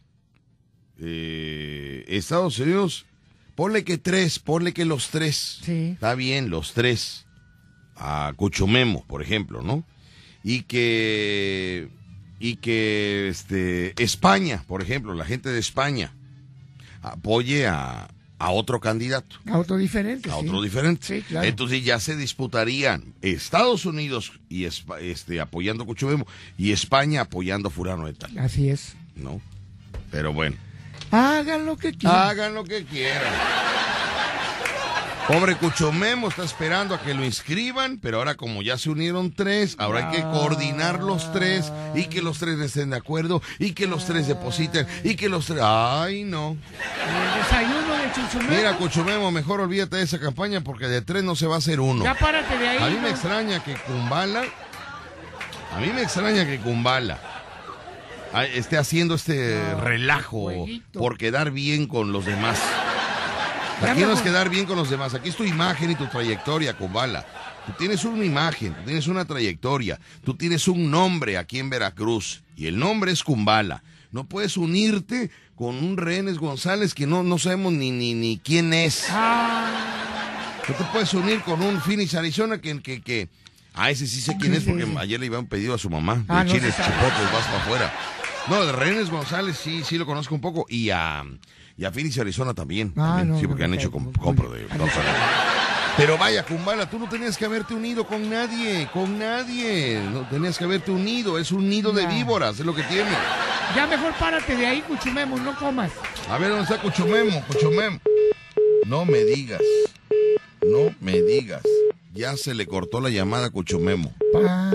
eh, 0.98 2.04
Estados 2.08 2.58
Unidos, 2.58 3.06
ponle 3.54 3.84
que 3.84 3.98
tres, 3.98 4.38
ponle 4.38 4.72
que 4.72 4.84
los 4.84 5.08
tres. 5.10 5.60
Sí. 5.62 5.90
Está 5.94 6.14
bien, 6.14 6.50
los 6.50 6.72
tres. 6.72 7.26
A 7.96 8.32
Cuchumemo, 8.36 9.04
por 9.06 9.22
ejemplo, 9.22 9.62
¿no? 9.62 9.84
Y 10.42 10.62
que. 10.62 11.88
Y 12.38 12.56
que 12.56 13.28
este, 13.28 13.94
España, 14.02 14.62
por 14.66 14.82
ejemplo, 14.82 15.14
la 15.14 15.24
gente 15.24 15.48
de 15.48 15.58
España, 15.58 16.12
apoye 17.00 17.66
a, 17.66 18.08
a 18.38 18.50
otro 18.50 18.80
candidato. 18.80 19.36
A 19.46 19.58
otro 19.58 19.76
diferente. 19.76 20.30
A 20.30 20.34
sí. 20.34 20.46
otro 20.46 20.60
diferente. 20.62 21.06
Sí, 21.06 21.22
claro. 21.22 21.46
Entonces 21.46 21.84
ya 21.84 21.98
se 22.00 22.16
disputarían 22.16 23.14
Estados 23.22 23.86
Unidos 23.86 24.32
y 24.48 24.64
este, 24.64 25.40
apoyando 25.40 25.84
a 25.84 25.86
Cuchumemo 25.86 26.26
y 26.58 26.72
España 26.72 27.22
apoyando 27.22 27.68
a 27.68 27.70
Furano 27.70 28.06
de 28.06 28.12
Tal. 28.14 28.38
Así 28.38 28.68
es. 28.68 28.94
¿no? 29.14 29.40
Pero 30.10 30.32
bueno, 30.32 30.56
Hagan 31.10 31.64
lo 31.66 31.76
que 31.76 31.92
quieran. 31.92 32.18
hagan 32.28 32.54
lo 32.54 32.64
que 32.64 32.84
quieran. 32.84 33.32
Pobre 35.28 35.56
Cuchomemo 35.56 36.28
está 36.28 36.44
esperando 36.44 36.94
a 36.94 37.00
que 37.00 37.12
lo 37.12 37.24
inscriban, 37.24 37.98
pero 37.98 38.18
ahora 38.18 38.36
como 38.36 38.62
ya 38.62 38.78
se 38.78 38.90
unieron 38.90 39.32
tres, 39.32 39.74
ahora 39.76 40.08
hay 40.08 40.16
que 40.16 40.22
coordinar 40.22 41.02
los 41.02 41.32
tres 41.32 41.72
y 41.96 42.04
que 42.04 42.22
los 42.22 42.38
tres 42.38 42.60
estén 42.60 42.90
de 42.90 42.96
acuerdo 42.96 43.42
y 43.58 43.72
que 43.72 43.88
los 43.88 44.06
tres 44.06 44.28
depositen 44.28 44.86
y 45.02 45.16
que 45.16 45.28
los 45.28 45.46
tres... 45.46 45.58
¡Ay, 45.64 46.22
no! 46.22 46.50
El 46.50 47.42
desayuno 47.42 47.94
de 47.96 48.12
Chuchumemo. 48.12 48.56
Mira, 48.56 48.76
Cuchomemo, 48.76 49.32
mejor 49.32 49.60
olvídate 49.60 49.96
de 49.96 50.04
esa 50.04 50.20
campaña 50.20 50.60
porque 50.60 50.86
de 50.86 51.02
tres 51.02 51.24
no 51.24 51.34
se 51.34 51.48
va 51.48 51.56
a 51.56 51.58
hacer 51.58 51.80
uno. 51.80 52.04
Ya 52.04 52.14
párate 52.14 52.56
de 52.56 52.68
ahí. 52.68 52.78
A 52.78 52.88
mí 52.88 52.98
me 53.02 53.10
extraña 53.10 53.64
que 53.64 53.74
Kumbala, 53.74 54.44
a 55.74 55.80
mí 55.80 55.90
me 55.92 56.02
extraña 56.02 56.46
que 56.46 56.60
Kumbala 56.60 57.18
ah, 58.32 58.44
esté 58.44 58.78
haciendo 58.78 59.16
este 59.16 59.74
relajo 59.74 60.42
jueguito. 60.42 61.00
por 61.00 61.18
quedar 61.18 61.50
bien 61.50 61.88
con 61.88 62.12
los 62.12 62.24
demás. 62.24 62.60
Aquí 63.82 64.00
no 64.02 64.12
es 64.12 64.20
quedar 64.22 64.48
bien 64.48 64.64
con 64.66 64.76
los 64.76 64.88
demás, 64.90 65.14
aquí 65.14 65.28
es 65.28 65.36
tu 65.36 65.44
imagen 65.44 65.90
y 65.90 65.94
tu 65.94 66.06
trayectoria, 66.06 66.76
Kumbala. 66.76 67.24
Tú 67.66 67.72
tienes 67.78 68.04
una 68.04 68.24
imagen, 68.24 68.74
tú 68.74 68.82
tienes 68.84 69.06
una 69.06 69.24
trayectoria, 69.24 69.98
tú 70.24 70.34
tienes 70.34 70.66
un 70.68 70.90
nombre 70.90 71.36
aquí 71.36 71.58
en 71.58 71.68
Veracruz 71.68 72.42
y 72.56 72.66
el 72.66 72.78
nombre 72.78 73.12
es 73.12 73.22
Kumbala. 73.22 73.82
No 74.12 74.24
puedes 74.24 74.56
unirte 74.56 75.30
con 75.56 75.76
un 75.76 75.96
Renes 75.96 76.38
González 76.38 76.94
que 76.94 77.06
no, 77.06 77.22
no 77.22 77.38
sabemos 77.38 77.72
ni, 77.72 77.90
ni, 77.90 78.14
ni 78.14 78.38
quién 78.38 78.72
es. 78.72 79.06
Ah, 79.10 79.68
No 80.68 80.74
te 80.74 80.84
puedes 80.84 81.12
unir 81.12 81.40
con 81.42 81.60
un 81.62 81.80
Phoenix 81.80 82.14
Arizona 82.14 82.58
que, 82.60 82.80
que, 82.80 83.02
que... 83.02 83.28
Ah, 83.74 83.90
ese 83.90 84.06
sí 84.06 84.20
sé 84.22 84.36
quién 84.40 84.54
es 84.54 84.62
porque 84.64 84.86
ayer 84.98 85.20
le 85.20 85.26
iba 85.26 85.38
un 85.38 85.46
pedido 85.48 85.74
a 85.74 85.78
su 85.78 85.90
mamá 85.90 86.14
de 86.16 86.24
Ah, 86.28 86.44
no 86.44 86.50
chiles 86.50 86.74
chipotes, 86.74 87.32
vas 87.32 87.44
para 87.46 87.58
afuera. 87.58 87.94
No, 88.48 88.64
de 88.64 88.72
Renes 88.72 89.10
González 89.10 89.56
sí, 89.56 89.82
sí 89.84 89.98
lo 89.98 90.06
conozco 90.06 90.34
un 90.34 90.40
poco 90.40 90.66
y 90.68 90.90
a, 90.90 91.24
y 91.76 91.84
a 91.84 91.90
Phoenix 91.90 92.18
Arizona 92.18 92.54
también. 92.54 92.92
Ah, 92.96 93.16
también, 93.18 93.28
no, 93.30 93.36
sí, 93.36 93.42
no, 93.42 93.48
porque 93.48 93.64
han 93.64 93.74
hecho 93.74 93.86
no, 93.86 93.92
com- 93.92 94.04
muy 94.04 94.12
compra 94.14 94.48
bien. 94.48 94.68
de... 94.68 94.76
Pero 95.96 96.18
vaya, 96.18 96.44
Kumbala, 96.44 96.88
tú 96.90 96.98
no 96.98 97.08
tenías 97.08 97.38
que 97.38 97.46
haberte 97.46 97.72
unido 97.72 98.06
con 98.06 98.28
nadie, 98.28 98.86
con 98.92 99.18
nadie. 99.18 99.98
No 100.12 100.28
tenías 100.28 100.58
que 100.58 100.64
haberte 100.64 100.90
unido, 100.90 101.38
es 101.38 101.50
un 101.52 101.68
nido 101.70 101.90
de 101.92 102.06
víboras, 102.06 102.60
es 102.60 102.66
lo 102.66 102.74
que 102.74 102.82
tiene. 102.82 103.10
ya 103.74 103.86
mejor 103.86 104.12
párate 104.14 104.54
de 104.56 104.66
ahí, 104.66 104.82
Cuchumemo, 104.82 105.38
no 105.38 105.56
comas. 105.56 105.90
A 106.28 106.36
ver, 106.36 106.50
¿dónde 106.50 106.64
está 106.64 106.80
Cuchumemo? 106.82 107.42
Cuchumemo. 107.46 107.98
No 108.86 109.04
me 109.06 109.24
digas. 109.24 109.62
No 110.62 110.94
me 111.00 111.22
digas. 111.22 111.62
Ya 112.16 112.36
se 112.36 112.54
le 112.54 112.66
cortó 112.66 113.00
la 113.00 113.10
llamada 113.10 113.46
a 113.46 113.50
Cuchumemo. 113.50 114.14
Pa- 114.32 114.70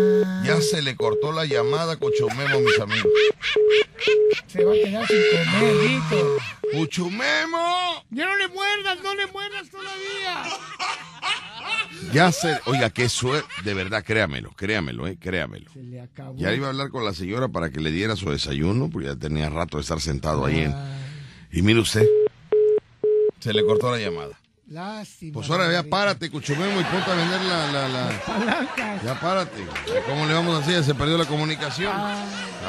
Ya 0.46 0.62
se 0.62 0.82
le 0.82 0.96
cortó 0.96 1.32
la 1.32 1.46
llamada 1.46 1.94
a 1.94 1.96
Cuchumemo, 1.98 2.60
mis 2.60 2.80
amigos. 2.80 3.12
Se 4.48 4.64
va 4.64 4.72
a 4.72 4.76
quedar 4.76 5.08
sin 5.08 5.18
comer. 5.32 6.24
¡Cuchumemo! 6.74 8.04
Ya 8.12 8.26
no 8.26 8.36
le 8.38 8.48
muerdas, 8.50 8.98
no 9.04 9.16
le 9.16 9.28
muerdas 9.28 9.70
todavía. 9.70 10.44
Ya 12.14 12.32
se... 12.32 12.60
Oiga, 12.66 12.90
qué 12.90 13.10
suerte. 13.10 13.48
De 13.64 13.74
verdad, 13.74 14.04
créamelo, 14.04 14.52
créamelo, 14.52 15.08
eh, 15.08 15.18
créamelo. 15.20 15.72
Se 15.72 15.82
le 15.84 16.02
acabó. 16.02 16.38
Ya 16.38 16.54
iba 16.54 16.68
a 16.68 16.70
hablar 16.70 16.90
con 16.90 17.06
la 17.06 17.14
señora 17.14 17.48
para 17.50 17.70
que 17.70 17.80
le 17.80 17.92
diera 17.92 18.16
su 18.16 18.30
desayuno, 18.30 18.90
porque 18.90 19.08
ya 19.10 19.16
tenía 19.16 19.50
rato 19.50 19.78
de 19.78 19.82
estar 19.82 20.00
sentado 20.02 20.46
ahí 20.46 20.62
en... 20.62 20.76
Y 21.52 21.62
mire 21.62 21.80
usted, 21.80 22.06
se 23.40 23.54
le 23.54 23.66
cortó 23.66 23.92
la 23.92 23.98
llamada. 24.00 24.40
Lástima. 24.72 25.34
Pues 25.34 25.50
ahora 25.50 25.70
ya 25.70 25.84
párate, 25.84 26.32
Cuchumemo, 26.32 26.80
y 26.80 26.84
ponte 26.86 27.12
a 27.12 27.14
vender 27.14 27.42
la... 27.42 27.72
la, 27.74 27.88
la... 27.90 28.10
Palancas. 28.26 29.04
Ya 29.04 29.20
párate. 29.20 29.68
¿Cómo 30.08 30.26
le 30.26 30.34
vamos 30.34 30.56
a 30.56 30.60
hacer? 30.64 30.82
Se 30.86 30.96
perdió 30.96 31.18
la 31.18 31.26
comunicación. 31.26 31.92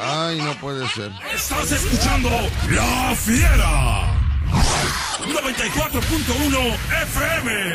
Ay, 0.01 0.41
no 0.41 0.53
puede 0.59 0.85
ser. 0.89 1.13
Estás 1.33 1.71
escuchando 1.71 2.29
La 2.71 3.15
Fiera. 3.15 4.19
94.1 5.31 6.75
FM. 7.03 7.73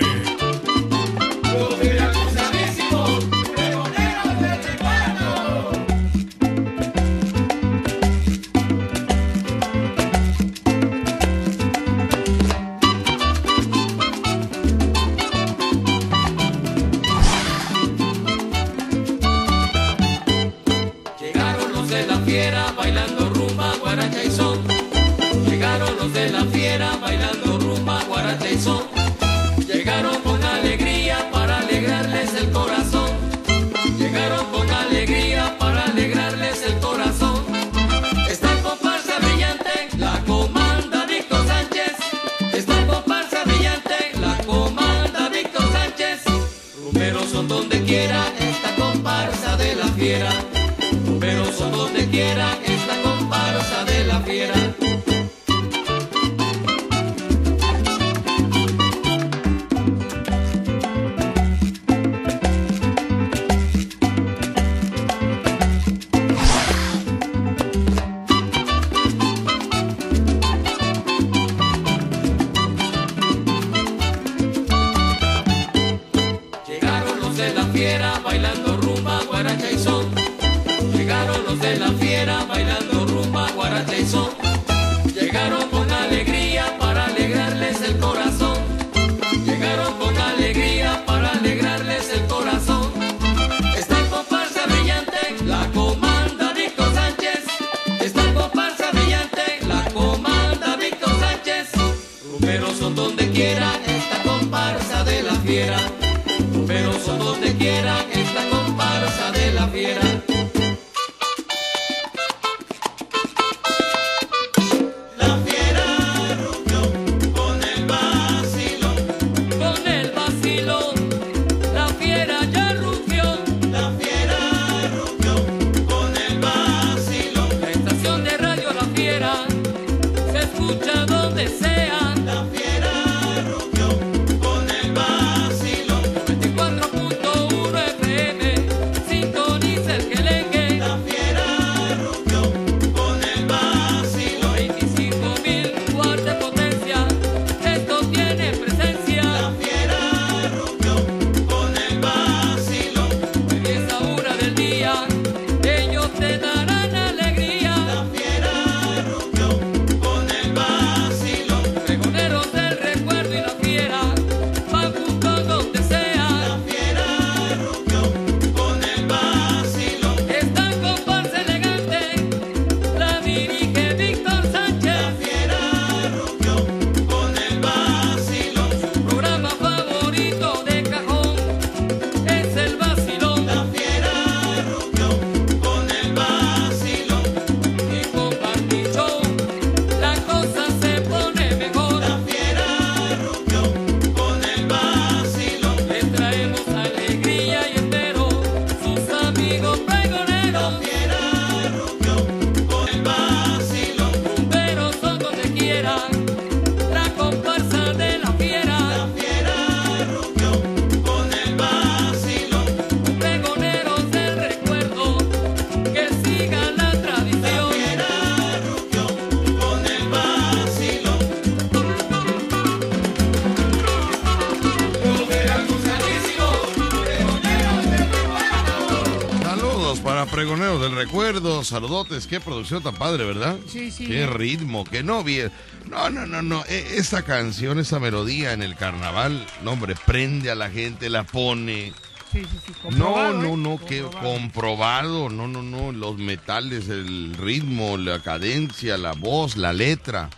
Recuerdo, 230.98 231.62
saludotes, 231.62 232.26
qué 232.26 232.40
producción 232.40 232.82
tan 232.82 232.94
padre, 232.96 233.24
¿verdad? 233.24 233.56
Sí, 233.68 233.92
sí. 233.92 234.06
Qué 234.06 234.26
ritmo, 234.26 234.82
qué 234.84 235.04
no 235.04 235.22
bien. 235.22 235.52
No, 235.88 236.10
no, 236.10 236.26
no, 236.26 236.42
no, 236.42 236.64
e- 236.68 236.96
esta 236.96 237.22
canción, 237.22 237.78
esa 237.78 238.00
melodía 238.00 238.52
en 238.52 238.62
el 238.62 238.74
carnaval, 238.74 239.46
no 239.62 239.72
hombre, 239.72 239.94
prende 240.06 240.50
a 240.50 240.56
la 240.56 240.70
gente, 240.70 241.08
la 241.08 241.22
pone. 241.22 241.92
Sí, 242.32 242.42
sí, 242.42 242.58
sí. 242.66 242.72
No, 242.96 243.32
no, 243.32 243.54
¿eh? 243.54 243.56
no, 243.56 243.78
que 243.86 244.02
Comprobado. 244.02 244.32
comprobado, 244.34 245.28
no, 245.30 245.46
no, 245.46 245.62
no, 245.62 245.92
los 245.92 246.18
metales, 246.18 246.88
el 246.88 247.32
ritmo, 247.38 247.96
la 247.96 248.20
cadencia, 248.20 248.98
la 248.98 249.12
voz, 249.12 249.56
la 249.56 249.72
letra. 249.72 250.28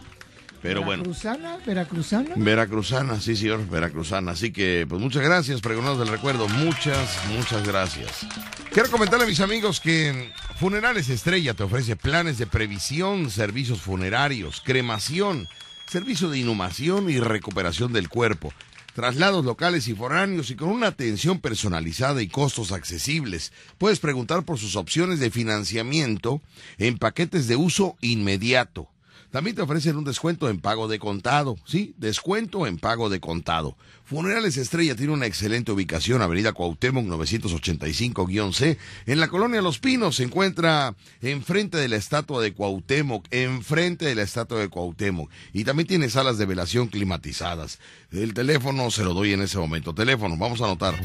Pero 0.62 0.82
bueno. 0.82 1.02
Veracruzana, 1.04 1.56
veracruzana. 1.64 2.30
Veracruzana, 2.36 3.18
sí, 3.18 3.34
señor, 3.34 3.66
veracruzana. 3.66 4.32
Así 4.32 4.52
que, 4.52 4.84
pues 4.86 5.00
muchas 5.00 5.22
gracias, 5.22 5.62
pregonados 5.62 5.98
del 5.98 6.08
recuerdo. 6.08 6.46
Muchas, 6.48 7.18
muchas 7.34 7.66
gracias. 7.66 8.26
Quiero 8.70 8.90
comentarle 8.90 9.24
a 9.24 9.28
mis 9.28 9.40
amigos 9.40 9.80
que 9.80 10.30
Funerales 10.60 11.08
Estrella 11.08 11.54
te 11.54 11.62
ofrece 11.62 11.96
planes 11.96 12.36
de 12.36 12.46
previsión, 12.46 13.30
servicios 13.30 13.80
funerarios, 13.80 14.60
cremación, 14.62 15.48
servicio 15.86 16.28
de 16.28 16.40
inhumación 16.40 17.08
y 17.08 17.18
recuperación 17.18 17.94
del 17.94 18.10
cuerpo. 18.10 18.52
Traslados 18.94 19.42
locales 19.46 19.88
y 19.88 19.94
foráneos 19.94 20.50
y 20.50 20.56
con 20.56 20.68
una 20.68 20.88
atención 20.88 21.40
personalizada 21.40 22.20
y 22.20 22.28
costos 22.28 22.72
accesibles. 22.72 23.54
Puedes 23.78 24.00
preguntar 24.00 24.42
por 24.42 24.58
sus 24.58 24.76
opciones 24.76 25.18
de 25.18 25.30
financiamiento 25.30 26.42
en 26.76 26.98
paquetes 26.98 27.48
de 27.48 27.56
uso 27.56 27.96
inmediato. 28.02 28.86
También 29.30 29.54
te 29.54 29.62
ofrecen 29.62 29.96
un 29.96 30.04
descuento 30.04 30.48
en 30.48 30.60
pago 30.60 30.88
de 30.88 30.98
contado. 30.98 31.56
Sí, 31.64 31.94
descuento 31.98 32.66
en 32.66 32.78
pago 32.78 33.08
de 33.08 33.20
contado. 33.20 33.76
Funerales 34.04 34.56
Estrella 34.56 34.96
tiene 34.96 35.12
una 35.12 35.26
excelente 35.26 35.70
ubicación, 35.70 36.20
Avenida 36.20 36.52
Cuauhtémoc 36.52 37.06
985-C, 37.06 38.76
en 39.06 39.20
la 39.20 39.28
colonia 39.28 39.62
Los 39.62 39.78
Pinos. 39.78 40.16
Se 40.16 40.24
encuentra 40.24 40.96
enfrente 41.22 41.78
de 41.78 41.88
la 41.88 41.94
estatua 41.96 42.42
de 42.42 42.52
Cuauhtémoc, 42.52 43.24
enfrente 43.30 44.06
de 44.06 44.16
la 44.16 44.22
estatua 44.22 44.58
de 44.58 44.68
Cuauhtémoc. 44.68 45.30
Y 45.52 45.62
también 45.62 45.86
tiene 45.86 46.10
salas 46.10 46.36
de 46.36 46.46
velación 46.46 46.88
climatizadas. 46.88 47.78
El 48.10 48.34
teléfono 48.34 48.90
se 48.90 49.04
lo 49.04 49.14
doy 49.14 49.32
en 49.32 49.42
ese 49.42 49.58
momento. 49.58 49.94
Teléfono, 49.94 50.36
vamos 50.36 50.60
a 50.60 50.64
anotar. 50.64 51.00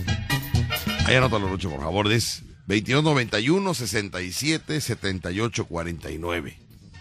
Ahí 1.06 1.14
anótalo, 1.14 1.48
Rucho, 1.48 1.70
por 1.70 1.82
favor. 1.82 2.12
Es 2.12 2.42
2291 2.66 3.74
67 3.76 4.82
78 4.82 5.66
49. 5.66 6.58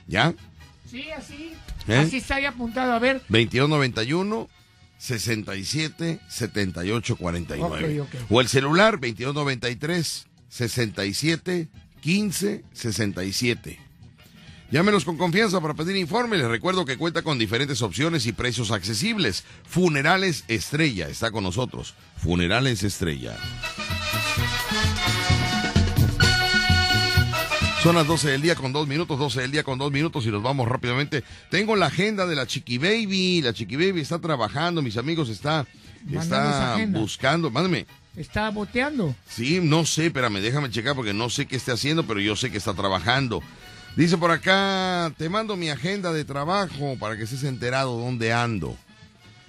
¿Ya? 0.07 0.35
Sí, 0.95 1.11
así. 1.11 1.53
¿Eh? 1.89 1.97
Así 1.97 2.19
está 2.19 2.37
ahí 2.37 2.45
apuntado. 2.45 2.93
A 2.93 3.01
ver. 3.01 3.17
2291 3.29 4.49
67 4.97 6.21
78 6.29 7.17
49. 7.17 8.01
Ok, 8.01 8.07
ok. 8.07 8.31
O 8.31 8.41
el 8.41 8.47
celular 8.47 8.93
2293 8.93 10.27
67 10.49 11.69
15 12.01 12.65
67. 12.73 13.81
Llámenos 14.71 15.05
con 15.05 15.17
confianza 15.17 15.61
para 15.61 15.75
pedir 15.75 15.97
informe. 15.97 16.39
Les 16.39 16.47
recuerdo 16.47 16.85
que 16.85 16.97
cuenta 16.97 17.23
con 17.23 17.39
diferentes 17.39 17.83
opciones 17.83 18.27
y 18.27 18.33
precios 18.33 18.71
accesibles. 18.71 19.45
Funerales 19.65 20.45
Estrella 20.47 21.09
está 21.09 21.33
con 21.33 21.43
nosotros. 21.43 21.95
Funerales 22.19 22.85
Estrella. 22.85 23.37
Son 27.85 27.97
las 27.97 28.07
12 28.07 28.31
del 28.31 28.41
día 28.41 28.55
con 28.55 28.73
dos 28.73 28.89
minutos, 28.89 29.19
12 29.19 29.43
del 29.43 29.51
día 29.51 29.63
con 29.63 29.79
dos 29.79 29.93
minutos 29.93 30.25
y 30.25 30.31
nos 30.31 30.43
vamos 30.43 30.67
rápidamente. 30.67 31.23
Tengo 31.51 31.77
la 31.77 31.89
agenda 31.89 32.25
de 32.27 32.35
la 32.35 32.47
Chiqui 32.47 32.79
Baby. 32.79 33.43
La 33.43 33.53
Chiqui 33.53 33.77
Baby 33.77 34.01
está 34.01 34.19
trabajando, 34.19 34.81
mis 34.81 34.97
amigos, 34.97 35.29
está, 35.29 35.67
está 36.11 36.79
buscando. 36.89 37.51
Mándame. 37.51 37.85
Está 38.17 38.49
boteando. 38.49 39.15
Sí, 39.29 39.61
no 39.63 39.85
sé, 39.85 40.07
espérame, 40.07 40.41
déjame 40.41 40.71
checar 40.71 40.97
porque 40.97 41.13
no 41.13 41.29
sé 41.29 41.45
qué 41.45 41.57
esté 41.57 41.73
haciendo, 41.73 42.07
pero 42.07 42.21
yo 42.21 42.37
sé 42.37 42.51
que 42.51 42.57
está 42.57 42.73
trabajando. 42.73 43.43
Dice 43.97 44.17
por 44.17 44.31
acá, 44.31 45.13
te 45.19 45.29
mando 45.29 45.55
mi 45.55 45.69
agenda 45.69 46.11
de 46.11 46.25
trabajo 46.25 46.97
para 46.99 47.19
que 47.19 47.25
estés 47.25 47.45
enterado 47.45 47.99
dónde 47.99 48.33
ando. 48.33 48.79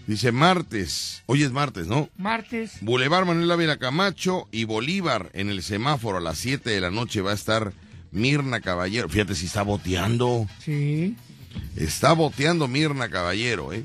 Dice 0.08 0.34
martes, 0.34 1.24
hoy 1.26 1.44
es 1.44 1.54
martes, 1.54 1.88
¿no? 1.88 2.10
Martes. 2.18 2.80
Boulevard 2.82 3.26
Manuel 3.26 3.50
Ávila 3.50 3.78
Camacho 3.78 4.50
y 4.52 4.66
Bolívar 4.66 5.30
en 5.32 5.50
el 5.50 5.64
semáforo 5.64 6.18
a 6.18 6.22
las 6.22 6.38
7 6.38 6.70
de 6.70 6.82
la 6.82 6.92
noche 6.92 7.22
va 7.22 7.32
a 7.32 7.36
estar 7.36 7.72
Mirna 8.16 8.62
Caballero. 8.62 9.10
Fíjate 9.10 9.36
si 9.36 9.46
está 9.46 9.62
boteando. 9.62 10.48
Sí. 10.64 11.18
Está 11.76 12.14
boteando 12.14 12.70
Mirna 12.70 13.10
Caballero, 13.10 13.74
¿eh? 13.74 13.84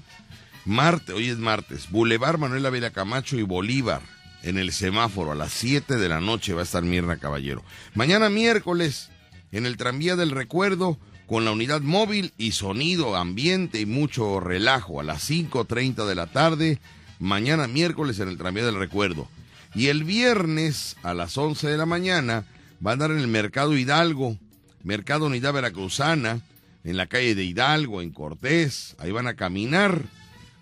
Martes, 0.64 1.14
hoy 1.16 1.28
es 1.28 1.38
martes. 1.38 1.90
Boulevard 1.90 2.38
Manuel 2.38 2.64
Ávila 2.64 2.90
Camacho 2.90 3.36
y 3.36 3.42
Bolívar 3.42 4.00
en 4.44 4.56
el 4.56 4.70
semáforo 4.70 5.32
a 5.32 5.34
las 5.34 5.52
7 5.52 5.96
de 5.96 6.08
la 6.08 6.20
noche 6.20 6.54
va 6.54 6.60
a 6.60 6.64
estar 6.64 6.84
Mirna 6.84 7.16
Caballero. 7.16 7.64
Mañana 7.94 8.30
miércoles 8.30 9.10
en 9.50 9.66
el 9.66 9.76
tranvía 9.76 10.14
del 10.14 10.30
recuerdo 10.30 10.96
con 11.26 11.44
la 11.44 11.50
unidad 11.50 11.80
móvil 11.80 12.32
y 12.38 12.52
sonido, 12.52 13.16
ambiente 13.16 13.80
y 13.80 13.86
mucho 13.86 14.38
relajo 14.38 15.00
a 15.00 15.04
las 15.04 15.28
5.30 15.28 16.06
de 16.06 16.14
la 16.14 16.28
tarde. 16.28 16.78
Mañana 17.18 17.66
miércoles 17.66 18.20
en 18.20 18.28
el 18.28 18.38
tranvía 18.38 18.64
del 18.64 18.78
recuerdo. 18.78 19.28
Y 19.74 19.88
el 19.88 20.04
viernes 20.04 20.96
a 21.02 21.14
las 21.14 21.36
11 21.36 21.66
de 21.66 21.76
la 21.76 21.86
mañana 21.86 22.44
va 22.84 22.90
a 22.90 22.94
andar 22.94 23.10
en 23.10 23.18
el 23.18 23.28
Mercado 23.28 23.76
Hidalgo, 23.76 24.36
Mercado 24.82 25.26
Unidad 25.26 25.52
Veracruzana, 25.52 26.40
en 26.84 26.96
la 26.96 27.06
calle 27.06 27.34
de 27.34 27.44
Hidalgo, 27.44 28.00
en 28.02 28.10
Cortés. 28.10 28.96
Ahí 28.98 29.12
van 29.12 29.26
a 29.26 29.34
caminar 29.34 30.02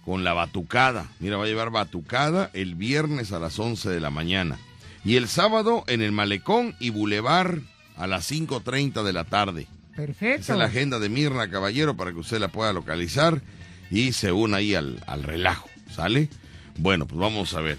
con 0.05 0.25
la 0.25 0.33
batucada. 0.33 1.07
Mira, 1.21 1.37
va 1.37 1.45
a 1.45 1.49
llevar 1.49 1.71
batucada 1.71 2.51
el 2.55 2.75
viernes 2.75 3.33
a 3.33 3.39
las 3.39 3.59
11 3.59 3.91
de 3.91 4.01
la 4.01 4.11
mañana. 4.11 4.59
Y 5.05 5.17
el 5.17 5.29
sábado 5.29 5.85
en 5.87 6.03
el 6.03 6.13
Malecón 6.13 6.75
y 6.81 6.91
Boulevard 6.91 7.61
a 7.97 8.07
las 8.07 8.31
5.30 8.31 9.05
de 9.05 9.13
la 9.13 9.25
tarde. 9.25 9.67
Perfecto. 9.95 10.43
Esa 10.43 10.53
es 10.55 10.59
la 10.59 10.67
agenda 10.67 10.99
de 10.99 11.09
Mirna 11.09 11.51
Caballero 11.51 11.97
para 11.97 12.13
que 12.13 12.19
usted 12.19 12.39
la 12.39 12.49
pueda 12.49 12.73
localizar 12.73 13.43
y 13.91 14.13
se 14.13 14.33
una 14.33 14.59
ahí 14.59 14.75
al, 14.75 15.03
al 15.07 15.23
relajo, 15.23 15.69
¿sale? 15.91 16.29
Bueno, 16.79 17.07
pues 17.07 17.19
vamos 17.19 17.55
a 17.55 17.61
ver. 17.61 17.79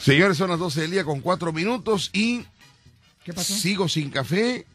Señores, 0.00 0.36
son 0.36 0.50
las 0.50 0.58
12 0.58 0.82
del 0.82 0.90
día 0.90 1.04
con 1.04 1.20
4 1.20 1.52
minutos 1.52 2.10
y 2.12 2.44
¿Qué 3.24 3.32
pasó? 3.32 3.54
sigo 3.54 3.88
sin 3.88 4.10
café. 4.10 4.66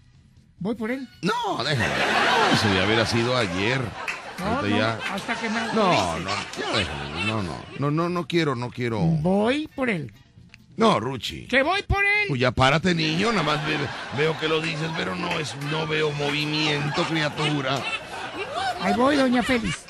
Voy 0.59 0.76
por 0.76 0.91
él. 0.91 1.07
No, 1.22 1.63
déjalo. 1.63 1.93
Eso 2.53 2.67
hubiera 2.85 3.05
sido 3.05 3.35
ayer. 3.38 3.81
No, 4.39 4.45
Ahorita 4.45 4.69
no, 4.69 4.77
ya- 4.77 4.99
hasta 5.13 5.35
que 5.35 5.49
me 5.49 5.59
No, 5.73 6.19
no, 6.19 6.30
ya 6.59 6.77
déjalo. 6.77 7.26
No, 7.26 7.41
no, 7.43 7.57
no, 7.80 7.91
no, 7.91 8.09
no 8.09 8.27
quiero, 8.27 8.55
no 8.55 8.69
quiero. 8.69 8.99
Voy 8.99 9.67
por 9.67 9.89
él. 9.89 10.13
No, 10.77 10.99
Ruchi. 10.99 11.47
Que 11.47 11.63
voy 11.63 11.81
por 11.84 12.03
él. 12.03 12.26
Pues 12.27 12.41
ya 12.41 12.51
párate, 12.51 12.93
niño, 12.93 13.31
nada 13.31 13.43
más 13.43 13.65
ve- 13.65 13.77
veo 14.17 14.38
que 14.39 14.47
lo 14.49 14.59
dices, 14.61 14.89
pero 14.97 15.15
no 15.15 15.39
es, 15.39 15.55
no 15.72 15.88
veo 15.88 16.11
movimiento, 16.11 17.03
criatura. 17.05 17.81
Ahí 18.81 18.93
voy, 18.93 19.15
doña 19.15 19.41
Félix. 19.41 19.85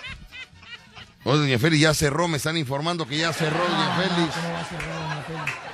Oh, 1.24 1.36
doña 1.38 1.58
Félix 1.58 1.82
ya 1.82 1.94
cerró, 1.96 2.28
me 2.28 2.38
están 2.38 2.56
informando 2.56 3.08
que 3.08 3.18
ya 3.18 3.34
cerró, 3.34 3.58
doña 3.68 3.96
No, 3.98 4.04
Félix. 4.04 4.36
¿cómo 4.36 4.54
va 4.54 4.60
a 4.62 4.66
cerrar, 4.66 4.94
doña 5.10 5.22
Félix? 5.24 5.65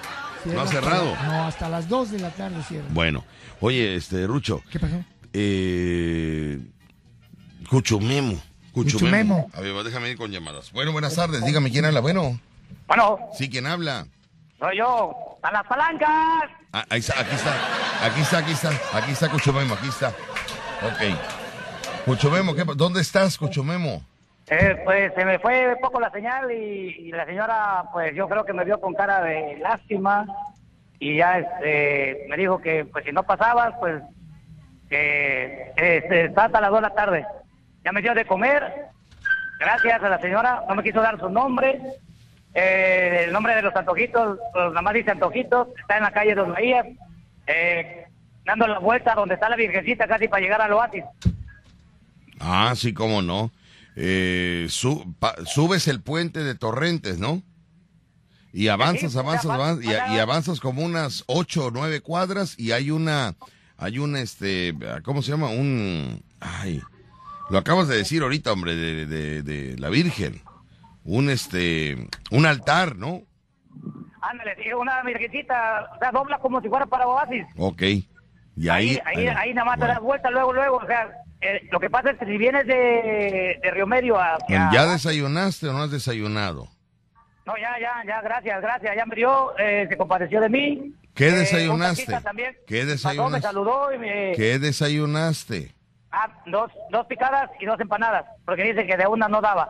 ¿No 0.46 0.62
ha 0.62 0.68
cerrado? 0.68 1.16
no, 1.26 1.46
hasta 1.46 1.70
las 1.70 1.88
2 1.88 2.12
de 2.12 2.20
la 2.20 2.30
tarde 2.32 2.62
cierra. 2.64 2.86
Bueno, 2.90 3.24
oye, 3.60 3.96
este, 3.96 4.26
Rucho. 4.28 4.62
¿Qué 4.72 4.80
pasó? 4.80 4.96
Eh, 5.34 6.60
Cuchumemo. 7.70 8.42
Cuchumemo. 8.74 9.50
A 9.54 9.62
ver, 9.62 9.74
déjame 9.84 10.10
ir 10.12 10.18
con 10.18 10.32
llamadas. 10.32 10.72
Bueno, 10.72 10.92
buenas 10.92 11.16
tardes, 11.16 11.44
dígame 11.46 11.72
quién 11.72 11.86
habla. 11.86 12.00
Bueno, 12.00 12.40
Bueno, 12.88 13.20
sí, 13.38 13.50
quién 13.50 13.68
habla. 13.68 14.08
soy 14.60 14.78
yo. 14.78 15.14
¡A 15.44 15.52
las 15.52 15.66
palancas! 15.66 16.52
Ah, 16.72 16.86
ahí 16.90 17.00
está, 17.00 17.20
aquí 17.20 17.34
está, 17.36 18.06
aquí 18.06 18.22
está, 18.22 18.38
aquí 18.38 18.52
está, 18.52 18.70
aquí 18.94 19.12
está 19.12 19.30
Cuchumemo, 19.32 19.74
aquí 19.74 19.88
está. 19.90 20.10
Ok. 20.10 21.18
Cuchumemo, 22.06 22.54
¿qué 22.54 22.64
¿dónde 22.76 23.02
estás, 23.02 23.38
Cuchumemo? 23.38 24.04
Eh, 24.54 24.82
pues 24.84 25.14
se 25.16 25.24
me 25.24 25.40
fue 25.40 25.78
poco 25.82 26.02
la 26.02 26.12
señal 26.12 26.52
y, 26.52 27.10
la 27.10 27.26
señora, 27.26 27.86
pues 27.94 28.14
yo 28.14 28.28
creo 28.28 28.44
que 28.44 28.52
me 28.52 28.66
vio 28.66 28.82
con 28.82 28.94
cara 28.94 29.22
de 29.22 29.58
lástima 29.60 30.26
y 31.00 31.16
ya 31.16 31.40
este, 31.40 32.26
me 32.28 32.36
dijo 32.36 32.60
que 32.60 32.84
pues 32.84 33.06
si 33.06 33.14
no 33.14 33.24
pasabas, 33.24 33.74
pues 33.80 34.04
que 34.90 35.72
este, 35.78 36.26
está 36.26 36.46
hasta 36.46 36.60
las 36.60 36.70
2 36.70 36.80
de 36.80 36.82
la 36.82 36.94
tarde. 36.94 37.26
Ya 37.86 37.94
me 37.94 38.02
dio 38.02 38.14
de 38.14 38.26
comer, 38.26 38.90
gracias 39.58 40.04
a 40.04 40.10
la 40.10 40.20
señora, 40.20 40.66
no 40.68 40.76
me 40.76 40.84
quiso 40.84 41.02
dar 41.02 41.18
su 41.18 41.30
nombre, 41.30 41.80
eh, 42.54 43.24
el 43.28 43.32
nombre 43.32 43.56
de 43.56 43.62
los 43.62 43.74
antojitos, 43.74 44.38
pues, 44.52 44.66
nada 44.68 44.82
más 44.82 44.94
dice 44.94 45.12
antojitos, 45.12 45.70
está 45.80 45.96
en 45.96 46.04
la 46.04 46.12
calle 46.12 46.36
Dos 46.36 46.50
Bahías, 46.50 46.88
eh, 47.48 48.06
dando 48.44 48.68
la 48.68 48.80
vuelta 48.80 49.16
donde 49.16 49.36
está 49.36 49.48
la 49.48 49.56
virgencita 49.56 50.10
casi 50.10 50.28
para 50.28 50.42
llegar 50.42 50.62
al 50.62 50.74
oasis. 50.74 51.06
Ah, 52.42 52.74
sí, 52.76 52.94
cómo 52.94 53.22
no. 53.22 53.50
Eh, 53.96 54.68
su- 54.70 55.16
pa- 55.20 55.36
subes 55.46 55.88
el 55.88 56.02
puente 56.02 56.44
de 56.44 56.56
Torrentes, 56.56 57.20
¿no? 57.20 57.42
Y 58.54 58.68
avanzas, 58.68 59.16
avanzas, 59.16 59.52
avanzas, 59.52 59.86
y, 59.86 60.20
avanzas 60.20 60.60
como 60.60 60.82
unas 60.84 61.24
ocho 61.28 61.68
o 61.68 61.72
nueve 61.72 62.02
cuadras 62.02 62.60
y 62.60 62.72
hay 62.74 62.92
una, 62.92 63.36
hay 63.78 63.98
un, 64.00 64.16
este, 64.18 64.76
¿cómo 65.04 65.22
se 65.22 65.32
llama? 65.32 65.48
Un, 65.50 66.22
ay, 66.42 66.82
lo 67.50 67.58
acabas 67.58 67.88
de 67.88 67.96
decir 67.98 68.22
ahorita, 68.24 68.52
hombre, 68.52 68.76
de, 68.76 69.06
de, 69.06 69.42
de 69.44 69.78
la 69.78 69.90
Virgen. 69.90 70.42
Un, 71.04 71.30
este, 71.30 72.08
un 72.30 72.46
altar, 72.46 72.96
¿no? 72.98 73.22
Ándale, 74.22 74.56
una 74.76 75.02
virgencita, 75.04 75.90
o 75.96 76.00
sea, 76.00 76.12
dobla 76.12 76.38
como 76.40 76.62
si 76.62 76.70
fuera 76.70 76.86
para 76.86 77.08
oasis. 77.08 77.46
Ok. 77.58 77.82
Y 78.58 78.68
ahí, 78.70 79.00
Ahí, 79.06 79.26
ahí, 79.26 79.28
ahí 79.28 79.54
nada 79.54 79.66
más 79.66 79.76
te 79.76 79.80
bueno. 79.80 79.94
das 79.94 80.04
vuelta 80.04 80.30
luego, 80.30 80.54
luego, 80.54 80.78
o 80.78 80.86
sea, 80.86 81.10
eh, 81.42 81.68
lo 81.72 81.80
que 81.80 81.90
pasa 81.90 82.12
es 82.12 82.18
que 82.18 82.26
si 82.26 82.38
vienes 82.38 82.66
de, 82.68 83.60
de 83.62 83.72
Río 83.72 83.88
Medio 83.88 84.18
hacia... 84.20 84.70
¿Ya 84.72 84.86
desayunaste 84.86 85.68
o 85.68 85.74
no 85.74 85.84
has 85.84 85.92
desayunado? 85.92 86.68
No, 87.46 87.58
ya, 87.58 87.80
ya, 87.80 88.04
ya, 88.08 88.22
gracias, 88.22 88.62
gracias, 88.62 88.96
ya 88.96 89.06
me 89.06 89.16
dio, 89.16 89.58
eh, 89.58 89.88
se 89.90 89.98
compadeció 89.98 90.40
de 90.40 90.50
mí. 90.50 90.94
¿Qué 91.16 91.30
Eh, 91.30 91.32
desayunaste? 91.32 92.06
también 92.22 92.56
¿Qué 92.68 92.76
pasó, 92.78 92.86
me 92.86 92.92
desayunaste? 92.92 93.42
saludó 93.42 93.94
y 93.94 93.98
me... 93.98 94.32
¿Qué 94.36 94.60
desayunaste? 94.60 95.74
Ah, 96.12 96.30
dos, 96.46 96.72
dos 96.92 97.06
picadas 97.08 97.50
y 97.60 97.66
dos 97.66 97.80
empanadas, 97.80 98.26
porque 98.46 98.64
dice 98.64 98.86
que 98.86 98.96
de 98.98 99.08
una 99.08 99.28
no 99.28 99.42
daba. 99.42 99.70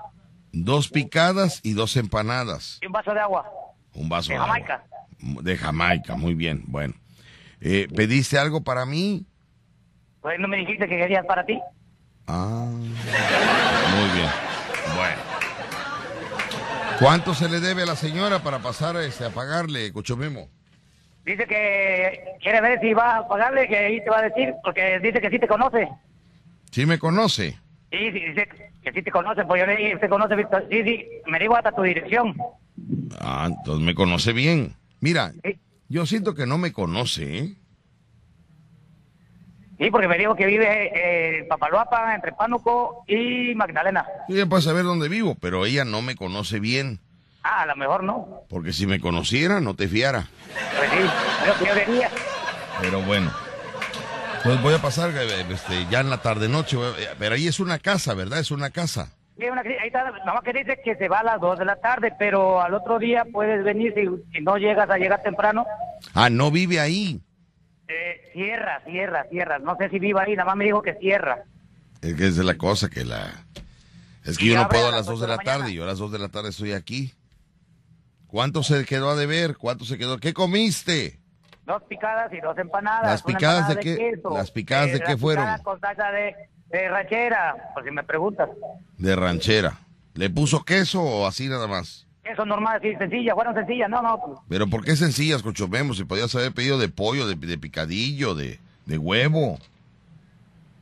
Dos 0.51 0.89
picadas 0.89 1.61
y 1.63 1.73
dos 1.73 1.95
empanadas. 1.95 2.79
Y 2.81 2.87
un 2.87 2.91
vaso 2.91 3.13
de 3.13 3.19
agua. 3.21 3.49
Un 3.93 4.09
vaso 4.09 4.29
De 4.29 4.33
de, 4.33 4.41
agua. 4.43 4.53
Jamaica. 4.53 4.83
De 5.19 5.57
Jamaica, 5.57 6.15
muy 6.15 6.33
bien. 6.33 6.63
Bueno. 6.67 6.93
Eh, 7.61 7.87
¿Pediste 7.95 8.37
algo 8.37 8.61
para 8.63 8.85
mí? 8.85 9.25
Pues 10.21 10.39
no 10.39 10.47
me 10.47 10.57
dijiste 10.57 10.87
que 10.87 10.97
querías 10.97 11.25
para 11.25 11.45
ti. 11.45 11.59
Ah, 12.27 12.65
muy 12.69 14.09
bien. 14.17 14.29
Bueno. 14.95 15.21
¿Cuánto 16.99 17.33
se 17.33 17.49
le 17.49 17.59
debe 17.59 17.83
a 17.83 17.87
la 17.87 17.95
señora 17.95 18.43
para 18.43 18.59
pasar 18.59 18.95
este, 18.97 19.25
a 19.25 19.31
pagarle, 19.31 19.91
Cuchumemo? 19.91 20.49
Dice 21.25 21.45
que 21.47 22.35
quiere 22.41 22.61
ver 22.61 22.79
si 22.79 22.93
va 22.93 23.17
a 23.17 23.27
pagarle, 23.27 23.67
que 23.67 23.77
ahí 23.77 24.03
te 24.03 24.09
va 24.09 24.19
a 24.19 24.29
decir, 24.29 24.53
porque 24.63 24.99
dice 24.99 25.19
que 25.19 25.29
sí 25.29 25.39
te 25.39 25.47
conoce. 25.47 25.87
¿Sí 26.71 26.85
me 26.85 26.99
conoce? 26.99 27.57
Sí, 27.91 28.11
sí, 28.11 28.19
dice 28.19 28.47
que 28.83 28.91
sí 28.93 29.01
te 29.01 29.11
conoce, 29.11 29.43
pues 29.45 29.61
yo 29.61 29.67
le 29.67 29.75
dije, 29.75 29.95
¿usted 29.95 30.09
conoce, 30.09 30.35
Víctor? 30.35 30.67
Sí, 30.69 30.83
sí, 30.83 31.07
me 31.27 31.39
dijo 31.39 31.55
hasta 31.55 31.71
tu 31.71 31.81
dirección. 31.81 32.35
Ah, 33.19 33.47
entonces 33.49 33.85
me 33.85 33.93
conoce 33.93 34.33
bien. 34.33 34.75
Mira, 34.99 35.33
yo 35.89 36.05
siento 36.05 36.35
que 36.35 36.45
no 36.45 36.57
me 36.57 36.71
conoce, 36.71 37.37
¿eh? 37.37 37.55
Sí, 39.81 39.89
porque 39.89 40.07
me 40.07 40.17
dijo 40.17 40.35
que 40.35 40.45
vive 40.45 40.91
eh, 40.93 41.39
en 41.39 41.47
Papaloapa, 41.47 42.13
entre 42.13 42.33
Pánuco 42.33 43.03
y 43.07 43.55
Magdalena. 43.55 44.05
Ya 44.29 44.45
puedo 44.45 44.61
saber 44.61 44.83
dónde 44.83 45.09
vivo, 45.09 45.35
pero 45.41 45.65
ella 45.65 45.83
no 45.85 46.03
me 46.03 46.15
conoce 46.15 46.59
bien. 46.59 46.99
Ah, 47.43 47.63
a 47.63 47.65
lo 47.65 47.75
mejor 47.75 48.03
no. 48.03 48.43
Porque 48.47 48.73
si 48.73 48.85
me 48.85 48.99
conociera, 48.99 49.59
no 49.59 49.73
te 49.73 49.87
fiara. 49.87 50.27
Pues 50.77 50.89
sí, 50.91 51.09
pero 51.41 51.53
que 51.57 51.65
yo 51.65 51.73
quería. 51.73 52.09
Pero 52.79 53.01
bueno. 53.01 53.31
Entonces 54.37 54.61
voy 54.61 54.73
a 54.75 54.81
pasar 54.81 55.09
eh, 55.15 55.45
este, 55.49 55.87
ya 55.89 56.01
en 56.01 56.11
la 56.11 56.21
tarde-noche. 56.21 56.77
a- 56.77 57.15
Pero 57.17 57.33
ahí 57.33 57.47
es 57.47 57.59
una 57.59 57.79
casa, 57.79 58.13
¿verdad? 58.13 58.37
Es 58.39 58.51
una 58.51 58.69
casa. 58.69 59.09
Sí, 59.39 59.45
una- 59.45 59.61
ahí 59.61 59.87
está, 59.87 60.03
nada 60.03 60.33
más 60.35 60.43
que 60.43 60.53
dice 60.53 60.79
que 60.85 60.95
se 60.95 61.07
va 61.07 61.19
a 61.19 61.23
las 61.23 61.41
2 61.41 61.57
de 61.57 61.65
la 61.65 61.77
tarde, 61.77 62.13
pero 62.19 62.61
al 62.61 62.75
otro 62.75 62.99
día 62.99 63.25
puedes 63.33 63.63
venir 63.63 63.93
si, 63.95 64.05
si 64.31 64.43
no 64.43 64.57
llegas 64.57 64.87
a 64.91 64.97
llegar 64.99 65.23
temprano. 65.23 65.65
Ah, 66.13 66.29
no 66.29 66.51
vive 66.51 66.79
ahí. 66.79 67.19
Eh, 67.93 68.29
cierra, 68.33 68.81
cierra, 68.85 69.25
cierra. 69.29 69.59
No 69.59 69.75
sé 69.77 69.89
si 69.89 69.99
viva 69.99 70.23
ahí, 70.23 70.35
nada 70.35 70.45
más 70.45 70.55
me 70.55 70.65
dijo 70.65 70.81
que 70.81 70.93
cierra. 70.95 71.43
Es 72.01 72.13
que 72.15 72.27
es 72.27 72.37
de 72.37 72.43
la 72.43 72.55
cosa 72.57 72.89
que 72.89 73.03
la... 73.03 73.45
Es 74.23 74.37
que 74.37 74.45
Y 74.45 74.49
yo 74.49 74.55
no 74.55 74.69
puedo 74.69 74.87
a 74.87 74.91
las 74.91 74.99
las 74.99 75.05
2 75.07 75.15
ocho 75.15 75.21
de 75.23 75.27
la 75.27 75.35
la 75.37 75.43
tarde. 75.43 75.73
Yo 75.73 75.83
a 75.83 75.87
las 75.87 75.97
2 75.99 76.11
de 76.11 76.19
la 76.19 76.29
tarde 76.29 76.49
estoy 76.49 76.71
aquí. 76.73 77.13
¿Cuánto 78.27 78.63
se 78.63 78.85
quedó 78.85 79.09
a 79.09 79.15
deber? 79.15 79.57
¿Cuánto 79.57 79.83
se 79.83 79.97
quedó? 79.97 80.17
¿Qué 80.17 80.33
comiste? 80.33 81.19
Dos 81.65 81.83
picadas 81.83 82.31
y 82.33 82.39
dos 82.39 82.57
empanadas. 82.57 83.03
¿Las 83.11 83.23
picadas 83.23 83.67
de 83.69 83.75
qué- 83.77 83.97
queso. 83.97 84.29
las 84.31 84.51
picadas 84.51 84.93
de 84.93 85.01
qué 85.01 85.17
fueron? 85.17 85.45
con 85.63 85.79
salsa 85.79 86.11
de, 86.11 86.35
de 86.69 86.89
ranchera, 86.89 87.55
por 87.73 87.83
si 87.83 87.91
me 87.91 88.03
preguntas. 88.03 88.49
De 88.97 89.15
ranchera. 89.15 89.77
¿Le 90.13 90.29
puso 90.29 90.63
queso 90.63 91.01
o 91.01 91.27
así 91.27 91.47
nada 91.49 91.67
más? 91.67 92.07
Eso 92.31 92.45
normal, 92.45 92.79
sí, 92.81 92.95
sencilla, 92.95 93.33
fueron 93.33 93.53
sencillas, 93.53 93.89
no, 93.89 94.01
no. 94.01 94.19
pues, 94.19 94.39
Pero 94.47 94.67
¿por 94.67 94.83
qué 94.83 94.95
sencillas, 94.95 95.41
Cochomemo? 95.43 95.93
Si 95.93 96.03
podías 96.05 96.33
haber 96.35 96.53
pedido 96.53 96.77
de 96.77 96.87
pollo, 96.87 97.27
de, 97.27 97.35
de 97.35 97.57
picadillo, 97.57 98.35
de, 98.35 98.59
de 98.85 98.97
huevo. 98.97 99.59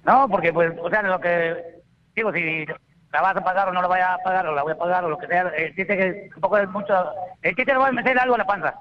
No, 0.06 0.28
porque 0.30 0.54
pues, 0.54 0.72
o 0.82 0.90
sea, 0.90 1.02
lo 1.04 1.20
que, 1.20 1.82
digo, 2.16 2.32
si 2.34 2.66
la 3.12 3.22
vas 3.22 3.36
a 3.36 3.44
pagar 3.44 3.70
o 3.70 3.74
no 3.74 3.82
la 3.82 3.88
vaya 3.88 4.14
a 4.14 4.18
pagar, 4.20 4.46
o 4.48 4.54
la 4.54 4.64
voy 4.64 4.74
a 4.74 4.78
pagar, 4.78 5.04
o 5.06 5.10
lo 5.10 5.18
que 5.18 5.28
sea, 5.28 5.42
el 5.58 5.76
chiste 5.76 5.98
que 5.98 6.30
un 6.36 6.42
poco 6.42 6.58
es 6.58 6.70
mucho, 6.70 6.94
el 7.42 7.56
chiste 7.56 7.72
le 7.72 7.80
voy 7.80 7.90
a 7.90 7.94
meter 7.94 8.18
algo 8.20 8.36
a 8.36 8.40
la 8.40 8.46
panza. 8.46 8.76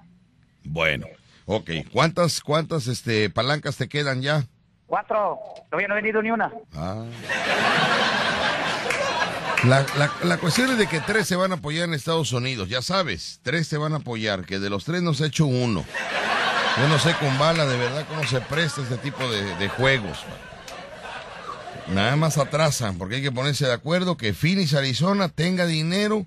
Bueno, 0.65 1.07
ok. 1.47 1.71
¿Cuántas, 1.93 2.41
cuántas 2.41 2.87
este, 2.87 3.31
palancas 3.31 3.77
te 3.77 3.89
quedan 3.89 4.21
ya? 4.21 4.45
Cuatro, 4.87 5.39
todavía 5.71 5.89
no 5.89 5.95
he 5.95 6.03
vendido 6.03 6.23
ni 6.23 6.31
una. 6.31 6.51
Ah. 6.75 7.05
La, 9.65 9.85
la, 9.97 10.13
la 10.23 10.37
cuestión 10.39 10.71
es 10.71 10.79
de 10.79 10.87
que 10.87 11.01
tres 11.01 11.27
se 11.27 11.35
van 11.35 11.51
a 11.51 11.57
apoyar 11.57 11.85
en 11.89 11.95
Estados 11.95 12.33
Unidos, 12.33 12.69
ya 12.69 12.81
sabes, 12.81 13.41
tres 13.43 13.67
se 13.67 13.77
van 13.77 13.93
a 13.93 13.97
apoyar, 13.97 14.45
que 14.45 14.61
de 14.61 14.71
los 14.71 14.85
tres 14.85 15.03
nos 15.03 15.21
ha 15.21 15.27
hecho 15.27 15.47
uno. 15.47 15.85
Yo 16.77 16.89
no 16.89 16.99
sé 17.01 17.13
con 17.15 17.37
bala 17.39 17.67
de 17.67 17.77
verdad 17.77 18.07
cómo 18.09 18.25
se 18.25 18.41
presta 18.41 18.83
este 18.83 18.99
tipo 18.99 19.29
de, 19.29 19.57
de 19.57 19.69
juegos. 19.69 20.19
Nada 21.89 22.15
más 22.15 22.39
atrasan, 22.39 22.99
porque 22.99 23.17
hay 23.17 23.23
que 23.23 23.33
ponerse 23.33 23.67
de 23.67 23.73
acuerdo 23.73 24.17
que 24.17 24.33
Phoenix, 24.33 24.75
Arizona 24.75 25.29
tenga 25.29 25.67
dinero 25.67 26.25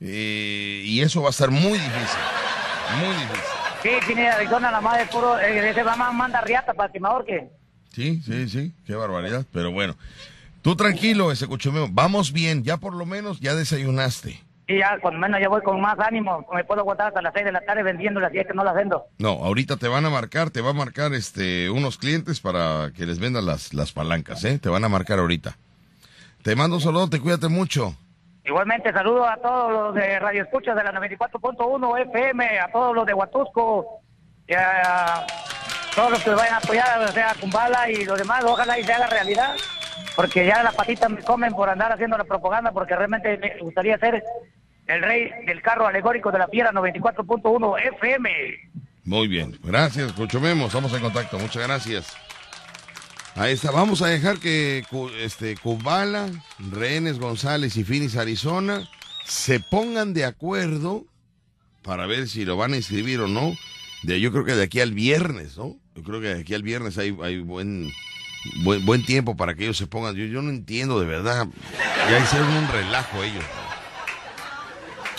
eh, 0.00 0.82
y 0.84 1.00
eso 1.00 1.22
va 1.22 1.28
a 1.28 1.30
estar 1.30 1.50
muy 1.50 1.78
difícil, 1.78 2.18
muy 2.98 3.14
difícil. 3.14 3.44
Sí, 3.82 3.90
tiene 4.06 4.28
Arizona, 4.28 4.70
la 4.70 4.80
madre 4.82 5.06
puro, 5.06 5.38
eh, 5.38 5.70
ese 5.70 5.82
mamá 5.82 6.12
manda 6.12 6.40
riata 6.42 6.74
para 6.74 6.92
que 6.92 7.00
me 7.00 7.08
ahorque. 7.08 7.48
Sí, 7.94 8.20
sí, 8.26 8.48
sí, 8.50 8.74
qué 8.84 8.94
barbaridad. 8.94 9.46
Pero 9.52 9.70
bueno, 9.70 9.96
tú 10.66 10.74
tranquilo, 10.74 11.30
ese 11.30 11.46
cuchumeo. 11.46 11.86
Vamos 11.88 12.32
bien, 12.32 12.64
ya 12.64 12.76
por 12.76 12.92
lo 12.92 13.06
menos 13.06 13.38
ya 13.38 13.54
desayunaste. 13.54 14.42
Y 14.66 14.78
ya, 14.78 14.98
cuando 15.00 15.20
menos 15.20 15.40
ya 15.40 15.48
voy 15.48 15.62
con 15.62 15.80
más 15.80 15.96
ánimo, 16.00 16.44
me 16.52 16.64
puedo 16.64 16.80
aguantar 16.80 17.06
hasta 17.06 17.22
las 17.22 17.32
6 17.34 17.46
de 17.46 17.52
la 17.52 17.60
tarde 17.60 17.84
vendiéndolas 17.84 18.34
y 18.34 18.38
es 18.38 18.48
que 18.48 18.52
no 18.52 18.64
las 18.64 18.74
vendo. 18.74 19.04
No, 19.18 19.28
ahorita 19.44 19.76
te 19.76 19.86
van 19.86 20.04
a 20.06 20.10
marcar, 20.10 20.50
te 20.50 20.60
va 20.60 20.70
a 20.70 20.72
marcar 20.72 21.14
este 21.14 21.70
unos 21.70 21.98
clientes 21.98 22.40
para 22.40 22.90
que 22.96 23.06
les 23.06 23.20
vendan 23.20 23.46
las, 23.46 23.74
las 23.74 23.92
palancas, 23.92 24.42
¿eh? 24.42 24.58
Te 24.58 24.68
van 24.68 24.82
a 24.82 24.88
marcar 24.88 25.20
ahorita. 25.20 25.56
Te 26.42 26.56
mando 26.56 26.74
un 26.74 26.82
saludo, 26.82 27.08
te 27.08 27.20
cuídate 27.20 27.46
mucho. 27.46 27.94
Igualmente 28.44 28.92
saludo 28.92 29.24
a 29.24 29.36
todos 29.36 29.72
los 29.72 29.94
de 29.94 30.18
Radio 30.18 30.42
Escuchas 30.42 30.74
de 30.74 30.82
la 30.82 30.92
94.1 30.94 32.00
FM, 32.08 32.58
a 32.58 32.72
todos 32.72 32.92
los 32.92 33.06
de 33.06 33.14
Huatusco, 33.14 34.00
y 34.48 34.54
a 34.54 35.24
todos 35.94 36.10
los 36.10 36.24
que 36.24 36.30
vayan 36.30 36.54
a 36.54 36.56
apoyar, 36.56 37.02
o 37.04 37.12
sea, 37.12 37.36
Kumbala 37.40 37.88
y 37.88 38.04
los 38.04 38.18
demás, 38.18 38.42
ojalá 38.44 38.76
y 38.80 38.82
se 38.82 38.92
haga 38.92 39.06
realidad, 39.06 39.54
porque 40.16 40.46
ya 40.46 40.62
las 40.62 40.74
patitas 40.74 41.10
me 41.10 41.22
comen 41.22 41.52
por 41.52 41.68
andar 41.68 41.92
haciendo 41.92 42.16
la 42.16 42.24
propaganda, 42.24 42.72
porque 42.72 42.96
realmente 42.96 43.36
me 43.36 43.58
gustaría 43.60 43.98
ser 43.98 44.24
el 44.86 45.02
rey 45.02 45.30
del 45.46 45.60
carro 45.60 45.86
alegórico 45.86 46.32
de 46.32 46.38
la 46.38 46.48
Fiera 46.48 46.72
94.1 46.72 47.94
FM. 47.94 48.30
Muy 49.04 49.28
bien, 49.28 49.56
gracias, 49.62 50.12
Cucho 50.12 50.40
Memo, 50.40 50.66
estamos 50.66 50.92
en 50.94 51.02
contacto, 51.02 51.38
muchas 51.38 51.66
gracias. 51.66 52.16
Ahí 53.34 53.52
está, 53.52 53.70
vamos 53.70 54.00
a 54.00 54.06
dejar 54.06 54.38
que 54.38 54.84
este, 55.20 55.56
Kubala, 55.58 56.30
Renes 56.72 57.18
González 57.18 57.76
y 57.76 57.84
Finis 57.84 58.16
Arizona 58.16 58.88
se 59.26 59.60
pongan 59.60 60.14
de 60.14 60.24
acuerdo 60.24 61.04
para 61.82 62.06
ver 62.06 62.26
si 62.26 62.46
lo 62.46 62.56
van 62.56 62.72
a 62.72 62.76
inscribir 62.76 63.20
o 63.20 63.28
no. 63.28 63.54
De, 64.02 64.18
yo 64.18 64.32
creo 64.32 64.46
que 64.46 64.54
de 64.54 64.62
aquí 64.62 64.80
al 64.80 64.92
viernes, 64.92 65.58
¿no? 65.58 65.76
Yo 65.94 66.02
creo 66.02 66.20
que 66.22 66.28
de 66.28 66.40
aquí 66.40 66.54
al 66.54 66.62
viernes 66.62 66.96
hay 66.96 67.10
buen, 67.10 67.92
buen, 68.62 69.04
tiempo 69.04 69.36
para 69.36 69.54
que 69.54 69.64
ellos 69.64 69.76
se 69.76 69.86
pongan. 69.86 70.14
Yo, 70.14 70.24
yo 70.26 70.42
no 70.42 70.50
entiendo 70.50 71.00
de 71.00 71.06
verdad. 71.06 71.46
Ya 72.10 72.18
hicieron 72.18 72.48
un 72.48 72.68
relajo 72.68 73.22
ellos. 73.22 73.44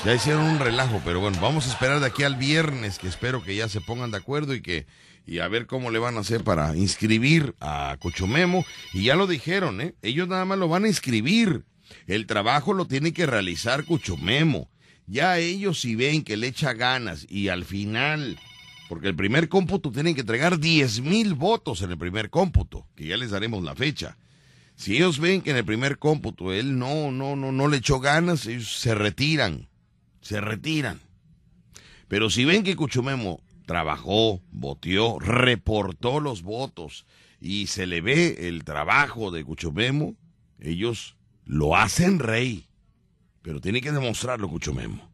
Ya 0.06 0.14
hicieron 0.14 0.44
un 0.44 0.60
relajo, 0.60 1.02
pero 1.04 1.20
bueno, 1.20 1.38
vamos 1.42 1.68
a 1.68 1.72
esperar 1.72 2.00
de 2.00 2.06
aquí 2.06 2.24
al 2.24 2.36
viernes, 2.36 3.00
que 3.00 3.08
espero 3.08 3.44
que 3.44 3.56
ya 3.56 3.68
se 3.68 3.82
pongan 3.82 4.12
de 4.12 4.18
acuerdo 4.18 4.54
y 4.54 4.62
que 4.62 4.86
y 5.28 5.40
a 5.40 5.48
ver 5.50 5.68
cómo 5.68 5.92
le 5.92 6.00
van 6.00 6.16
a 6.16 6.22
hacer 6.22 6.44
para 6.44 6.76
inscribir 6.76 7.54
a 7.60 7.98
Cuchumemo. 8.00 8.66
Y 8.94 9.04
ya 9.04 9.16
lo 9.16 9.28
dijeron, 9.28 9.82
¿eh? 9.82 9.94
Ellos 10.02 10.28
nada 10.28 10.46
más 10.46 10.58
lo 10.58 10.70
van 10.70 10.86
a 10.86 10.88
inscribir. 10.88 11.66
El 12.08 12.26
trabajo 12.26 12.74
lo 12.74 12.86
tiene 12.86 13.12
que 13.12 13.26
realizar 13.26 13.84
Cuchumemo. 13.84 14.70
Ya 15.06 15.38
ellos 15.38 15.82
si 15.82 15.96
ven 15.96 16.24
que 16.24 16.38
le 16.38 16.48
echa 16.48 16.74
ganas 16.74 17.26
y 17.30 17.50
al 17.50 17.66
final, 17.66 18.40
porque 18.88 19.10
el 19.10 19.16
primer 19.16 19.50
cómputo 19.50 19.92
tienen 19.92 20.16
que 20.16 20.22
entregar 20.22 20.60
10 20.60 21.02
mil 21.02 21.34
votos 21.34 21.82
en 21.82 21.92
el 21.92 21.98
primer 21.98 22.30
cómputo, 22.30 22.88
que 22.96 23.08
ya 23.08 23.18
les 23.18 23.32
daremos 23.32 23.64
la 23.64 23.76
fecha. 23.76 24.18
Si 24.76 24.96
ellos 24.96 25.20
ven 25.20 25.42
que 25.42 25.52
en 25.52 25.58
el 25.58 25.66
primer 25.66 25.98
cómputo 25.98 26.54
él 26.54 26.78
no, 26.78 27.12
no, 27.12 27.36
no, 27.36 27.52
no 27.52 27.68
le 27.68 27.78
echó 27.78 28.00
ganas, 28.00 28.46
ellos 28.46 28.80
se 28.80 28.96
retiran, 28.96 29.68
se 30.22 30.40
retiran. 30.40 31.00
Pero 32.08 32.30
si 32.30 32.46
ven 32.46 32.64
que 32.64 32.76
Cuchumemo 32.76 33.42
trabajó, 33.66 34.42
voteó, 34.52 35.20
reportó 35.20 36.20
los 36.20 36.42
votos 36.42 37.06
y 37.42 37.68
se 37.68 37.86
le 37.86 38.02
ve 38.02 38.48
el 38.48 38.64
trabajo 38.64 39.32
de 39.32 39.44
Cuchumemo, 39.44 40.16
ellos 40.60 41.18
lo 41.44 41.76
hacen 41.76 42.20
rey. 42.20 42.68
Pero 43.42 43.60
tiene 43.60 43.82
que 43.82 43.92
demostrarlo 43.92 44.48
Cuchumemo. 44.48 45.10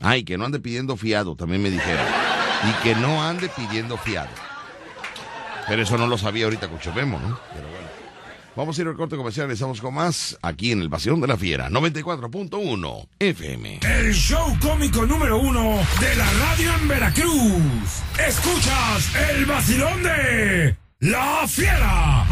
Ay, 0.00 0.24
que 0.24 0.38
no 0.38 0.44
ande 0.44 0.60
pidiendo 0.60 0.96
fiado, 0.96 1.36
también 1.36 1.62
me 1.62 1.70
dijeron. 1.70 2.27
Y 2.64 2.82
que 2.82 2.94
no 2.96 3.22
ande 3.22 3.48
pidiendo 3.48 3.96
fiado. 3.96 4.30
Pero 5.68 5.82
eso 5.82 5.98
no 5.98 6.06
lo 6.06 6.16
sabía 6.16 6.44
ahorita 6.44 6.68
Cuchumemo, 6.68 7.18
¿no? 7.18 7.38
Pero 7.54 7.68
bueno. 7.68 7.88
Vamos 8.56 8.76
a 8.76 8.82
ir 8.82 8.88
al 8.88 8.96
corte 8.96 9.16
comercial, 9.16 9.48
estamos 9.52 9.80
con 9.80 9.94
más 9.94 10.36
aquí 10.42 10.72
en 10.72 10.80
el 10.80 10.88
Vacilón 10.88 11.20
de 11.20 11.28
la 11.28 11.36
Fiera, 11.36 11.70
94.1 11.70 13.08
FM. 13.20 13.80
El 13.82 14.12
show 14.12 14.56
cómico 14.60 15.06
número 15.06 15.38
uno 15.38 15.78
de 16.00 16.16
la 16.16 16.28
radio 16.32 16.74
en 16.74 16.88
Veracruz. 16.88 18.02
Escuchas 18.18 19.14
el 19.30 19.46
vacilón 19.46 20.02
de 20.02 20.76
La 20.98 21.46
Fiera. 21.46 22.26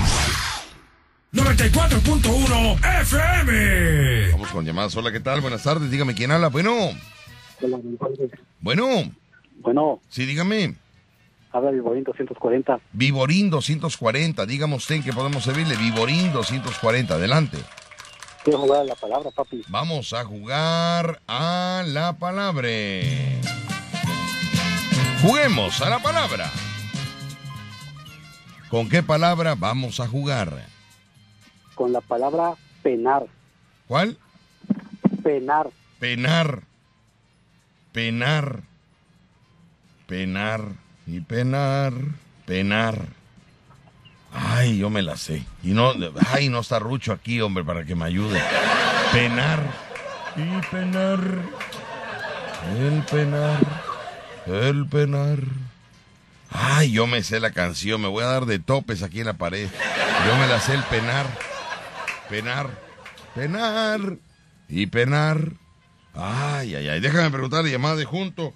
94.1 1.32 3.02
FM. 3.02 4.32
Vamos 4.32 4.48
con 4.48 4.64
llamadas. 4.64 4.96
Hola, 4.96 5.12
¿qué 5.12 5.20
tal? 5.20 5.40
Buenas 5.42 5.62
tardes. 5.62 5.90
Dígame 5.90 6.14
quién 6.14 6.32
habla. 6.32 6.48
Bueno. 6.48 6.90
Bueno. 8.60 9.12
Bueno. 9.60 10.00
Sí, 10.08 10.26
dígame. 10.26 10.74
Habla 11.52 11.70
Viborín 11.70 12.04
240. 12.04 12.80
Viborín 12.92 13.50
240. 13.50 14.44
Dígame 14.46 14.76
usted 14.76 14.96
en 14.96 15.02
qué 15.02 15.12
podemos 15.12 15.44
servirle. 15.44 15.76
Viborín 15.76 16.32
240. 16.32 17.14
Adelante. 17.14 17.58
Quiero 18.44 18.60
jugar 18.60 18.82
a 18.82 18.84
la 18.84 18.94
palabra, 18.94 19.30
papi. 19.30 19.62
Vamos 19.68 20.12
a 20.12 20.24
jugar 20.24 21.20
a 21.26 21.82
la 21.86 22.12
palabra. 22.12 22.68
Juguemos 25.22 25.80
a 25.82 25.90
la 25.90 25.98
palabra. 25.98 26.52
¿Con 28.68 28.88
qué 28.88 29.02
palabra 29.02 29.54
vamos 29.56 29.98
a 30.00 30.06
jugar? 30.06 30.66
Con 31.74 31.92
la 31.92 32.00
palabra 32.00 32.54
penar. 32.82 33.26
¿Cuál? 33.88 34.18
Penar. 35.22 35.70
Penar. 35.98 36.62
Penar. 37.92 38.62
Penar. 40.06 40.62
Y 41.06 41.20
penar. 41.20 41.92
Penar. 42.46 43.06
Ay, 44.32 44.78
yo 44.78 44.90
me 44.90 45.02
la 45.02 45.16
sé. 45.16 45.44
Y 45.62 45.68
no, 45.68 45.92
ay, 46.30 46.48
no 46.48 46.60
está 46.60 46.78
Rucho 46.78 47.12
aquí, 47.12 47.40
hombre, 47.40 47.64
para 47.64 47.84
que 47.84 47.94
me 47.94 48.04
ayude. 48.04 48.40
Penar. 49.12 49.60
Y 50.36 50.66
penar. 50.70 51.20
El 52.78 53.02
penar. 53.02 53.60
El 54.46 54.86
penar. 54.86 55.38
Ay, 56.50 56.92
yo 56.92 57.06
me 57.06 57.22
sé 57.22 57.40
la 57.40 57.50
canción. 57.50 58.00
Me 58.00 58.08
voy 58.08 58.24
a 58.24 58.28
dar 58.28 58.46
de 58.46 58.58
topes 58.58 59.02
aquí 59.02 59.20
en 59.20 59.26
la 59.26 59.34
pared. 59.34 59.68
Yo 60.26 60.36
me 60.36 60.46
la 60.46 60.60
sé 60.60 60.74
el 60.74 60.82
penar. 60.84 61.26
Penar. 62.28 62.68
Penar. 63.34 64.18
Y 64.68 64.86
penar. 64.86 65.52
Ay, 66.14 66.74
ay, 66.74 66.88
ay. 66.88 67.00
Déjame 67.00 67.30
preguntarle, 67.30 67.70
llamada 67.70 67.96
de 67.96 68.04
junto, 68.04 68.52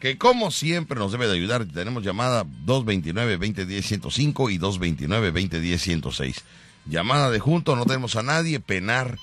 que 0.00 0.18
como 0.18 0.50
siempre 0.50 0.98
nos 0.98 1.12
debe 1.12 1.26
de 1.26 1.34
ayudar. 1.34 1.66
Tenemos 1.66 2.02
llamada 2.02 2.44
229-2010-105 2.44 4.52
y 4.52 4.58
229-2010-106. 4.58 6.42
Llamada 6.86 7.30
de 7.30 7.38
junto, 7.38 7.76
no 7.76 7.84
tenemos 7.84 8.16
a 8.16 8.22
nadie. 8.22 8.60
Penar. 8.60 9.18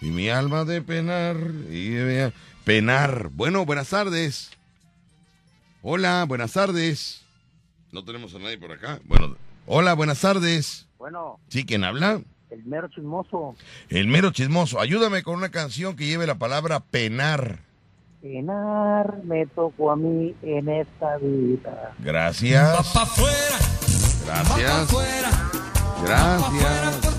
Y 0.00 0.06
mi 0.06 0.28
alma 0.28 0.64
de 0.64 0.82
penar. 0.82 1.36
Y 1.70 1.96
penar. 2.64 3.30
Bueno, 3.32 3.64
buenas 3.64 3.88
tardes. 3.88 4.50
Hola, 5.82 6.24
buenas 6.26 6.52
tardes. 6.52 7.22
No 7.90 8.04
tenemos 8.04 8.34
a 8.34 8.38
nadie 8.38 8.58
por 8.58 8.72
acá. 8.72 9.00
Bueno, 9.04 9.36
hola, 9.66 9.94
buenas 9.94 10.20
tardes. 10.20 10.86
Bueno, 10.98 11.40
¿Sí, 11.48 11.64
quién 11.64 11.84
habla? 11.84 12.20
el 12.50 12.64
mero 12.64 12.86
chismoso. 12.88 13.56
El 13.88 14.06
mero 14.08 14.30
chismoso. 14.30 14.78
Ayúdame 14.78 15.22
con 15.22 15.36
una 15.36 15.50
canción 15.50 15.96
que 15.96 16.06
lleve 16.06 16.26
la 16.26 16.34
palabra 16.36 16.80
penar. 16.80 17.60
Penar 18.22 19.24
me 19.24 19.46
tocó 19.46 19.90
a 19.90 19.96
mí 19.96 20.32
en 20.42 20.68
esta 20.68 21.16
vida. 21.16 21.92
Gracias. 21.98 22.94
Gracias. 24.24 24.88
Gracias. 26.04 27.12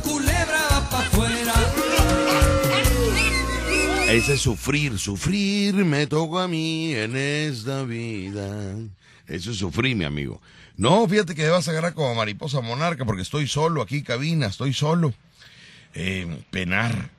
Ese 4.07 4.33
es 4.35 4.41
sufrir, 4.41 4.97
sufrir 4.97 5.73
me 5.73 6.07
tocó 6.07 6.39
a 6.39 6.47
mí 6.47 6.93
en 6.93 7.17
esta 7.17 7.83
vida. 7.83 8.77
Eso 9.27 9.51
es 9.51 9.57
sufrir, 9.57 9.97
mi 9.97 10.05
amigo. 10.05 10.39
No, 10.77 11.05
fíjate 11.09 11.35
que 11.35 11.49
vas 11.49 11.67
a 11.67 11.71
agarrar 11.71 11.95
como 11.95 12.15
mariposa 12.15 12.61
monarca 12.61 13.03
porque 13.03 13.23
estoy 13.23 13.47
solo 13.47 13.81
aquí, 13.81 14.03
cabina, 14.03 14.47
estoy 14.47 14.71
solo. 14.71 15.13
Eh, 15.95 16.43
penar. 16.49 17.09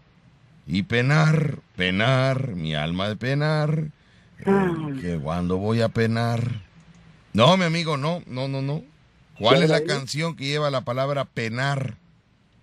Y 0.67 0.85
penar, 0.85 1.59
penar, 1.77 2.55
mi 2.55 2.75
alma 2.75 3.09
de 3.09 3.17
penar. 3.17 3.85
Eh, 4.41 5.01
que 5.01 5.19
cuando 5.19 5.59
voy 5.59 5.83
a 5.83 5.89
penar. 5.89 6.41
No, 7.33 7.57
mi 7.57 7.65
amigo, 7.65 7.97
no, 7.97 8.23
no, 8.27 8.49
no, 8.49 8.63
no. 8.63 8.83
¿Cuál 9.39 9.63
es 9.63 9.71
la 9.71 9.85
canción 9.85 10.37
que 10.37 10.45
lleva 10.45 10.71
la 10.71 10.83
palabra 10.83 11.25
penar? 11.25 11.95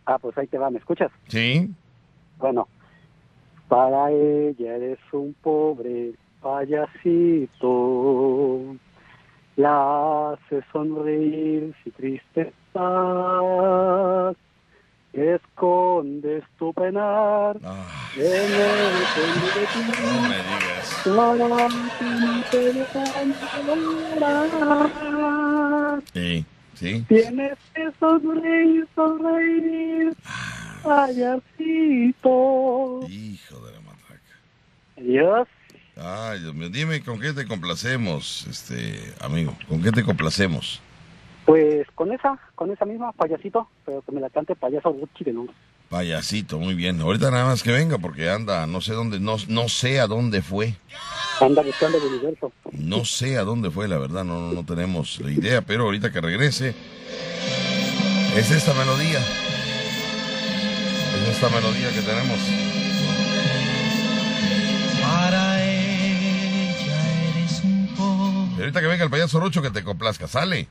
Ah, 0.05 0.17
pues 0.17 0.37
ahí 0.37 0.47
te 0.47 0.57
va, 0.57 0.69
¿me 0.69 0.79
escuchas? 0.79 1.11
¿Sí? 1.27 1.69
Bueno. 2.37 2.67
Para 3.67 4.11
ella 4.11 4.75
eres 4.75 4.99
un 5.13 5.33
pobre 5.41 6.13
payasito. 6.41 7.55
La 9.55 10.31
hace 10.31 10.61
sonreír 10.71 11.73
si 11.83 11.91
triste 11.91 12.41
estás. 12.41 14.35
Escondes 15.13 16.43
tu 16.57 16.73
penar 16.73 17.57
en 17.57 18.23
el 18.23 18.51
de 19.53 19.65
ti. 19.73 19.81
No 20.01 20.21
me 20.21 20.38
digas. 20.38 20.88
Para. 24.19 25.99
Sí, 26.13 26.45
sí. 26.75 27.05
Tienes 27.09 27.57
que 27.75 27.91
sonreír, 27.99 28.88
sonreír, 28.95 30.13
payasito. 30.81 32.35
Hijo 33.09 33.59
de 33.65 33.73
la 33.73 33.81
matraca. 33.81 34.39
Adiós. 34.97 35.47
Ay, 35.97 36.39
Dios 36.39 36.55
mío, 36.55 36.69
dime 36.69 37.03
con 37.03 37.19
qué 37.19 37.33
te 37.33 37.45
complacemos, 37.45 38.47
este 38.49 39.13
amigo, 39.19 39.57
con 39.67 39.83
qué 39.83 39.91
te 39.91 40.03
complacemos. 40.03 40.81
Pues 41.45 41.88
con 41.95 42.11
esa, 42.11 42.39
con 42.55 42.72
esa 42.72 42.85
misma, 42.85 43.11
payasito, 43.13 43.68
pero 43.85 44.01
que 44.01 44.11
me 44.11 44.22
la 44.22 44.30
cante 44.30 44.55
payaso 44.55 44.91
Gucci 44.91 45.23
de 45.23 45.34
nuevo. 45.34 45.53
Payasito, 45.89 46.57
muy 46.57 46.73
bien. 46.73 47.01
Ahorita 47.01 47.31
nada 47.31 47.45
más 47.45 47.63
que 47.63 47.72
venga 47.72 47.97
porque 47.97 48.30
anda, 48.30 48.65
no 48.65 48.80
sé 48.80 48.93
dónde, 48.93 49.19
no, 49.19 49.35
no 49.49 49.68
sé 49.68 49.99
a 49.99 50.07
dónde 50.07 50.41
fue. 50.41 50.76
Anda 51.41 51.61
buscando 51.63 51.97
el 51.97 52.03
universo. 52.05 52.51
No 52.72 53.03
sé 53.03 53.38
a 53.38 53.43
dónde 53.43 53.72
fue, 53.72 53.89
la 53.89 53.97
verdad, 53.97 54.23
no, 54.23 54.39
no, 54.39 54.53
no 54.53 54.65
tenemos 54.65 55.19
la 55.19 55.31
idea, 55.31 55.61
pero 55.61 55.84
ahorita 55.84 56.11
que 56.11 56.22
regrese, 56.22 56.76
es 58.38 58.51
esta 58.51 58.73
melodía. 58.73 59.19
Es 61.18 61.27
esta 61.27 61.49
melodía 61.49 61.89
que 61.89 62.01
tenemos. 62.01 62.39
Para 65.01 65.61
ella 65.61 67.31
eres 67.31 67.61
un 67.65 67.88
poco. 67.97 68.61
Ahorita 68.61 68.80
que 68.80 68.88
venga 68.88 69.03
el 69.03 69.09
payaso 69.09 69.39
Rocho 69.41 69.61
que 69.61 69.72
te 69.72 69.84
complazca, 69.84 70.30
sale. 70.30 70.69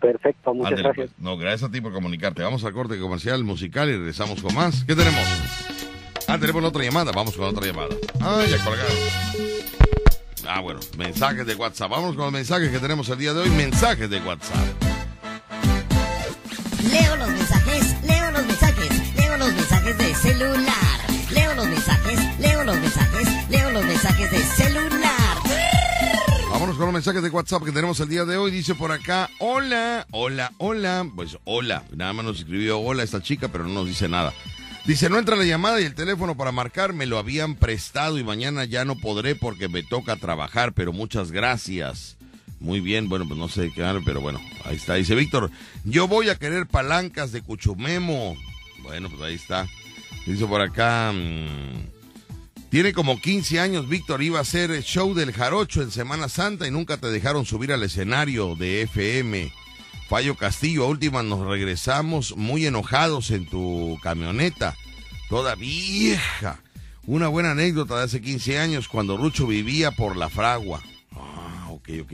Perfecto, 0.00 0.54
muchas 0.54 0.78
gracias. 0.78 1.10
pues. 1.10 1.18
No, 1.18 1.36
gracias 1.36 1.68
a 1.68 1.72
ti 1.72 1.80
por 1.80 1.92
comunicarte. 1.92 2.42
Vamos 2.42 2.64
al 2.64 2.72
corte 2.72 2.98
comercial 2.98 3.44
musical 3.44 3.88
y 3.88 3.96
regresamos 3.96 4.42
con 4.42 4.54
más. 4.54 4.84
¿Qué 4.84 4.94
tenemos? 4.96 5.22
Ah, 6.26 6.38
tenemos 6.38 6.64
otra 6.64 6.82
llamada. 6.82 7.12
Vamos 7.12 7.36
con 7.36 7.44
otra 7.46 7.66
llamada. 7.66 7.94
Ah, 8.20 8.42
ya 8.48 8.56
colgaron. 8.64 8.92
Ah, 10.48 10.60
bueno, 10.60 10.80
mensajes 10.98 11.46
de 11.46 11.54
WhatsApp. 11.54 11.90
Vamos 11.90 12.14
con 12.16 12.24
los 12.24 12.32
mensajes 12.32 12.70
que 12.70 12.78
tenemos 12.78 13.08
el 13.08 13.18
día 13.18 13.32
de 13.34 13.40
hoy. 13.40 13.50
Mensajes 13.50 14.08
de 14.08 14.18
WhatsApp. 14.20 14.56
Leo 16.90 17.16
los 17.16 17.28
mensajes, 17.28 18.02
leo 18.04 18.30
los 18.32 18.46
mensajes, 18.46 19.16
leo 19.16 19.36
los 19.36 19.52
mensajes 19.52 19.98
de 19.98 20.14
celular. 20.14 21.00
Leo 21.32 21.54
los 21.54 21.66
mensajes, 21.66 22.38
leo 22.40 22.64
los 22.64 22.76
mensajes, 22.76 23.50
leo 23.50 23.70
los 23.70 23.84
mensajes 23.84 24.30
de 24.30 24.38
celular. 24.38 24.89
Con 26.80 26.86
los 26.86 26.94
mensajes 26.94 27.22
de 27.22 27.28
WhatsApp 27.28 27.62
que 27.62 27.72
tenemos 27.72 28.00
el 28.00 28.08
día 28.08 28.24
de 28.24 28.38
hoy. 28.38 28.50
Dice 28.50 28.74
por 28.74 28.90
acá, 28.90 29.28
hola, 29.38 30.06
hola, 30.12 30.50
hola. 30.56 31.06
Pues 31.14 31.36
hola. 31.44 31.84
Nada 31.94 32.14
más 32.14 32.24
nos 32.24 32.38
escribió 32.38 32.78
hola 32.78 33.02
esta 33.02 33.20
chica, 33.20 33.48
pero 33.48 33.64
no 33.64 33.74
nos 33.74 33.86
dice 33.86 34.08
nada. 34.08 34.32
Dice, 34.86 35.10
no 35.10 35.18
entra 35.18 35.36
la 35.36 35.44
llamada 35.44 35.78
y 35.82 35.84
el 35.84 35.94
teléfono 35.94 36.38
para 36.38 36.52
marcar 36.52 36.94
me 36.94 37.04
lo 37.04 37.18
habían 37.18 37.54
prestado 37.56 38.18
y 38.18 38.24
mañana 38.24 38.64
ya 38.64 38.86
no 38.86 38.96
podré 38.96 39.36
porque 39.36 39.68
me 39.68 39.82
toca 39.82 40.16
trabajar, 40.16 40.72
pero 40.72 40.94
muchas 40.94 41.32
gracias. 41.32 42.16
Muy 42.60 42.80
bien, 42.80 43.10
bueno, 43.10 43.28
pues 43.28 43.38
no 43.38 43.50
sé 43.50 43.70
qué 43.74 44.00
pero 44.02 44.22
bueno, 44.22 44.40
ahí 44.64 44.76
está. 44.76 44.94
Dice 44.94 45.14
Víctor, 45.14 45.50
yo 45.84 46.08
voy 46.08 46.30
a 46.30 46.36
querer 46.36 46.66
palancas 46.66 47.30
de 47.30 47.42
Cuchumemo. 47.42 48.38
Bueno, 48.82 49.10
pues 49.10 49.20
ahí 49.20 49.34
está. 49.34 49.68
Dice 50.24 50.46
por 50.46 50.62
acá, 50.62 51.12
mm, 51.12 51.99
tiene 52.70 52.92
como 52.92 53.20
15 53.20 53.58
años, 53.58 53.88
Víctor, 53.88 54.22
iba 54.22 54.38
a 54.38 54.42
hacer 54.42 54.70
el 54.70 54.84
show 54.84 55.12
del 55.12 55.32
Jarocho 55.32 55.82
en 55.82 55.90
Semana 55.90 56.28
Santa 56.28 56.68
y 56.68 56.70
nunca 56.70 56.98
te 56.98 57.08
dejaron 57.08 57.44
subir 57.44 57.72
al 57.72 57.82
escenario 57.82 58.54
de 58.54 58.82
FM. 58.82 59.52
Fallo 60.08 60.36
Castillo, 60.36 60.84
a 60.84 60.88
última 60.88 61.24
nos 61.24 61.44
regresamos 61.44 62.36
muy 62.36 62.66
enojados 62.66 63.32
en 63.32 63.46
tu 63.46 63.98
camioneta, 64.04 64.76
toda 65.28 65.56
vieja. 65.56 66.60
Una 67.06 67.26
buena 67.26 67.52
anécdota 67.52 67.98
de 67.98 68.04
hace 68.04 68.20
15 68.20 68.60
años 68.60 68.86
cuando 68.86 69.16
Rucho 69.16 69.48
vivía 69.48 69.90
por 69.90 70.16
la 70.16 70.28
fragua. 70.28 70.80
Ah, 71.16 71.66
ok, 71.70 71.88
ok. 72.02 72.12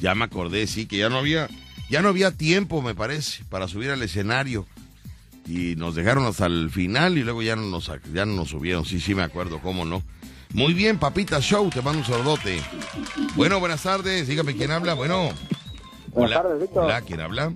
Ya 0.00 0.14
me 0.14 0.24
acordé, 0.24 0.66
sí, 0.66 0.86
que 0.86 0.96
ya 0.96 1.10
no 1.10 1.18
había, 1.18 1.48
ya 1.90 2.00
no 2.00 2.08
había 2.08 2.30
tiempo, 2.30 2.80
me 2.80 2.94
parece, 2.94 3.44
para 3.50 3.68
subir 3.68 3.90
al 3.90 4.02
escenario. 4.02 4.66
Y 5.48 5.76
nos 5.76 5.94
dejaron 5.94 6.26
hasta 6.26 6.44
el 6.46 6.68
final 6.70 7.16
y 7.16 7.24
luego 7.24 7.42
ya 7.42 7.56
no 7.56 7.62
nos, 7.62 7.90
ya 8.12 8.26
no 8.26 8.34
nos 8.34 8.50
subieron. 8.50 8.84
Sí, 8.84 9.00
sí, 9.00 9.14
me 9.14 9.22
acuerdo, 9.22 9.60
cómo 9.60 9.84
no. 9.86 10.02
Muy 10.52 10.74
bien, 10.74 10.98
Papita 10.98 11.40
Show, 11.40 11.70
te 11.70 11.80
mando 11.80 12.00
un 12.00 12.04
sordote. 12.04 12.60
Bueno, 13.34 13.58
buenas 13.58 13.82
tardes, 13.82 14.28
dígame 14.28 14.54
quién 14.54 14.70
habla. 14.70 14.94
Bueno. 14.94 15.30
Buenas 16.08 16.36
Hola. 16.36 16.42
tardes, 16.42 16.60
Víctor. 16.60 16.84
Hola, 16.84 17.00
¿quién 17.00 17.20
habla? 17.20 17.52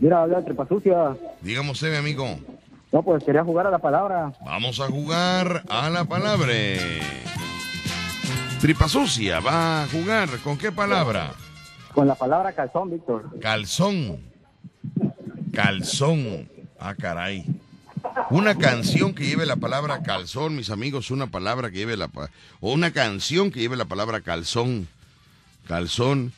Mira, 0.00 0.22
habla 0.22 0.44
Trepa 0.44 0.66
Sucia. 0.68 1.16
Dígame 1.42 1.70
usted, 1.70 1.90
mi 1.92 1.96
amigo. 1.96 2.38
No, 2.92 3.02
pues 3.02 3.22
quería 3.24 3.44
jugar 3.44 3.66
a 3.66 3.70
la 3.70 3.78
palabra. 3.78 4.32
Vamos 4.44 4.80
a 4.80 4.86
jugar 4.88 5.64
a 5.68 5.90
la 5.90 6.04
palabra. 6.04 6.52
Tripa 8.60 8.88
sucia 8.88 9.40
va 9.40 9.82
a 9.82 9.88
jugar. 9.88 10.28
¿Con 10.42 10.56
qué 10.56 10.72
palabra? 10.72 11.32
Con 11.94 12.08
la 12.08 12.14
palabra 12.14 12.52
calzón, 12.52 12.90
Víctor. 12.90 13.38
Calzón. 13.40 14.20
Calzón. 15.52 16.48
Ah, 16.78 16.94
caray. 16.94 17.44
Una 18.30 18.56
canción 18.56 19.14
que 19.14 19.26
lleve 19.26 19.46
la 19.46 19.56
palabra 19.56 20.02
calzón, 20.02 20.56
mis 20.56 20.70
amigos, 20.70 21.10
una 21.10 21.26
palabra 21.26 21.70
que 21.70 21.78
lleve 21.78 21.96
la 21.96 22.10
o 22.60 22.72
una 22.72 22.92
canción 22.92 23.50
que 23.50 23.60
lleve 23.60 23.76
la 23.76 23.86
palabra 23.86 24.20
calzón. 24.20 24.88
Calzón. 25.66 26.32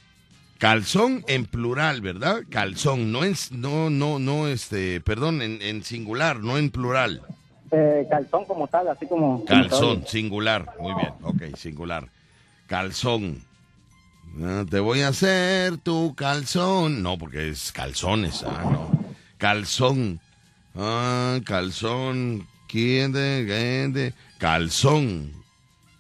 Calzón 0.58 1.24
en 1.28 1.46
plural, 1.46 2.00
¿verdad? 2.00 2.42
Calzón, 2.50 3.12
no 3.12 3.24
en 3.24 3.34
no 3.52 3.90
no 3.90 4.18
no 4.18 4.48
este, 4.48 5.00
perdón, 5.00 5.40
en, 5.40 5.62
en 5.62 5.84
singular, 5.84 6.40
no 6.40 6.58
en 6.58 6.70
plural. 6.70 7.22
Eh, 7.70 8.06
calzón 8.08 8.44
como 8.46 8.66
tal, 8.66 8.88
así 8.88 9.06
como... 9.06 9.44
Calzón, 9.44 10.06
singular. 10.06 10.74
Muy 10.80 10.94
bien, 10.94 11.12
ok, 11.22 11.56
singular. 11.56 12.08
Calzón. 12.66 13.42
Ah, 14.42 14.64
te 14.68 14.80
voy 14.80 15.02
a 15.02 15.08
hacer 15.08 15.76
tu 15.78 16.14
calzón. 16.14 17.02
No, 17.02 17.18
porque 17.18 17.48
es 17.50 17.70
calzones, 17.72 18.42
ah, 18.42 18.62
no. 18.64 18.90
Calzón. 19.36 20.20
Ah, 20.74 21.38
calzón. 21.44 22.46
¿Quién 22.68 23.12
de, 23.12 23.44
quién 23.46 23.92
de? 23.92 24.14
Calzón. 24.38 25.32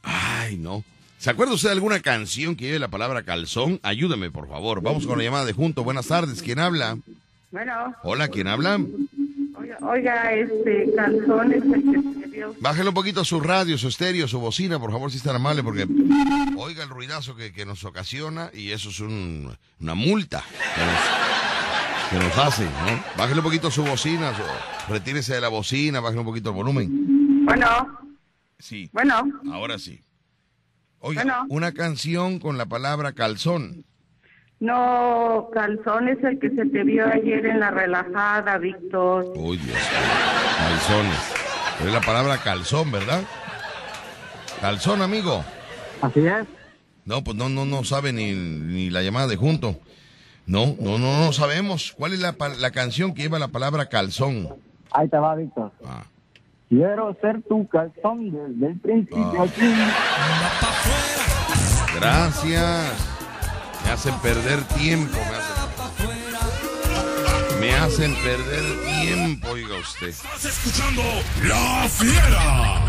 Ay, 0.02 0.56
no. 0.56 0.84
¿Se 1.18 1.30
acuerda 1.30 1.54
usted 1.54 1.68
de 1.70 1.74
alguna 1.74 2.00
canción 2.00 2.54
que 2.54 2.66
lleve 2.66 2.78
la 2.78 2.88
palabra 2.88 3.22
calzón? 3.24 3.80
Ayúdeme, 3.82 4.30
por 4.30 4.48
favor. 4.48 4.80
Vamos 4.82 5.06
con 5.06 5.18
la 5.18 5.24
llamada 5.24 5.44
de 5.46 5.52
junto. 5.52 5.82
Buenas 5.82 6.06
tardes. 6.06 6.42
¿Quién 6.42 6.58
habla? 6.60 6.96
Bueno, 7.50 7.94
Hola, 8.02 8.28
¿quién 8.28 8.46
habla? 8.46 8.78
oiga, 9.58 9.78
oiga, 9.80 10.32
este 10.34 10.92
calzón 10.94 11.52
es 11.52 11.62
el 11.64 12.22
se 12.22 12.28
dio. 12.28 12.54
Bájale 12.60 12.90
un 12.90 12.94
poquito 12.94 13.24
su 13.24 13.40
radio, 13.40 13.76
su 13.78 13.88
estéreo, 13.88 14.28
su 14.28 14.38
bocina, 14.38 14.78
por 14.78 14.92
favor, 14.92 15.10
si 15.10 15.16
es 15.16 15.22
tan 15.24 15.34
amable, 15.34 15.62
porque 15.64 15.86
oiga 16.56 16.84
el 16.84 16.90
ruidazo 16.90 17.34
que, 17.34 17.52
que 17.52 17.64
nos 17.66 17.82
ocasiona 17.84 18.50
y 18.54 18.70
eso 18.70 18.90
es 18.90 19.00
un- 19.00 19.56
una 19.80 19.94
multa 19.94 20.44
que 22.10 22.16
nos, 22.18 22.38
hace, 22.38 22.64
¿no? 22.64 23.02
Bájale 23.16 23.36
un 23.38 23.44
poquito 23.44 23.70
su 23.70 23.84
bocina, 23.84 24.32
su- 24.34 24.92
retírese 24.92 25.34
de 25.34 25.40
la 25.40 25.48
bocina, 25.48 26.00
bájale 26.00 26.20
un 26.20 26.26
poquito 26.26 26.50
el 26.50 26.56
volumen. 26.56 27.44
Bueno, 27.44 27.66
Sí, 28.60 28.90
bueno, 28.92 29.22
ahora 29.52 29.78
sí. 29.78 30.02
Oiga, 30.98 31.22
Bueno. 31.22 31.46
una 31.48 31.72
canción 31.72 32.40
con 32.40 32.58
la 32.58 32.66
palabra 32.66 33.12
calzón. 33.12 33.84
no, 34.60 35.48
calzón 35.54 36.08
es 36.08 36.18
el 36.24 36.40
que 36.40 36.50
se 36.50 36.66
te 36.66 36.82
vio 36.82 37.06
ayer 37.06 37.46
en 37.46 37.60
la 37.60 37.70
relajada, 37.70 38.58
Víctor. 38.58 39.32
Uy, 39.36 39.56
Dios. 39.58 39.78
Calzones. 40.58 41.34
Es 41.86 41.92
la 41.92 42.00
palabra 42.00 42.38
calzón, 42.38 42.90
¿verdad? 42.90 43.22
Calzón, 44.60 45.02
amigo. 45.02 45.44
Así 46.02 46.20
es. 46.26 46.44
No, 47.04 47.22
pues 47.22 47.36
no, 47.36 47.48
no, 47.48 47.64
no 47.64 47.84
sabe 47.84 48.12
ni, 48.12 48.32
ni 48.32 48.90
la 48.90 49.02
llamada 49.02 49.28
de 49.28 49.36
junto. 49.36 49.78
No, 50.48 50.74
no, 50.80 50.98
no, 50.98 51.26
no 51.26 51.32
sabemos. 51.32 51.92
¿Cuál 51.96 52.14
es 52.14 52.20
la, 52.20 52.34
la 52.58 52.70
canción 52.70 53.12
que 53.12 53.20
lleva 53.20 53.38
la 53.38 53.48
palabra 53.48 53.90
calzón? 53.90 54.48
Ahí 54.90 55.06
te 55.06 55.18
va, 55.18 55.34
Víctor. 55.34 55.70
Ah. 55.84 56.04
Quiero 56.70 57.14
ser 57.20 57.42
tu 57.42 57.68
calzón 57.68 58.30
desde 58.30 58.72
el 58.72 58.80
principio 58.80 59.44
fin. 59.48 59.76
Gracias. 61.94 62.92
Me 63.84 63.90
hacen 63.90 64.14
perder 64.20 64.62
tiempo. 64.68 65.18
Me 65.18 65.36
hacen, 65.36 65.47
hacen 67.78 68.14
perder 68.16 68.64
tiempo, 69.02 69.48
oiga 69.50 69.76
usted. 69.76 70.08
Estás 70.08 70.44
escuchando 70.44 71.02
La 71.44 71.88
Fiera. 71.88 72.82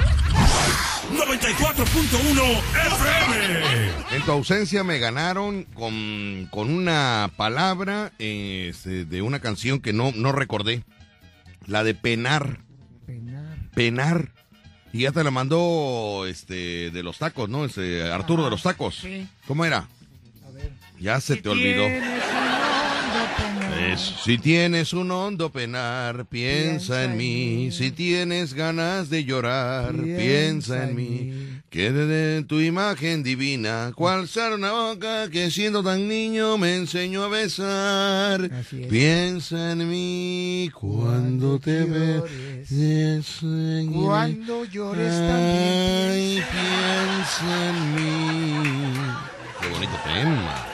94.1 1.12 2.62
FM. 2.88 4.16
En 4.16 4.22
tu 4.24 4.32
ausencia 4.32 4.84
me 4.84 5.00
ganaron 5.00 5.64
con, 5.64 6.48
con 6.52 6.72
una 6.72 7.32
palabra 7.36 8.12
este, 8.18 9.06
de 9.06 9.22
una 9.22 9.40
canción 9.40 9.80
que 9.80 9.94
no, 9.94 10.12
no 10.16 10.32
recordé. 10.32 10.84
La 11.68 11.84
de 11.84 11.94
penar. 11.94 12.60
Penar. 13.76 14.34
Y 14.92 15.02
ya 15.02 15.12
te 15.12 15.24
la 15.24 15.30
mandó 15.30 16.26
este 16.28 16.90
de 16.90 17.04
los 17.04 17.20
tacos, 17.20 17.48
¿no? 17.48 17.66
Este 17.66 18.12
Arturo 18.12 18.44
de 18.44 18.50
los 18.50 18.64
tacos. 18.64 18.96
sí. 18.96 19.28
¿Cómo 19.46 19.66
era? 19.66 19.88
Ya 21.00 21.22
se 21.22 21.38
te 21.38 21.48
olvidó. 21.48 21.86
Tienes 21.86 22.49
Eso. 23.80 24.14
Si 24.24 24.38
tienes 24.38 24.94
un 24.94 25.12
hondo 25.12 25.52
penar, 25.52 26.26
piensa, 26.26 27.04
en 27.06 27.18
mí. 27.18 27.70
Si 27.72 27.92
tienes 27.92 28.54
ganas 28.54 29.10
de 29.10 29.24
llorar, 29.24 29.94
piensa, 29.96 30.84
en 30.84 30.96
mí. 30.96 31.60
Que 31.70 31.92
de 31.92 32.44
tu 32.44 32.60
imagen 32.60 33.22
divina, 33.22 33.92
cual 33.96 34.28
será 34.28 34.56
una 34.56 34.72
boca 34.72 35.30
que 35.30 35.52
siendo 35.52 35.84
tan 35.84 36.08
niño 36.08 36.58
me 36.58 36.76
enseñó 36.76 37.24
a 37.24 37.28
besar. 37.28 38.50
Piensa 38.90 39.74
en 39.74 39.88
mí 39.90 40.72
cuando 40.74 41.60
te 41.60 41.84
veo. 41.84 42.26
Cuando 43.94 44.66
llores 44.66 45.14
Ay, 45.14 45.28
también. 45.28 46.44
piensa 46.52 47.70
en 47.70 47.96
mí. 47.96 49.00
Qué 49.62 49.68
bonito 49.68 49.96
tema. 50.04 50.69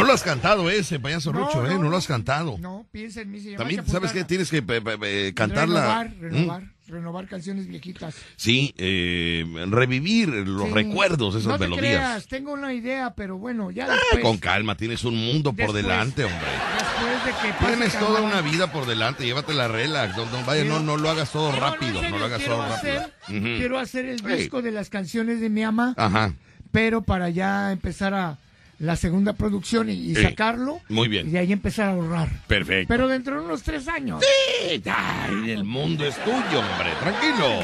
No 0.00 0.04
lo 0.04 0.12
has 0.12 0.22
cantado 0.22 0.70
ese, 0.70 1.00
payaso 1.00 1.32
No, 1.32 1.40
Rucho, 1.46 1.66
¿eh? 1.66 1.74
no, 1.74 1.84
No 1.84 1.90
lo 1.90 1.96
has 1.96 2.06
cantado. 2.06 2.56
No, 2.58 2.86
piensa 2.92 3.20
en 3.22 3.30
mí. 3.30 3.38
Se 3.40 3.46
llama 3.52 3.58
También, 3.58 3.86
¿sabes 3.86 4.12
qué? 4.12 4.24
Tienes 4.24 4.50
que 4.50 4.62
pe- 4.62 4.80
pe- 4.82 4.98
pe- 4.98 5.32
cantarla. 5.34 6.04
Renovar, 6.04 6.10
¿Mm? 6.10 6.20
renovar, 6.20 6.62
renovar 6.88 7.26
canciones 7.28 7.66
viejitas. 7.66 8.14
Sí, 8.36 8.74
eh, 8.76 9.44
revivir 9.70 10.28
los 10.28 10.68
Sí. 10.68 10.74
recuerdos 10.74 11.34
de 11.34 11.40
esas 11.40 11.52
no 11.52 11.58
te 11.58 11.64
melodías. 11.68 11.82
creas, 11.84 12.26
tengo 12.28 12.52
una 12.52 12.72
idea, 12.74 13.14
pero 13.14 13.38
bueno, 13.38 13.70
ya 13.70 13.86
Ah, 13.86 13.96
después, 13.96 14.22
con 14.22 14.38
calma, 14.38 14.76
tienes 14.76 15.02
un 15.04 15.16
mundo 15.16 15.52
por 15.52 15.72
delante, 15.72 16.24
hombre. 16.24 16.40
después 16.78 17.24
de 17.24 17.30
que 17.48 17.54
pase 17.54 17.66
Tienes 17.76 17.98
toda 17.98 18.20
una 18.20 18.40
vida 18.42 18.70
por 18.72 18.86
delante, 18.86 19.24
llévatela 19.24 19.68
relax. 19.68 20.16
No, 20.16 20.26
no, 20.26 20.44
vaya, 20.44 20.64
no, 20.64 20.80
no 20.80 20.96
lo 20.96 21.08
hagas 21.10 21.30
todo 21.32 21.52
rápido, 21.52 22.02
no, 22.02 22.18
lo 22.18 22.24
hagas 22.26 22.44
todo 22.44 22.62
rápido. 22.68 23.02
Quiero 23.26 23.78
hacer 23.78 24.04
el 24.06 24.20
Hey. 24.26 24.36
disco 24.38 24.62
de 24.62 24.72
las 24.72 24.90
canciones 24.90 25.40
de 25.40 25.48
mi 25.48 25.62
ama, 25.64 25.94
Ajá, 25.96 26.34
pero 26.70 27.02
para 27.02 27.30
ya 27.30 27.72
empezar 27.72 28.14
a 28.14 28.38
la 28.78 28.96
segunda 28.96 29.32
producción 29.32 29.88
y, 29.88 29.92
y 29.94 30.14
sacarlo. 30.14 30.80
muy 30.88 31.08
bien. 31.08 31.28
Y 31.28 31.30
de 31.30 31.38
ahí 31.38 31.52
empezar 31.52 31.88
a 31.88 31.92
ahorrar. 31.92 32.28
Perfecto. 32.46 32.88
Pero 32.88 33.08
dentro 33.08 33.38
de 33.40 33.46
unos 33.46 33.62
tres 33.62 33.88
años. 33.88 34.22
Sí, 34.22 34.82
ay, 34.90 35.50
el 35.50 35.64
mundo 35.64 36.04
es 36.04 36.16
tuyo, 36.24 36.60
hombre. 36.60 36.90
Tranquilo. 37.00 37.60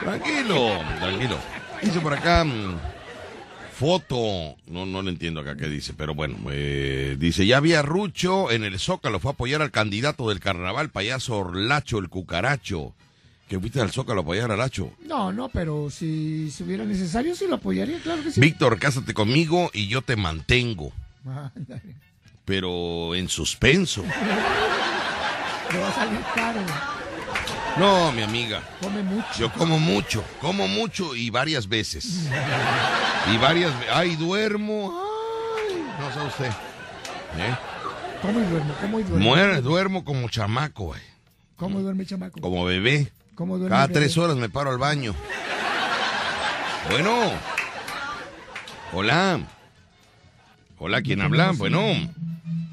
Tranquilo, 0.00 0.70
tranquilo. 1.00 1.38
Dice 1.82 2.00
por 2.00 2.12
acá, 2.12 2.44
mm, 2.44 2.76
foto, 3.78 4.56
no, 4.66 4.86
no 4.86 5.02
le 5.02 5.10
entiendo 5.10 5.40
acá 5.40 5.56
qué 5.56 5.68
dice, 5.68 5.94
pero 5.96 6.14
bueno, 6.14 6.36
eh, 6.50 7.16
dice, 7.18 7.46
ya 7.46 7.58
había 7.58 7.82
Rucho 7.82 8.50
en 8.50 8.64
el 8.64 8.78
Zócalo, 8.78 9.20
fue 9.20 9.30
a 9.30 9.34
apoyar 9.34 9.62
al 9.62 9.70
candidato 9.70 10.28
del 10.28 10.40
carnaval, 10.40 10.90
payaso 10.90 11.36
Orlacho, 11.38 11.98
el 11.98 12.08
cucaracho, 12.08 12.94
que 13.48 13.58
fuiste 13.58 13.80
al 13.80 13.90
Zócalo 13.90 14.20
a 14.20 14.22
apoyar 14.22 14.52
a 14.52 14.56
Lacho. 14.56 14.92
No, 15.04 15.32
no, 15.32 15.48
pero 15.48 15.88
si, 15.90 16.50
si 16.50 16.62
hubiera 16.62 16.84
necesario, 16.84 17.34
sí 17.34 17.46
lo 17.48 17.56
apoyaría, 17.56 17.98
claro 18.00 18.22
que 18.22 18.30
sí. 18.30 18.40
Víctor, 18.40 18.78
cásate 18.78 19.14
conmigo 19.14 19.70
y 19.72 19.88
yo 19.88 20.02
te 20.02 20.16
mantengo, 20.16 20.92
pero 22.44 23.14
en 23.14 23.28
suspenso. 23.28 24.04
Le 25.72 25.78
va 25.80 25.88
a 25.88 25.94
salir 25.94 26.20
caro. 26.34 26.60
No, 27.78 28.10
mi 28.12 28.22
amiga. 28.22 28.62
Come 28.80 29.02
mucho. 29.02 29.26
Yo 29.38 29.52
como 29.52 29.78
mucho, 29.78 30.24
como 30.40 30.66
mucho 30.66 31.14
y 31.14 31.30
varias 31.30 31.68
veces. 31.68 32.28
Y 33.32 33.36
varias 33.36 33.72
veces. 33.78 33.94
Ay, 33.94 34.16
duermo. 34.16 34.98
Ay, 35.68 35.84
no 36.00 36.12
sé 36.12 36.26
usted. 36.26 36.50
¿Eh? 37.36 37.56
¿Cómo 38.22 38.40
y 38.40 38.44
duerme? 38.44 38.72
¿Cómo 38.80 39.00
y? 39.00 39.04
Muere, 39.04 39.60
duermo 39.60 40.04
como 40.04 40.28
chamaco, 40.28 40.86
güey. 40.86 41.00
¿Cómo 41.56 41.80
duerme, 41.80 42.06
chamaco? 42.06 42.40
Como 42.40 42.64
bebé. 42.64 43.12
¿Cómo 43.38 43.56
duerme? 43.56 43.72
Cada 43.72 43.86
bebé? 43.86 44.00
tres 44.00 44.18
horas 44.18 44.36
me 44.36 44.48
paro 44.48 44.70
al 44.72 44.78
baño. 44.78 45.14
Bueno. 46.90 47.14
Hola. 48.92 49.40
Hola, 50.78 51.02
¿quién 51.02 51.20
habla? 51.20 51.52
Bueno. 51.56 51.80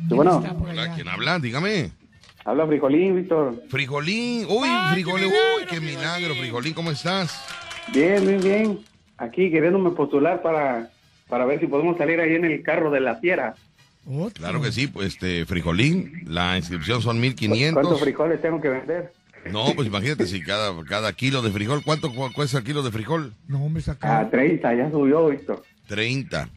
bueno. 0.08 0.44
Hola, 0.68 0.96
¿quién 0.96 1.08
habla? 1.08 1.38
Dígame. 1.38 1.92
Habla 2.46 2.66
Frijolín, 2.66 3.16
Víctor. 3.16 3.62
Frijolín. 3.70 4.48
Uy, 4.50 4.68
Ah, 4.68 4.90
Frijolín. 4.94 5.28
Uy, 5.28 5.66
qué 5.70 5.80
milagro, 5.80 6.34
Frijolín. 6.34 6.74
¿Cómo 6.74 6.90
estás? 6.90 7.46
Bien, 7.94 8.26
bien, 8.26 8.42
bien. 8.42 8.80
Aquí 9.20 9.52
queriéndome 9.52 9.92
postular 9.92 10.42
para, 10.42 10.90
para 11.30 11.46
ver 11.46 11.60
si 11.60 11.68
podemos 11.68 11.96
salir 11.96 12.20
ahí 12.20 12.34
en 12.34 12.46
el 12.46 12.64
carro 12.64 12.90
de 12.90 13.02
la 13.02 13.18
fiera. 13.18 13.54
Claro 14.34 14.62
que 14.64 14.72
sí, 14.72 14.88
pues 14.88 15.10
este, 15.10 15.46
Frijolín. 15.46 16.24
La 16.26 16.58
inscripción 16.58 17.04
son 17.04 17.18
¿Cuántos 17.20 17.42
1500. 17.42 18.02
frijoles 18.02 18.42
tengo 18.42 18.60
que 18.60 18.70
vender? 18.70 19.14
No, 19.52 19.74
pues 19.76 19.88
imagínate 19.88 20.26
si 20.28 20.42
cada, 20.42 20.74
cada 20.86 21.14
kilo 21.14 21.42
de 21.42 21.52
frijol, 21.52 21.84
¿cuánto 21.84 22.14
cu- 22.14 22.32
cuesta 22.34 22.58
el 22.58 22.64
kilo 22.64 22.82
de 22.84 22.92
frijol? 22.92 23.34
No, 23.48 23.64
hombre, 23.64 23.82
saca. 23.84 24.20
A 24.20 24.30
30, 24.30 24.74
ya 24.76 24.90
subió, 24.92 25.28
Víctor. 25.28 25.64
30. 25.88 26.50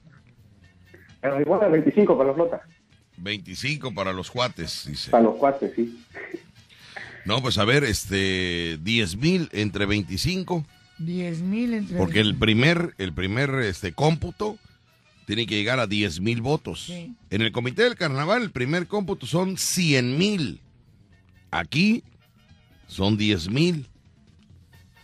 Pero 1.21 1.41
igual 1.41 1.63
a 1.65 1.69
25 1.69 2.17
para 2.17 2.31
la 2.31 2.35
flota. 2.35 2.61
25 3.19 3.93
para 3.95 4.13
los 4.13 4.31
cuates, 4.31 4.85
dice. 4.89 5.11
Para 5.11 5.25
los 5.25 5.37
cuates, 5.37 5.73
sí. 5.75 5.99
No, 7.25 7.43
pues 7.43 7.59
a 7.59 7.65
ver, 7.65 7.85
este, 7.85 8.79
10 8.83 9.17
mil 9.17 9.49
entre 9.53 9.85
25, 9.87 10.65
10 10.99 11.41
mil 11.43 11.75
entre. 11.75 11.99
porque 11.99 12.21
el 12.21 12.37
primer, 12.37 12.95
el 12.99 13.13
primer, 13.13 13.51
este, 13.57 13.93
cómputo 13.93 14.57
tiene 15.27 15.47
que 15.47 15.57
llegar 15.57 15.79
a 15.79 15.87
10 15.87 16.21
mil 16.21 16.41
votos. 16.41 16.85
Sí. 16.87 17.15
En 17.29 17.43
el 17.43 17.53
comité 17.53 17.83
del 17.83 17.97
carnaval, 17.97 18.43
el 18.43 18.51
primer 18.51 18.87
cómputo 18.87 19.27
son 19.27 19.59
100 19.59 20.17
mil. 20.17 20.61
Aquí 21.51 22.03
son 22.89 23.17
10 23.17 23.49
mil. 23.51 23.87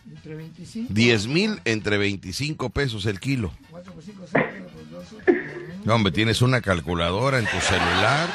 Entre 0.09 0.35
25. 0.35 0.93
10 0.93 1.27
mil 1.27 1.61
entre 1.65 1.97
25 1.97 2.69
pesos 2.69 3.05
el 3.05 3.19
kilo. 3.19 3.53
4 3.71 3.93
por 3.93 4.03
5, 4.03 4.25
6, 4.31 4.43
por 4.73 4.89
2, 4.89 5.85
No, 5.85 5.95
hombre, 5.95 6.11
tienes 6.11 6.41
una 6.41 6.61
calculadora 6.61 7.39
en 7.39 7.45
tu 7.45 7.59
celular 7.59 8.29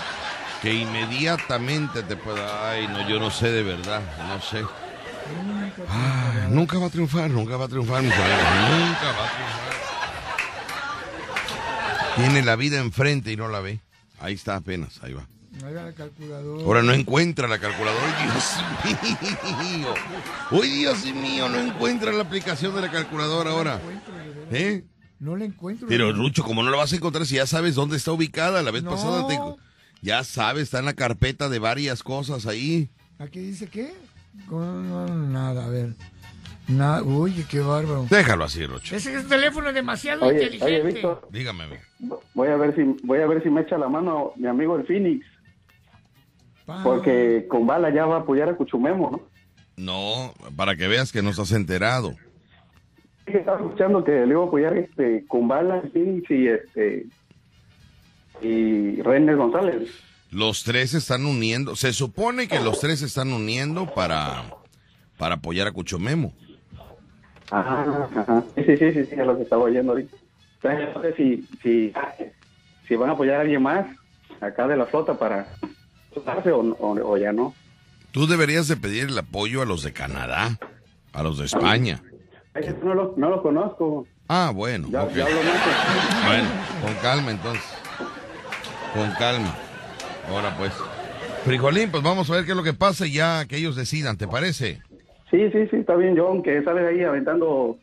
que 0.62 0.72
inmediatamente 0.74 2.02
te 2.02 2.16
puede... 2.16 2.40
Ay, 2.42 2.88
no, 2.88 3.08
yo 3.08 3.18
no 3.18 3.30
sé 3.30 3.50
de 3.50 3.62
verdad, 3.62 4.02
no 4.28 4.40
sé. 4.40 4.64
Ah, 5.88 6.48
nunca 6.50 6.78
va 6.78 6.86
a 6.86 6.90
triunfar, 6.90 7.30
nunca 7.30 7.56
va 7.56 7.66
a 7.66 7.68
triunfar, 7.68 8.02
mis 8.02 8.12
amigos, 8.12 8.30
nunca 8.70 9.12
va 9.12 9.26
a 9.26 9.30
triunfar. 9.30 9.70
Tiene 12.16 12.42
la 12.42 12.56
vida 12.56 12.78
enfrente 12.80 13.32
y 13.32 13.36
no 13.36 13.48
la 13.48 13.60
ve. 13.60 13.80
Ahí 14.20 14.34
está 14.34 14.56
apenas, 14.56 15.02
ahí 15.02 15.12
va. 15.12 15.26
Ahí 15.64 15.74
va 15.74 15.82
la 15.82 15.92
calculadora. 15.92 16.64
Ahora 16.64 16.82
no 16.82 16.92
encuentra 16.92 17.46
la 17.48 17.58
calculadora. 17.58 18.04
¡Ay, 18.82 18.96
Dios 19.20 19.58
mío! 19.58 19.94
¡Uy, 20.52 20.68
Dios 20.68 21.04
mío! 21.14 21.48
No 21.48 21.58
encuentra 21.58 22.12
la 22.12 22.22
aplicación 22.22 22.74
de 22.74 22.80
la 22.82 22.90
calculadora 22.90 23.50
ahora. 23.50 23.80
¿Eh? 24.50 24.84
No 25.18 25.36
la 25.36 25.44
encuentro. 25.44 25.86
Pero 25.88 26.12
Rucho, 26.12 26.42
¿cómo 26.44 26.62
no 26.62 26.70
la 26.70 26.78
vas 26.78 26.92
a 26.92 26.96
encontrar 26.96 27.26
si 27.26 27.34
ya 27.36 27.46
sabes 27.46 27.74
dónde 27.74 27.96
está 27.98 28.12
ubicada? 28.12 28.62
La 28.62 28.70
vez 28.70 28.82
No. 28.82 28.90
pasada 28.90 29.26
te... 29.26 29.38
Ya 30.02 30.24
sabes, 30.24 30.62
está 30.64 30.78
en 30.78 30.86
la 30.86 30.94
carpeta 30.94 31.50
de 31.50 31.58
varias 31.58 32.02
cosas 32.02 32.46
ahí. 32.46 32.88
¿Aquí 33.18 33.38
dice 33.40 33.66
qué? 33.66 33.92
No, 34.50 34.80
no, 34.82 35.06
nada, 35.28 35.66
a 35.66 35.68
ver. 35.68 35.94
Nada, 36.68 37.02
oye, 37.02 37.44
qué 37.50 37.60
bárbaro. 37.60 38.06
Déjalo 38.08 38.44
así, 38.44 38.64
Rucho. 38.64 38.96
Ese 38.96 39.14
es 39.14 39.28
teléfono 39.28 39.68
es 39.68 39.74
demasiado 39.74 40.24
Oye, 40.24 40.44
inteligente. 40.44 40.64
oye, 40.64 40.82
Víctor, 40.82 41.28
Dígame, 41.30 41.64
voy 42.32 42.48
a 42.48 42.56
ver 42.56 42.74
si 42.76 42.82
voy 43.04 43.18
a 43.20 43.26
ver 43.26 43.42
si 43.42 43.50
me 43.50 43.60
echa 43.62 43.76
la 43.76 43.88
mano 43.88 44.32
mi 44.36 44.46
amigo 44.46 44.76
el 44.76 44.86
Phoenix, 44.86 45.26
porque 46.82 47.46
con 47.48 47.66
bala 47.66 47.90
ya 47.90 48.06
va 48.06 48.16
a 48.16 48.20
apoyar 48.20 48.48
a 48.48 48.56
Cuchumemo, 48.56 49.10
¿no? 49.10 49.20
No, 49.76 50.34
para 50.56 50.76
que 50.76 50.88
veas 50.88 51.12
que 51.12 51.22
no 51.22 51.30
estás 51.30 51.52
enterado. 51.52 52.14
Sí, 53.26 53.32
Estaba 53.36 53.58
escuchando 53.58 54.04
que 54.04 54.12
le 54.12 54.32
iba 54.32 54.42
a 54.42 54.46
apoyar 54.46 54.76
este 54.76 55.24
con 55.26 55.48
bala, 55.48 55.82
y 55.94 56.46
este 56.48 57.06
y 58.42 59.00
René 59.02 59.34
González. 59.34 59.90
Los 60.30 60.62
tres 60.64 60.90
se 60.90 60.98
están 60.98 61.26
uniendo. 61.26 61.76
Se 61.76 61.92
supone 61.92 62.46
que 62.48 62.60
los 62.60 62.80
tres 62.80 63.00
se 63.00 63.06
están 63.06 63.32
uniendo 63.32 63.86
para, 63.94 64.44
para 65.18 65.36
apoyar 65.36 65.66
a 65.66 65.72
Cuchomemo. 65.72 66.32
Ajá, 67.50 68.08
ajá. 68.14 68.44
Sí, 68.54 68.62
sí, 68.64 68.76
sí, 68.76 68.92
sí, 68.92 69.04
sí, 69.06 69.14
es 69.18 69.26
lo 69.26 69.36
que 69.36 69.42
estaba 69.42 69.64
oyendo 69.64 69.92
ahorita. 69.92 70.16
Entonces, 70.62 70.88
no 70.94 71.02
sé 71.02 71.14
si, 71.14 71.48
si, 71.62 71.92
si 72.86 72.96
van 72.96 73.10
a 73.10 73.12
apoyar 73.14 73.36
a 73.36 73.40
alguien 73.40 73.62
más 73.62 73.86
acá 74.40 74.68
de 74.68 74.76
la 74.76 74.86
flota 74.86 75.18
para 75.18 75.46
o, 76.14 76.76
o, 76.78 77.10
o 77.12 77.16
ya 77.16 77.32
no. 77.32 77.54
Tú 78.12 78.26
deberías 78.26 78.66
de 78.68 78.76
pedir 78.76 79.04
el 79.08 79.18
apoyo 79.18 79.62
a 79.62 79.66
los 79.66 79.82
de 79.82 79.92
Canadá, 79.92 80.58
a 81.12 81.22
los 81.22 81.38
de 81.38 81.46
España. 81.46 82.02
Ay, 82.54 82.74
No 82.82 82.94
los 82.94 83.16
no 83.16 83.30
los 83.30 83.40
conozco. 83.42 84.06
Ah, 84.28 84.52
bueno, 84.54 84.88
Ya, 84.90 85.02
hablo 85.02 85.24
más. 85.24 86.26
Bueno, 86.26 86.48
con 86.82 86.94
calma 87.02 87.30
entonces. 87.30 87.64
Con 88.94 89.10
calma. 89.12 89.54
Ahora 90.28 90.56
pues. 90.56 90.72
Frijolín, 91.44 91.90
pues 91.90 92.02
vamos 92.02 92.28
a 92.30 92.34
ver 92.34 92.44
qué 92.44 92.50
es 92.50 92.56
lo 92.56 92.62
que 92.62 92.74
pasa 92.74 93.06
y 93.06 93.12
ya 93.12 93.46
que 93.46 93.56
ellos 93.56 93.74
decidan, 93.76 94.16
¿te 94.18 94.28
parece? 94.28 94.80
Sí, 95.30 95.48
sí, 95.52 95.66
sí, 95.70 95.76
está 95.76 95.96
bien, 95.96 96.16
John, 96.18 96.42
que 96.42 96.62
sales 96.62 96.84
ahí 96.86 97.02
aventando 97.02 97.78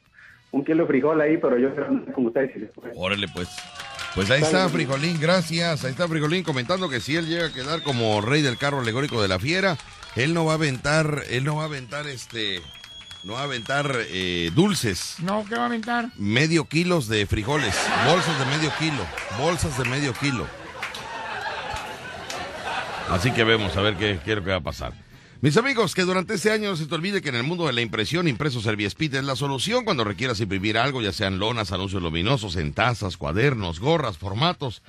un 0.52 0.64
kilo 0.64 0.84
de 0.84 0.88
frijol 0.88 1.20
ahí, 1.22 1.38
pero 1.38 1.58
yo 1.58 1.70
con 2.14 2.28
ustedes. 2.28 2.52
Órale 2.96 3.28
pues. 3.34 3.50
Pues 4.18 4.32
ahí 4.32 4.42
está 4.42 4.68
Frijolín, 4.68 5.20
gracias. 5.20 5.86
Ahí 5.86 5.92
está 5.92 6.08
Frijolín 6.08 6.42
comentando 6.42 6.90
que 6.90 7.00
si 7.00 7.16
él 7.16 7.28
llega 7.28 7.46
a 7.46 7.54
quedar 7.54 7.84
como 7.84 8.20
rey 8.20 8.42
del 8.42 8.58
carro 8.58 8.80
alegórico 8.80 9.22
de 9.22 9.28
la 9.28 9.38
fiera, 9.38 9.78
él 10.16 10.34
no 10.34 10.44
va 10.44 10.54
a 10.54 10.56
aventar, 10.56 11.22
él 11.30 11.44
no 11.44 11.58
va 11.58 11.62
a 11.62 11.66
aventar 11.68 12.08
este, 12.08 12.64
no 13.22 13.34
va 13.34 13.42
a 13.42 13.44
aventar 13.44 13.96
eh, 14.10 14.50
dulces. 14.56 15.18
No, 15.20 15.46
¿qué 15.48 15.54
va 15.54 15.62
a 15.62 15.66
aventar? 15.68 16.10
Medio 16.16 16.66
kilos 16.66 17.08
de 17.08 17.28
frijoles, 17.28 17.76
bolsas 18.08 18.40
de 18.40 18.46
medio 18.58 18.72
kilo, 18.80 19.06
bolsas 19.38 19.78
de 19.78 19.86
medio 19.86 20.14
kilo. 20.14 20.48
Así 23.12 23.30
que 23.30 23.44
vemos 23.44 23.78
a 23.78 23.82
ver 23.82 23.98
qué, 23.98 24.20
qué 24.26 24.32
es 24.32 24.38
lo 24.38 24.44
que 24.44 24.50
va 24.50 24.58
a 24.58 24.62
pasar. 24.62 24.94
Mis 25.40 25.56
amigos, 25.56 25.94
que 25.94 26.02
durante 26.02 26.34
este 26.34 26.50
año 26.50 26.72
no 26.72 26.76
se 26.76 26.88
te 26.88 26.96
olvide 26.96 27.22
que 27.22 27.30
en 27.30 27.36
el 27.36 27.44
mundo 27.44 27.68
de 27.68 27.74
la 27.74 27.82
impresión, 27.82 28.28
impreso 28.28 28.60
Serviespit 28.60 29.14
es 29.14 29.24
la 29.24 29.36
solución 29.36 29.86
cuando 29.86 30.04
requieras 30.04 30.40
imprimir 30.40 30.80
algo, 30.80 31.00
ya 31.00 31.14
sean 31.14 31.38
lonas, 31.38 31.72
anuncios 31.72 32.02
luminosos, 32.02 32.56
en 32.56 32.74
tazas, 32.74 33.18
cuadernos, 33.18 33.80
gorras, 33.80 34.18
formatos. 34.18 34.82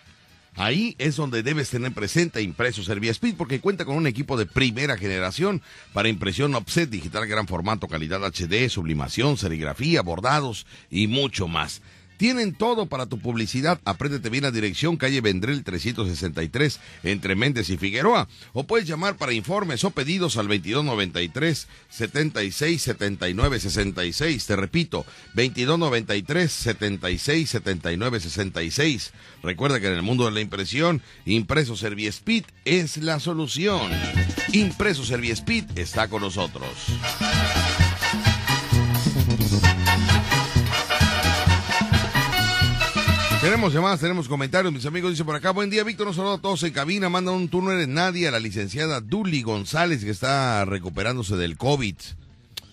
Ahí 0.57 0.97
es 0.99 1.17
donde 1.17 1.43
debes 1.43 1.69
tener 1.69 1.93
presente 1.93 2.41
Impreso 2.41 2.83
Serviespit 2.83 3.37
porque 3.37 3.61
cuenta 3.61 3.85
con 3.85 3.95
un 3.97 4.07
equipo 4.07 4.39
de 4.39 4.47
primera 4.47 4.97
generación 4.97 5.61
para 5.93 6.09
impresión 6.09 6.55
offset 6.55 6.89
digital 6.89 7.27
gran 7.27 7.47
formato, 7.47 7.87
calidad 7.87 8.25
HD, 8.25 8.71
sublimación, 8.71 9.37
serigrafía, 9.37 10.01
bordados 10.01 10.67
y 10.91 11.09
mucho 11.09 11.47
más. 11.47 11.83
Tienen 12.19 12.53
todo 12.53 12.87
para 12.87 13.07
tu 13.07 13.21
publicidad. 13.21 13.81
Apréndete 13.85 14.29
bien 14.29 14.43
la 14.43 14.51
dirección, 14.51 14.97
calle 14.97 15.21
Vendrell 15.21 15.63
363, 15.63 16.81
entre 17.05 17.37
Méndez 17.37 17.71
y 17.71 17.77
Figueroa. 17.77 18.29
O 18.53 18.65
puedes 18.65 18.89
llamar 18.89 19.17
para 19.17 19.33
informes 19.33 19.85
o 19.85 19.91
pedidos 19.91 20.37
al 20.37 20.49
2293 20.49 21.69
76 21.89 22.83
79 22.83 23.61
66. 23.61 24.47
Te 24.47 24.57
repito, 24.57 25.07
2293 25.35 26.53
76 26.53 27.51
79 27.51 28.21
66. 28.21 29.13
Recuerda 29.45 29.81
que 29.81 29.87
en 29.87 29.95
el 29.95 30.03
mundo 30.03 30.25
de 30.25 30.33
la 30.33 30.41
impresión, 30.41 31.01
Impreso 31.25 31.77
Serviespit 31.77 32.47
es 32.65 32.97
la 32.97 33.21
solución. 33.21 33.93
Impreso 34.53 35.05
Serviespit 35.05 35.79
está 35.79 36.09
con 36.09 36.23
nosotros. 36.23 36.69
Tenemos 43.49 43.73
llamadas, 43.73 44.01
tenemos 44.01 44.29
comentarios, 44.29 44.71
mis 44.75 44.85
amigos 44.85 45.13
dicen 45.13 45.25
por 45.25 45.35
acá, 45.35 45.53
buen 45.53 45.71
día 45.71 45.83
Víctor, 45.83 46.07
un 46.09 46.13
saludo 46.15 46.35
a 46.35 46.39
todos 46.39 46.63
en 46.65 46.73
cabina, 46.75 47.09
manda 47.09 47.33
un 47.33 47.49
turno 47.49 47.73
eres 47.73 47.89
nadie 47.89 48.29
a 48.29 48.31
la 48.31 48.39
licenciada 48.41 49.01
Duli 49.01 49.41
González 49.41 50.05
que 50.05 50.11
está 50.11 50.67
recuperándose 50.67 51.35
del 51.35 51.57
COVID. 51.57 51.95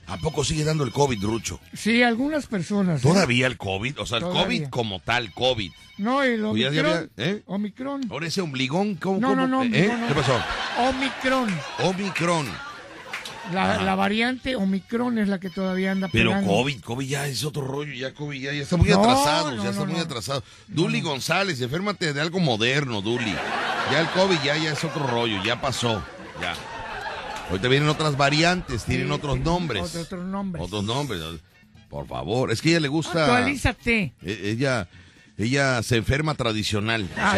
¿A 0.07 0.18
poco 0.18 0.43
sigue 0.43 0.65
dando 0.65 0.84
el 0.84 0.91
COVID, 0.91 1.23
Rucho? 1.23 1.61
Sí, 1.73 2.03
algunas 2.03 2.47
personas. 2.47 2.99
¿eh? 2.99 3.07
¿Todavía 3.07 3.47
el 3.47 3.56
COVID? 3.57 4.02
O 4.02 4.06
sea, 4.06 4.18
el. 4.18 4.26
COVID 4.26 4.65
como 4.69 4.99
tal, 4.99 5.31
COVID. 5.34 5.72
No, 5.97 6.22
el 6.22 6.41
Pues 6.41 6.61
ya- 6.61 6.72
ya 6.72 6.81
Omicron. 6.81 7.10
había- 7.15 7.31
¿eh? 7.31 7.43
Omicron. 7.45 8.02
Ahora 8.11 8.27
ese 8.27 8.41
ombligón, 8.41 8.95
¿cómo? 8.95 9.19
No, 9.22 9.30
cómo? 9.30 9.47
no, 9.47 9.47
no, 9.47 9.64
¿Eh? 9.64 9.88
no, 9.88 9.97
no. 9.97 10.07
¿Qué 10.10 10.14
pasó? 10.14 10.38
Omicron. 10.77 11.49
Omicron. 11.84 12.47
La, 13.54 13.96
variante 13.96 14.56
Omicron 14.56 15.20
es 15.20 15.28
la 15.28 15.40
que 15.40 15.50
todavía 15.50 15.92
anda 15.92 16.08
Pero 16.12 16.32
pegando. 16.32 16.50
COVID, 16.52 16.82
COVID 16.82 17.08
ya 17.08 17.28
es 17.28 17.44
otro 17.44 17.62
rollo, 17.66 17.94
ya 17.94 18.14
COVID 18.14 18.42
ya, 18.42 18.52
ya 18.54 18.64
está 18.64 18.76
muy 18.78 18.90
No, 18.90 19.00
atrasado, 19.02 19.52
no, 19.52 19.64
ya 19.64 19.70
está 19.70 19.86
no, 19.86 19.92
muy 19.92 20.00
atrasado. 20.02 20.44
Duli 20.68 21.02
González, 21.02 21.62
enférmate 21.62 22.12
de 22.14 22.22
algo 22.22 22.40
moderno, 22.40 23.02
Duli. 23.02 23.34
Ya 23.92 24.00
el 24.02 24.08
COVID 24.10 24.38
ya, 24.44 24.58
ya 24.58 24.72
es 24.74 24.84
otro 24.84 25.06
rollo, 25.06 25.44
ya 25.44 25.62
pasó, 25.62 26.02
ya. 26.42 26.56
Ahorita 27.50 27.68
vienen 27.68 27.88
otras 27.90 28.18
variantes, 28.18 28.84
tienen 28.86 29.08
Sí, 29.08 29.14
otros 29.14 29.36
sí, 29.36 29.42
nombres. 29.42 29.84
otro- 29.84 30.02
otros 30.02 30.26
nombres. 30.26 30.64
Otros 30.66 30.84
nombres. 30.84 31.22
Por 31.90 32.08
favor, 32.08 32.52
es 32.52 32.62
que 32.62 32.70
ella 32.70 32.80
le 32.80 32.88
gusta... 32.88 33.26
Actualízate. 33.26 34.14
E- 34.24 34.40
Ella, 34.52 34.88
ella 35.38 35.84
se 35.84 35.98
enferma 35.98 36.34
tradicional. 36.34 37.04
o 37.04 37.20
Ah, 37.22 37.36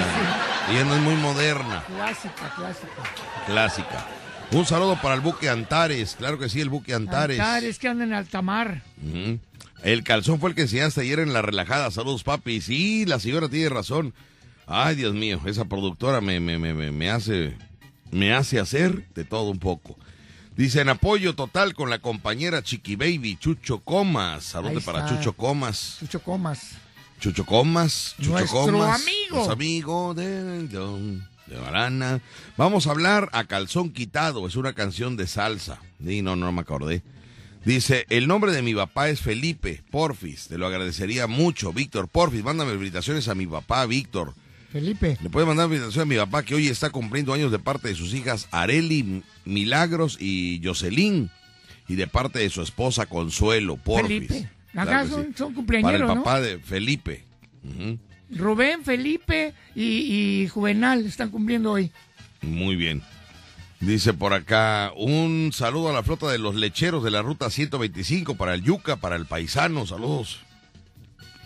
Ella 0.72 0.86
no 0.86 0.96
es 0.96 1.02
muy 1.02 1.16
moderna, 1.16 1.84
Clásica, 1.86 2.54
clásica. 2.56 2.88
clásica. 3.46 4.06
Un 4.52 4.66
saludo 4.66 4.98
para 5.02 5.16
el 5.16 5.22
buque 5.22 5.50
Antares, 5.50 6.16
claro 6.18 6.40
que 6.40 6.48
sí, 6.50 6.62
el 6.62 6.70
buque 6.70 6.94
Antares. 6.94 7.40
Antares 7.40 7.80
que 7.80 7.88
andan 7.90 8.10
en 8.10 8.14
alta 8.16 8.42
mar. 8.42 8.82
El 9.84 10.04
calzón 10.04 10.40
fue 10.40 10.50
el 10.50 10.56
que 10.56 10.62
enseñaste 10.64 11.02
ayer 11.02 11.20
en 11.20 11.34
la 11.34 11.42
relajada. 11.42 11.92
Saludos, 11.92 12.24
papi. 12.24 12.62
Sí, 12.62 13.06
la 13.06 13.20
señora 13.20 13.50
tiene 13.50 13.70
razón. 13.70 14.14
Ay, 14.66 14.96
Dios 14.96 15.14
mío, 15.14 15.40
esa 15.46 15.66
productora 15.66 16.22
me, 16.22 16.40
me, 16.40 16.58
me, 16.58 16.74
me- 16.92 17.10
hace, 17.10 17.56
me 18.12 18.34
hace 18.34 18.60
hacer 18.60 19.08
de 19.14 19.24
todo 19.26 19.50
un 19.50 19.60
poco. 19.60 19.98
Dice, 20.56 20.82
en 20.82 20.90
apoyo 20.90 21.36
total 21.36 21.74
con 21.76 21.90
la 21.90 22.00
compañera 22.00 22.64
Chiqui 22.64 22.96
Baby, 22.96 23.38
Chucho 23.38 23.80
Comas. 23.80 24.44
Saludos 24.44 24.84
para. 24.84 25.06
Chucho 25.08 25.34
Comas. 25.34 25.98
Chucho 26.00 26.22
Comas. 26.22 26.72
Chucho 27.20 27.46
Comas, 27.46 28.16
Chucho 28.18 28.32
Nuestro 28.32 28.60
Comas. 28.66 29.02
amigo. 29.02 29.44
Es 29.44 29.50
amigo 29.50 30.14
de, 30.14 30.68
de, 31.48 31.58
Barana. 31.58 32.22
Vamos 32.58 32.88
a 32.88 32.92
hablar 32.92 33.30
a 33.34 33.46
calzón 33.46 33.92
quitado. 33.92 34.48
Es 34.48 34.56
una 34.56 34.74
canción 34.74 35.18
de 35.18 35.28
salsa. 35.28 35.80
Y 36.00 36.22
no, 36.22 36.36
no 36.36 36.52
me 36.52 36.62
acordé. 36.62 37.04
Dice, 37.66 38.06
el 38.10 38.28
nombre 38.28 38.52
de 38.52 38.62
mi 38.62 38.74
papá 38.74 39.10
es 39.10 39.22
Felipe 39.22 39.84
Porfis. 39.92 40.48
Te 40.48 40.58
lo 40.58 40.68
agradecería 40.68 41.28
mucho, 41.28 41.74
Víctor 41.74 42.08
Porfis. 42.08 42.44
Mándame 42.44 42.72
felicitaciones 42.72 43.28
a 43.28 43.36
mi 43.36 43.46
papá, 43.46 43.86
Víctor. 43.86 44.34
Felipe. 44.72 45.18
Le 45.22 45.30
puede 45.30 45.46
mandar 45.46 45.68
felicitaciones 45.68 46.06
a 46.06 46.10
mi 46.10 46.18
papá 46.18 46.44
que 46.44 46.56
hoy 46.56 46.68
está 46.68 46.90
cumpliendo 46.90 47.34
años 47.34 47.52
de 47.52 47.60
parte 47.60 47.90
de 47.90 47.96
sus 47.96 48.14
hijas 48.14 48.48
Areli, 48.52 49.24
Milagros 49.46 50.18
y 50.20 50.62
Jocelyn. 50.64 51.30
Y 51.90 51.96
de 51.96 52.08
parte 52.08 52.40
de 52.40 52.50
su 52.50 52.62
esposa 52.62 53.06
Consuelo 53.06 53.78
Porfis. 53.78 54.28
Felipe. 54.28 54.50
Acá 54.76 55.08
son, 55.08 55.28
sí. 55.28 55.34
son 55.36 55.66
Para 55.66 55.98
el 55.98 56.06
papá 56.06 56.40
de 56.40 56.60
Felipe. 56.60 57.24
Ujú. 57.64 57.98
Rubén, 58.30 58.84
Felipe 58.84 59.54
y, 59.76 60.48
Juvenal 60.50 61.06
están 61.06 61.30
cumpliendo 61.30 61.72
hoy. 61.72 61.92
Muy 62.42 62.76
bien. 62.76 63.02
Dice 63.80 64.14
por 64.14 64.34
acá, 64.34 64.92
un 64.96 65.52
saludo 65.54 65.90
a 65.90 65.94
la 65.94 66.04
flota 66.04 66.32
de 66.32 66.40
los 66.40 66.56
lecheros 66.56 67.04
de 67.04 67.12
la 67.12 67.22
ruta 67.22 67.50
125 67.50 68.36
para 68.36 68.56
el 68.56 68.64
Yuca, 68.64 68.96
para 68.96 69.16
el 69.16 69.28
Paisano, 69.28 69.86
saludos. 69.86 70.40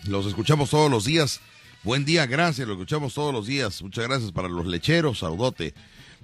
Los 0.06 0.26
escuchamos 0.26 0.70
todos 0.70 0.90
los 0.90 1.04
días. 1.04 1.40
Buen 1.84 2.04
día, 2.04 2.26
gracias, 2.26 2.66
lo 2.66 2.74
escuchamos 2.74 3.12
todos 3.12 3.34
los 3.34 3.46
días. 3.46 3.82
Muchas 3.82 4.08
gracias 4.08 4.32
para 4.32 4.48
los 4.48 4.66
lecheros, 4.66 5.18
saludote. 5.18 5.74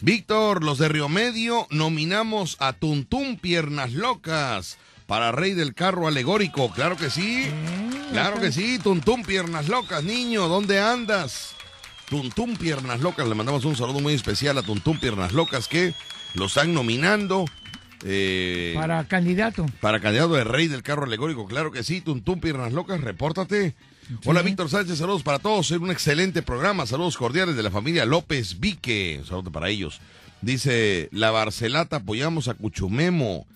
Víctor, 0.01 0.65
los 0.65 0.79
de 0.79 0.89
Río 0.89 1.09
Medio 1.09 1.67
nominamos 1.71 2.57
a 2.61 2.73
Tuntum 2.73 3.37
Piernas 3.37 3.93
Locas 3.93 4.79
para 5.09 5.33
Rey 5.33 5.55
del 5.55 5.73
Carro 5.75 6.07
Alegórico. 6.07 6.71
Claro 6.71 6.97
que 6.99 7.09
sí, 7.09 7.47
claro 8.13 8.39
que 8.41 8.53
sí, 8.53 8.79
Tuntum 8.79 9.23
Piernas 9.25 9.67
Locas, 9.67 10.05
niño, 10.05 10.49
¿dónde 10.49 10.81
andas? 10.81 11.55
Tuntum 12.11 12.57
Piernas 12.57 13.01
Locas, 13.01 13.27
le 13.27 13.35
mandamos 13.35 13.65
un 13.65 13.75
saludo 13.75 14.01
muy 14.01 14.13
especial 14.13 14.59
a 14.59 14.63
Tuntum 14.63 15.01
Piernas 15.01 15.33
Locas 15.33 15.67
que 15.67 15.95
lo 16.35 16.45
están 16.45 16.75
nominando 16.75 17.47
eh, 18.05 18.75
Para 18.77 19.03
candidato. 19.05 19.65
para 19.81 19.99
candidato 19.99 20.35
de 20.35 20.45
rey 20.45 20.69
del 20.69 20.83
carro 20.83 21.05
alegórico. 21.05 21.47
Claro 21.47 21.73
que 21.73 21.83
sí, 21.83 22.03
Tuntum 22.03 22.39
Piernas 22.39 22.75
Locas, 22.75 23.01
repórtate. 23.01 23.75
Hola 24.27 24.43
Víctor 24.43 24.69
Sánchez, 24.69 24.99
saludos 24.99 25.23
para 25.23 25.39
todos, 25.39 25.71
es 25.71 25.79
un 25.79 25.91
excelente 25.91 26.43
programa, 26.43 26.85
saludos 26.85 27.17
cordiales 27.17 27.57
de 27.57 27.63
la 27.63 27.71
familia 27.71 28.05
López 28.05 28.61
Vique, 28.61 29.17
un 29.21 29.27
saludo 29.27 29.51
para 29.51 29.71
ellos. 29.71 30.01
Dice, 30.43 31.09
la 31.13 31.31
Barcelata 31.31 31.97
apoyamos 31.97 32.49
a 32.49 32.55
Cuchumemo. 32.55 33.47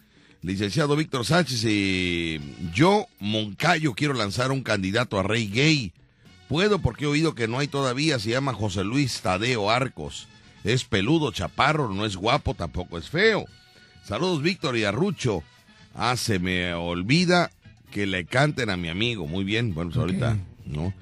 Licenciado 0.42 0.96
Víctor 0.96 1.24
Sánchez 1.24 1.64
y 1.64 2.40
yo, 2.74 3.06
Moncayo, 3.20 3.94
quiero 3.94 4.12
lanzar 4.12 4.50
un 4.50 4.64
candidato 4.64 5.20
a 5.20 5.22
rey 5.22 5.48
gay. 5.48 5.92
Puedo 6.48 6.80
porque 6.80 7.04
he 7.04 7.06
oído 7.08 7.36
que 7.36 7.46
no 7.46 7.60
hay 7.60 7.68
todavía, 7.68 8.18
se 8.18 8.30
llama 8.30 8.52
José 8.52 8.82
Luis 8.82 9.20
Tadeo 9.20 9.70
Arcos. 9.70 10.26
Es 10.64 10.82
peludo, 10.84 11.30
chaparro, 11.30 11.88
no 11.90 12.04
es 12.04 12.16
guapo, 12.16 12.54
tampoco 12.54 12.98
es 12.98 13.08
feo. 13.08 13.44
Saludos 14.04 14.42
Víctor 14.42 14.76
y 14.76 14.82
Arrucho. 14.82 15.44
Ah, 15.94 16.16
se 16.16 16.40
me 16.40 16.74
olvida 16.74 17.52
que 17.92 18.06
le 18.06 18.24
canten 18.24 18.68
a 18.68 18.76
mi 18.76 18.88
amigo. 18.88 19.28
Muy 19.28 19.44
bien, 19.44 19.72
bueno, 19.74 19.92
pues 19.92 20.00
ahorita, 20.00 20.38
¿no? 20.66 20.92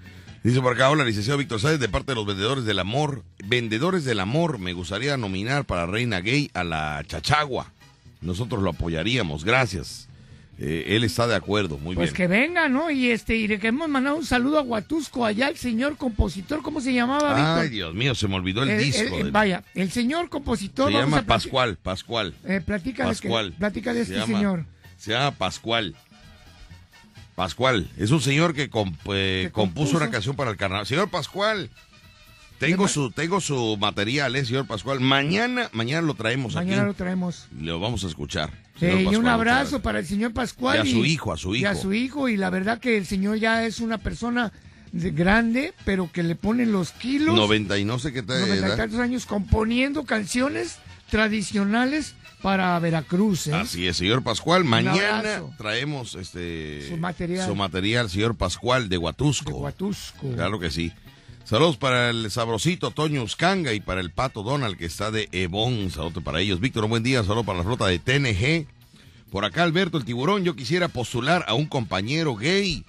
Dice 0.44 0.60
por 0.60 0.74
acá, 0.74 0.90
hola, 0.90 1.04
licenciado 1.04 1.38
Víctor 1.38 1.60
Sáenz, 1.60 1.80
de 1.80 1.88
parte 1.88 2.12
de 2.12 2.16
los 2.16 2.26
vendedores 2.26 2.64
del 2.66 2.78
amor. 2.78 3.24
Vendedores 3.42 4.04
del 4.04 4.20
amor, 4.20 4.58
me 4.58 4.74
gustaría 4.74 5.16
nominar 5.16 5.64
para 5.64 5.86
reina 5.86 6.20
gay 6.20 6.50
a 6.52 6.62
la 6.62 7.02
Chachagua. 7.06 7.72
Nosotros 8.20 8.62
lo 8.62 8.70
apoyaríamos, 8.70 9.44
gracias. 9.44 10.06
Eh, 10.62 10.94
él 10.96 11.04
está 11.04 11.26
de 11.26 11.34
acuerdo, 11.34 11.78
muy 11.78 11.94
Pues 11.96 12.10
bien. 12.12 12.16
que 12.16 12.26
venga, 12.26 12.68
¿no? 12.68 12.90
Y 12.90 13.10
este, 13.10 13.34
y 13.34 13.48
le 13.48 13.58
queremos 13.58 13.88
mandar 13.88 14.12
un 14.12 14.26
saludo 14.26 14.58
a 14.58 14.62
Huatusco, 14.62 15.24
allá 15.24 15.48
el 15.48 15.56
señor 15.56 15.96
compositor, 15.96 16.60
¿cómo 16.60 16.82
se 16.82 16.92
llamaba, 16.92 17.32
Víctor? 17.34 17.58
Ay, 17.60 17.68
Dios 17.70 17.94
mío, 17.94 18.14
se 18.14 18.28
me 18.28 18.34
olvidó 18.34 18.62
el, 18.64 18.68
El- 18.70 18.78
disco. 18.84 19.00
el- 19.02 19.12
el- 19.14 19.22
del- 19.22 19.32
vaya, 19.32 19.64
el 19.74 19.90
señor 19.90 20.28
compositor. 20.28 20.92
se 20.92 20.98
llama 20.98 21.22
Pascual, 21.22 21.78
Pascual. 21.82 22.34
Eh, 22.44 22.60
platícale, 22.60 23.08
Pascual. 23.08 23.52
Que, 23.52 23.58
platícale 23.58 24.00
a 24.00 24.04
Se 24.04 24.12
este 24.12 24.20
llama- 24.26 24.38
señor. 24.38 24.66
Se 24.98 25.12
llama 25.12 25.30
Pascual. 25.30 25.94
Pascual. 27.34 27.88
Es 27.96 28.10
un 28.10 28.20
señor 28.20 28.52
que, 28.54 28.70
comp- 28.70 28.96
eh, 29.14 29.48
compuso, 29.52 29.92
compuso. 29.92 29.96
una 29.96 30.10
canción 30.10 30.36
para 30.36 30.50
el 30.50 30.58
carnaval. 30.58 30.86
Señor 30.86 31.08
Pascual. 31.08 31.70
Tengo 32.60 32.86
su, 32.88 33.10
tengo 33.10 33.40
su 33.40 33.76
material, 33.78 34.36
eh, 34.36 34.44
señor 34.44 34.66
Pascual. 34.66 35.00
Mañana, 35.00 35.68
mañana 35.72 36.06
lo 36.06 36.14
traemos 36.14 36.54
Mañana 36.54 36.84
lo 36.84 36.90
aquí. 36.90 36.98
traemos. 36.98 37.46
Lo 37.58 37.80
vamos 37.80 38.04
a 38.04 38.06
escuchar. 38.06 38.50
Sí, 38.78 38.86
y 38.86 39.16
un 39.16 39.26
abrazo 39.26 39.80
para 39.82 39.98
el 39.98 40.06
señor 40.06 40.32
Pascual. 40.32 40.76
Y 40.86 40.88
a 40.90 40.92
su 40.92 41.04
hijo, 41.04 41.32
a 41.32 41.36
su 41.36 41.54
Y 41.56 41.64
a 41.64 41.72
hijo. 41.72 41.80
su 41.82 41.92
hijo, 41.92 42.28
y 42.28 42.36
la 42.36 42.50
verdad 42.50 42.78
que 42.78 42.96
el 42.96 43.06
señor 43.06 43.38
ya 43.38 43.64
es 43.66 43.80
una 43.80 43.98
persona 43.98 44.52
de- 44.92 45.10
grande, 45.10 45.72
pero 45.84 46.10
que 46.12 46.22
le 46.22 46.34
ponen 46.36 46.70
los 46.72 46.92
kilos. 46.92 47.34
90 47.34 47.78
y 47.78 47.84
no 47.84 47.98
sé 47.98 48.12
qué 48.12 48.22
tal. 48.22 48.40
noventa 48.40 48.74
y 48.74 48.76
tantos 48.76 49.00
años 49.00 49.26
componiendo 49.26 50.04
canciones 50.04 50.78
tradicionales 51.10 52.14
para 52.42 52.78
Veracruz. 52.78 53.46
¿eh? 53.48 53.54
Así 53.54 53.86
es, 53.86 53.96
señor 53.98 54.22
Pascual. 54.22 54.64
Mañana 54.64 55.22
traemos 55.58 56.14
este 56.14 56.88
Su 56.88 56.96
material. 56.96 57.46
su 57.46 57.54
material, 57.54 58.08
señor 58.10 58.34
Pascual 58.36 58.88
de 58.88 58.96
Huatusco. 58.98 59.52
De 59.52 59.58
Huatusco. 59.58 60.32
Claro 60.34 60.58
que 60.58 60.70
sí. 60.70 60.92
Saludos 61.44 61.76
para 61.78 62.10
el 62.10 62.30
sabrosito 62.30 62.92
Toño 62.92 63.24
Uscanga 63.24 63.72
y 63.72 63.80
para 63.80 64.00
el 64.00 64.12
pato 64.12 64.42
Donald 64.42 64.76
que 64.76 64.84
está 64.84 65.10
de 65.10 65.28
Ebon. 65.32 65.90
Saludos 65.90 66.22
para 66.22 66.40
ellos. 66.40 66.60
Víctor, 66.60 66.86
buen 66.86 67.02
día. 67.02 67.22
Saludos 67.24 67.46
para 67.46 67.58
la 67.58 67.64
flota 67.64 67.86
de 67.86 67.98
TNG. 67.98 68.66
Por 69.30 69.44
acá 69.44 69.64
Alberto 69.64 69.98
el 69.98 70.04
tiburón. 70.04 70.44
Yo 70.44 70.54
quisiera 70.54 70.88
postular 70.88 71.44
a 71.48 71.54
un 71.54 71.66
compañero 71.66 72.36
gay. 72.36 72.84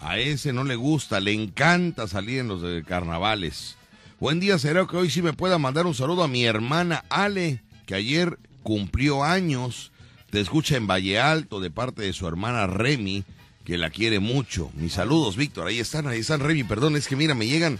A 0.00 0.18
ese 0.18 0.52
no 0.52 0.64
le 0.64 0.74
gusta, 0.74 1.20
le 1.20 1.32
encanta 1.32 2.08
salir 2.08 2.40
en 2.40 2.48
los 2.48 2.62
carnavales. 2.84 3.76
Buen 4.18 4.40
día, 4.40 4.58
será 4.58 4.86
que 4.86 4.96
hoy 4.96 5.10
sí 5.10 5.22
me 5.22 5.32
pueda 5.32 5.58
mandar 5.58 5.86
un 5.86 5.94
saludo 5.94 6.22
a 6.22 6.28
mi 6.28 6.44
hermana 6.44 7.04
Ale, 7.08 7.62
que 7.86 7.94
ayer 7.94 8.38
cumplió 8.62 9.22
años. 9.22 9.92
Te 10.30 10.40
escucha 10.40 10.76
en 10.76 10.86
Valle 10.86 11.20
Alto 11.20 11.60
de 11.60 11.70
parte 11.70 12.02
de 12.02 12.12
su 12.12 12.26
hermana 12.26 12.66
Remy, 12.66 13.24
que 13.64 13.78
la 13.78 13.90
quiere 13.90 14.18
mucho. 14.18 14.70
Mis 14.74 14.94
saludos, 14.94 15.36
Víctor. 15.36 15.66
Ahí 15.68 15.78
están, 15.78 16.06
ahí 16.06 16.20
están, 16.20 16.40
Remy. 16.40 16.64
Perdón, 16.64 16.96
es 16.96 17.06
que 17.06 17.16
mira, 17.16 17.34
me 17.34 17.46
llegan, 17.46 17.78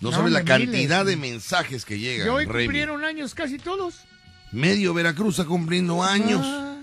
no, 0.00 0.10
No, 0.10 0.16
sabes 0.16 0.32
la 0.32 0.44
cantidad 0.44 1.04
miles. 1.04 1.06
de 1.06 1.16
mensajes 1.16 1.84
que 1.84 1.98
llegan, 1.98 2.26
Y 2.26 2.30
hoy 2.30 2.44
Remy. 2.46 2.66
cumplieron 2.66 3.04
años 3.04 3.34
casi 3.34 3.58
todos. 3.58 3.94
Medio 4.52 4.94
Veracruz 4.94 5.38
está 5.38 5.44
cumpliendo 5.48 6.02
años. 6.02 6.40
Ah. 6.44 6.78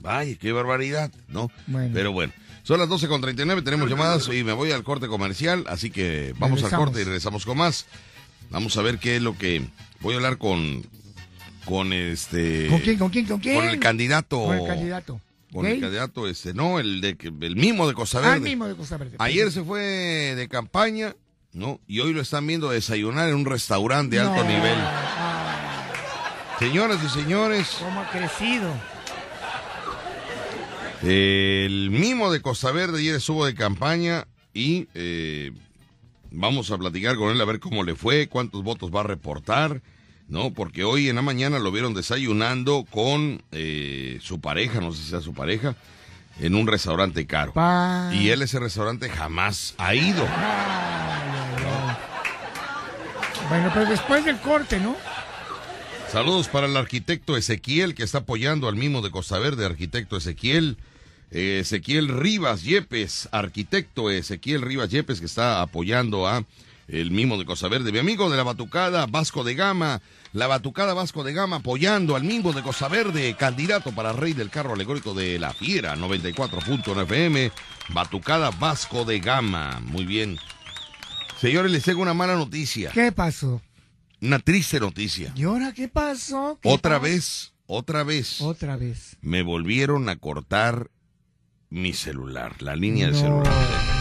Vaya, 0.00 0.36
qué 0.38 0.52
barbaridad, 0.52 1.10
¿no? 1.28 1.50
Bueno. 1.66 1.90
Pero 1.92 2.12
bueno, 2.12 2.32
son 2.62 2.78
las 2.78 2.88
12 2.88 3.08
con 3.08 3.20
39, 3.20 3.62
tenemos 3.62 3.88
llamadas 3.88 4.28
y 4.28 4.44
me 4.44 4.52
voy 4.52 4.70
al 4.70 4.84
corte 4.84 5.08
comercial, 5.08 5.64
así 5.68 5.90
que 5.90 6.34
vamos 6.38 6.62
al 6.62 6.70
corte 6.70 7.00
y 7.00 7.04
regresamos 7.04 7.44
con 7.44 7.58
más. 7.58 7.86
Vamos 8.50 8.76
a 8.76 8.82
ver 8.82 8.98
qué 8.98 9.16
es 9.16 9.22
lo 9.22 9.36
que 9.36 9.66
voy 10.00 10.12
a 10.14 10.16
hablar 10.18 10.38
con 10.38 10.86
con 11.64 11.92
este 11.92 12.68
¿Con 12.68 12.78
quién? 12.80 12.96
¿Con 12.98 13.10
quién? 13.10 13.26
¿Con 13.26 13.40
quién? 13.40 13.56
con 13.56 13.68
el 13.68 13.80
candidato 13.80 14.44
Con 14.44 14.56
el 14.58 14.66
candidato. 14.66 15.20
Con 15.56 15.66
el 15.66 15.80
candidato 15.80 16.28
este, 16.28 16.54
no, 16.54 16.78
el 16.78 17.00
de 17.00 17.16
que- 17.16 17.28
el 17.28 17.56
mismo 17.56 17.88
de 17.88 17.94
Costa 17.94 18.18
Ah, 18.18 18.22
Verde. 18.22 18.36
el 18.36 18.42
mismo 18.42 18.66
de 18.68 18.76
Costa 18.76 18.96
Verde. 18.96 19.16
Ayer 19.18 19.50
se 19.50 19.62
fue 19.62 19.80
de 19.80 20.48
campaña, 20.48 21.16
¿no? 21.52 21.80
Y 21.86 22.00
hoy 22.00 22.12
lo 22.12 22.20
están 22.20 22.46
viendo 22.46 22.68
desayunar 22.70 23.28
en 23.28 23.34
un 23.36 23.46
restaurante 23.46 24.16
de 24.16 24.22
alto 24.22 24.44
nivel. 24.44 24.78
Señoras 26.58 26.98
y 27.04 27.08
señores, 27.08 27.76
¿Cómo 27.80 28.00
ha 28.00 28.10
crecido? 28.10 28.70
El 31.02 31.90
mimo 31.90 32.30
de 32.32 32.40
Costa 32.40 32.72
Verde 32.72 32.98
ayer 33.00 33.16
estuvo 33.16 33.44
de 33.44 33.54
campaña 33.54 34.26
y 34.54 34.88
eh, 34.94 35.52
vamos 36.30 36.70
a 36.70 36.78
platicar 36.78 37.16
con 37.16 37.30
él 37.30 37.40
a 37.40 37.44
ver 37.44 37.60
cómo 37.60 37.84
le 37.84 37.94
fue, 37.94 38.28
cuántos 38.28 38.62
votos 38.62 38.90
va 38.94 39.00
a 39.00 39.04
reportar, 39.04 39.82
¿no? 40.28 40.52
Porque 40.52 40.84
hoy 40.84 41.08
en 41.08 41.16
la 41.16 41.22
mañana 41.22 41.58
lo 41.58 41.70
vieron 41.72 41.94
desayunando 41.94 42.84
con 42.90 43.42
eh, 43.52 44.18
su 44.22 44.40
pareja, 44.40 44.80
no 44.80 44.92
sé 44.92 45.02
si 45.02 45.10
sea 45.10 45.20
su 45.20 45.34
pareja, 45.34 45.76
en 46.40 46.54
un 46.54 46.66
restaurante 46.66 47.26
caro. 47.26 47.52
Pa- 47.52 48.10
Y 48.14 48.30
él 48.30 48.42
ese 48.42 48.58
restaurante 48.58 49.08
jamás 49.08 49.74
ha 49.78 49.94
ido. 49.94 50.26
Bueno, 53.48 53.70
pero 53.72 53.86
después 53.86 54.24
del 54.24 54.38
corte, 54.38 54.78
¿no? 54.80 54.96
Saludos 56.10 56.48
para 56.48 56.66
el 56.66 56.76
arquitecto 56.76 57.36
Ezequiel 57.36 57.94
que 57.94 58.02
está 58.02 58.18
apoyando 58.18 58.68
al 58.68 58.76
mimo 58.76 59.02
de 59.02 59.10
Costa 59.10 59.38
Verde, 59.38 59.64
arquitecto 59.64 60.16
Ezequiel. 60.16 60.76
Eh, 61.32 61.58
Ezequiel 61.62 62.08
Rivas 62.08 62.62
Yepes, 62.62 63.28
arquitecto 63.32 64.10
Ezequiel 64.10 64.62
Rivas 64.62 64.90
Yepes 64.90 65.18
que 65.20 65.26
está 65.26 65.60
apoyando 65.60 66.26
a 66.28 66.44
el 66.88 67.10
mimo 67.10 67.36
de 67.38 67.44
Costa 67.44 67.68
Verde. 67.68 67.90
Mi 67.92 67.98
amigo 67.98 68.30
de 68.30 68.36
la 68.36 68.42
Batucada 68.44 69.06
Vasco 69.06 69.42
de 69.44 69.54
Gama, 69.54 70.00
la 70.32 70.46
Batucada 70.46 70.94
Vasco 70.94 71.24
de 71.24 71.32
Gama 71.32 71.56
apoyando 71.56 72.14
al 72.16 72.22
mimo 72.24 72.52
de 72.52 72.62
Costa 72.62 72.88
Verde, 72.88 73.34
candidato 73.38 73.92
para 73.92 74.12
rey 74.12 74.32
del 74.34 74.50
carro 74.50 74.74
alegórico 74.74 75.14
de 75.14 75.38
la 75.38 75.52
Fiera, 75.52 75.96
94.1 75.96 77.02
FM, 77.02 77.50
Batucada 77.88 78.50
Vasco 78.50 79.04
de 79.04 79.18
Gama. 79.20 79.80
Muy 79.84 80.04
bien. 80.04 80.38
Señores, 81.40 81.70
les 81.72 81.82
tengo 81.84 82.02
una 82.02 82.14
mala 82.14 82.34
noticia, 82.36 82.90
¿Qué 82.92 83.12
pasó? 83.12 83.60
una 84.22 84.38
triste 84.38 84.80
noticia. 84.80 85.32
¿Y 85.36 85.44
ahora 85.44 85.72
qué 85.72 85.88
pasó? 85.88 86.58
¿Qué 86.62 86.68
Otra 86.70 86.92
pasó? 87.00 87.02
vez, 87.02 87.52
otra 87.66 88.04
vez. 88.04 88.40
Otra 88.40 88.76
vez. 88.76 89.16
Me 89.20 89.42
volvieron 89.42 90.08
a 90.08 90.16
cortar 90.16 90.90
mi 91.68 91.92
celular, 91.92 92.62
la 92.62 92.74
línea 92.76 93.06
de 93.08 93.12
No. 93.12 93.18
celular. 93.18 93.95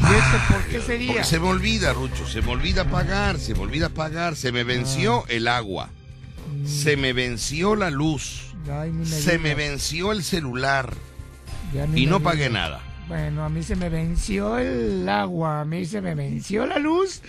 ¿Y 0.00 0.14
esto 0.14 0.38
por 0.54 0.64
qué 0.64 0.80
sería? 0.80 1.08
Porque 1.12 1.24
se 1.24 1.38
me 1.40 1.48
olvida, 1.48 1.92
Rucho, 1.92 2.26
se 2.26 2.40
me 2.42 2.50
olvida 2.50 2.84
pagar, 2.84 3.38
se 3.38 3.54
me 3.54 3.60
olvida 3.60 3.88
pagar, 3.90 4.34
se 4.36 4.50
me 4.52 4.64
venció 4.64 5.20
Ah. 5.24 5.26
el 5.28 5.48
agua, 5.48 5.90
se 6.64 6.96
me 6.96 7.12
venció 7.12 7.76
la 7.76 7.90
luz, 7.90 8.54
Ay, 8.70 8.90
ni 8.90 8.98
me 9.00 9.06
se 9.06 9.38
me 9.38 9.54
venció 9.54 10.12
el 10.12 10.22
celular 10.24 10.94
y 11.94 12.06
no 12.06 12.20
pagué 12.20 12.48
nada. 12.50 12.80
Bueno, 13.08 13.44
a 13.44 13.48
mí 13.48 13.62
se 13.62 13.74
me 13.76 13.88
venció 13.88 14.56
el 14.58 15.08
agua, 15.08 15.60
a 15.60 15.64
mí 15.64 15.84
se 15.84 16.00
me 16.00 16.14
venció 16.14 16.66
la 16.66 16.78
luz. 16.78 17.22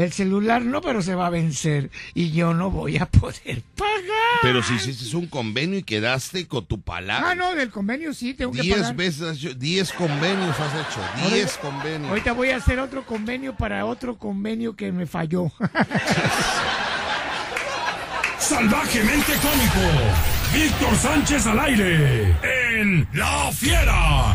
El 0.00 0.12
celular 0.12 0.62
no, 0.62 0.80
pero 0.80 1.02
se 1.02 1.14
va 1.14 1.26
a 1.26 1.30
vencer. 1.30 1.90
Y 2.14 2.30
yo 2.32 2.54
no 2.54 2.70
voy 2.70 2.96
a 2.96 3.04
poder 3.06 3.62
pagar. 3.76 4.00
Pero 4.42 4.62
si 4.62 4.74
hiciste 4.74 5.14
un 5.16 5.26
convenio 5.26 5.78
y 5.78 5.82
quedaste 5.82 6.46
con 6.46 6.64
tu 6.64 6.76
Ah, 6.76 6.82
palabra, 6.84 7.34
no, 7.34 7.54
del 7.54 7.70
convenio 7.70 8.14
sí, 8.14 8.32
tengo 8.32 8.52
que 8.52 8.62
diez 8.62 8.78
pagar. 8.78 8.96
veces, 8.96 9.22
has 9.22 9.36
hecho- 9.36 9.54
diez 9.54 9.92
convenios 9.92 10.56
has 10.58 10.72
hecho, 10.74 11.00
diez 11.34 11.56
convenios. 11.58 12.08
Ahorita 12.08 12.32
voy 12.32 12.48
a 12.50 12.56
hacer 12.56 12.78
otro 12.80 13.04
convenio 13.04 13.54
para 13.56 13.84
otro 13.84 14.16
convenio 14.16 14.74
que 14.74 14.90
me 14.90 15.06
falló. 15.06 15.52
Salvajemente 18.38 19.32
cómico. 19.34 19.90
Víctor 20.54 20.96
Sánchez 20.96 21.46
al 21.46 21.60
aire. 21.60 22.34
En 22.80 23.06
La 23.12 23.52
Fiera. 23.52 24.34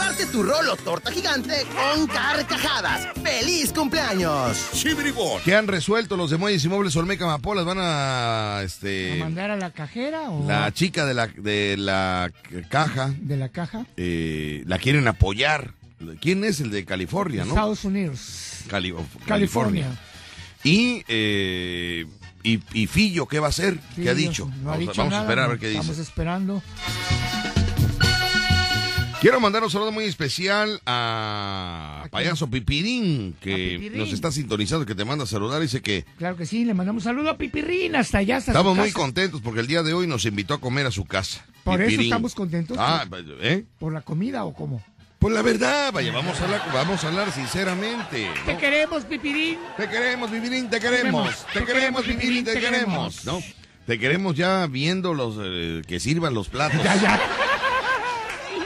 Parte 0.01 0.25
tu 0.25 0.41
rolo 0.41 0.75
torta 0.77 1.11
gigante 1.11 1.53
con 1.75 2.07
carcajadas. 2.07 3.07
¡Feliz 3.23 3.71
cumpleaños! 3.71 4.57
¿Qué 5.45 5.53
han 5.55 5.67
resuelto 5.67 6.17
los 6.17 6.31
de 6.31 6.37
Muelles 6.37 6.65
Inmuebles 6.65 6.95
Olmeca 6.95 7.25
Amapolas? 7.25 7.65
Van 7.65 7.77
a, 7.79 8.57
¿A 8.57 8.63
este, 8.63 9.17
mandar 9.19 9.51
a 9.51 9.55
la 9.57 9.69
cajera 9.69 10.31
o 10.31 10.47
la 10.47 10.71
chica 10.73 11.05
de 11.05 11.13
la, 11.13 11.27
de 11.27 11.75
la 11.77 12.31
caja, 12.69 13.13
de 13.15 13.37
la 13.37 13.49
caja? 13.49 13.85
eh, 13.95 14.63
la 14.65 14.79
quieren 14.79 15.07
apoyar. 15.07 15.75
¿Quién 16.19 16.43
es 16.45 16.59
el 16.61 16.71
de 16.71 16.83
California, 16.83 17.43
no? 17.45 17.51
Estados 17.51 17.83
Unidos. 17.85 18.63
Cali- 18.69 18.95
California. 19.27 19.87
Y, 20.63 21.03
eh, 21.07 22.07
y, 22.41 22.59
y 22.73 22.87
Fillo, 22.87 23.27
¿qué 23.27 23.39
va 23.39 23.47
a 23.47 23.49
hacer? 23.51 23.75
Sí, 23.95 24.01
¿Qué 24.01 24.09
ha 24.09 24.15
dicho? 24.15 24.49
No 24.63 24.71
ha 24.71 24.73
vamos 24.73 24.75
a- 24.75 24.79
dicho 24.79 24.93
vamos 24.97 25.13
a 25.13 25.15
nada, 25.17 25.21
esperar 25.23 25.45
a 25.45 25.47
ver 25.49 25.59
qué 25.59 25.67
Estamos 25.67 25.87
dice. 25.89 26.01
esperando. 26.01 26.63
Quiero 29.21 29.39
mandar 29.39 29.63
un 29.63 29.69
saludo 29.69 29.91
muy 29.91 30.05
especial 30.05 30.81
a 30.87 32.07
Payaso 32.09 32.49
Pipirín, 32.49 33.35
que 33.39 33.77
Pipirín. 33.79 33.99
nos 33.99 34.13
está 34.13 34.31
sintonizando, 34.31 34.83
que 34.83 34.95
te 34.95 35.05
manda 35.05 35.25
a 35.25 35.27
saludar. 35.27 35.61
Dice 35.61 35.79
que 35.79 36.05
Claro 36.17 36.35
que 36.37 36.47
sí, 36.47 36.65
le 36.65 36.73
mandamos 36.73 37.03
saludo 37.03 37.29
a 37.29 37.37
Pipirrín 37.37 37.95
hasta 37.95 38.17
allá, 38.17 38.37
hasta 38.37 38.51
su 38.51 38.57
estamos 38.57 38.75
muy 38.75 38.91
contentos 38.91 39.39
porque 39.41 39.59
el 39.59 39.67
día 39.67 39.83
de 39.83 39.93
hoy 39.93 40.07
nos 40.07 40.25
invitó 40.25 40.55
a 40.55 40.59
comer 40.59 40.87
a 40.87 40.91
su 40.91 41.05
casa. 41.05 41.45
Por 41.63 41.81
eso 41.81 41.89
Pipirín. 41.89 42.11
estamos 42.11 42.33
contentos. 42.33 42.77
Ah, 42.79 43.05
¿eh? 43.41 43.65
¿Por 43.77 43.93
la 43.93 44.01
comida 44.01 44.43
o 44.43 44.55
cómo? 44.55 44.83
Pues 45.19 45.35
la 45.35 45.43
verdad, 45.43 45.93
vaya, 45.93 46.11
vamos 46.11 46.41
a 46.41 46.43
hablar, 46.45 46.63
vamos 46.73 47.03
a 47.03 47.07
hablar 47.07 47.31
sinceramente. 47.31 48.27
¿no? 48.27 48.53
Te 48.53 48.57
queremos, 48.57 49.05
Pipirín. 49.05 49.59
Te 49.77 49.87
queremos, 49.87 50.31
Pipirín, 50.31 50.67
te 50.67 50.79
queremos. 50.79 51.45
Te 51.53 51.63
queremos, 51.63 52.01
Pipirín, 52.05 52.43
te 52.43 52.59
queremos. 52.59 53.23
¿No? 53.23 53.39
Te 53.85 53.99
queremos 53.99 54.35
ya 54.35 54.65
viendo 54.65 55.13
los 55.13 55.35
eh, 55.39 55.83
que 55.87 55.99
sirvan 55.99 56.33
los 56.33 56.49
platos. 56.49 56.83
Ya, 56.83 56.95
ya. 56.99 57.21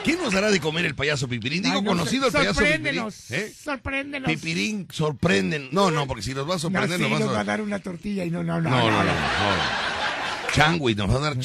¿Quién 0.06 0.18
nos 0.22 0.32
dará 0.32 0.50
de 0.50 0.60
comer 0.60 0.86
el 0.86 0.94
payaso 0.94 1.28
Pipirín? 1.28 1.62
Digo, 1.62 1.74
Ay, 1.76 1.82
no, 1.82 1.88
conocido 1.90 2.28
el 2.28 2.32
payaso 2.32 2.60
Pipirín. 2.60 2.72
Sorpréndenos. 3.02 3.30
¿eh? 3.32 3.52
Sorpréndenos. 3.62 4.30
Pipirín, 4.30 4.88
sorprenden. 4.90 5.68
No, 5.72 5.90
no, 5.90 6.06
porque 6.06 6.22
si 6.22 6.32
nos 6.32 6.44
va 6.48 6.52
a 6.52 6.56
No, 6.56 6.58
sorprender, 6.60 6.96
sí, 6.98 7.02
nos 7.02 7.12
va 7.12 7.16
a 7.16 7.20
nos 7.20 7.34
va 7.34 7.40
a 7.40 7.44
dar 7.44 7.60
una 7.60 7.78
tortilla 7.80 8.24
y 8.24 8.30
no, 8.30 8.42
no, 8.42 8.60
no. 8.60 8.70
No, 8.70 8.90
no, 8.90 8.90
no, 8.90 9.04
no. 9.04 10.52
Changuich, 10.54 10.96
nos 10.96 11.10
va 11.10 11.16
a 11.16 11.20
dar 11.20 11.34
con- 11.34 11.40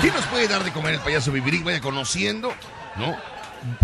¿Quién 0.00 0.14
nos 0.14 0.26
puede 0.26 0.48
dar 0.48 0.64
de 0.64 0.72
comer 0.72 0.94
el 0.94 1.00
payaso 1.00 1.32
Pipirín? 1.32 1.64
Vaya 1.64 1.80
conociendo, 1.80 2.52
¿no? 2.96 3.14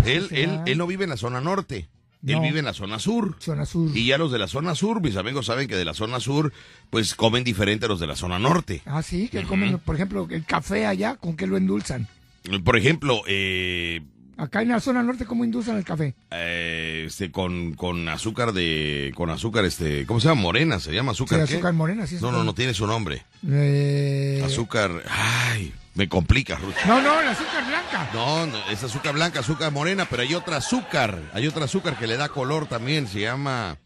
Él, 0.05 0.27
él, 0.31 0.61
él 0.65 0.77
no 0.77 0.87
vive 0.87 1.03
en 1.03 1.11
la 1.11 1.17
zona 1.17 1.39
norte. 1.39 1.87
Él 2.25 2.37
No. 2.37 2.41
vive 2.41 2.57
en 2.59 2.65
la 2.65 2.73
zona 2.73 2.97
sur. 2.97 3.35
Zona 3.39 3.65
sur. 3.67 3.95
Y 3.95 4.07
ya 4.07 4.17
los 4.17 4.31
de 4.31 4.39
la 4.39 4.47
zona 4.47 4.73
sur, 4.73 4.99
mis 4.99 5.15
amigos 5.15 5.45
saben 5.45 5.67
que 5.67 5.75
de 5.75 5.85
la 5.85 5.93
zona 5.93 6.19
sur, 6.19 6.51
pues 6.89 7.13
comen 7.13 7.43
diferente 7.43 7.85
a 7.85 7.87
los 7.89 7.99
de 7.99 8.07
la 8.07 8.15
zona 8.15 8.39
norte. 8.39 8.81
Ah, 8.87 9.03
sí, 9.03 9.27
que 9.29 9.43
comen, 9.43 9.77
por 9.77 9.93
ejemplo, 9.95 10.27
el 10.31 10.43
café 10.43 10.87
allá, 10.87 11.17
¿con 11.17 11.35
qué 11.37 11.45
lo 11.45 11.55
endulzan? 11.55 12.07
Por 12.63 12.77
ejemplo, 12.77 13.21
eh, 13.27 14.01
Acá 14.37 14.61
en 14.61 14.69
la 14.69 14.81
zona 14.81 15.01
norte, 15.01 15.25
¿cómo 15.25 15.45
inducen 15.45 15.77
el 15.77 15.85
café? 15.85 16.13
Eh, 16.31 17.05
este, 17.07 17.31
con, 17.31 17.73
con 17.73 18.09
azúcar 18.09 18.51
de, 18.51 19.13
con 19.15 19.29
azúcar, 19.29 19.63
este, 19.63 20.05
¿cómo 20.05 20.19
se 20.19 20.27
llama? 20.27 20.41
Morena, 20.41 20.79
se 20.81 20.91
llama 20.91 21.13
azúcar. 21.13 21.39
Sí, 21.41 21.47
¿qué? 21.47 21.53
azúcar 21.53 21.73
morena, 21.73 22.05
sí. 22.05 22.17
No, 22.19 22.33
no, 22.33 22.43
no 22.43 22.53
tiene 22.53 22.73
su 22.73 22.85
nombre. 22.85 23.23
Eh, 23.49 24.43
Azúcar, 24.45 24.91
ay, 25.09 25.73
me 25.93 26.09
complica, 26.09 26.57
Rucho. 26.57 26.77
No, 26.85 27.01
no, 27.01 27.21
el 27.21 27.29
azúcar 27.29 27.65
blanca. 27.65 28.09
No, 28.13 28.45
no, 28.45 28.57
es 28.69 28.83
azúcar 28.83 29.13
blanca, 29.13 29.39
azúcar 29.39 29.71
morena, 29.71 30.05
pero 30.09 30.23
hay 30.23 30.35
otra 30.35 30.57
azúcar, 30.57 31.17
hay 31.33 31.47
otra 31.47 31.63
azúcar 31.65 31.97
que 31.97 32.05
le 32.05 32.17
da 32.17 32.27
color 32.27 32.67
también, 32.67 33.07
se 33.07 33.21
llama... 33.21 33.77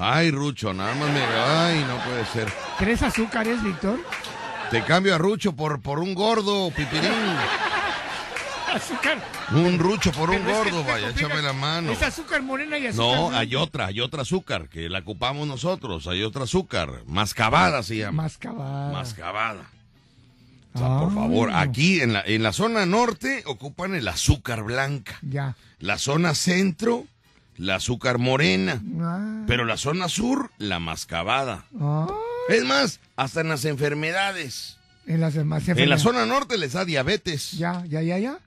Ay, 0.00 0.30
Rucho, 0.30 0.72
nada 0.72 0.94
más 0.94 1.10
me... 1.12 1.20
Ay, 1.20 1.84
no 1.86 2.02
puede 2.02 2.24
ser. 2.24 2.50
¿Tres 2.78 3.02
azúcares, 3.02 3.62
Víctor? 3.62 4.00
Te 4.70 4.82
cambio 4.84 5.14
a 5.14 5.18
Rucho 5.18 5.52
por, 5.54 5.82
por 5.82 5.98
un 5.98 6.14
gordo, 6.14 6.70
pipirín. 6.70 7.10
Azúcar. 8.74 9.22
Un 9.52 9.78
Rucho 9.78 10.12
por 10.12 10.30
un 10.30 10.36
Pero 10.38 10.50
es 10.50 10.64
que 10.64 10.70
gordo, 10.70 10.84
vaya, 10.84 11.10
échame 11.10 11.42
la 11.42 11.52
mano. 11.52 11.92
Es 11.92 12.02
azúcar 12.02 12.42
morena 12.42 12.78
y 12.78 12.86
azúcar 12.86 13.06
No, 13.06 13.20
blanca. 13.28 13.38
hay 13.38 13.54
otra, 13.56 13.86
hay 13.86 14.00
otra 14.00 14.22
azúcar 14.22 14.68
que 14.68 14.88
la 14.88 15.00
ocupamos 15.00 15.46
nosotros, 15.46 16.06
hay 16.06 16.22
otra 16.22 16.44
azúcar, 16.44 17.02
mascabada 17.06 17.82
se 17.82 17.96
llama. 17.98 18.22
Mascabada. 18.24 18.92
Mascabada. 18.92 19.62
O 20.74 20.78
sea, 20.78 20.88
por 21.00 21.14
favor, 21.14 21.50
aquí 21.52 22.00
en 22.00 22.14
la, 22.14 22.22
en 22.24 22.42
la 22.42 22.52
zona 22.52 22.86
norte 22.86 23.42
ocupan 23.46 23.94
el 23.94 24.08
azúcar 24.08 24.62
blanca. 24.62 25.18
Ya. 25.20 25.54
La 25.80 25.98
zona 25.98 26.34
centro, 26.34 27.04
la 27.58 27.74
azúcar 27.74 28.16
morena. 28.18 28.80
Ah. 29.00 29.44
Pero 29.46 29.66
la 29.66 29.76
zona 29.76 30.08
sur, 30.08 30.50
la 30.56 30.78
mascabada. 30.78 31.66
Ah. 31.78 32.06
Es 32.48 32.64
más, 32.64 33.00
hasta 33.16 33.42
en 33.42 33.50
las 33.50 33.66
enfermedades. 33.66 34.78
En 35.06 35.20
las 35.20 35.34
En 35.36 35.88
la 35.90 35.98
zona 35.98 36.24
norte 36.26 36.56
les 36.56 36.72
da 36.72 36.84
diabetes, 36.84 37.52
Ya, 37.52 37.84
ya, 37.86 38.00
ya, 38.02 38.18
ya. 38.18 38.38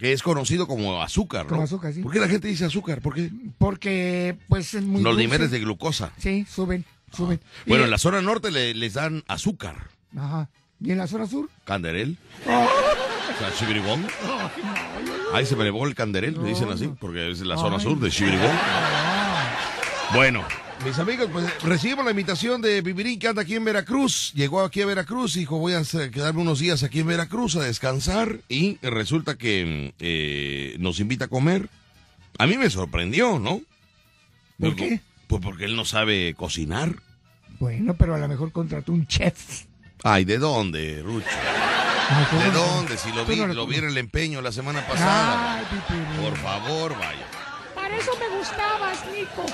Que 0.00 0.12
es 0.12 0.22
conocido 0.22 0.66
como 0.66 1.00
azúcar, 1.02 1.44
¿no? 1.44 1.50
Como 1.50 1.62
azúcar, 1.62 1.92
sí. 1.92 2.02
¿Por 2.02 2.10
qué 2.12 2.18
la 2.18 2.28
gente 2.28 2.48
dice 2.48 2.64
azúcar? 2.64 3.00
¿Por 3.02 3.14
qué? 3.14 3.30
Porque, 3.58 4.36
pues, 4.48 4.74
es 4.74 4.82
muy 4.82 5.02
Los 5.02 5.12
dulce. 5.12 5.26
niveles 5.26 5.50
de 5.50 5.60
glucosa. 5.60 6.10
Sí, 6.16 6.46
suben, 6.52 6.84
suben. 7.14 7.38
Bueno, 7.66 7.82
Y- 7.82 7.84
en 7.84 7.90
la 7.90 7.98
zona 7.98 8.22
norte 8.22 8.50
le- 8.50 8.74
les 8.74 8.94
dan 8.94 9.22
azúcar. 9.28 9.76
Ajá. 10.16 10.48
¿Y 10.82 10.90
en 10.92 10.98
la 10.98 11.06
zona 11.06 11.26
sur? 11.26 11.50
Canderel. 11.64 12.16
Oh. 12.48 12.50
O 12.64 13.38
sea, 13.38 13.52
chibirigón. 13.58 14.06
Ahí 15.34 15.44
se 15.46 15.54
me 15.54 15.62
elevó 15.62 15.86
el 15.86 15.94
canderel, 15.94 16.42
le 16.42 16.48
dicen 16.48 16.70
así, 16.70 16.90
porque 16.98 17.30
es 17.30 17.40
la 17.40 17.56
zona 17.58 17.78
sur 17.78 18.00
de 18.00 18.10
chibirigón. 18.10 18.50
Bueno, 20.14 20.42
mis 20.84 20.98
amigos, 20.98 21.28
pues 21.32 21.62
recibimos 21.62 22.04
la 22.04 22.10
invitación 22.12 22.60
de 22.62 22.82
Pipirín 22.82 23.18
que 23.18 23.28
anda 23.28 23.42
aquí 23.42 23.54
en 23.56 23.64
Veracruz. 23.64 24.32
Llegó 24.34 24.62
aquí 24.62 24.82
a 24.82 24.86
Veracruz 24.86 25.36
y 25.36 25.40
dijo, 25.40 25.58
voy 25.58 25.74
a 25.74 25.82
quedarme 26.10 26.40
unos 26.42 26.58
días 26.58 26.82
aquí 26.82 27.00
en 27.00 27.06
Veracruz 27.08 27.56
a 27.56 27.62
descansar. 27.62 28.40
Y 28.48 28.78
resulta 28.82 29.36
que 29.36 29.92
eh, 29.98 30.76
nos 30.78 31.00
invita 31.00 31.26
a 31.26 31.28
comer. 31.28 31.68
A 32.38 32.46
mí 32.46 32.56
me 32.56 32.70
sorprendió, 32.70 33.38
¿no? 33.38 33.60
¿Por 34.58 34.76
qué? 34.76 35.00
Pues 35.26 35.42
porque 35.42 35.64
él 35.66 35.76
no 35.76 35.84
sabe 35.84 36.34
cocinar. 36.34 36.96
Bueno, 37.58 37.94
pero 37.94 38.14
a 38.14 38.18
lo 38.18 38.28
mejor 38.28 38.52
contrató 38.52 38.92
un 38.92 39.06
chef. 39.06 39.64
Ay, 40.02 40.24
¿de 40.24 40.38
dónde, 40.38 41.02
Rucho? 41.02 41.26
¿cómo 42.30 42.42
¿De 42.42 42.50
dónde? 42.50 42.96
Si 42.96 43.12
lo 43.12 43.24
vi, 43.26 43.36
no 43.36 43.46
lo 43.46 43.54
lo 43.54 43.66
vi 43.66 43.74
conoces. 43.76 43.82
en 43.84 43.90
el 43.90 43.98
empeño 43.98 44.40
la 44.40 44.50
semana 44.50 44.86
pasada. 44.86 45.58
Ay. 45.58 45.64
Por 46.22 46.36
favor, 46.38 46.98
vaya. 46.98 47.26
Para 47.74 47.96
eso 47.96 48.12
me 48.18 48.36
gustabas, 48.38 48.98
Nico. 49.14 49.46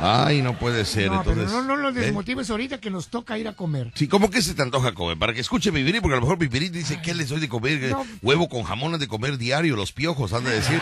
Ay, 0.00 0.42
no 0.42 0.58
puede 0.58 0.84
ser, 0.84 1.10
No, 1.10 1.18
entonces. 1.18 1.44
pero 1.46 1.62
no, 1.62 1.68
no 1.68 1.76
lo 1.76 1.88
¿eh? 1.90 1.92
desmotives 1.92 2.50
ahorita 2.50 2.78
que 2.78 2.90
nos 2.90 3.08
toca 3.08 3.38
ir 3.38 3.48
a 3.48 3.52
comer. 3.52 3.92
Sí, 3.94 4.08
¿cómo 4.08 4.30
que 4.30 4.42
se 4.42 4.54
te 4.54 4.62
antoja 4.62 4.92
comer? 4.92 5.18
Para 5.18 5.32
que 5.32 5.40
escuche 5.40 5.72
Pipirín, 5.72 6.00
porque 6.02 6.14
a 6.14 6.16
lo 6.16 6.22
mejor 6.22 6.38
Pipirín 6.38 6.72
dice, 6.72 7.00
¿qué 7.02 7.14
les 7.14 7.28
doy 7.28 7.40
de 7.40 7.48
comer? 7.48 7.90
No. 7.90 8.04
Huevo 8.22 8.48
con 8.48 8.64
jamón 8.64 8.94
han 8.94 9.00
de 9.00 9.08
comer 9.08 9.38
diario, 9.38 9.76
los 9.76 9.92
piojos 9.92 10.32
han 10.32 10.44
de 10.44 10.50
decir. 10.50 10.80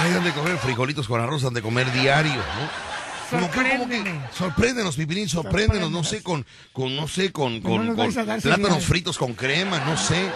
Ay, 0.00 0.12
han 0.14 0.24
de 0.24 0.32
comer 0.32 0.58
frijolitos 0.58 1.06
con 1.06 1.20
arroz, 1.20 1.44
han 1.44 1.54
de 1.54 1.62
comer 1.62 1.90
diario, 1.92 2.34
¿no? 2.34 2.94
Sorpréndeme. 3.40 4.20
sorpréndenos, 4.36 4.96
Pipirín, 4.96 5.28
sorpréndenos, 5.28 5.90
no 5.90 6.04
sé, 6.04 6.22
con, 6.22 6.44
con 6.72 6.94
no 6.94 7.08
sé, 7.08 7.32
con, 7.32 7.62
no 7.62 7.68
con, 7.68 7.96
con 7.96 8.12
plátanos 8.12 8.84
fritos 8.84 9.16
con 9.16 9.34
crema, 9.34 9.80
no 9.80 9.96
sé, 9.96 10.30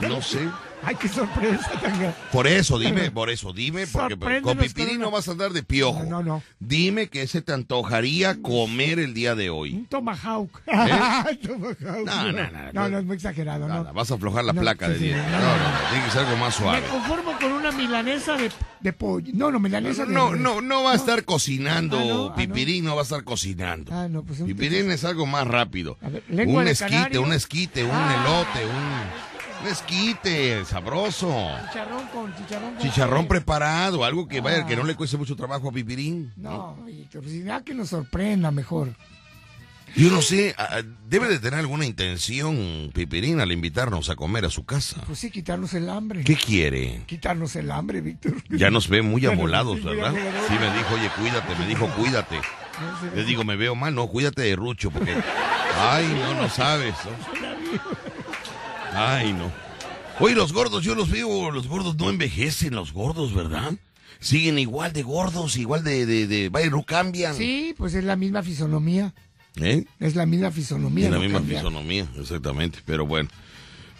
no 0.08 0.20
sé. 0.20 0.40
Ay, 0.86 0.96
qué 0.96 1.08
sorpresa 1.08 1.70
tan 1.80 1.98
grande. 1.98 2.14
Por 2.32 2.46
eso, 2.46 2.78
dime, 2.78 3.10
por 3.10 3.30
eso, 3.30 3.52
dime, 3.52 3.86
porque 3.86 4.40
con 4.42 4.58
Pipirín 4.58 5.00
no 5.00 5.10
vas 5.10 5.28
a 5.28 5.32
andar 5.32 5.52
de 5.52 5.62
piojo. 5.62 6.02
No, 6.04 6.22
no. 6.22 6.42
Dime 6.58 7.08
qué 7.08 7.26
se 7.26 7.42
te 7.42 7.52
antojaría 7.52 8.40
comer 8.42 8.98
el 8.98 9.14
día 9.14 9.34
de 9.34 9.50
hoy. 9.50 9.74
Un 9.74 9.86
tomahawk. 9.86 10.62
¿Eh? 10.66 11.38
tomahawk. 11.46 11.80
No, 11.80 12.32
no, 12.32 12.50
no, 12.50 12.72
no, 12.72 12.88
no, 12.88 12.98
es 12.98 13.04
muy 13.04 13.16
exagerado. 13.16 13.66
Nada, 13.68 13.84
no. 13.84 13.92
vas 13.92 14.10
a 14.10 14.14
aflojar 14.14 14.44
la 14.44 14.52
No, 14.52 14.60
placa 14.60 14.88
de 14.88 14.98
sí, 14.98 15.04
dieta. 15.04 15.22
no, 15.30 15.38
No, 15.38 15.38
no, 15.40 15.56
no, 15.56 15.70
no, 15.70 15.88
tiene 15.90 16.04
que 16.04 16.10
ser 16.10 16.20
algo 16.24 16.36
más 16.36 16.58
Me 16.60 16.64
suave. 16.64 16.86
conformo 16.88 17.32
con 17.40 17.52
una 17.52 17.72
milanesa 17.72 18.36
de, 18.36 18.50
de 18.80 18.92
pollo. 18.92 19.32
No, 19.34 19.50
no, 19.50 19.60
milanesa 19.60 20.04
de... 20.06 20.12
No, 20.12 20.34
no, 20.34 20.60
no 20.60 20.82
va 20.82 20.92
a 20.92 20.96
estar 20.96 21.24
cocinando, 21.24 21.98
Ah, 21.98 22.04
no, 22.04 22.26
ah, 22.28 22.34
Pipirín 22.34 22.84
no 22.84 22.94
va 22.94 23.02
a 23.02 23.04
estar 23.04 23.24
cocinando. 23.24 23.92
Ah, 23.94 24.08
no, 24.08 24.22
pues 24.22 24.40
Pipirín 24.42 24.90
es 24.90 25.04
algo 25.04 25.26
más 25.26 25.46
rápido. 25.46 25.98
Un 26.30 26.68
esquite, 26.68 27.18
un 27.18 27.32
esquite, 27.32 27.84
un 27.84 27.90
Ah. 27.92 28.14
elote, 28.54 28.66
un, 28.66 29.33
un 29.64 29.70
esquite 29.70 30.64
sabroso. 30.64 31.28
Chicharrón 31.68 32.06
con 32.08 32.34
chicharrón 32.36 32.74
con... 32.74 32.78
Chicharrón 32.82 33.26
preparado, 33.28 34.04
algo 34.04 34.28
que 34.28 34.40
vaya, 34.40 34.62
Ah. 34.64 34.66
que 34.66 34.76
no 34.76 34.84
le 34.84 34.94
cueste 34.94 35.16
mucho 35.16 35.34
trabajo 35.36 35.68
a 35.68 35.72
Pipirín. 35.72 36.32
No, 36.36 36.76
Víctor, 36.84 37.22
pues 37.22 37.44
ya 37.44 37.62
que 37.62 37.74
nos 37.74 37.88
sorprenda 37.88 38.50
mejor. 38.50 38.94
Yo 39.96 40.10
no 40.10 40.22
sé, 40.22 40.54
ah, 40.58 40.82
debe 41.08 41.28
de 41.28 41.38
tener 41.38 41.60
alguna 41.60 41.86
intención 41.86 42.90
Pipirín 42.92 43.40
al 43.40 43.52
invitarnos 43.52 44.10
a 44.10 44.16
comer 44.16 44.44
a 44.44 44.50
su 44.50 44.64
casa. 44.64 45.00
Pues 45.06 45.20
sí, 45.20 45.30
quitarnos 45.30 45.72
el 45.74 45.88
hambre. 45.88 46.24
¿Qué 46.24 46.34
quiere? 46.36 47.02
Quitarnos 47.06 47.54
el 47.56 47.70
hambre, 47.70 48.00
Víctor. 48.00 48.34
Ya 48.50 48.70
nos 48.70 48.88
ve 48.88 49.02
muy 49.02 49.24
amolados, 49.26 49.82
¿verdad? 49.84 50.12
Sí, 50.48 50.54
me 50.58 50.76
dijo, 50.76 50.94
oye, 50.94 51.10
cuídate, 51.16 51.54
me 51.56 51.66
dijo, 51.66 51.86
cuídate. 51.96 52.40
Le 53.14 53.24
digo, 53.24 53.44
me 53.44 53.54
veo 53.56 53.76
mal, 53.76 53.94
no, 53.94 54.08
cuídate 54.08 54.42
de 54.42 54.56
Rucho, 54.56 54.90
porque. 54.90 55.14
Ay, 55.78 56.06
no, 56.20 56.42
no 56.42 56.48
sabes. 56.48 56.94
¿no? 57.04 58.03
Ay, 58.94 59.32
no. 59.32 59.50
Oye, 60.20 60.34
los 60.34 60.52
gordos, 60.52 60.84
yo 60.84 60.94
los 60.94 61.10
veo, 61.10 61.50
los 61.50 61.66
gordos 61.66 61.96
no 61.96 62.08
envejecen, 62.08 62.74
los 62.74 62.92
gordos, 62.92 63.34
¿verdad? 63.34 63.74
Siguen 64.20 64.58
igual 64.58 64.92
de 64.92 65.02
gordos, 65.02 65.56
igual 65.56 65.82
de, 65.82 66.06
de, 66.06 66.26
de 66.26 66.70
no 66.70 66.84
cambian. 66.84 67.34
Sí, 67.34 67.74
pues 67.76 67.94
es 67.94 68.04
la 68.04 68.16
misma 68.16 68.42
fisonomía. 68.42 69.12
¿Eh? 69.56 69.84
Es 70.00 70.14
la 70.16 70.26
misma 70.26 70.50
fisonomía. 70.50 71.06
En 71.06 71.12
la 71.12 71.18
no 71.18 71.24
misma 71.24 71.40
fisonomía, 71.40 72.08
exactamente. 72.18 72.78
Pero 72.86 73.06
bueno, 73.06 73.28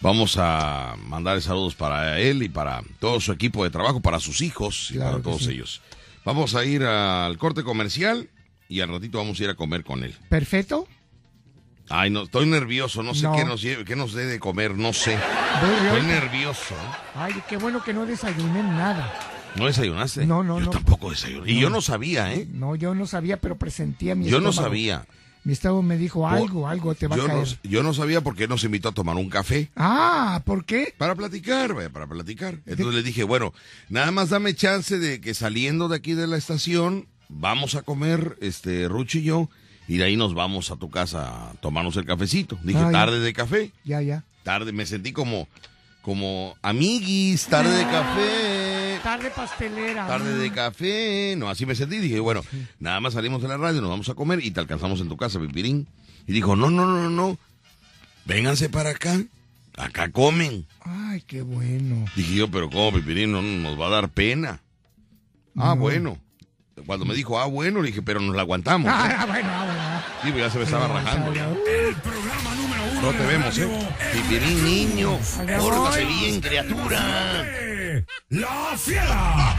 vamos 0.01 0.37
a 0.39 0.95
mandar 1.07 1.41
saludos 1.43 1.75
para 1.75 2.19
él 2.21 2.43
y 2.43 2.49
para 2.49 2.83
todo 3.01 3.21
su 3.21 3.33
equipo 3.33 3.65
de 3.65 3.71
trabajo, 3.71 4.01
para 4.01 4.21
sus 4.21 4.41
hijos 4.41 4.91
y 4.91 4.95
Claro 4.95 5.13
para 5.13 5.23
todos 5.23 5.45
sí. 5.45 5.53
ellos. 5.53 5.83
Vamos 6.25 6.55
a 6.55 6.65
ir 6.65 6.85
al 6.85 7.37
corte 7.37 7.63
comercial 7.63 8.31
y 8.69 8.81
al 8.81 8.89
ratito 8.89 9.19
vamos 9.19 9.39
a 9.41 9.45
ir 9.45 9.51
a 9.51 9.55
comer 9.55 9.85
con 9.85 10.05
él. 10.05 10.15
Perfecto. 10.29 10.89
Ay, 11.89 12.11
no, 12.11 12.23
estoy 12.23 12.47
nervioso, 12.47 13.03
no 13.03 13.15
sé 13.15 13.25
No. 13.25 13.37
qué 13.37 13.45
nos 13.45 13.61
lleve, 13.61 13.85
qué 13.85 13.95
nos 13.95 14.15
dé 14.15 14.25
de 14.27 14.41
comer, 14.41 14.75
no 14.77 14.93
sé. 14.93 15.15
Estoy 15.15 16.03
nervioso. 16.07 16.75
Ay, 17.15 17.35
qué 17.49 17.57
bueno 17.57 17.83
que 17.85 17.93
no 17.93 18.07
desayuné 18.07 18.63
nada. 18.63 19.13
¿No 19.57 19.67
desayunaste? 19.67 20.27
No, 20.27 20.43
no, 20.43 20.59
yo 20.59 20.65
no. 20.67 20.71
tampoco 20.71 21.11
desayuné. 21.11 21.51
Y 21.51 21.57
No. 21.57 21.61
yo 21.61 21.71
no 21.71 21.81
sabía, 21.81 22.33
¿eh? 22.35 22.49
No, 22.51 22.75
yo 22.75 22.95
no 22.95 23.07
sabía, 23.07 23.37
pero 23.41 23.57
presentía 23.57 24.15
mi 24.15 24.27
Yo 24.27 24.41
no 24.41 24.53
sabía. 24.53 25.07
Mi 25.45 25.53
estómago 25.53 25.83
me 25.83 25.99
dijo 25.99 26.27
algo, 26.27 26.67
algo 26.69 26.95
te 26.95 27.07
va 27.07 27.17
Yo 27.17 27.27
a 27.27 27.29
no, 27.29 27.35
caer. 27.43 27.59
yo 27.65 27.83
no 27.83 27.93
sabía 27.93 28.23
por 28.23 28.35
qué 28.35 28.49
nos 28.49 28.65
invitó 28.65 28.89
a 28.89 28.93
tomar 28.93 29.17
un 29.17 29.29
café. 29.29 29.71
Ah, 29.77 30.41
¿por 30.47 30.65
qué? 30.65 30.95
Para 30.97 31.15
platicar, 31.15 31.75
vaya, 31.75 31.91
para 31.91 32.07
platicar. 32.07 32.61
Entonces 32.65 32.95
le 32.95 33.03
dije, 33.03 33.25
bueno, 33.25 33.53
nada 33.91 34.11
más 34.11 34.31
dame 34.31 34.55
chance 34.55 34.99
de 34.99 35.21
que 35.21 35.35
saliendo 35.35 35.89
de 35.89 35.97
aquí 35.97 36.15
de 36.15 36.27
la 36.27 36.39
estación, 36.39 37.09
vamos 37.29 37.75
a 37.75 37.83
comer, 37.83 38.39
este, 38.41 38.89
Rucho 38.89 39.19
y 39.19 39.25
yo, 39.25 39.51
y 39.89 39.97
de 39.99 40.05
ahí 40.05 40.17
nos 40.17 40.35
vamos 40.35 40.71
a 40.71 40.77
tu 40.77 40.91
casa 40.91 41.51
a 41.51 41.55
tomarnos 41.55 41.97
el 41.97 42.05
cafecito. 42.07 42.59
Dije, 42.63 42.79
Ah, 42.79 42.87
ya. 42.87 42.93
tarde 42.93 43.21
de 43.21 43.33
café. 43.33 43.73
Ya, 43.85 44.01
ya. 44.01 44.25
Tarde, 44.43 44.73
me 44.73 44.87
sentí 44.87 45.13
como, 45.13 45.49
como 46.03 46.55
amiguis, 46.63 47.47
tarde 47.47 47.71
de 47.77 47.85
café. 47.85 48.99
Tarde 49.03 49.31
pastelera. 49.35 50.07
Tarde 50.07 50.39
de 50.39 50.51
café, 50.53 51.35
no, 51.37 51.49
así 51.51 51.67
me 51.67 51.75
sentí. 51.75 51.99
Dije, 51.99 52.21
bueno, 52.21 52.43
nada 52.79 53.01
más 53.01 53.15
salimos 53.15 53.43
de 53.43 53.49
la 53.49 53.57
radio, 53.59 53.81
nos 53.81 53.91
vamos 53.91 54.09
a 54.09 54.15
comer 54.15 54.43
y 54.45 54.51
te 54.51 54.61
alcanzamos 54.61 55.01
en 55.01 55.09
tu 55.09 55.17
casa, 55.17 55.39
Pipirín. 55.41 55.87
Y 56.27 56.33
dijo, 56.33 56.57
no, 56.57 56.71
no, 56.71 56.87
no, 56.87 57.11
no, 57.11 57.39
vénganse 58.25 58.71
para 58.71 58.91
acá, 58.91 59.21
acá 59.77 60.11
comen. 60.11 60.67
Ay, 60.81 61.23
qué 61.27 61.43
bueno. 61.43 62.07
Dije 62.17 62.35
yo, 62.35 62.51
pero 62.51 62.71
¿cómo, 62.71 62.93
Pipirín? 62.93 63.33
No 63.33 63.43
nos 63.43 63.79
va 63.79 63.89
a 63.89 63.91
dar 63.91 64.09
pena. 64.09 64.61
Ah, 65.57 65.75
No. 65.75 65.77
bueno. 65.77 66.19
Cuando 66.87 67.05
me 67.05 67.15
dijo, 67.15 67.39
ah, 67.39 67.47
bueno, 67.47 67.81
le 67.81 67.89
dije, 67.89 68.03
pero 68.03 68.21
nos 68.21 68.35
la 68.35 68.43
aguantamos. 68.43 68.91
¿eh? 68.91 68.95
Ah, 69.17 69.27
bueno, 69.27 69.49
ah, 69.53 69.65
bueno. 69.65 69.81
ah. 69.81 70.03
Sí, 70.23 70.31
pues 70.33 70.45
ya 70.45 70.51
se 70.51 70.59
me 70.59 70.65
estaba 70.65 70.89
rajando. 70.89 71.33
ya. 71.35 71.45
El 71.49 71.95
programa 71.97 72.55
número 72.57 72.83
uno 72.93 73.03
No 73.03 73.13
te 73.13 73.27
vemos, 73.27 73.59
¿eh? 73.59 73.69
Pipirín, 74.13 74.65
niño. 74.65 75.19
Pórtase 75.59 76.05
bien, 76.05 76.41
criatura. 76.41 77.45
La 78.31 78.77
Fiera. 78.77 79.57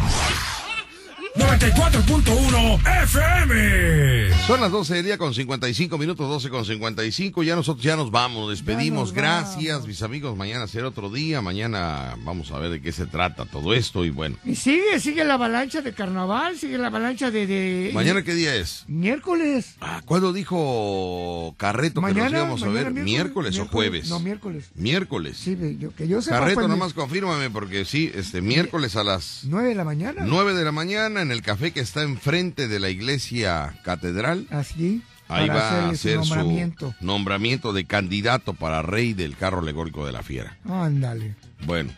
94.1 1.37 3.03
FM. 3.03 4.29
Son 4.47 4.61
las 4.61 4.71
12 4.71 4.95
del 4.95 5.05
día 5.05 5.17
con 5.17 5.33
55 5.33 5.97
minutos, 5.97 6.29
12 6.29 6.49
con 6.49 6.63
55. 6.65 7.43
Ya 7.43 7.55
nosotros 7.55 7.83
ya 7.83 7.97
nos 7.97 8.09
vamos, 8.09 8.41
nos 8.41 8.49
despedimos. 8.51 9.09
nos 9.09 9.13
Gracias, 9.13 9.85
mis 9.85 10.01
amigos. 10.01 10.37
Mañana 10.37 10.67
será 10.67 10.87
otro 10.87 11.09
día. 11.09 11.41
Mañana 11.41 12.15
vamos 12.23 12.51
a 12.51 12.59
ver 12.59 12.69
de 12.71 12.81
qué 12.81 12.91
se 12.93 13.05
trata 13.05 13.45
todo 13.45 13.73
esto. 13.73 14.05
Y 14.05 14.11
bueno, 14.11 14.37
Y 14.45 14.55
sigue, 14.55 14.99
sigue 14.99 15.25
la 15.25 15.33
avalancha 15.33 15.81
de 15.81 15.93
carnaval, 15.93 16.57
sigue 16.57 16.77
la 16.77 16.87
avalancha 16.87 17.31
de... 17.31 17.47
de 17.47 17.91
¿mañana 17.93 18.23
qué 18.23 18.33
día 18.33 18.55
es? 18.55 18.85
Miércoles. 18.87 19.75
Ah, 19.81 20.01
¿Cuándo 20.05 20.31
dijo 20.31 21.53
Carreto 21.57 22.01
que 22.01 22.07
nos 22.07 22.15
Mañana, 22.15 22.37
íbamos 22.37 22.63
a 22.63 22.67
mañana, 22.67 22.89
ver? 22.91 23.03
¿Miércoles, 23.03 23.59
o 23.59 23.65
jueves? 23.65 24.09
No, 24.09 24.19
miércoles. 24.21 24.65
Miércoles. 24.75 25.37
Sí, 25.37 25.55
ve, 25.55 25.75
yo, 25.77 25.93
que 25.93 26.07
yo 26.07 26.21
sepa 26.21 26.39
Carreto, 26.39 26.67
nomás 26.67 26.93
confírmame 26.93 27.49
porque 27.49 27.83
sí, 27.83 28.09
este 28.15 28.41
miércoles 28.41 28.95
a 28.95 29.03
las 29.03 29.41
¿Nueve 29.43 29.69
de 29.69 29.75
la 29.75 29.83
mañana? 29.83 30.23
9 30.25 30.53
de 30.53 30.63
la 30.63 30.71
mañana 30.71 31.24
en 31.25 31.31
el 31.31 31.41
café 31.41 31.71
que 31.71 31.79
está 31.79 32.03
enfrente 32.03 32.67
de 32.67 32.79
la 32.79 32.89
iglesia 32.89 33.79
catedral. 33.83 34.47
Así. 34.51 35.01
Ahí 35.27 35.49
va 35.49 35.87
a 35.87 35.87
su 35.87 35.91
hacer 35.91 36.17
nombramiento. 36.17 36.93
su 36.99 37.05
nombramiento 37.05 37.73
de 37.73 37.85
candidato 37.85 38.53
para 38.53 38.83
rey 38.83 39.13
del 39.13 39.35
carro 39.35 39.59
alegórico 39.59 40.05
de 40.05 40.11
la 40.11 40.21
fiera. 40.21 40.57
Ándale. 40.69 41.35
Bueno. 41.65 41.91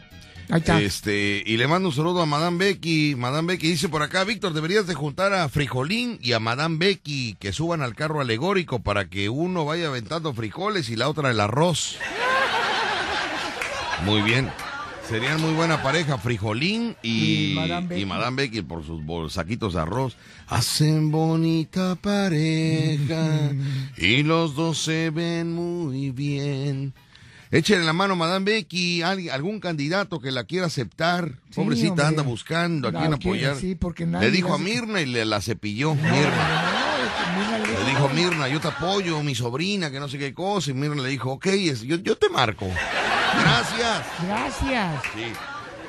Ahí 0.49 0.59
está. 0.59 0.81
Este, 0.81 1.43
y 1.45 1.57
le 1.57 1.67
mando 1.67 1.89
un 1.89 1.95
saludo 1.95 2.21
a 2.21 2.25
Madame 2.25 2.57
Becky. 2.57 3.15
Madame 3.17 3.53
Becky 3.53 3.67
dice 3.67 3.89
por 3.89 4.01
acá, 4.01 4.23
Víctor, 4.23 4.53
deberías 4.53 4.87
de 4.87 4.93
juntar 4.93 5.33
a 5.33 5.49
Frijolín 5.49 6.19
y 6.21 6.31
a 6.31 6.39
Madame 6.39 6.77
Becky 6.77 7.35
que 7.37 7.51
suban 7.51 7.81
al 7.81 7.95
carro 7.95 8.21
alegórico 8.21 8.79
para 8.79 9.09
que 9.09 9.27
uno 9.27 9.65
vaya 9.65 9.87
aventando 9.87 10.33
frijoles 10.33 10.89
y 10.89 10.95
la 10.95 11.09
otra 11.09 11.31
el 11.31 11.41
arroz. 11.41 11.97
Muy 14.05 14.21
bien. 14.21 14.49
Serían 15.09 15.39
muy 15.41 15.53
buena 15.53 15.81
pareja, 15.81 16.17
Frijolín 16.17 16.95
y, 17.01 17.51
Y 17.51 17.55
Madame 17.55 17.87
Becky. 17.87 18.01
y 18.01 18.05
Madame 18.05 18.41
Becky 18.43 18.61
por 18.61 18.85
sus 18.85 19.01
saquitos 19.33 19.73
de 19.73 19.79
arroz. 19.81 20.17
Hacen 20.47 21.11
bonita 21.11 21.95
pareja 21.95 23.51
y 23.97 24.23
los 24.23 24.55
dos 24.55 24.79
se 24.79 25.09
ven 25.09 25.53
muy 25.53 26.11
bien. 26.11 26.93
Échenle 27.51 27.85
la 27.85 27.93
mano, 27.93 28.17
Madame 28.17 28.43
Becky, 28.51 29.01
alguien- 29.01 29.31
algún 29.31 29.61
candidato 29.61 30.19
que 30.19 30.31
la 30.31 30.43
quiera 30.43 30.65
aceptar. 30.65 31.29
Sí, 31.51 31.55
Pobrecita 31.55 31.91
hombre. 31.91 32.05
anda 32.07 32.23
buscando 32.23 32.89
a 32.89 32.91
quiere, 32.91 33.13
apoyar. 33.15 33.55
sí, 33.55 33.75
porque 33.75 34.05
nadie 34.05 34.27
le 34.27 34.35
dijo 34.35 34.53
a 34.53 34.57
Mirna 34.57 34.99
y 34.99 35.05
le 35.05 35.23
la 35.23 35.39
cepilló. 35.39 35.95
Mirna. 35.95 36.63
Le 37.65 37.89
dijo 37.89 38.09
Mirna, 38.09 38.49
yo 38.49 38.59
te 38.59 38.67
apoyo, 38.67 39.23
mi 39.23 39.33
sobrina, 39.35 39.89
que 39.89 40.01
no 40.01 40.09
sé 40.09 40.17
qué 40.17 40.33
cosa. 40.33 40.71
Y 40.71 40.73
Mirna 40.73 41.01
le 41.01 41.07
dijo, 41.09 41.31
ok, 41.31 41.45
es- 41.45 41.83
yo, 41.83 41.95
yo 41.95 42.17
te 42.17 42.27
marco. 42.27 42.67
Gracias. 43.41 44.01
Gracias. 44.25 45.03
Sí. 45.15 45.33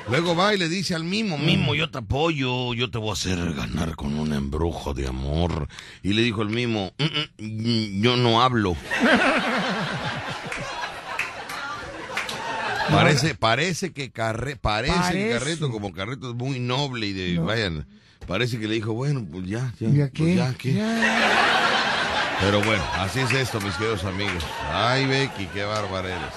Luego 0.09 0.35
va 0.35 0.55
y 0.55 0.57
le 0.57 0.69
dice 0.69 0.95
al 0.95 1.03
Mimo, 1.03 1.37
Mimo, 1.37 1.75
yo 1.75 1.91
te 1.91 1.99
apoyo, 1.99 2.73
yo 2.73 2.89
te 2.89 2.97
voy 2.97 3.11
a 3.11 3.13
hacer 3.13 3.53
ganar 3.53 3.95
con 3.95 4.17
un 4.17 4.33
embrujo 4.33 4.93
de 4.95 5.07
amor. 5.07 5.67
Y 6.01 6.13
le 6.13 6.23
dijo 6.23 6.41
el 6.41 6.49
Mimo, 6.49 6.91
"Mm, 6.97 7.43
mm, 7.45 8.01
yo 8.01 8.17
no 8.17 8.41
hablo. 8.41 8.75
Parece, 12.91 13.35
parece 13.35 13.93
que 13.93 14.11
Carre, 14.11 14.55
parece, 14.55 14.93
que 14.93 14.99
Parece. 14.99 15.29
Carreto, 15.39 15.69
como 15.71 15.93
Carreto 15.93 16.29
es 16.31 16.35
muy 16.35 16.59
noble 16.59 17.05
y 17.07 17.13
de, 17.13 17.33
No. 17.35 17.45
vayan, 17.45 17.85
parece 18.27 18.59
que 18.59 18.67
le 18.67 18.73
dijo, 18.75 18.93
bueno, 18.93 19.23
pues 19.31 19.45
ya, 19.45 19.71
ya, 19.79 19.89
¿Ya 19.89 20.07
pues 20.07 20.11
qué? 20.13 20.35
ya, 20.35 20.53
¿qué? 20.57 20.73
Pero 22.41 22.61
bueno, 22.63 22.83
así 22.95 23.19
es 23.19 23.31
esto, 23.31 23.61
mis 23.61 23.75
queridos 23.75 24.03
amigos. 24.05 24.43
Ay, 24.73 25.05
Becky, 25.05 25.45
qué 25.53 25.63
bárbaro 25.65 26.07
eres. 26.07 26.33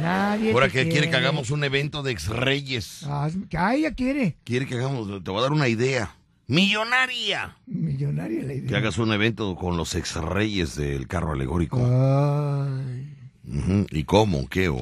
Nadie 0.00 0.52
Ahora 0.52 0.68
que 0.68 0.88
quiere 0.88 1.08
que 1.10 1.16
hagamos 1.16 1.50
un 1.50 1.62
evento 1.64 2.02
de 2.02 2.12
ex-reyes. 2.12 3.04
Haz- 3.04 3.36
que 3.48 3.56
ah, 3.56 3.74
ella 3.74 3.94
quiere. 3.94 4.36
Quiere 4.44 4.66
que 4.66 4.74
hagamos, 4.74 5.22
te 5.22 5.30
voy 5.30 5.38
a 5.38 5.42
dar 5.42 5.52
una 5.52 5.68
idea. 5.68 6.14
Millonaria. 6.46 7.56
Millonaria 7.66 8.42
la 8.42 8.54
idea. 8.54 8.68
Que 8.68 8.76
hagas 8.76 8.98
un 8.98 9.12
evento 9.12 9.54
con 9.56 9.76
los 9.76 9.94
ex-reyes 9.94 10.74
del 10.76 11.06
carro 11.08 11.32
alegórico. 11.32 11.78
Ay. 11.78 13.14
¿Y 13.90 14.04
cómo? 14.04 14.48
¿Qué? 14.48 14.68
¿O 14.68 14.78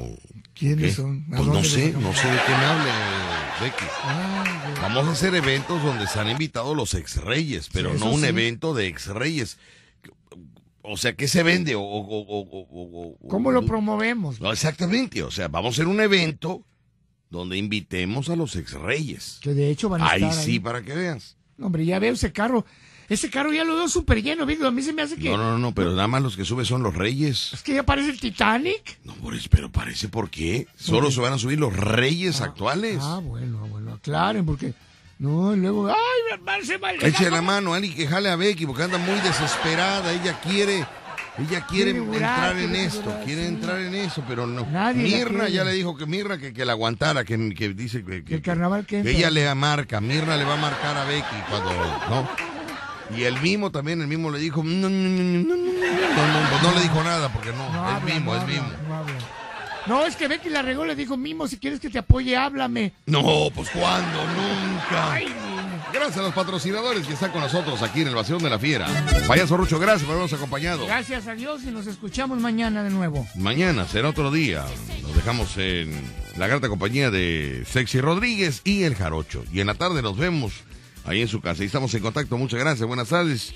¿Quiénes 0.55 0.85
qué? 0.87 0.93
son? 0.93 1.25
¿A 1.33 1.37
Pues 1.37 1.49
no 1.49 1.63
sé, 1.65 1.93
no 1.93 2.13
sé 2.15 2.29
de 2.29 2.37
qué 2.47 2.53
me 2.53 3.67
Becky. 3.67 3.85
Ay. 4.05 4.75
Vamos 4.81 5.07
a 5.09 5.13
hacer 5.13 5.35
eventos 5.35 5.83
donde 5.83 6.07
se 6.07 6.19
han 6.19 6.31
invitado 6.31 6.75
los 6.75 6.95
ex-reyes, 6.95 7.69
pero 7.73 7.93
Sí, 7.95 8.01
no 8.01 8.11
un 8.13 8.21
sí. 8.23 8.27
evento 8.27 8.75
de 8.75 8.87
ex-reyes. 8.89 9.59
O 10.83 10.97
sea, 10.97 11.15
¿qué 11.15 11.29
se 11.29 11.43
vende? 11.43 11.75
O, 11.77 11.81
o- 11.81 11.87
o- 11.87 12.41
o- 12.41 12.69
o- 12.71 13.17
o- 13.23 13.29
¿Cómo 13.29 13.53
lo 13.53 13.65
promovemos? 13.65 14.41
No, 14.41 14.53
exactamente, 14.53 15.23
o 15.23 15.31
sea, 15.31 15.49
vamos 15.49 15.75
a 15.75 15.75
hacer 15.77 15.87
un 15.87 16.01
evento 16.01 16.65
donde 17.31 17.57
invitemos 17.57 18.29
a 18.29 18.37
los 18.37 18.57
ex-reyes. 18.57 19.39
Que 19.41 19.55
de 19.55 19.71
hecho 19.71 19.89
van 19.89 20.03
a 20.03 20.11
Ahí 20.11 20.23
estar 20.25 20.45
sí, 20.45 20.51
ahí. 20.53 20.59
para 20.61 20.83
que 20.83 20.95
veas. 20.95 21.37
No, 21.57 21.67
Hombre, 21.67 21.85
ya 21.85 21.99
veo 21.99 22.13
ese 22.15 22.33
carro. 22.33 22.67
Ese 23.09 23.31
carro 23.31 23.53
ya 23.53 23.65
lo 23.65 23.77
veo 23.77 23.89
súper 23.89 24.23
lleno, 24.23 24.47
Víctor. 24.47 24.69
A 24.69 24.71
mí 24.71 24.81
se 24.83 24.93
me 24.93 25.03
hace 25.03 25.17
que... 25.17 25.29
No, 25.29 25.37
no, 25.37 25.59
no, 25.59 25.73
pero 25.75 25.91
nada 25.91 26.09
más 26.09 26.23
los 26.23 26.37
que 26.37 26.45
suben 26.45 26.65
son 26.65 26.83
los 26.83 26.95
reyes. 26.95 27.53
Es 27.53 27.63
que 27.63 27.75
ya 27.75 27.83
parece 27.85 28.11
el 28.11 28.19
Titanic. 28.21 28.99
No, 29.05 29.15
pero 29.51 29.71
parece 29.71 30.09
por 30.09 30.31
qué. 30.31 30.67
Solo 30.77 31.11
se 31.11 31.21
van 31.21 31.33
a 31.35 31.39
subir 31.39 31.59
los 31.61 31.77
reyes 31.77 32.41
actuales. 32.41 32.99
Ah, 33.03 33.21
bueno, 33.23 33.67
bueno, 33.69 33.93
aclaren, 33.95 34.47
porque... 34.47 34.73
No, 35.23 35.55
y 35.55 35.57
luego... 35.57 35.86
¡Ay, 35.86 35.94
mi 36.59 36.66
se 36.66 36.78
va 36.78 36.94
Eche 36.94 37.31
la 37.31 37.40
mano, 37.40 37.74
alguien 37.74 37.94
que 37.94 38.09
jale 38.09 38.28
a 38.28 38.35
Becky 38.35 38.66
porque 38.66 38.82
anda 38.82 38.99
muy 38.99 39.20
desesperada. 39.20 40.12
Ella 40.12 40.40
quiere, 40.40 40.85
ella 41.39 41.65
quiere 41.65 41.93
entrar 41.93 42.59
en 42.59 42.74
esto, 42.74 43.20
quiere 43.24 43.43
sí. 43.43 43.49
entrar 43.55 43.78
en 43.78 43.94
eso, 43.94 44.24
pero 44.27 44.49
no. 44.49 44.66
Nadie 44.66 45.05
Mirna 45.05 45.49
ya 45.49 45.62
le 45.62 45.74
dijo 45.74 45.97
que 45.97 46.07
Mirna 46.07 46.39
que, 46.39 46.53
que 46.53 46.65
la 46.65 46.73
aguantara, 46.73 47.24
que, 47.24 47.55
que 47.55 47.69
dice 47.69 48.05
que, 48.05 48.24
Que 48.24 48.35
el 48.35 48.43
carnaval 48.43 48.85
que 48.85 48.99
ella 48.99 49.31
le 49.31 49.55
marca, 49.55 50.01
Mirna 50.01 50.36
le 50.36 50.43
va 50.43 50.55
a 50.55 50.57
marcar 50.57 50.97
a 50.97 51.05
Becky 51.05 51.36
cuando, 51.49 51.70
¿no? 52.11 52.28
Y 53.16 53.23
el 53.23 53.40
mismo 53.40 53.70
también, 53.70 54.01
el 54.01 54.09
mismo 54.09 54.28
le 54.28 54.40
dijo, 54.40 54.65
no, 54.65 54.89
no, 54.89 54.90
no, 54.90 55.09
no, 55.09 55.43
no, 55.44 55.57
no, 55.57 55.57
no, 55.57 56.49
pues 56.51 56.62
no 56.65 56.73
le 56.73 56.81
dijo 56.81 57.05
nada 57.05 57.32
porque 57.32 57.53
no, 57.53 57.97
es 57.97 58.03
mismo, 58.03 58.35
no 58.35 58.40
es 58.40 58.47
mismo. 58.49 58.66
No, 59.87 60.07
es 60.07 60.17
que 60.17 60.29
Becky 60.29 60.49
la 60.49 60.63
regó, 60.63 60.85
le 60.85 60.95
dijo, 60.95 61.17
Mimo, 61.17 61.49
si 61.49 61.59
quieres 61.59 61.81
que 61.81 61.91
te 61.91 61.99
apoye, 61.99 62.37
háblame. 62.37 62.93
No, 63.07 63.51
pues 63.55 63.69
cuándo, 63.71 64.19
nunca. 64.27 65.13
Ay. 65.13 65.27
Gracias 65.93 66.19
a 66.19 66.23
los 66.23 66.33
patrocinadores 66.33 67.07
que 67.07 67.13
están 67.13 67.33
con 67.33 67.43
nosotros 67.43 67.83
aquí 67.83 68.01
en 68.01 68.09
el 68.09 68.15
Vacío 68.15 68.39
de 68.39 68.49
la 68.49 68.59
Fiera. 68.59 68.87
Payaso 69.29 69.57
Rucho, 69.59 69.79
gracias 69.79 70.05
por 70.05 70.13
habernos 70.15 70.33
acompañado. 70.33 70.87
Gracias 70.87 71.27
a 71.27 71.35
Dios 71.35 71.65
y 71.65 71.71
nos 71.71 71.87
escuchamos 71.87 72.39
mañana 72.41 72.83
de 72.83 72.91
nuevo. 72.91 73.27
Mañana 73.35 73.87
será 73.87 74.09
otro 74.09 74.31
día. 74.31 74.65
Nos 75.03 75.15
dejamos 75.15 75.57
en 75.59 75.93
la 76.39 76.47
grata 76.47 76.69
compañía 76.69 77.11
de 77.11 77.65
Sexy 77.71 78.01
Rodríguez 78.01 78.63
y 78.65 78.85
el 78.85 78.95
Jarocho. 78.95 79.45
Y 79.53 79.61
en 79.61 79.67
la 79.67 79.75
tarde 79.75 80.01
nos 80.01 80.17
vemos 80.17 80.53
ahí 81.05 81.21
en 81.21 81.29
su 81.29 81.43
casa. 81.43 81.63
Y 81.63 81.67
estamos 81.67 81.93
en 81.93 82.01
contacto. 82.01 82.39
Muchas 82.39 82.61
gracias. 82.61 82.89
Buenas 82.89 83.09
tardes. 83.09 83.53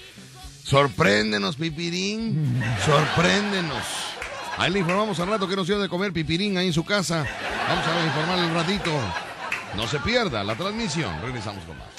Sorpréndenos, 0.62 1.56
Pipirín. 1.56 2.62
Sorpréndenos. 2.84 4.15
Ahí 4.58 4.72
le 4.72 4.78
informamos 4.78 5.20
al 5.20 5.28
rato 5.28 5.46
que 5.46 5.54
nos 5.54 5.66
dio 5.66 5.78
de 5.78 5.88
comer 5.88 6.12
Pipirín 6.12 6.56
ahí 6.56 6.68
en 6.68 6.72
su 6.72 6.84
casa. 6.84 7.26
Vamos 7.68 7.86
a 7.86 8.06
informarle 8.06 8.46
un 8.46 8.54
ratito. 8.54 8.90
No 9.76 9.86
se 9.86 9.98
pierda 10.00 10.42
la 10.42 10.54
transmisión. 10.54 11.12
Regresamos 11.20 11.62
con 11.64 11.76
más. 11.76 11.95